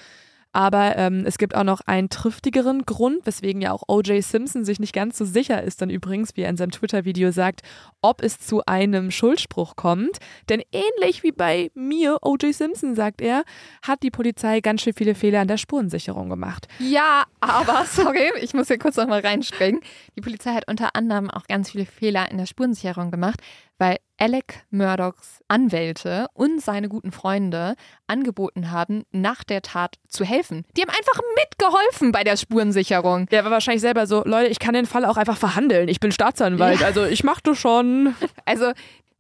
Aber 0.57 0.96
ähm, 0.96 1.24
es 1.26 1.36
gibt 1.36 1.54
auch 1.54 1.64
noch 1.64 1.82
einen 1.84 2.09
triftigeren 2.09 2.86
Grund, 2.86 3.26
weswegen 3.26 3.61
ja 3.61 3.72
auch 3.72 3.82
O.J. 3.88 4.24
Simpson 4.24 4.64
sich 4.64 4.80
nicht 4.80 4.94
ganz 4.94 5.18
so 5.18 5.26
sicher 5.26 5.62
ist, 5.62 5.82
dann 5.82 5.90
übrigens, 5.90 6.34
wie 6.34 6.40
er 6.40 6.48
in 6.48 6.57
seinem 6.57 6.70
Twitter-Video 6.70 7.30
sagt, 7.30 7.61
ob 8.00 8.22
es 8.22 8.40
zu 8.40 8.64
einem 8.64 9.11
Schuldspruch 9.11 9.76
kommt. 9.76 10.16
Denn 10.48 10.62
ähnlich 10.72 11.22
wie 11.22 11.32
bei 11.32 11.70
mir, 11.74 12.20
O.J. 12.22 12.54
Simpson, 12.54 12.94
sagt 12.94 13.20
er, 13.20 13.44
hat 13.82 14.02
die 14.02 14.11
Polizei 14.11 14.61
ganz 14.61 14.80
schön 14.80 14.94
viele 14.94 15.14
Fehler 15.14 15.40
an 15.40 15.48
der 15.48 15.59
Spurensicherung 15.59 16.30
gemacht. 16.30 16.68
Ja, 16.78 17.24
aber 17.40 17.84
sorry, 17.90 18.32
ich 18.40 18.54
muss 18.54 18.68
hier 18.68 18.78
kurz 18.78 18.96
noch 18.96 19.09
mal 19.09 19.20
reinspringen. 19.20 19.82
Die 20.16 20.22
Polizei 20.22 20.54
hat 20.54 20.70
unter 20.70 20.96
anderem 20.96 21.28
auch 21.30 21.46
ganz 21.48 21.72
viele 21.72 21.84
Fehler 21.84 22.30
in 22.30 22.38
der 22.38 22.46
Spurensicherung 22.46 23.11
gemacht, 23.11 23.42
weil 23.76 23.98
Alec 24.19 24.64
Murdochs 24.71 25.41
Anwälte 25.49 26.27
und 26.35 26.62
seine 26.62 26.89
guten 26.89 27.12
Freunde 27.12 27.75
angeboten 28.07 28.71
haben, 28.71 29.05
nach 29.12 29.45
der 29.45 29.62
Tat 29.62 29.97
zu 30.09 30.25
helfen. 30.25 30.64
Die 30.77 30.83
haben 30.83 30.91
einfach 30.91 31.21
mitgeholfen 31.37 32.12
bei 32.12 32.25
der 32.25 32.37
Spurensicherung. 32.37 33.27
Der 33.27 33.45
war 33.45 33.51
wahrscheinlich 33.51 33.83
selber 33.83 34.07
so, 34.07 34.23
Leute, 34.25 34.51
ich 34.51 34.59
kann 34.59 34.75
den 34.75 34.87
Fall 34.87 35.05
auch 35.05 35.17
einfach 35.17 35.37
verhandeln. 35.37 35.89
Ich 35.89 36.01
bin 36.01 36.12
Staatsanwalt, 36.12 36.81
Ja. 36.81 36.87
also 36.87 37.05
ich 37.05 37.25
mach 37.25 37.41
das 37.41 37.59
schon. 37.59 38.14
Also 38.45 38.73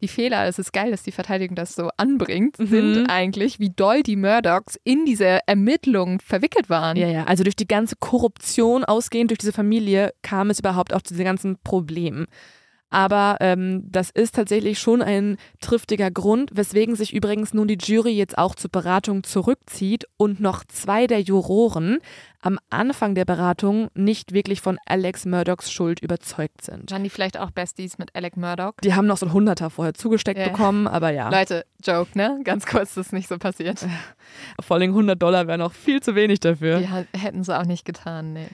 die 0.02 0.08
Fehler, 0.08 0.44
es 0.46 0.58
ist 0.58 0.72
geil, 0.74 0.90
dass 0.90 1.02
die 1.02 1.10
Verteidigung 1.12 1.56
das 1.56 1.74
so 1.74 1.88
anbringt, 1.96 2.58
Mhm. 2.58 2.66
sind 2.66 3.06
eigentlich, 3.10 3.58
wie 3.60 3.70
doll 3.70 4.02
die 4.02 4.16
Murdochs 4.16 4.78
in 4.84 5.04
diese 5.06 5.40
Ermittlungen 5.46 6.20
verwickelt 6.20 6.68
waren. 6.68 6.96
Ja, 6.98 7.08
ja, 7.08 7.24
also 7.24 7.44
durch 7.44 7.56
die 7.56 7.66
ganze 7.66 7.96
Korruption 7.96 8.84
ausgehend 8.84 9.30
durch 9.30 9.38
diese 9.38 9.52
Familie 9.54 10.12
kam 10.22 10.50
es 10.50 10.58
überhaupt 10.60 10.92
auch 10.92 11.00
zu 11.02 11.14
diesen 11.14 11.24
ganzen 11.24 11.58
Problemen. 11.62 12.26
Aber 12.90 13.36
ähm, 13.40 13.82
das 13.90 14.10
ist 14.10 14.36
tatsächlich 14.36 14.78
schon 14.78 15.02
ein 15.02 15.38
triftiger 15.60 16.10
Grund, 16.10 16.50
weswegen 16.54 16.94
sich 16.94 17.12
übrigens 17.12 17.52
nun 17.52 17.68
die 17.68 17.78
Jury 17.80 18.12
jetzt 18.12 18.38
auch 18.38 18.54
zur 18.54 18.70
Beratung 18.70 19.24
zurückzieht 19.24 20.06
und 20.16 20.40
noch 20.40 20.64
zwei 20.64 21.06
der 21.06 21.20
Juroren 21.20 21.98
am 22.46 22.60
Anfang 22.70 23.16
der 23.16 23.24
Beratung 23.24 23.88
nicht 23.94 24.32
wirklich 24.32 24.60
von 24.60 24.78
Alex 24.86 25.26
Murdochs 25.26 25.72
Schuld 25.72 25.98
überzeugt 26.00 26.62
sind. 26.62 26.92
Waren 26.92 27.02
die 27.02 27.10
vielleicht 27.10 27.40
auch 27.40 27.50
Besties 27.50 27.98
mit 27.98 28.14
Alec 28.14 28.36
Murdoch? 28.36 28.74
Die 28.84 28.94
haben 28.94 29.06
noch 29.08 29.16
so 29.16 29.26
ein 29.26 29.32
Hunderter 29.32 29.68
vorher 29.68 29.94
zugesteckt 29.94 30.38
Ja. 30.38 30.48
bekommen, 30.50 30.86
aber 30.86 31.10
ja. 31.10 31.28
Leute, 31.28 31.66
Joke, 31.84 32.16
ne? 32.16 32.40
Ganz 32.44 32.64
kurz, 32.64 32.94
das 32.94 33.08
ist 33.08 33.12
nicht 33.12 33.28
so 33.28 33.36
passiert. 33.38 33.84
Vor 34.60 34.76
allem 34.76 34.90
100 34.90 35.20
Dollar 35.20 35.48
wären 35.48 35.58
noch 35.58 35.72
viel 35.72 36.00
zu 36.00 36.14
wenig 36.14 36.38
dafür. 36.38 36.78
Die 36.78 37.18
hätten 37.18 37.42
sie 37.42 37.58
auch 37.58 37.64
nicht 37.66 37.84
getan, 37.84 38.32
nee. 38.32 38.46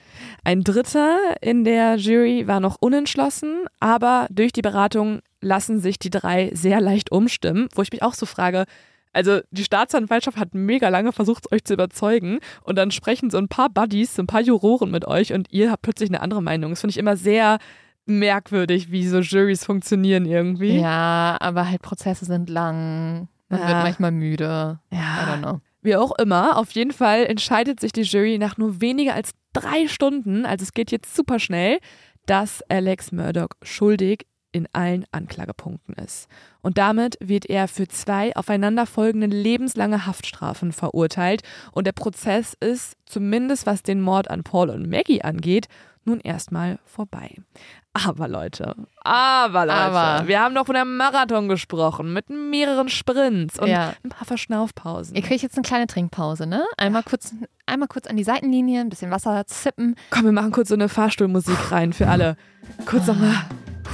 Ein 0.43 0.65
Dritter 0.65 1.19
in 1.43 1.65
der 1.65 1.97
Jury 1.97 2.47
war 2.49 2.61
noch 2.61 2.77
unentschlossen, 2.81 3.67
aber 3.79 4.27
durch 4.31 4.53
die 4.53 4.63
Beratung 4.63 5.21
lassen 5.43 5.81
sich 5.81 5.99
die 5.99 6.09
drei 6.11 6.51
sehr 6.55 6.81
leicht 6.81 7.13
umstimmen, 7.13 7.69
wo 7.75 7.83
ich 7.83 7.93
mich 7.93 8.03
auch 8.03 8.15
so 8.15 8.25
frage, 8.25 8.65
also 9.13 9.41
die 9.51 9.65
Staatsanwaltschaft 9.65 10.37
hat 10.39 10.55
mega 10.55 10.89
lange 10.89 11.13
versucht, 11.13 11.51
euch 11.53 11.65
zu 11.65 11.75
überzeugen 11.75 12.39
und 12.65 12.77
dann 12.77 12.91
sprechen 12.91 13.31
so 13.31 13.39
ein 13.39 13.49
paar 13.49 13.69
Buddies, 13.71 14.15
so 14.15 14.23
ein 14.23 14.27
paar 14.27 14.41
Juroren 14.41 14.91
mit 14.91 15.07
euch 15.07 15.33
und 15.33 15.49
ihr 15.53 15.71
habt 15.71 15.83
plötzlich 15.83 16.11
eine 16.11 16.21
andere 16.21 16.43
Meinung. 16.43 16.71
Das 16.71 16.81
finde 16.81 16.93
ich 16.93 16.99
immer 16.99 17.17
sehr 17.17 17.59
merkwürdig, 18.07 18.91
wie 18.91 19.07
so 19.07 19.19
Juries 19.21 19.65
funktionieren 19.65 20.25
irgendwie. 20.25 20.79
Ja, 20.81 21.37
aber 21.41 21.69
halt 21.69 21.83
Prozesse 21.83 22.25
sind 22.25 22.51
lang. 22.51 23.29
Man 23.49 23.61
Ja. 23.61 23.69
wird 23.69 23.83
manchmal 23.83 24.11
müde. 24.13 24.81
Ja. 24.91 24.99
I 24.99 25.31
don't 25.31 25.39
know. 25.43 25.61
Wie 25.83 25.97
auch 25.97 26.13
immer, 26.19 26.57
auf 26.59 26.71
jeden 26.73 26.93
Fall 26.93 27.25
entscheidet 27.27 27.81
sich 27.81 27.93
die 27.93 28.03
Jury 28.03 28.39
nach 28.39 28.57
nur 28.57 28.81
weniger 28.81 29.15
als 29.15 29.33
drei 29.53 29.89
Stunden, 29.89 30.47
also 30.47 30.63
es 30.63 30.73
geht 30.75 30.91
jetzt 30.93 31.15
super 31.15 31.39
schnell, 31.39 31.79
dass 32.27 32.63
Alex 32.69 33.11
Murdoch 33.13 33.49
schuldig 33.63 34.27
in 34.53 34.69
allen 34.73 35.05
Anklagepunkten 35.13 35.95
ist. 35.95 36.29
Und 36.61 36.79
damit 36.79 37.17
wird 37.21 37.47
er 37.47 37.69
für 37.69 37.89
zwei 37.89 38.35
aufeinanderfolgende 38.37 39.27
lebenslange 39.27 40.07
Haftstrafen 40.07 40.73
verurteilt. 40.73 41.43
Und 41.73 41.87
der 41.87 41.93
Prozess 41.93 42.55
ist, 42.61 42.95
zumindest 43.07 43.67
was 43.67 43.83
den 43.83 44.01
Mord 44.01 44.31
an 44.31 44.43
Paul 44.45 44.71
und 44.71 44.89
Maggie 44.89 45.23
angeht, 45.23 45.69
nun 46.05 46.21
erstmal 46.21 46.79
vorbei. 46.85 47.37
Aber 47.95 48.27
Leute, 48.27 48.75
aber 49.03 49.67
Leute, 49.67 49.79
Aber. 49.79 50.27
wir 50.27 50.41
haben 50.41 50.55
doch 50.55 50.67
von 50.67 50.75
einem 50.77 50.97
Marathon 50.97 51.49
gesprochen 51.49 52.13
mit 52.13 52.29
mehreren 52.31 52.89
Sprints 52.89 53.59
und 53.59 53.69
Ja. 53.69 53.93
ein 54.03 54.09
paar 54.09 54.27
Verschnaufpausen. 54.27 55.15
Ihr 55.15 55.23
kriegt 55.23 55.43
jetzt 55.43 55.57
eine 55.57 55.63
kleine 55.63 55.87
Trinkpause, 55.87 56.47
ne? 56.47 56.65
Einmal 56.79 57.03
kurz, 57.03 57.35
einmal 57.67 57.89
kurz 57.89 58.07
an 58.07 58.17
die 58.17 58.25
Seitenlinie, 58.25 58.81
ein 58.81 58.89
bisschen 58.89 59.11
Wasser 59.11 59.47
zippen. 59.47 59.95
Komm, 60.11 60.25
wir 60.25 60.33
machen 60.33 60.53
kurz 60.53 60.69
so 60.71 60.75
eine 60.75 60.89
Fahrstuhlmusik 60.89 61.71
rein 61.71 61.93
für 61.93 62.09
alle. 62.09 62.37
Kurz 62.87 63.07
nochmal. 63.07 63.35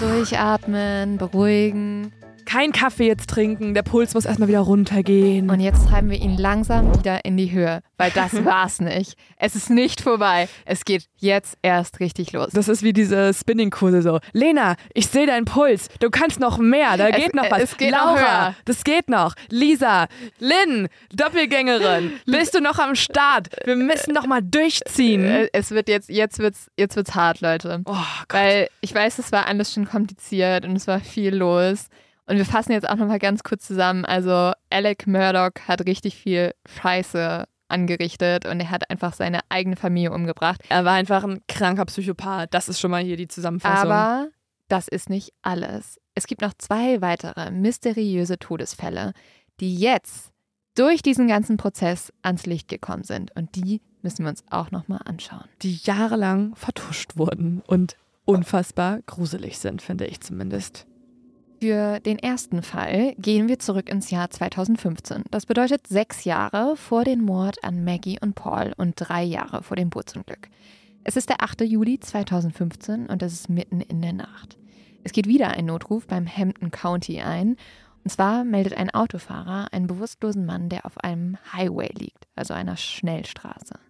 Durchatmen, 0.01 1.19
beruhigen. 1.19 2.13
Kein 2.49 2.73
Kaffee 2.73 3.07
jetzt 3.07 3.29
trinken, 3.29 3.75
der 3.75 3.83
Puls 3.83 4.15
muss 4.15 4.25
erstmal 4.25 4.49
wieder 4.49 4.61
runtergehen. 4.61 5.51
Und 5.51 5.61
jetzt 5.61 5.87
treiben 5.87 6.09
wir 6.09 6.19
ihn 6.19 6.39
langsam 6.39 6.97
wieder 6.97 7.23
in 7.27 7.37
die 7.37 7.51
Höhe, 7.53 7.81
weil 7.99 8.11
das 8.13 8.33
war's 8.47 8.81
nicht. 8.81 9.19
Es 9.37 9.55
ist 9.55 9.69
nicht 9.69 10.01
vorbei. 10.01 10.49
Es 10.65 10.87
geht 10.87 11.05
jetzt 11.19 11.59
erst 11.61 12.01
richtig 12.01 12.33
los. 12.33 12.49
Das 12.55 12.69
ist 12.69 12.83
wie 12.83 12.95
diese 12.95 13.35
Spinning-Kurse 13.35 14.01
so. 14.01 14.21
Lena, 14.33 14.77
ich 14.95 15.09
sehe 15.09 15.27
deinen 15.27 15.45
Puls. 15.45 15.89
Du 16.01 16.09
kannst 16.09 16.41
noch 16.41 16.57
mehr. 16.57 16.97
Da 16.97 17.09
Es- 17.09 17.17
geht 17.17 17.35
noch 17.35 17.51
was. 17.51 17.63
es 17.65 17.77
geht 17.77 17.91
Laura, 17.91 18.13
noch 18.15 18.19
höher. 18.21 18.55
das 18.65 18.83
geht 18.85 19.11
noch. 19.11 19.35
Lisa, 19.51 20.07
Lynn, 20.39 20.89
Doppelgängerin. 21.15 22.13
Bist 22.27 22.55
du 22.55 22.61
noch 22.61 22.79
am 22.79 22.95
Start? 22.95 23.49
Wir 23.67 23.77
müssen 23.77 24.15
noch 24.15 24.27
mal 24.27 24.41
durchziehen. 24.43 25.23
Äh, 25.25 25.49
Es 25.53 25.71
wird 25.71 25.89
jetzt, 25.91 26.09
jetzt 26.09 26.39
wird's, 26.39 26.71
jetzt 26.79 26.97
wird's 26.97 27.15
hart, 27.15 27.43
Leute. 27.43 27.83
Oh 27.85 27.95
Weil 28.31 28.69
ich 28.81 28.95
weiß, 28.95 29.19
es 29.19 29.33
war 29.33 29.47
alles 29.47 29.75
schon 29.75 29.87
kompliziert 29.87 30.65
und 30.65 30.77
es 30.77 30.87
war 30.87 31.01
viel 31.01 31.35
los. 31.35 31.89
Und 32.29 32.37
wir 32.37 32.45
fassen 32.45 32.73
jetzt 32.73 32.89
auch 32.89 32.97
nochmal 32.97 33.19
ganz 33.19 33.43
kurz 33.43 33.67
zusammen. 33.67 34.05
Also 34.05 34.53
Alec 34.71 35.07
Murdoch 35.07 35.53
hat 35.67 35.87
richtig 35.87 36.15
viel 36.15 36.53
Scheiße 36.67 37.47
angerichtet 37.69 38.47
und 38.47 38.61
er 38.61 38.71
hat 38.71 38.91
einfach 38.91 39.15
seine 39.15 39.41
eigene 39.49 39.77
Familie 39.77 40.13
umgebracht. 40.13 40.61
Er 40.69 40.85
war 40.85 40.95
einfach 40.95 41.25
ein 41.25 41.41
kranker 41.49 41.87
Psychopath. 41.87 42.53
Das 42.53 42.69
ist 42.69 42.81
schon 42.81 42.91
mal 42.91 43.03
hier 43.03 43.17
die 43.17 43.29
Zusammenfassung. 43.29 43.91
Aber 43.91 44.29
das 44.69 44.89
ist 44.89 45.09
nicht 45.09 45.33
alles. 45.41 45.99
Es 46.15 46.27
gibt 46.27 46.43
noch 46.43 46.53
zwei 46.59 47.01
weitere 47.01 47.51
mysteriöse 47.51 48.39
Todesfälle, 48.39 49.13
die 49.61 49.77
jetzt 49.77 50.31
durch 50.75 51.01
diesen 51.03 51.29
ganzen 51.29 51.57
Prozess 51.57 52.13
ans 52.23 52.45
Licht 52.45 52.69
gekommen 52.69 53.05
sind. 53.05 53.35
Und 53.37 53.55
die 53.55 53.81
müssen 54.03 54.25
wir 54.25 54.31
uns 54.31 54.45
auch 54.51 54.71
nochmal 54.71 55.01
anschauen. 55.05 55.45
die 55.63 55.77
jahrelang 55.83 56.55
vertuscht 56.57 57.17
wurden 57.17 57.63
und 57.67 57.97
unfassbar 58.27 59.01
gruselig 59.07 59.59
sind, 59.59 59.81
finde 59.81 60.07
ich 60.07 60.21
zumindest. 60.21 60.87
Für 61.61 61.99
den 61.99 62.21
ersten 62.21 62.63
Fall 62.63 63.15
gehen 63.19 63.49
wir 63.49 63.59
zurück 63.59 63.89
ins 63.89 64.13
Jahr 64.13 64.31
2015. 64.31 65.25
Das 65.33 65.45
bedeutet 65.45 65.89
sechs 65.89 66.25
Jahre 66.25 66.77
vor 66.77 67.03
dem 67.03 67.23
Mord 67.23 67.65
an 67.65 67.83
Maggie 67.83 68.19
und 68.21 68.37
Paul 68.37 68.73
und 68.77 68.95
drei 68.97 69.25
Jahre 69.25 69.65
vor 69.65 69.77
dem 69.77 69.91
Bootsunglück. 69.91 70.49
Es 71.03 71.17
ist 71.17 71.29
der 71.29 71.43
8. 71.43 71.63
Juli 71.63 71.99
2015 71.99 73.07
und 73.07 73.23
es 73.25 73.33
ist 73.33 73.49
mitten 73.49 73.81
in 73.81 74.01
der 74.01 74.13
Nacht. 74.13 74.57
Es 75.03 75.11
geht 75.11 75.27
wieder 75.27 75.49
ein 75.49 75.67
Notruf 75.67 76.07
beim 76.07 76.29
Hampton 76.29 76.71
County 76.71 77.21
ein. 77.23 77.57
Und 78.05 78.11
zwar 78.11 78.45
meldet 78.45 78.75
ein 78.75 78.91
Autofahrer 78.95 79.73
einen 79.73 79.89
bewusstlosen 79.89 80.47
Mann, 80.47 80.69
der 80.69 80.87
auf 80.87 80.99
einem 80.99 81.39
Highway 81.53 81.91
liegt, 81.93 82.29
also 82.37 82.55
einer 82.55 82.77
Schnellstraße. 82.77 83.81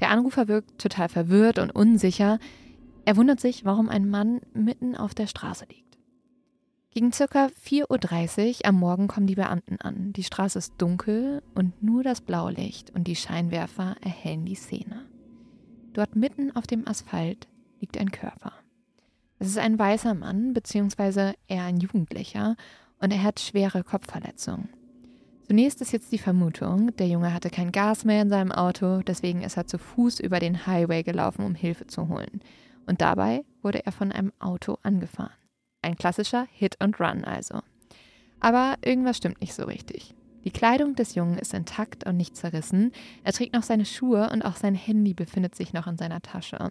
Der 0.00 0.10
Anrufer 0.10 0.48
wirkt 0.48 0.80
total 0.80 1.08
verwirrt 1.08 1.60
und 1.60 1.70
unsicher. 1.70 2.40
Er 3.04 3.16
wundert 3.16 3.38
sich, 3.38 3.64
warum 3.64 3.88
ein 3.88 4.10
Mann 4.10 4.40
mitten 4.52 4.96
auf 4.96 5.14
der 5.14 5.28
Straße 5.28 5.66
liegt. 5.66 5.87
Gegen 6.90 7.12
circa 7.12 7.46
4.30 7.46 8.48
Uhr 8.48 8.66
am 8.66 8.76
Morgen 8.76 9.08
kommen 9.08 9.26
die 9.26 9.34
Beamten 9.34 9.80
an. 9.80 10.12
Die 10.14 10.24
Straße 10.24 10.58
ist 10.58 10.74
dunkel 10.78 11.42
und 11.54 11.82
nur 11.82 12.02
das 12.02 12.20
Blaulicht 12.20 12.90
und 12.94 13.04
die 13.04 13.16
Scheinwerfer 13.16 13.96
erhellen 14.00 14.46
die 14.46 14.54
Szene. 14.54 15.06
Dort 15.92 16.16
mitten 16.16 16.54
auf 16.56 16.66
dem 16.66 16.88
Asphalt 16.88 17.46
liegt 17.80 17.98
ein 17.98 18.10
Körper. 18.10 18.52
Es 19.38 19.48
ist 19.48 19.58
ein 19.58 19.78
weißer 19.78 20.14
Mann, 20.14 20.52
beziehungsweise 20.52 21.34
eher 21.46 21.64
ein 21.64 21.78
Jugendlicher, 21.78 22.56
und 23.00 23.12
er 23.12 23.22
hat 23.22 23.38
schwere 23.38 23.84
Kopfverletzungen. 23.84 24.68
Zunächst 25.46 25.80
ist 25.80 25.92
jetzt 25.92 26.10
die 26.10 26.18
Vermutung, 26.18 26.94
der 26.96 27.06
Junge 27.08 27.32
hatte 27.32 27.48
kein 27.48 27.70
Gas 27.70 28.04
mehr 28.04 28.22
in 28.22 28.28
seinem 28.28 28.50
Auto, 28.50 29.02
deswegen 29.02 29.42
ist 29.42 29.56
er 29.56 29.66
zu 29.66 29.78
Fuß 29.78 30.20
über 30.20 30.40
den 30.40 30.66
Highway 30.66 31.02
gelaufen, 31.02 31.44
um 31.44 31.54
Hilfe 31.54 31.86
zu 31.86 32.08
holen. 32.08 32.42
Und 32.86 33.00
dabei 33.00 33.44
wurde 33.62 33.86
er 33.86 33.92
von 33.92 34.10
einem 34.10 34.32
Auto 34.40 34.78
angefahren. 34.82 35.32
Ein 35.82 35.96
klassischer 35.96 36.46
Hit 36.52 36.80
and 36.80 36.98
Run 37.00 37.24
also. 37.24 37.60
Aber 38.40 38.76
irgendwas 38.84 39.16
stimmt 39.16 39.40
nicht 39.40 39.54
so 39.54 39.64
richtig. 39.64 40.14
Die 40.44 40.50
Kleidung 40.50 40.94
des 40.94 41.14
Jungen 41.14 41.38
ist 41.38 41.52
intakt 41.52 42.06
und 42.06 42.16
nicht 42.16 42.36
zerrissen. 42.36 42.92
Er 43.24 43.32
trägt 43.32 43.54
noch 43.54 43.62
seine 43.62 43.84
Schuhe 43.84 44.30
und 44.32 44.42
auch 44.42 44.56
sein 44.56 44.74
Handy 44.74 45.14
befindet 45.14 45.54
sich 45.54 45.72
noch 45.72 45.86
in 45.86 45.98
seiner 45.98 46.22
Tasche. 46.22 46.70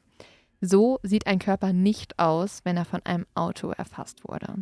So 0.61 0.99
sieht 1.03 1.27
ein 1.27 1.39
Körper 1.39 1.73
nicht 1.73 2.17
aus, 2.17 2.61
wenn 2.63 2.77
er 2.77 2.85
von 2.85 3.01
einem 3.05 3.25
Auto 3.35 3.69
erfasst 3.69 4.27
wurde. 4.27 4.55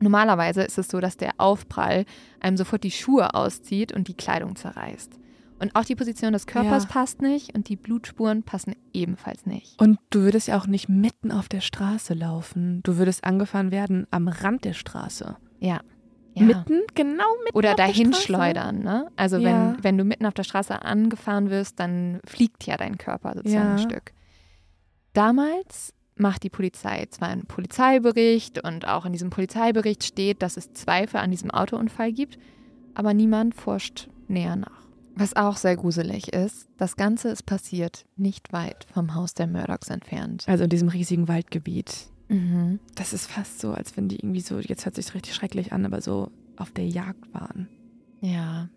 Normalerweise 0.00 0.62
ist 0.62 0.78
es 0.78 0.88
so, 0.88 1.00
dass 1.00 1.16
der 1.16 1.32
Aufprall 1.38 2.06
einem 2.40 2.56
sofort 2.56 2.82
die 2.82 2.90
Schuhe 2.90 3.34
auszieht 3.34 3.92
und 3.92 4.08
die 4.08 4.16
Kleidung 4.16 4.56
zerreißt. 4.56 5.20
Und 5.58 5.74
auch 5.76 5.84
die 5.84 5.94
Position 5.94 6.32
des 6.32 6.46
Körpers 6.46 6.84
Ja. 6.84 6.88
passt 6.88 7.22
nicht 7.22 7.54
und 7.54 7.68
die 7.68 7.76
Blutspuren 7.76 8.42
passen 8.42 8.74
ebenfalls 8.92 9.46
nicht. 9.46 9.80
Und 9.80 9.98
du 10.10 10.20
würdest 10.22 10.48
ja 10.48 10.58
auch 10.58 10.66
nicht 10.66 10.88
mitten 10.88 11.30
auf 11.30 11.48
der 11.48 11.60
Straße 11.60 12.14
laufen. 12.14 12.80
Du 12.82 12.96
würdest 12.96 13.22
angefahren 13.24 13.70
werden 13.70 14.06
am 14.10 14.26
Rand 14.28 14.64
der 14.64 14.72
Straße. 14.72 15.36
Ja. 15.60 15.80
ja. 16.34 16.42
Mitten, 16.44 16.80
genau 16.94 17.24
mitten 17.44 17.56
Oder 17.56 17.70
auf 17.70 17.76
der 17.76 17.86
dahin 17.86 18.12
schleudern, 18.12 18.80
ne? 18.80 19.08
Also 19.16 19.36
Ja. 19.36 19.74
wenn, 19.74 19.84
wenn 19.84 19.98
du 19.98 20.04
mitten 20.04 20.26
auf 20.26 20.34
der 20.34 20.42
Straße 20.42 20.82
angefahren 20.82 21.48
wirst, 21.50 21.78
dann 21.78 22.20
fliegt 22.26 22.66
ja 22.66 22.76
dein 22.76 22.98
Körper 22.98 23.34
sozusagen 23.36 23.72
ein 23.72 23.78
Stück. 23.78 24.12
Damals 25.12 25.92
macht 26.16 26.42
die 26.42 26.50
Polizei 26.50 27.06
zwar 27.10 27.28
einen 27.28 27.46
Polizeibericht 27.46 28.62
und 28.64 28.86
auch 28.86 29.04
in 29.06 29.12
diesem 29.12 29.30
Polizeibericht 29.30 30.04
steht, 30.04 30.42
dass 30.42 30.56
es 30.56 30.72
Zweifel 30.72 31.18
an 31.18 31.30
diesem 31.30 31.50
Autounfall 31.50 32.12
gibt, 32.12 32.38
aber 32.94 33.14
niemand 33.14 33.54
forscht 33.54 34.08
näher 34.28 34.56
nach. 34.56 34.81
Was 35.14 35.36
auch 35.36 35.56
sehr 35.56 35.76
gruselig 35.76 36.32
ist, 36.32 36.68
das 36.78 36.96
Ganze 36.96 37.28
ist 37.28 37.44
passiert 37.44 38.06
nicht 38.16 38.52
weit 38.52 38.86
vom 38.92 39.14
Haus 39.14 39.34
der 39.34 39.46
Murdochs 39.46 39.88
entfernt. 39.88 40.44
Also 40.46 40.64
in 40.64 40.70
diesem 40.70 40.88
riesigen 40.88 41.28
Waldgebiet. 41.28 42.06
Mhm. 42.28 42.80
Das 42.94 43.12
ist 43.12 43.30
fast 43.30 43.60
so, 43.60 43.72
als 43.72 43.96
wenn 43.96 44.08
die 44.08 44.16
irgendwie 44.16 44.40
so, 44.40 44.58
jetzt 44.58 44.84
hört 44.84 44.94
sich 44.94 45.14
richtig 45.14 45.34
schrecklich 45.34 45.72
an, 45.72 45.84
aber 45.84 46.00
so 46.00 46.30
auf 46.56 46.70
der 46.70 46.86
Jagd 46.86 47.32
waren. 47.34 47.68
Ja. 48.20 48.68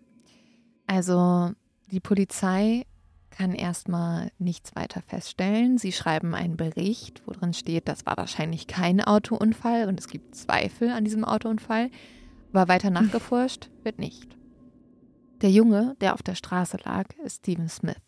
Also 0.86 1.52
die 1.90 2.00
Polizei 2.00 2.84
kann 3.30 3.52
erstmal 3.52 4.30
nichts 4.38 4.74
weiter 4.76 5.02
feststellen. 5.02 5.78
Sie 5.78 5.92
schreiben 5.92 6.34
einen 6.34 6.56
Bericht, 6.56 7.22
wo 7.26 7.32
drin 7.32 7.52
steht, 7.52 7.88
das 7.88 8.06
war 8.06 8.16
wahrscheinlich 8.16 8.66
kein 8.66 9.00
Autounfall 9.00 9.88
und 9.88 10.00
es 10.00 10.08
gibt 10.08 10.34
Zweifel 10.34 10.90
an 10.90 11.04
diesem 11.04 11.24
Autounfall. 11.24 11.90
Aber 12.52 12.68
weiter 12.68 12.90
nachgeforscht 12.90 13.68
wird 13.82 13.98
nicht. 13.98 14.35
Der 15.42 15.50
Junge, 15.50 15.96
der 16.00 16.14
auf 16.14 16.22
der 16.22 16.34
Straße 16.34 16.78
lag, 16.84 17.08
ist 17.22 17.38
Stephen 17.38 17.68
Smith. 17.68 18.00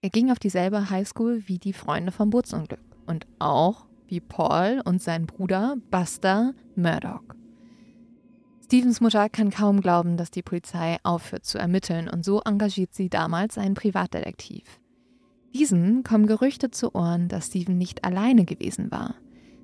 Er 0.00 0.10
ging 0.10 0.30
auf 0.32 0.40
dieselbe 0.40 0.90
Highschool 0.90 1.46
wie 1.46 1.58
die 1.58 1.72
Freunde 1.72 2.10
vom 2.10 2.30
Bootsunglück 2.30 2.80
und 3.06 3.26
auch 3.38 3.86
wie 4.06 4.20
Paul 4.20 4.82
und 4.84 5.00
sein 5.00 5.26
Bruder 5.26 5.76
Buster 5.90 6.54
Murdoch. 6.74 7.22
Stevens 8.64 9.00
Mutter 9.00 9.28
kann 9.28 9.50
kaum 9.50 9.80
glauben, 9.80 10.16
dass 10.16 10.30
die 10.30 10.42
Polizei 10.42 10.98
aufhört 11.02 11.44
zu 11.44 11.58
ermitteln 11.58 12.08
und 12.08 12.24
so 12.24 12.40
engagiert 12.40 12.92
sie 12.92 13.08
damals 13.08 13.56
einen 13.56 13.74
Privatdetektiv. 13.74 14.64
Diesen 15.54 16.02
kommen 16.02 16.26
Gerüchte 16.26 16.70
zu 16.70 16.94
Ohren, 16.94 17.28
dass 17.28 17.46
Steven 17.46 17.78
nicht 17.78 18.04
alleine 18.04 18.44
gewesen 18.44 18.90
war. 18.90 19.14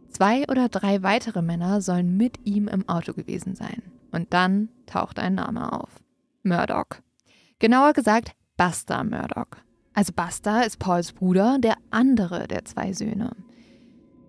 Zwei 0.08 0.44
oder 0.48 0.68
drei 0.68 1.02
weitere 1.02 1.42
Männer 1.42 1.80
sollen 1.80 2.16
mit 2.16 2.38
ihm 2.44 2.68
im 2.68 2.88
Auto 2.88 3.12
gewesen 3.12 3.54
sein. 3.56 3.82
Und 4.12 4.32
dann 4.32 4.68
taucht 4.86 5.18
ein 5.18 5.34
Name 5.34 5.72
auf. 5.72 6.03
Murdoch. 6.44 7.00
Genauer 7.58 7.92
gesagt 7.92 8.32
Buster 8.56 9.02
Murdoch. 9.02 9.58
Also 9.94 10.12
Buster 10.14 10.66
ist 10.66 10.78
Pauls 10.78 11.12
Bruder, 11.12 11.58
der 11.58 11.76
andere 11.90 12.46
der 12.46 12.64
zwei 12.64 12.92
Söhne. 12.92 13.34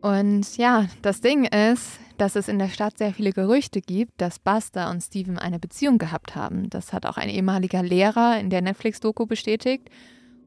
Und 0.02 0.58
ja, 0.58 0.86
das 1.02 1.22
Ding 1.22 1.46
ist, 1.46 2.00
dass 2.18 2.36
es 2.36 2.48
in 2.48 2.60
der 2.60 2.70
Stadt 2.70 2.98
sehr 2.98 3.14
viele 3.14 3.32
Gerüchte 3.32 3.82
gibt, 3.82 4.22
dass 4.22 4.40
Buster 4.40 4.90
und 4.92 5.02
Steven 5.02 5.40
eine 5.40 5.60
Beziehung 5.60 5.98
gehabt 5.98 6.36
haben. 6.36 6.70
Das 6.70 6.94
hat 6.94 7.06
auch 7.06 7.18
ein 7.18 7.30
ehemaliger 7.30 7.82
Lehrer 7.82 8.40
in 8.40 8.50
der 8.50 8.62
Netflix-Doku 8.62 9.26
bestätigt. 9.26 9.90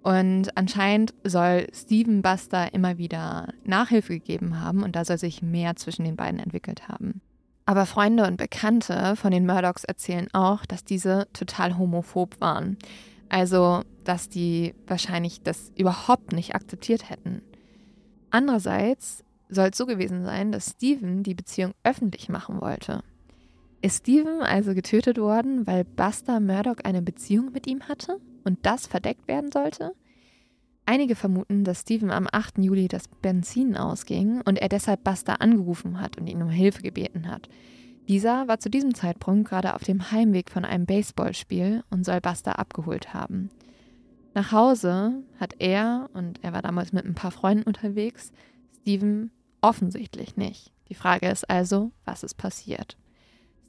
Und 0.03 0.57
anscheinend 0.57 1.12
soll 1.24 1.66
Steven 1.74 2.23
Buster 2.23 2.73
immer 2.73 2.99
wieder 2.99 3.53
Nachhilfe 3.65 4.15
gegeben 4.15 4.61
haben 4.61 4.82
und 4.82 4.95
da 4.95 5.05
soll 5.05 5.19
sich 5.19 5.43
mehr 5.43 5.74
zwischen 5.77 6.05
den 6.05 6.16
beiden 6.16 6.39
entwickelt 6.39 6.89
haben. 6.89 7.20
Aber 7.69 7.85
Freunde 7.85 8.27
und 8.27 8.39
Bekannte 8.39 9.15
von 9.15 9.31
den 9.31 9.45
Murdochs 9.45 9.85
erzählen 9.85 10.28
auch, 10.32 10.65
dass 10.65 10.85
diese 10.85 11.28
total 11.35 11.77
homophob 11.77 12.40
waren. 12.40 12.78
Also, 13.28 13.82
dass 14.05 14.31
die 14.31 14.74
wahrscheinlich 14.86 15.43
das 15.43 15.70
überhaupt 15.77 16.32
nicht 16.32 16.55
akzeptiert 16.55 17.11
hätten. 17.11 17.43
Andererseits 18.31 19.23
soll 19.51 19.69
es 19.69 19.77
so 19.77 19.85
gewesen 19.85 20.24
sein, 20.24 20.51
dass 20.51 20.70
Steven 20.70 21.23
die 21.23 21.35
Beziehung 21.35 21.74
öffentlich 21.85 22.31
machen 22.31 22.62
wollte. 22.62 23.03
Ist 23.82 23.99
Steven 23.99 24.40
also 24.40 24.73
getötet 24.73 25.19
worden, 25.19 25.66
weil 25.66 25.85
Buster 25.85 26.40
Murdoch 26.40 26.78
eine 26.85 27.03
Beziehung 27.03 27.53
mit 27.53 27.66
ihm 27.66 27.82
hatte 27.82 28.19
und 28.45 28.65
das 28.65 28.86
verdeckt 28.86 29.28
werden 29.28 29.53
sollte? 29.53 29.93
Einige 30.89 31.16
vermuten, 31.16 31.65
dass 31.65 31.82
Steven 31.82 32.10
am 32.10 32.27
8. 32.32 32.60
Juli 32.60 32.89
das 32.89 33.09
Benzin 33.09 33.77
ausging 33.77 34.40
und 34.47 34.56
er 34.56 34.70
deshalb 34.70 35.05
Buster 35.05 35.43
angerufen 35.43 36.01
hat 36.01 36.16
und 36.16 36.27
ihn 36.27 36.40
um 36.40 36.48
Hilfe 36.48 36.81
gebeten 36.81 37.28
hat. 37.28 37.51
Dieser 38.09 38.48
war 38.48 38.59
zu 38.59 38.70
diesem 38.70 38.94
Zeitpunkt 38.94 39.51
gerade 39.51 39.74
auf 39.74 39.85
dem 39.85 40.10
Heimweg 40.10 40.48
von 40.48 40.65
einem 40.65 40.86
Baseballspiel 40.86 41.85
und 41.90 42.06
soll 42.06 42.23
Buster 42.23 42.59
abgeholt 42.59 43.12
haben. 43.12 43.51
Nach 44.32 44.51
Hause 44.51 45.23
hat 45.39 45.56
er, 45.59 46.09
und 46.15 46.43
er 46.43 46.55
war 46.55 46.62
damals 46.62 46.94
mit 46.94 47.05
ein 47.05 47.15
paar 47.15 47.32
Freunden 47.32 47.65
unterwegs, 47.65 48.32
Steven 48.81 49.31
offensichtlich 49.60 50.39
nicht 50.39 50.73
Die 50.89 50.94
Frage 50.94 51.28
ist 51.28 51.51
also, 51.51 51.93
was 52.06 52.23
ist 52.23 52.36
passiert? 52.36 52.97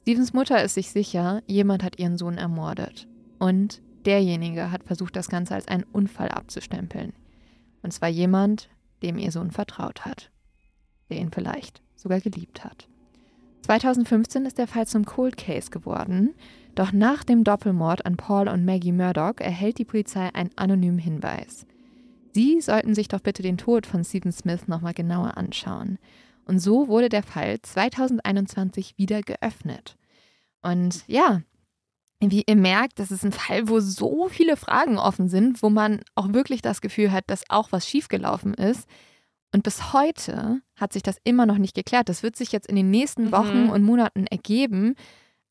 Stevens 0.00 0.32
Mutter 0.32 0.64
ist 0.64 0.72
sich 0.72 0.90
sicher, 0.90 1.42
jemand 1.46 1.82
hat 1.82 1.98
ihren 1.98 2.16
Sohn 2.16 2.38
ermordet. 2.38 3.08
Und 3.38 3.82
derjenige 4.06 4.70
hat 4.70 4.84
versucht, 4.84 5.16
das 5.16 5.28
Ganze 5.28 5.54
als 5.54 5.68
einen 5.68 5.84
Unfall 5.84 6.28
abzustempeln. 6.28 7.12
Und 7.82 7.92
zwar 7.92 8.08
jemand, 8.08 8.68
dem 9.02 9.18
ihr 9.18 9.32
Sohn 9.32 9.50
vertraut 9.50 10.04
hat. 10.04 10.30
Der 11.08 11.18
ihn 11.18 11.32
vielleicht 11.32 11.82
sogar 11.96 12.20
geliebt 12.20 12.64
hat. 12.64 12.88
2015 13.62 14.46
ist 14.46 14.58
der 14.58 14.66
Fall 14.66 14.86
zum 14.86 15.04
Cold 15.04 15.36
Case 15.36 15.70
geworden. 15.70 16.34
Doch 16.74 16.92
nach 16.92 17.24
dem 17.24 17.44
Doppelmord 17.44 18.06
an 18.06 18.16
Paul 18.16 18.48
und 18.48 18.64
Maggie 18.64 18.92
Murdoch 18.92 19.38
erhält 19.38 19.78
die 19.78 19.84
Polizei 19.84 20.30
einen 20.34 20.50
anonymen 20.56 20.98
Hinweis. 20.98 21.66
Sie 22.32 22.60
sollten 22.60 22.94
sich 22.94 23.08
doch 23.08 23.20
bitte 23.20 23.42
den 23.42 23.58
Tod 23.58 23.86
von 23.86 24.04
Stephen 24.04 24.32
Smith 24.32 24.68
nochmal 24.68 24.94
genauer 24.94 25.36
anschauen. 25.36 25.98
Und 26.46 26.60
so 26.60 26.88
wurde 26.88 27.08
der 27.08 27.22
Fall 27.22 27.60
2021 27.60 28.94
wieder 28.96 29.20
geöffnet. 29.20 29.96
Und 30.62 31.04
ja, 31.06 31.42
wie 32.20 32.44
ihr 32.46 32.56
merkt, 32.56 32.98
das 32.98 33.10
ist 33.10 33.24
ein 33.24 33.32
Fall, 33.32 33.68
wo 33.68 33.80
so 33.80 34.28
viele 34.28 34.56
Fragen 34.56 34.98
offen 34.98 35.28
sind, 35.28 35.62
wo 35.62 35.70
man 35.70 36.00
auch 36.14 36.32
wirklich 36.34 36.60
das 36.62 36.80
Gefühl 36.82 37.12
hat, 37.12 37.24
dass 37.28 37.48
auch 37.48 37.72
was 37.72 37.86
schiefgelaufen 37.88 38.52
ist. 38.54 38.86
Und 39.54 39.62
bis 39.62 39.92
heute 39.92 40.60
hat 40.76 40.92
sich 40.92 41.02
das 41.02 41.16
immer 41.24 41.46
noch 41.46 41.58
nicht 41.58 41.74
geklärt. 41.74 42.08
Das 42.08 42.22
wird 42.22 42.36
sich 42.36 42.52
jetzt 42.52 42.68
in 42.68 42.76
den 42.76 42.90
nächsten 42.90 43.32
Wochen 43.32 43.64
Mhm. 43.64 43.70
und 43.70 43.82
Monaten 43.82 44.26
ergeben. 44.26 44.94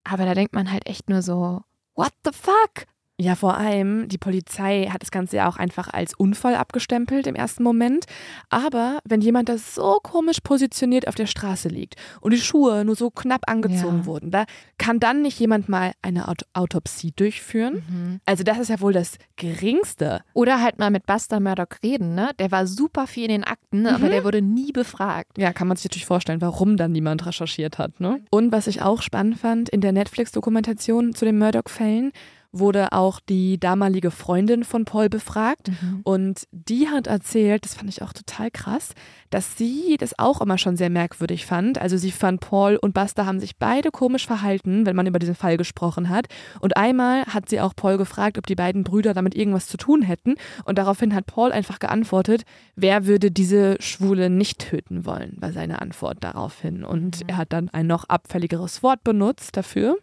Aber 0.04 0.26
da 0.26 0.34
denkt 0.36 0.54
man 0.54 0.72
halt 0.72 0.88
echt 0.88 1.10
nur 1.10 1.22
so, 1.22 1.62
what 1.96 2.14
the 2.24 2.32
fuck? 2.32 2.86
Ja, 3.22 3.36
vor 3.36 3.58
allem, 3.58 4.08
die 4.08 4.18
Polizei 4.18 4.88
hat 4.90 5.02
das 5.02 5.12
Ganze 5.12 5.36
ja 5.38 5.50
auch 5.50 5.58
einfach 5.58 5.90
als 5.94 6.14
Unfall 6.14 6.56
abgestempelt 6.56 7.28
im 7.28 7.36
ersten 7.36 7.64
Moment. 7.64 8.06
Aber 8.50 9.00
wenn 9.04 9.20
jemand 9.20 9.50
das 9.50 9.76
so 9.76 10.00
komisch 10.02 10.40
positioniert 10.41 11.06
auf 11.08 11.16
der 11.16 11.26
Straße 11.26 11.68
liegt 11.68 11.96
und 12.22 12.32
die 12.34 12.40
Schuhe 12.40 12.86
nur 12.86 12.96
so 12.96 13.10
knapp 13.12 13.41
angezogen 13.50 14.00
Ja. 14.00 14.06
wurden, 14.06 14.32
da 14.32 14.46
kann 14.78 15.00
dann 15.02 15.22
nicht 15.22 15.38
jemand 15.40 15.68
mal 15.68 15.91
eine 16.02 16.30
Aut 16.30 16.44
Autopsie 16.54 17.12
durchführen? 17.14 18.22
Also 18.26 18.44
das 18.44 18.58
ist 18.58 18.70
ja 18.70 18.80
wohl 18.80 18.94
das 18.94 19.18
Geringste. 19.36 20.22
Oder 20.34 20.62
halt 20.62 20.80
mal 20.80 20.90
mit 20.90 21.06
Buster 21.06 21.40
Murdoch 21.41 21.68
reden, 21.84 22.16
ne? 22.16 22.30
Der 22.40 22.52
war 22.52 22.66
super 22.68 23.06
viel 23.08 23.24
in 23.26 23.30
den 23.32 23.44
Akten, 23.44 23.86
aber 23.86 24.06
Mhm. 24.06 24.12
der 24.12 24.24
wurde 24.24 24.41
nie 24.41 24.72
befragt. 24.72 25.38
Ja, 25.38 25.52
kann 25.52 25.68
man 25.68 25.76
sich 25.76 25.86
natürlich 25.86 26.06
vorstellen, 26.06 26.40
warum 26.41 26.78
dann 26.78 26.94
niemand 26.94 27.26
recherchiert 27.26 27.78
hat. 27.78 28.00
Ne? 28.00 28.22
Und 28.32 28.52
was 28.54 28.68
ich 28.68 28.82
auch 28.82 29.02
spannend 29.02 29.38
fand, 29.40 29.68
in 29.70 29.82
der 29.82 29.91
Netflix-Dokumentation 29.91 31.14
zu 31.14 31.26
den 31.26 31.38
Murdoch-Fällen 31.38 32.12
wurde 32.52 32.94
auch 32.94 33.20
die 33.20 33.60
damalige 33.60 34.12
Freundin 34.12 34.64
von 34.64 34.86
Paul 34.86 35.10
befragt. 35.10 35.70
Und 36.04 36.48
die 36.52 36.88
hat 36.88 37.08
erzählt, 37.08 37.66
das 37.66 37.76
fand 37.76 37.90
ich 37.90 38.02
auch 38.02 38.14
total 38.14 38.50
krass, 38.52 38.92
dass 39.30 39.58
sie 39.58 39.98
das 40.00 40.18
auch 40.18 40.42
immer 40.42 40.58
schon 40.58 40.76
sehr 40.76 40.90
merkwürdig 40.90 41.46
fand. 41.46 41.80
Also 41.80 41.98
sie 41.98 42.12
fand, 42.12 42.40
Paul 42.42 42.78
und 42.78 42.94
Buster 42.94 43.26
haben 43.26 43.40
sich 43.40 43.58
beide 43.58 43.92
komisch 43.92 44.26
verhalten, 44.26 44.86
wenn 44.86 44.96
man 44.96 45.06
über 45.06 45.20
diesen 45.20 45.36
Fall 45.36 45.58
gesprochen 45.58 46.10
hat. 46.10 46.28
Und 46.60 46.78
einmal 46.78 47.26
hat 47.26 47.50
sie 47.50 47.62
auch 47.62 47.76
Paul 47.76 47.98
gefragt, 47.98 48.38
ob 48.38 48.48
die 48.48 48.56
beiden 48.56 48.84
Brüder 48.84 49.14
damit 49.14 49.36
irgendwas 49.36 49.68
zu 49.68 49.78
tun 49.78 50.02
hätten. 50.02 50.36
Und 50.66 50.78
daraufhin 50.78 51.14
hat 51.14 51.28
Paul 51.28 51.52
einfach 51.52 51.80
geantwortet, 51.80 52.44
wer 52.76 53.06
würde 53.06 53.30
diese 53.30 53.76
Schwule 53.80 54.30
nicht 54.30 54.60
töten 54.60 55.06
wollen, 55.06 55.38
war 55.40 55.52
seine 55.52 55.82
Antwort 55.82 56.18
daraufhin. 56.22 56.84
Und 56.84 57.22
er 57.28 57.38
hat 57.38 57.54
dann 57.54 57.70
ein 57.70 57.86
noch 57.86 58.06
abfälligeres 58.06 58.82
Wort 58.82 59.04
benutzt 59.04 59.56
dafür. 59.56 59.98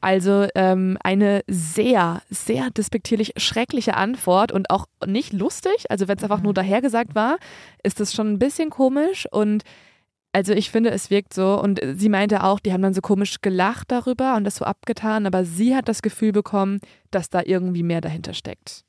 Also 0.00 0.46
ähm, 0.54 0.96
eine 1.02 1.42
sehr, 1.48 1.71
sehr 1.74 2.70
despektierlich 2.76 3.32
schreckliche 3.36 3.94
Antwort 3.94 4.52
und 4.52 4.70
auch 4.70 4.86
nicht 5.06 5.32
lustig. 5.32 5.90
Also 5.90 6.08
wenn 6.08 6.18
es 6.18 6.24
einfach 6.24 6.42
nur 6.42 6.54
dahergesagt 6.54 7.14
war, 7.14 7.38
ist 7.82 8.00
das 8.00 8.12
schon 8.12 8.32
ein 8.32 8.38
bisschen 8.38 8.70
komisch 8.70 9.26
und 9.30 9.64
also 10.34 10.54
ich 10.54 10.70
finde, 10.70 10.90
es 10.90 11.10
wirkt 11.10 11.34
so 11.34 11.60
und 11.60 11.78
sie 11.94 12.08
meinte 12.08 12.42
auch, 12.42 12.58
die 12.58 12.72
haben 12.72 12.80
dann 12.80 12.94
so 12.94 13.02
komisch 13.02 13.42
gelacht 13.42 13.90
darüber 13.90 14.34
und 14.36 14.44
das 14.44 14.56
so 14.56 14.64
abgetan, 14.64 15.26
aber 15.26 15.44
sie 15.44 15.76
hat 15.76 15.88
das 15.88 16.00
Gefühl 16.00 16.32
bekommen, 16.32 16.80
dass 17.10 17.28
da 17.28 17.42
irgendwie 17.44 17.82
mehr 17.82 18.00
dahinter 18.00 18.32
steckt. 18.32 18.84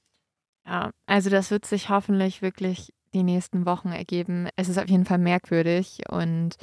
Ja, 0.65 0.91
also 1.05 1.30
das 1.30 1.51
wird 1.51 1.65
sich 1.65 1.89
hoffentlich 1.89 2.41
wirklich 2.41 2.93
die 3.14 3.23
nächsten 3.23 3.65
Wochen 3.65 3.89
ergeben. 3.89 4.47
Es 4.55 4.69
ist 4.69 4.77
auf 4.77 4.88
jeden 4.88 5.05
Fall 5.05 5.18
merkwürdig 5.18 6.03
und 6.10 6.55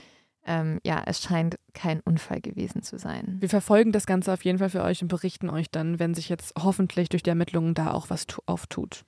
ähm, 0.46 0.80
ja, 0.84 1.02
es 1.06 1.20
scheint 1.22 1.56
kein 1.74 2.00
Unfall 2.00 2.40
gewesen 2.40 2.82
zu 2.82 2.98
sein. 2.98 3.36
Wir 3.40 3.48
verfolgen 3.48 3.92
das 3.92 4.06
Ganze 4.06 4.32
auf 4.32 4.44
jeden 4.44 4.58
Fall 4.58 4.70
für 4.70 4.82
euch 4.82 5.02
und 5.02 5.08
berichten 5.08 5.50
euch 5.50 5.70
dann, 5.70 5.98
wenn 5.98 6.14
sich 6.14 6.28
jetzt 6.28 6.54
hoffentlich 6.58 7.08
durch 7.08 7.22
die 7.22 7.30
Ermittlungen 7.30 7.74
da 7.74 7.90
auch 7.92 8.10
was 8.10 8.26
tu- 8.26 8.42
auftut. 8.46 9.04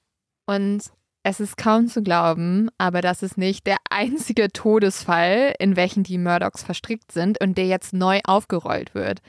Und 0.47 0.83
es 1.25 1.41
ist 1.41 1.57
kaum 1.57 1.87
zu 1.87 2.03
glauben, 2.03 2.69
aber 2.79 3.01
das 3.01 3.23
ist 3.23 3.39
nicht 3.39 3.67
der 3.67 3.77
einzige 3.91 4.53
Todesfall, 4.53 5.55
in 5.59 5.77
welchen 5.77 6.03
die 6.03 6.19
Murdochs 6.19 6.63
verstrickt 6.65 7.13
sind 7.13 7.41
und 7.41 7.57
der 7.57 7.67
jetzt 7.67 7.93
neu 7.93 8.21
aufgerollt 8.25 8.95
wird. 8.95 9.21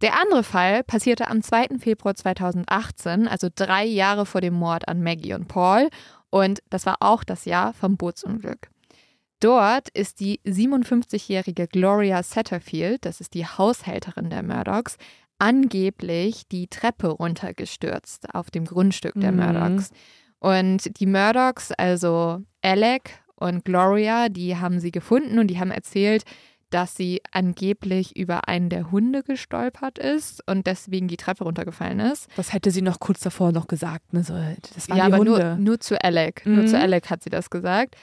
Der 0.00 0.20
andere 0.20 0.44
Fall 0.44 0.84
passierte 0.84 1.28
am 1.28 1.42
2. 1.42 1.78
Februar 1.80 2.14
2018, 2.14 3.26
also 3.26 3.48
drei 3.52 3.84
Jahre 3.84 4.26
vor 4.26 4.40
dem 4.40 4.54
Mord 4.54 4.86
an 4.86 5.02
Maggie 5.02 5.34
und 5.34 5.48
Paul. 5.48 5.88
Und 6.30 6.60
das 6.70 6.86
war 6.86 6.96
auch 7.00 7.24
das 7.24 7.46
Jahr 7.46 7.72
vom 7.72 7.96
Bootsunglück. 7.96 8.68
Dort 9.40 9.88
ist 9.90 10.20
die 10.20 10.40
57-jährige 10.44 11.68
Gloria 11.68 12.22
Satterfield, 12.22 13.04
das 13.04 13.20
ist 13.20 13.34
die 13.34 13.46
Haushälterin 13.46 14.30
der 14.30 14.42
Murdochs, 14.42 14.96
angeblich 15.38 16.48
die 16.48 16.66
Treppe 16.66 17.08
runtergestürzt 17.08 18.34
auf 18.34 18.50
dem 18.50 18.64
Grundstück 18.64 19.14
der 19.16 19.32
Mhm. 19.32 19.38
Murdochs. 19.38 19.90
Und 20.40 20.98
die 21.00 21.06
Murdochs, 21.06 21.72
also 21.72 22.42
Alec 22.62 23.10
und 23.36 23.64
Gloria, 23.64 24.28
die 24.28 24.56
haben 24.56 24.80
sie 24.80 24.90
gefunden 24.90 25.38
und 25.38 25.48
die 25.48 25.58
haben 25.58 25.70
erzählt, 25.70 26.24
dass 26.70 26.94
sie 26.94 27.22
angeblich 27.32 28.14
über 28.16 28.46
einen 28.46 28.68
der 28.68 28.90
Hunde 28.90 29.22
gestolpert 29.22 29.98
ist 29.98 30.42
und 30.46 30.66
deswegen 30.66 31.08
die 31.08 31.16
Treppe 31.16 31.44
runtergefallen 31.44 31.98
ist. 32.00 32.28
Das 32.36 32.52
hätte 32.52 32.70
sie 32.70 32.82
noch 32.82 33.00
kurz 33.00 33.20
davor 33.20 33.52
noch 33.52 33.68
gesagt. 33.68 34.12
Ne? 34.12 34.22
So, 34.22 34.34
das 34.74 34.88
waren 34.90 34.98
ja, 34.98 35.06
die 35.06 35.12
aber 35.14 35.18
Hunde. 35.18 35.30
nur, 35.30 35.56
nur 35.56 35.80
zu 35.80 36.02
Alec. 36.04 36.44
Nur 36.44 36.64
Mhm. 36.64 36.66
zu 36.68 36.78
Alec 36.78 37.08
hat 37.08 37.22
sie 37.22 37.30
das 37.30 37.48
gesagt. 37.48 37.96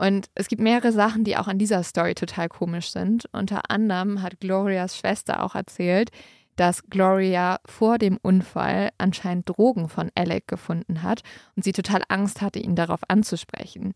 Und 0.00 0.30
es 0.34 0.48
gibt 0.48 0.62
mehrere 0.62 0.92
Sachen, 0.92 1.24
die 1.24 1.36
auch 1.36 1.46
an 1.46 1.58
dieser 1.58 1.82
Story 1.82 2.14
total 2.14 2.48
komisch 2.48 2.90
sind. 2.90 3.28
Unter 3.32 3.70
anderem 3.70 4.22
hat 4.22 4.40
Glorias 4.40 4.96
Schwester 4.96 5.42
auch 5.42 5.54
erzählt, 5.54 6.10
dass 6.56 6.84
Gloria 6.84 7.60
vor 7.66 7.98
dem 7.98 8.18
Unfall 8.22 8.92
anscheinend 8.96 9.50
Drogen 9.50 9.90
von 9.90 10.10
Alec 10.14 10.48
gefunden 10.48 11.02
hat 11.02 11.20
und 11.54 11.64
sie 11.64 11.72
total 11.72 12.00
Angst 12.08 12.40
hatte, 12.40 12.60
ihn 12.60 12.76
darauf 12.76 13.00
anzusprechen. 13.08 13.92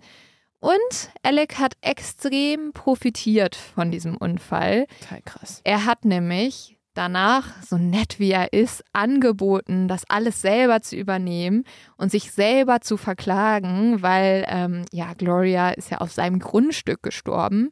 Und 0.60 1.10
Alec 1.22 1.58
hat 1.58 1.72
extrem 1.80 2.74
profitiert 2.74 3.56
von 3.56 3.90
diesem 3.90 4.18
Unfall. 4.18 4.86
Total 5.00 5.22
krass. 5.22 5.62
Er 5.64 5.86
hat 5.86 6.04
nämlich 6.04 6.76
danach, 6.94 7.62
so 7.62 7.76
nett 7.76 8.18
wie 8.18 8.30
er 8.30 8.52
ist, 8.52 8.84
angeboten, 8.92 9.88
das 9.88 10.08
alles 10.08 10.40
selber 10.40 10.80
zu 10.80 10.96
übernehmen 10.96 11.64
und 11.96 12.10
sich 12.10 12.30
selber 12.32 12.80
zu 12.80 12.96
verklagen, 12.96 14.02
weil 14.02 14.44
ähm, 14.48 14.84
ja, 14.92 15.12
Gloria 15.14 15.70
ist 15.70 15.90
ja 15.90 15.98
auf 15.98 16.12
seinem 16.12 16.38
Grundstück 16.38 17.02
gestorben. 17.02 17.70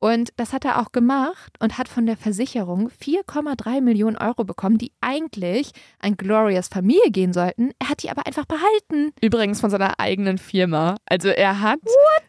Und 0.00 0.30
das 0.36 0.52
hat 0.52 0.64
er 0.66 0.80
auch 0.82 0.92
gemacht 0.92 1.54
und 1.60 1.78
hat 1.78 1.88
von 1.88 2.04
der 2.04 2.16
Versicherung 2.18 2.90
4,3 2.90 3.80
Millionen 3.80 4.18
Euro 4.18 4.44
bekommen, 4.44 4.76
die 4.76 4.92
eigentlich 5.00 5.70
an 5.98 6.16
Glorias 6.18 6.68
Familie 6.68 7.10
gehen 7.10 7.32
sollten. 7.32 7.70
Er 7.78 7.88
hat 7.88 8.02
die 8.02 8.10
aber 8.10 8.26
einfach 8.26 8.44
behalten. 8.44 9.12
Übrigens 9.22 9.60
von 9.62 9.70
seiner 9.70 9.98
eigenen 9.98 10.36
Firma. 10.36 10.96
Also 11.06 11.28
er 11.28 11.60
hat 11.62 11.80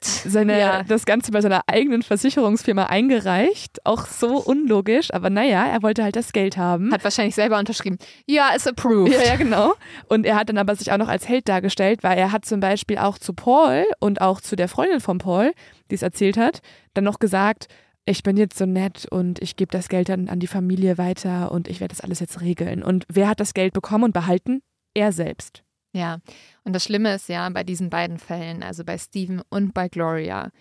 seine, 0.01 0.57
Ja. 0.59 0.83
das 0.83 1.05
Ganze 1.05 1.31
bei 1.31 1.41
seiner 1.41 1.63
eigenen 1.67 2.01
Versicherungsfirma 2.01 2.83
eingereicht. 2.85 3.85
Auch 3.85 4.05
so 4.05 4.37
unlogisch, 4.37 5.13
aber 5.13 5.29
naja, 5.29 5.65
er 5.65 5.83
wollte 5.83 6.03
halt 6.03 6.15
das 6.15 6.31
Geld 6.31 6.55
haben. 6.57 6.93
Hat 6.93 7.03
wahrscheinlich 7.03 7.35
selber 7.35 7.59
unterschrieben. 7.59 7.97
Ja, 8.25 8.49
ist 8.55 8.67
approved. 8.67 9.11
Ja, 9.11 9.21
ja, 9.23 9.35
genau. 9.35 9.73
Und 10.07 10.25
er 10.25 10.35
hat 10.37 10.47
dann 10.49 10.57
aber 10.57 10.75
sich 10.75 10.91
auch 10.93 10.97
noch 10.97 11.09
als 11.09 11.27
Held 11.27 11.49
dargestellt, 11.49 12.03
weil 12.03 12.17
er 12.17 12.31
hat 12.31 12.45
zum 12.45 12.61
Beispiel 12.61 12.97
auch 12.97 13.17
zu 13.17 13.33
Paul 13.33 13.85
und 13.99 14.21
auch 14.21 14.39
zu 14.39 14.55
der 14.55 14.69
Freundin 14.69 15.01
von 15.01 15.17
Paul, 15.17 15.51
die 15.91 15.95
es 15.95 16.01
erzählt 16.01 16.37
hat, 16.37 16.61
dann 16.95 17.03
noch 17.03 17.19
gesagt, 17.19 17.67
ich 18.05 18.23
bin 18.23 18.38
jetzt 18.38 18.57
so 18.57 18.65
nett 18.65 19.05
und 19.09 19.41
ich 19.41 19.55
gebe 19.55 19.72
das 19.72 19.89
Geld 19.89 20.09
dann 20.09 20.30
an 20.30 20.39
die 20.39 20.47
Familie 20.47 20.97
weiter 20.97 21.51
und 21.51 21.67
ich 21.67 21.80
werde 21.80 21.93
das 21.95 22.01
alles 22.01 22.19
jetzt 22.19 22.41
regeln. 22.41 22.84
Und 22.84 23.05
wer 23.11 23.27
hat 23.27 23.39
das 23.39 23.53
Geld 23.53 23.73
bekommen 23.73 24.03
und 24.03 24.13
behalten? 24.13 24.61
Er 24.93 25.11
selbst. 25.11 25.63
Ja, 25.91 26.19
und 26.63 26.73
das 26.73 26.84
Schlimme 26.84 27.15
ist 27.15 27.30
ja 27.30 27.49
bei 27.49 27.63
diesen 27.63 27.89
beiden 27.89 28.19
Fällen, 28.19 28.63
also 28.63 28.84
bei 28.84 28.97
Steven 28.97 29.41
und 29.49 29.73
bei 29.73 29.88
Gloria, 29.88 30.51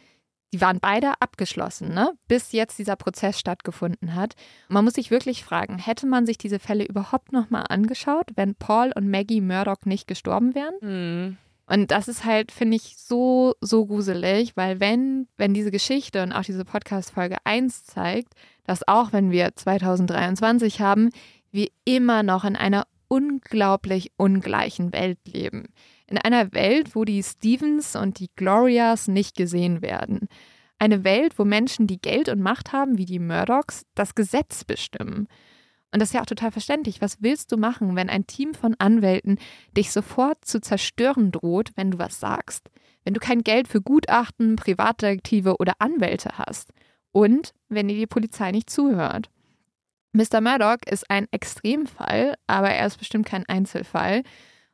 die 0.54 0.60
waren 0.60 0.78
beide 0.78 1.20
abgeschlossen, 1.20 1.92
ne? 1.92 2.12
bis 2.28 2.52
jetzt 2.52 2.78
dieser 2.78 2.94
Prozess 2.94 3.40
stattgefunden 3.40 4.14
hat. 4.14 4.34
Und 4.68 4.74
man 4.74 4.84
muss 4.84 4.94
sich 4.94 5.10
wirklich 5.10 5.42
fragen, 5.42 5.78
hätte 5.78 6.06
man 6.06 6.26
sich 6.26 6.38
diese 6.38 6.60
Fälle 6.60 6.84
überhaupt 6.84 7.32
nochmal 7.32 7.64
angeschaut, 7.68 8.30
wenn 8.36 8.54
Paul 8.54 8.92
und 8.94 9.10
Maggie 9.10 9.40
Murdoch 9.40 9.84
nicht 9.84 10.06
gestorben 10.06 10.54
wären? 10.54 11.36
Und 11.66 11.90
das 11.90 12.08
ist 12.08 12.24
halt, 12.24 12.52
finde 12.52 12.76
ich, 12.76 12.96
so, 12.98 13.54
so 13.60 13.86
gruselig, 13.86 14.56
weil 14.56 14.80
wenn, 14.80 15.28
wenn 15.36 15.54
diese 15.54 15.70
Geschichte 15.70 16.22
und 16.22 16.32
auch 16.32 16.42
diese 16.42 16.64
Podcast-Folge 16.64 17.36
1 17.44 17.84
zeigt, 17.84 18.34
dass 18.64 18.86
auch 18.86 19.12
wenn 19.12 19.30
wir 19.30 19.54
2023 19.54 20.80
haben, 20.80 21.10
wir 21.50 21.68
immer 21.84 22.22
noch 22.22 22.44
in 22.44 22.56
einer 22.56 22.86
unglaublich 23.08 24.12
ungleichen 24.16 24.92
Welt 24.92 25.18
leben. 25.26 25.64
In 26.06 26.18
einer 26.18 26.52
Welt, 26.52 26.94
wo 26.94 27.04
die 27.04 27.22
Stevens 27.22 27.96
und 27.96 28.18
die 28.18 28.30
Glorias 28.36 29.08
nicht 29.08 29.36
gesehen 29.36 29.80
werden. 29.80 30.28
Eine 30.78 31.04
Welt, 31.04 31.38
wo 31.38 31.44
Menschen, 31.44 31.86
die 31.86 32.00
Geld 32.00 32.28
und 32.28 32.40
Macht 32.40 32.72
haben, 32.72 32.98
wie 32.98 33.06
die 33.06 33.20
Murdochs, 33.20 33.86
das 33.94 34.14
Gesetz 34.14 34.64
bestimmen. 34.64 35.28
Und 35.94 36.00
das 36.00 36.08
ist 36.08 36.14
ja 36.14 36.22
auch 36.22 36.26
total 36.26 36.50
verständlich. 36.50 37.00
Was 37.00 37.22
willst 37.22 37.52
du 37.52 37.56
machen, 37.56 37.94
wenn 37.94 38.10
ein 38.10 38.26
Team 38.26 38.52
von 38.52 38.74
Anwälten 38.80 39.38
dich 39.76 39.92
sofort 39.92 40.44
zu 40.44 40.60
zerstören 40.60 41.30
droht, 41.30 41.70
wenn 41.76 41.92
du 41.92 41.98
was 42.00 42.18
sagst? 42.18 42.68
Wenn 43.04 43.14
du 43.14 43.20
kein 43.20 43.44
Geld 43.44 43.68
für 43.68 43.80
Gutachten, 43.80 44.56
Privatdetektive 44.56 45.58
oder 45.58 45.74
Anwälte 45.78 46.30
hast? 46.36 46.72
Und 47.12 47.54
wenn 47.68 47.86
dir 47.86 47.94
die 47.94 48.08
Polizei 48.08 48.50
nicht 48.50 48.70
zuhört? 48.70 49.30
Mr. 50.12 50.40
Murdoch 50.40 50.78
ist 50.84 51.08
ein 51.12 51.28
Extremfall, 51.30 52.34
aber 52.48 52.70
er 52.70 52.88
ist 52.88 52.98
bestimmt 52.98 53.26
kein 53.26 53.46
Einzelfall. 53.46 54.24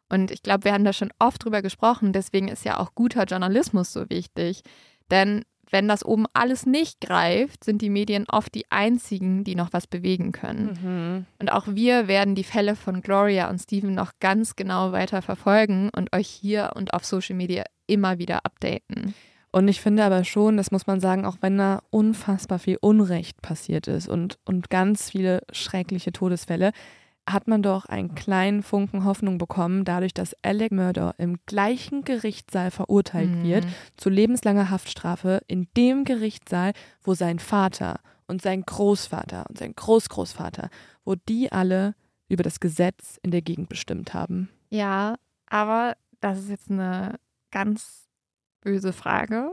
Und 0.08 0.30
ich 0.30 0.42
glaube, 0.42 0.64
wir 0.64 0.72
haben 0.72 0.84
da 0.84 0.94
schon 0.94 1.12
oft 1.18 1.44
drüber 1.44 1.60
gesprochen. 1.60 2.14
Deswegen 2.14 2.48
ist 2.48 2.64
ja 2.64 2.78
auch 2.78 2.94
guter 2.94 3.24
Journalismus 3.24 3.92
so 3.92 4.08
wichtig. 4.08 4.62
Denn 5.10 5.44
wenn 5.70 5.88
das 5.88 6.04
oben 6.04 6.26
alles 6.32 6.66
nicht 6.66 7.00
greift, 7.00 7.64
sind 7.64 7.82
die 7.82 7.90
Medien 7.90 8.26
oft 8.28 8.54
die 8.54 8.70
einzigen, 8.70 9.44
die 9.44 9.54
noch 9.54 9.72
was 9.72 9.86
bewegen 9.86 10.32
können. 10.32 10.78
Mhm. 10.82 11.26
Und 11.38 11.52
auch 11.52 11.66
wir 11.68 12.08
werden 12.08 12.34
die 12.34 12.44
Fälle 12.44 12.76
von 12.76 13.00
Gloria 13.00 13.48
und 13.48 13.58
Steven 13.58 13.94
noch 13.94 14.12
ganz 14.20 14.56
genau 14.56 14.92
weiter 14.92 15.22
verfolgen 15.22 15.90
und 15.94 16.14
euch 16.14 16.28
hier 16.28 16.72
und 16.74 16.94
auf 16.94 17.04
Social 17.04 17.36
Media 17.36 17.64
immer 17.86 18.18
wieder 18.18 18.44
updaten. 18.44 19.14
Und 19.52 19.66
ich 19.66 19.80
finde 19.80 20.04
aber 20.04 20.22
schon, 20.22 20.56
das 20.56 20.70
muss 20.70 20.86
man 20.86 21.00
sagen, 21.00 21.24
auch 21.24 21.38
wenn 21.40 21.58
da 21.58 21.82
unfassbar 21.90 22.60
viel 22.60 22.78
Unrecht 22.80 23.42
passiert 23.42 23.88
ist 23.88 24.08
und, 24.08 24.38
und 24.44 24.70
ganz 24.70 25.10
viele 25.10 25.42
schreckliche 25.50 26.12
Todesfälle, 26.12 26.70
hat 27.28 27.46
man 27.48 27.62
doch 27.62 27.84
einen 27.86 28.14
kleinen 28.14 28.62
Funken 28.62 29.04
Hoffnung 29.04 29.38
bekommen, 29.38 29.84
dadurch, 29.84 30.14
dass 30.14 30.34
Alec 30.42 30.72
Murder 30.72 31.14
im 31.18 31.38
gleichen 31.46 32.02
Gerichtssaal 32.02 32.70
verurteilt 32.70 33.30
Mhm. 33.30 33.42
wird 33.44 33.66
zu 33.96 34.10
lebenslanger 34.10 34.70
Haftstrafe 34.70 35.40
in 35.46 35.68
dem 35.76 36.04
Gerichtssaal, 36.04 36.72
wo 37.02 37.14
sein 37.14 37.38
Vater 37.38 38.00
und 38.26 38.42
sein 38.42 38.62
Großvater 38.62 39.44
und 39.48 39.58
sein 39.58 39.74
Großgroßvater, 39.76 40.70
wo 41.04 41.14
die 41.14 41.52
alle 41.52 41.94
über 42.28 42.42
das 42.42 42.60
Gesetz 42.60 43.18
in 43.22 43.30
der 43.30 43.42
Gegend 43.42 43.68
bestimmt 43.68 44.14
haben. 44.14 44.48
Ja, 44.70 45.16
aber 45.46 45.96
das 46.20 46.38
ist 46.38 46.48
jetzt 46.48 46.70
eine 46.70 47.16
ganz 47.50 48.08
böse 48.62 48.92
Frage. 48.92 49.52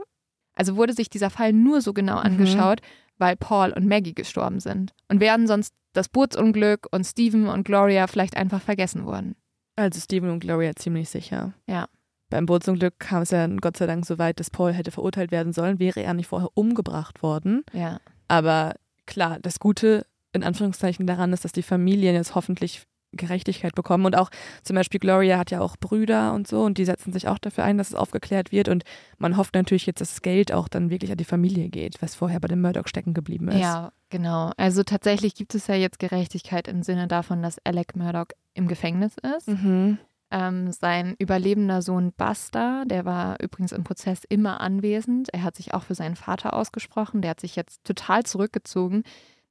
Also 0.54 0.76
wurde 0.76 0.92
sich 0.92 1.10
dieser 1.10 1.30
Fall 1.30 1.52
nur 1.52 1.80
so 1.80 1.92
genau 1.92 2.16
angeschaut, 2.16 2.80
weil 3.18 3.36
Paul 3.36 3.72
und 3.72 3.86
Maggie 3.86 4.14
gestorben 4.14 4.60
sind 4.60 4.92
und 5.08 5.20
wären 5.20 5.46
sonst 5.46 5.74
das 5.92 6.08
Bootsunglück 6.08 6.86
und 6.90 7.04
Stephen 7.04 7.48
und 7.48 7.64
Gloria 7.64 8.06
vielleicht 8.06 8.36
einfach 8.36 8.60
vergessen 8.60 9.04
worden. 9.04 9.36
Also 9.76 10.00
Stephen 10.00 10.30
und 10.30 10.40
Gloria 10.40 10.74
ziemlich 10.74 11.08
sicher. 11.08 11.54
Ja. 11.68 11.88
Beim 12.30 12.46
Bootsunglück 12.46 12.98
kam 12.98 13.22
es 13.22 13.30
ja 13.30 13.46
Gott 13.46 13.76
sei 13.76 13.86
Dank 13.86 14.04
so 14.04 14.18
weit, 14.18 14.38
dass 14.38 14.50
Paul 14.50 14.72
hätte 14.72 14.90
verurteilt 14.90 15.30
werden 15.30 15.52
sollen, 15.52 15.78
wäre 15.78 16.02
er 16.02 16.14
nicht 16.14 16.26
vorher 16.26 16.50
umgebracht 16.54 17.22
worden. 17.22 17.64
Ja. 17.72 18.00
Aber 18.28 18.74
klar, 19.06 19.38
das 19.40 19.60
Gute 19.60 20.04
in 20.32 20.44
Anführungszeichen 20.44 21.06
daran 21.06 21.32
ist, 21.32 21.44
dass 21.44 21.52
die 21.52 21.62
Familien 21.62 22.14
jetzt 22.14 22.34
hoffentlich 22.34 22.82
Gerechtigkeit 23.12 23.74
bekommen. 23.74 24.06
Und 24.06 24.16
auch 24.16 24.30
zum 24.62 24.76
Beispiel 24.76 25.00
Gloria 25.00 25.38
hat 25.38 25.50
ja 25.50 25.60
auch 25.60 25.76
Brüder 25.76 26.32
und 26.34 26.46
so 26.46 26.62
und 26.62 26.78
die 26.78 26.84
setzen 26.84 27.12
sich 27.12 27.28
auch 27.28 27.38
dafür 27.38 27.64
ein, 27.64 27.78
dass 27.78 27.88
es 27.88 27.94
aufgeklärt 27.94 28.52
wird. 28.52 28.68
Und 28.68 28.84
man 29.18 29.36
hofft 29.36 29.54
natürlich 29.54 29.86
jetzt, 29.86 30.00
dass 30.00 30.10
das 30.10 30.22
Geld 30.22 30.52
auch 30.52 30.68
dann 30.68 30.90
wirklich 30.90 31.10
an 31.10 31.18
die 31.18 31.24
Familie 31.24 31.68
geht, 31.68 32.00
was 32.02 32.14
vorher 32.14 32.40
bei 32.40 32.48
dem 32.48 32.60
Murdoch 32.60 32.88
stecken 32.88 33.14
geblieben 33.14 33.48
ist. 33.48 33.60
Ja, 33.60 33.92
genau. 34.10 34.52
Also 34.56 34.82
tatsächlich 34.82 35.34
gibt 35.34 35.54
es 35.54 35.66
ja 35.66 35.74
jetzt 35.74 35.98
Gerechtigkeit 35.98 36.68
im 36.68 36.82
Sinne 36.82 37.08
davon, 37.08 37.42
dass 37.42 37.58
Alec 37.64 37.96
Murdoch 37.96 38.28
im 38.54 38.68
Gefängnis 38.68 39.16
ist. 39.36 39.48
Mhm. 39.48 39.98
Ähm, 40.30 40.72
sein 40.72 41.14
überlebender 41.18 41.80
Sohn 41.80 42.12
Buster, 42.12 42.84
der 42.86 43.06
war 43.06 43.40
übrigens 43.40 43.72
im 43.72 43.82
Prozess 43.82 44.24
immer 44.28 44.60
anwesend. 44.60 45.32
Er 45.32 45.42
hat 45.42 45.56
sich 45.56 45.72
auch 45.72 45.84
für 45.84 45.94
seinen 45.94 46.16
Vater 46.16 46.52
ausgesprochen. 46.52 47.22
Der 47.22 47.30
hat 47.30 47.40
sich 47.40 47.56
jetzt 47.56 47.84
total 47.84 48.24
zurückgezogen. 48.24 49.04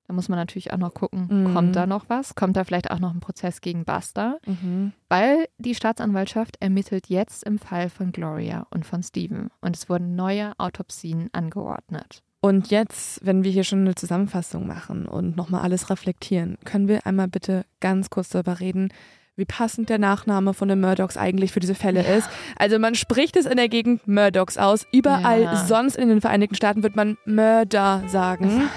Da 0.08 0.14
muss 0.14 0.30
man 0.30 0.40
natürlich 0.40 0.72
auch 0.72 0.78
noch 0.78 0.94
gucken, 0.94 1.28
Mhm. 1.30 1.54
kommt 1.54 1.76
da 1.76 1.86
noch 1.86 2.06
was? 2.08 2.34
Kommt 2.36 2.56
da 2.56 2.64
vielleicht 2.64 2.92
auch 2.92 3.00
noch 3.00 3.14
ein 3.14 3.20
Prozess 3.20 3.60
gegen 3.60 3.84
Buster? 3.84 4.40
Mhm. 4.46 4.94
Weil 5.10 5.48
die 5.58 5.76
Staatsanwaltschaft 5.76 6.56
ermittelt 6.62 7.08
jetzt 7.08 7.44
im 7.44 7.60
Fall 7.60 7.90
von 7.90 8.14
Gloria 8.14 8.66
und 8.70 8.86
von 8.86 9.04
Steven. 9.04 9.50
Und 9.60 9.76
es 9.76 9.90
wurden 9.90 10.16
neue 10.16 10.54
Autopsien 10.60 11.30
angeordnet. 11.34 12.24
Und 12.40 12.70
jetzt, 12.72 13.26
wenn 13.26 13.44
wir 13.44 13.52
hier 13.52 13.66
schon 13.66 13.82
eine 13.82 13.96
Zusammenfassung 13.96 14.66
machen 14.66 15.08
und 15.08 15.36
nochmal 15.36 15.62
alles 15.62 15.90
reflektieren, 15.90 16.58
können 16.64 16.88
wir 16.88 17.06
einmal 17.06 17.28
bitte 17.28 17.66
ganz 17.82 18.10
kurz 18.10 18.30
darüber 18.30 18.60
reden, 18.62 18.90
wie 19.36 19.46
passend 19.46 19.90
der 19.90 20.00
Nachname 20.00 20.54
von 20.54 20.68
den 20.70 20.80
Murdochs 20.80 21.18
eigentlich 21.18 21.52
für 21.52 21.60
diese 21.60 21.76
Fälle 21.76 22.02
ist. 22.16 22.30
Also 22.56 22.80
man 22.80 22.96
spricht 22.96 23.36
es 23.36 23.46
in 23.46 23.58
der 23.58 23.70
Gegend 23.70 24.08
Murdochs 24.08 24.58
aus. 24.58 24.88
Überall 24.94 25.42
Ja. 25.44 25.56
sonst 25.66 25.96
in 25.98 26.10
den 26.10 26.22
Vereinigten 26.22 26.56
Staaten 26.56 26.82
wird 26.82 26.96
man 26.96 27.18
Murder 27.26 28.04
sagen. 28.08 28.70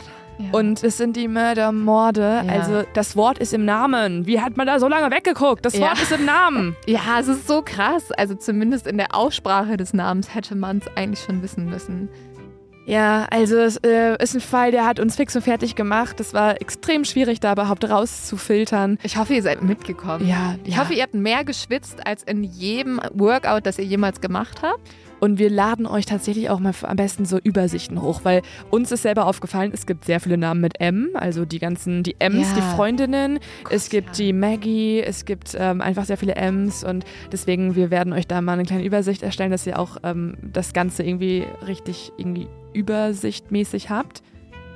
Und 0.52 0.82
es 0.84 0.96
sind 0.96 1.16
die 1.16 1.28
Mördermorde. 1.28 2.42
Ja. 2.46 2.52
Also 2.52 2.82
das 2.94 3.16
Wort 3.16 3.38
ist 3.38 3.52
im 3.54 3.64
Namen. 3.64 4.26
Wie 4.26 4.40
hat 4.40 4.56
man 4.56 4.66
da 4.66 4.78
so 4.78 4.88
lange 4.88 5.14
weggeguckt? 5.14 5.64
Das 5.64 5.74
Ja. 5.74 5.88
Wort 5.88 6.02
ist 6.02 6.12
im 6.12 6.24
Namen. 6.24 6.76
Ja, 6.86 7.18
es 7.20 7.28
ist 7.28 7.46
so 7.46 7.62
krass. 7.62 8.10
Also 8.12 8.34
zumindest 8.34 8.86
in 8.86 8.96
der 8.98 9.14
Aussprache 9.14 9.76
des 9.76 9.92
Namens 9.94 10.34
hätte 10.34 10.54
man 10.54 10.78
es 10.78 10.86
eigentlich 10.96 11.20
schon 11.24 11.42
wissen 11.42 11.66
müssen. 11.70 12.08
Ja, 12.86 13.26
also 13.30 13.56
es 13.58 13.76
äh, 13.76 14.20
ist 14.20 14.34
ein 14.34 14.40
Fall, 14.40 14.72
der 14.72 14.84
hat 14.84 14.98
uns 14.98 15.14
fix 15.14 15.36
und 15.36 15.42
fertig 15.42 15.76
gemacht. 15.76 16.18
Es 16.18 16.34
war 16.34 16.60
extrem 16.60 17.04
schwierig, 17.04 17.38
da 17.38 17.52
überhaupt 17.52 17.88
rauszufiltern. 17.88 18.98
Ich 19.04 19.16
hoffe, 19.16 19.34
ihr 19.34 19.42
seid 19.42 19.62
mitgekommen. 19.62 20.26
Ja, 20.26 20.56
Ich 20.64 20.74
ja. 20.74 20.80
hoffe, 20.80 20.94
ihr 20.94 21.02
habt 21.02 21.14
mehr 21.14 21.44
geschwitzt 21.44 22.04
als 22.06 22.22
in 22.24 22.42
jedem 22.42 23.00
Workout, 23.12 23.66
das 23.66 23.78
ihr 23.78 23.84
jemals 23.84 24.20
gemacht 24.20 24.62
habt. 24.62 24.80
Und 25.20 25.38
wir 25.38 25.50
laden 25.50 25.86
euch 25.86 26.06
tatsächlich 26.06 26.48
auch 26.50 26.58
mal 26.60 26.72
am 26.82 26.96
besten 26.96 27.26
so 27.26 27.38
Übersichten 27.38 28.00
hoch, 28.00 28.20
weil 28.24 28.42
uns 28.70 28.90
ist 28.90 29.02
selber 29.02 29.26
aufgefallen, 29.26 29.70
es 29.74 29.86
gibt 29.86 30.04
sehr 30.06 30.18
viele 30.18 30.38
Namen 30.38 30.60
mit 30.62 30.80
M, 30.80 31.10
also 31.14 31.44
die 31.44 31.58
ganzen, 31.58 32.02
die 32.02 32.16
Ms, 32.18 32.48
Ja. 32.50 32.54
die 32.56 32.76
Freundinnen. 32.76 33.38
es 33.70 33.90
gibt 33.90 34.16
die 34.18 34.32
Maggie, 34.32 35.00
es 35.00 35.26
gibt 35.26 35.54
ähm, 35.58 35.80
einfach 35.82 36.06
sehr 36.06 36.16
viele 36.16 36.36
Ms 36.36 36.84
und 36.84 37.04
deswegen, 37.30 37.76
wir 37.76 37.90
werden 37.90 38.12
euch 38.12 38.26
da 38.26 38.40
mal 38.40 38.54
eine 38.54 38.64
kleine 38.64 38.84
Übersicht 38.84 39.22
erstellen, 39.22 39.50
dass 39.50 39.66
ihr 39.66 39.78
auch 39.78 39.98
ähm, 40.02 40.36
das 40.42 40.72
Ganze 40.72 41.02
irgendwie 41.02 41.44
richtig 41.66 42.12
irgendwie 42.16 42.48
übersichtmäßig 42.72 43.90
habt. 43.90 44.22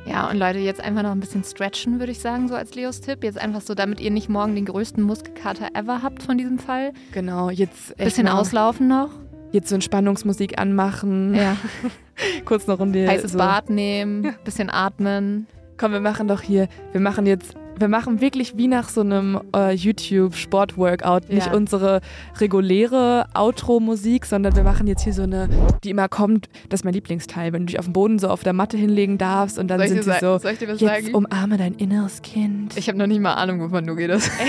Ja, 0.06 0.28
und 0.28 0.36
Leute, 0.36 0.58
jetzt 0.58 0.82
einfach 0.82 1.02
noch 1.02 1.12
ein 1.12 1.20
bisschen 1.20 1.44
stretchen, 1.44 1.98
würde 1.98 2.12
ich 2.12 2.18
sagen, 2.18 2.48
so 2.48 2.54
als 2.54 2.74
Leos 2.74 3.00
Tipp. 3.00 3.24
Jetzt 3.24 3.38
einfach 3.38 3.62
so, 3.62 3.74
damit 3.74 4.00
ihr 4.00 4.10
nicht 4.10 4.28
morgen 4.28 4.54
den 4.54 4.66
größten 4.66 5.02
Muskelkater 5.02 5.68
ever 5.74 6.02
habt 6.02 6.22
von 6.22 6.36
diesem 6.36 6.58
Fall. 6.58 6.92
Genau, 7.12 7.48
jetzt 7.48 7.96
Bisschen 7.96 8.28
auslaufen 8.28 8.86
noch. 8.86 9.08
Jetzt 9.54 9.68
so 9.68 9.76
Entspannungsmusik 9.76 10.58
anmachen. 10.58 11.32
Ja. 11.32 11.56
Kurz 12.44 12.68
eine 12.68 12.76
Runde. 12.76 13.06
Heißes 13.06 13.32
so. 13.32 13.38
Bad 13.38 13.70
nehmen, 13.70 14.34
bisschen 14.44 14.68
atmen. 14.68 15.46
Komm, 15.76 15.92
wir 15.92 16.00
machen 16.00 16.26
doch 16.26 16.40
hier, 16.40 16.66
wir 16.90 17.00
machen 17.00 17.24
jetzt, 17.24 17.54
wir 17.78 17.88
machen 17.88 18.20
wirklich 18.20 18.56
wie 18.56 18.68
nach 18.68 18.88
so 18.88 19.00
einem 19.00 19.40
äh, 19.54 19.72
YouTube-Sport-Workout, 19.74 21.28
nicht 21.28 21.46
Ja. 21.48 21.54
unsere 21.54 22.00
reguläre 22.38 23.26
Outro-Musik, 23.34 24.26
sondern 24.26 24.54
wir 24.56 24.62
machen 24.62 24.86
jetzt 24.86 25.02
hier 25.02 25.12
so 25.12 25.22
eine, 25.22 25.48
die 25.82 25.90
immer 25.90 26.08
kommt, 26.08 26.48
das 26.68 26.80
ist 26.80 26.84
mein 26.84 26.94
Lieblingsteil, 26.94 27.52
wenn 27.52 27.62
du 27.62 27.66
dich 27.66 27.78
auf 27.78 27.86
dem 27.86 27.92
Boden 27.92 28.18
so 28.18 28.28
auf 28.28 28.42
der 28.42 28.52
Matte 28.52 28.76
hinlegen 28.76 29.18
darfst 29.18 29.58
und 29.58 29.68
dann 29.68 29.78
Soll 29.80 29.88
sind 29.88 30.04
sie 30.04 30.12
so, 30.20 30.38
soll 30.38 30.52
ich 30.52 30.58
dir 30.58 30.68
was 30.68 30.80
jetzt 30.80 31.04
sagen? 31.04 31.14
umarme 31.14 31.56
dein 31.56 31.74
inneres 31.74 32.22
Kind. 32.22 32.76
Ich 32.76 32.88
habe 32.88 32.98
noch 32.98 33.06
nicht 33.06 33.20
mal 33.20 33.34
Ahnung, 33.34 33.60
wovon 33.60 33.86
du 33.86 33.92
redest. 33.94 34.30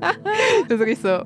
das 0.00 0.10
ist 0.68 0.78
wirklich 0.78 0.98
so. 0.98 1.22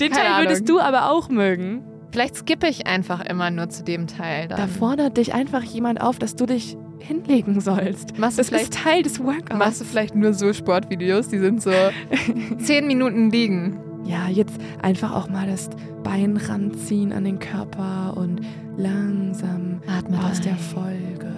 Den 0.00 0.10
keine 0.12 0.28
Teil 0.28 0.44
würdest 0.44 0.68
Ahnung. 0.68 0.78
du 0.78 0.80
aber 0.80 1.10
auch 1.10 1.28
mögen. 1.28 1.82
Vielleicht 2.12 2.36
skippe 2.36 2.68
ich 2.68 2.86
einfach 2.86 3.24
immer 3.24 3.50
nur 3.50 3.68
zu 3.70 3.82
dem 3.84 4.06
Teil 4.06 4.46
dann. 4.48 4.58
Da 4.58 4.66
fordert 4.66 5.16
dich 5.16 5.34
einfach 5.34 5.62
jemand 5.62 6.00
auf, 6.00 6.18
dass 6.18 6.36
du 6.36 6.44
dich 6.46 6.76
hinlegen 6.98 7.60
sollst. 7.60 8.18
Machst 8.18 8.36
du 8.36 8.40
Das 8.42 8.48
vielleicht- 8.50 8.64
ist 8.64 8.74
Teil 8.84 9.02
des 9.02 9.18
Workouts. 9.18 9.56
Machst 9.58 9.80
du 9.80 9.84
vielleicht 9.86 10.14
nur 10.14 10.34
so 10.34 10.52
Sportvideos, 10.52 11.28
die 11.28 11.38
sind 11.38 11.62
so 11.62 11.70
zehn 12.58 12.86
Minuten 12.86 13.30
liegen. 13.30 13.80
Ja, 14.04 14.28
jetzt 14.28 14.60
einfach 14.82 15.12
auch 15.12 15.28
mal 15.30 15.46
das 15.46 15.70
Bein 16.04 16.36
ranziehen 16.36 17.12
an 17.12 17.24
den 17.24 17.38
Körper 17.38 18.14
und 18.16 18.40
langsam 18.76 19.80
Atme 19.86 20.18
aus 20.18 20.36
rein. 20.38 20.42
der 20.44 20.56
Folge 20.56 21.32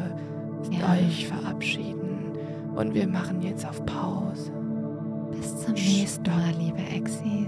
Ja. 0.70 0.92
euch 0.94 1.28
verabschieden. 1.28 2.32
Und 2.74 2.94
wir 2.94 3.06
machen 3.06 3.42
jetzt 3.42 3.64
auf 3.68 3.84
Pause. 3.86 4.50
Bis 5.30 5.56
zum 5.64 5.74
nächsten 5.74 6.28
Mal, 6.28 6.52
liebe 6.58 6.78
Exi. 6.94 7.44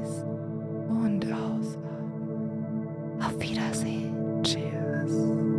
Auf 3.21 3.39
Wiedersehen. 3.41 4.43
Cheers. 4.43 5.56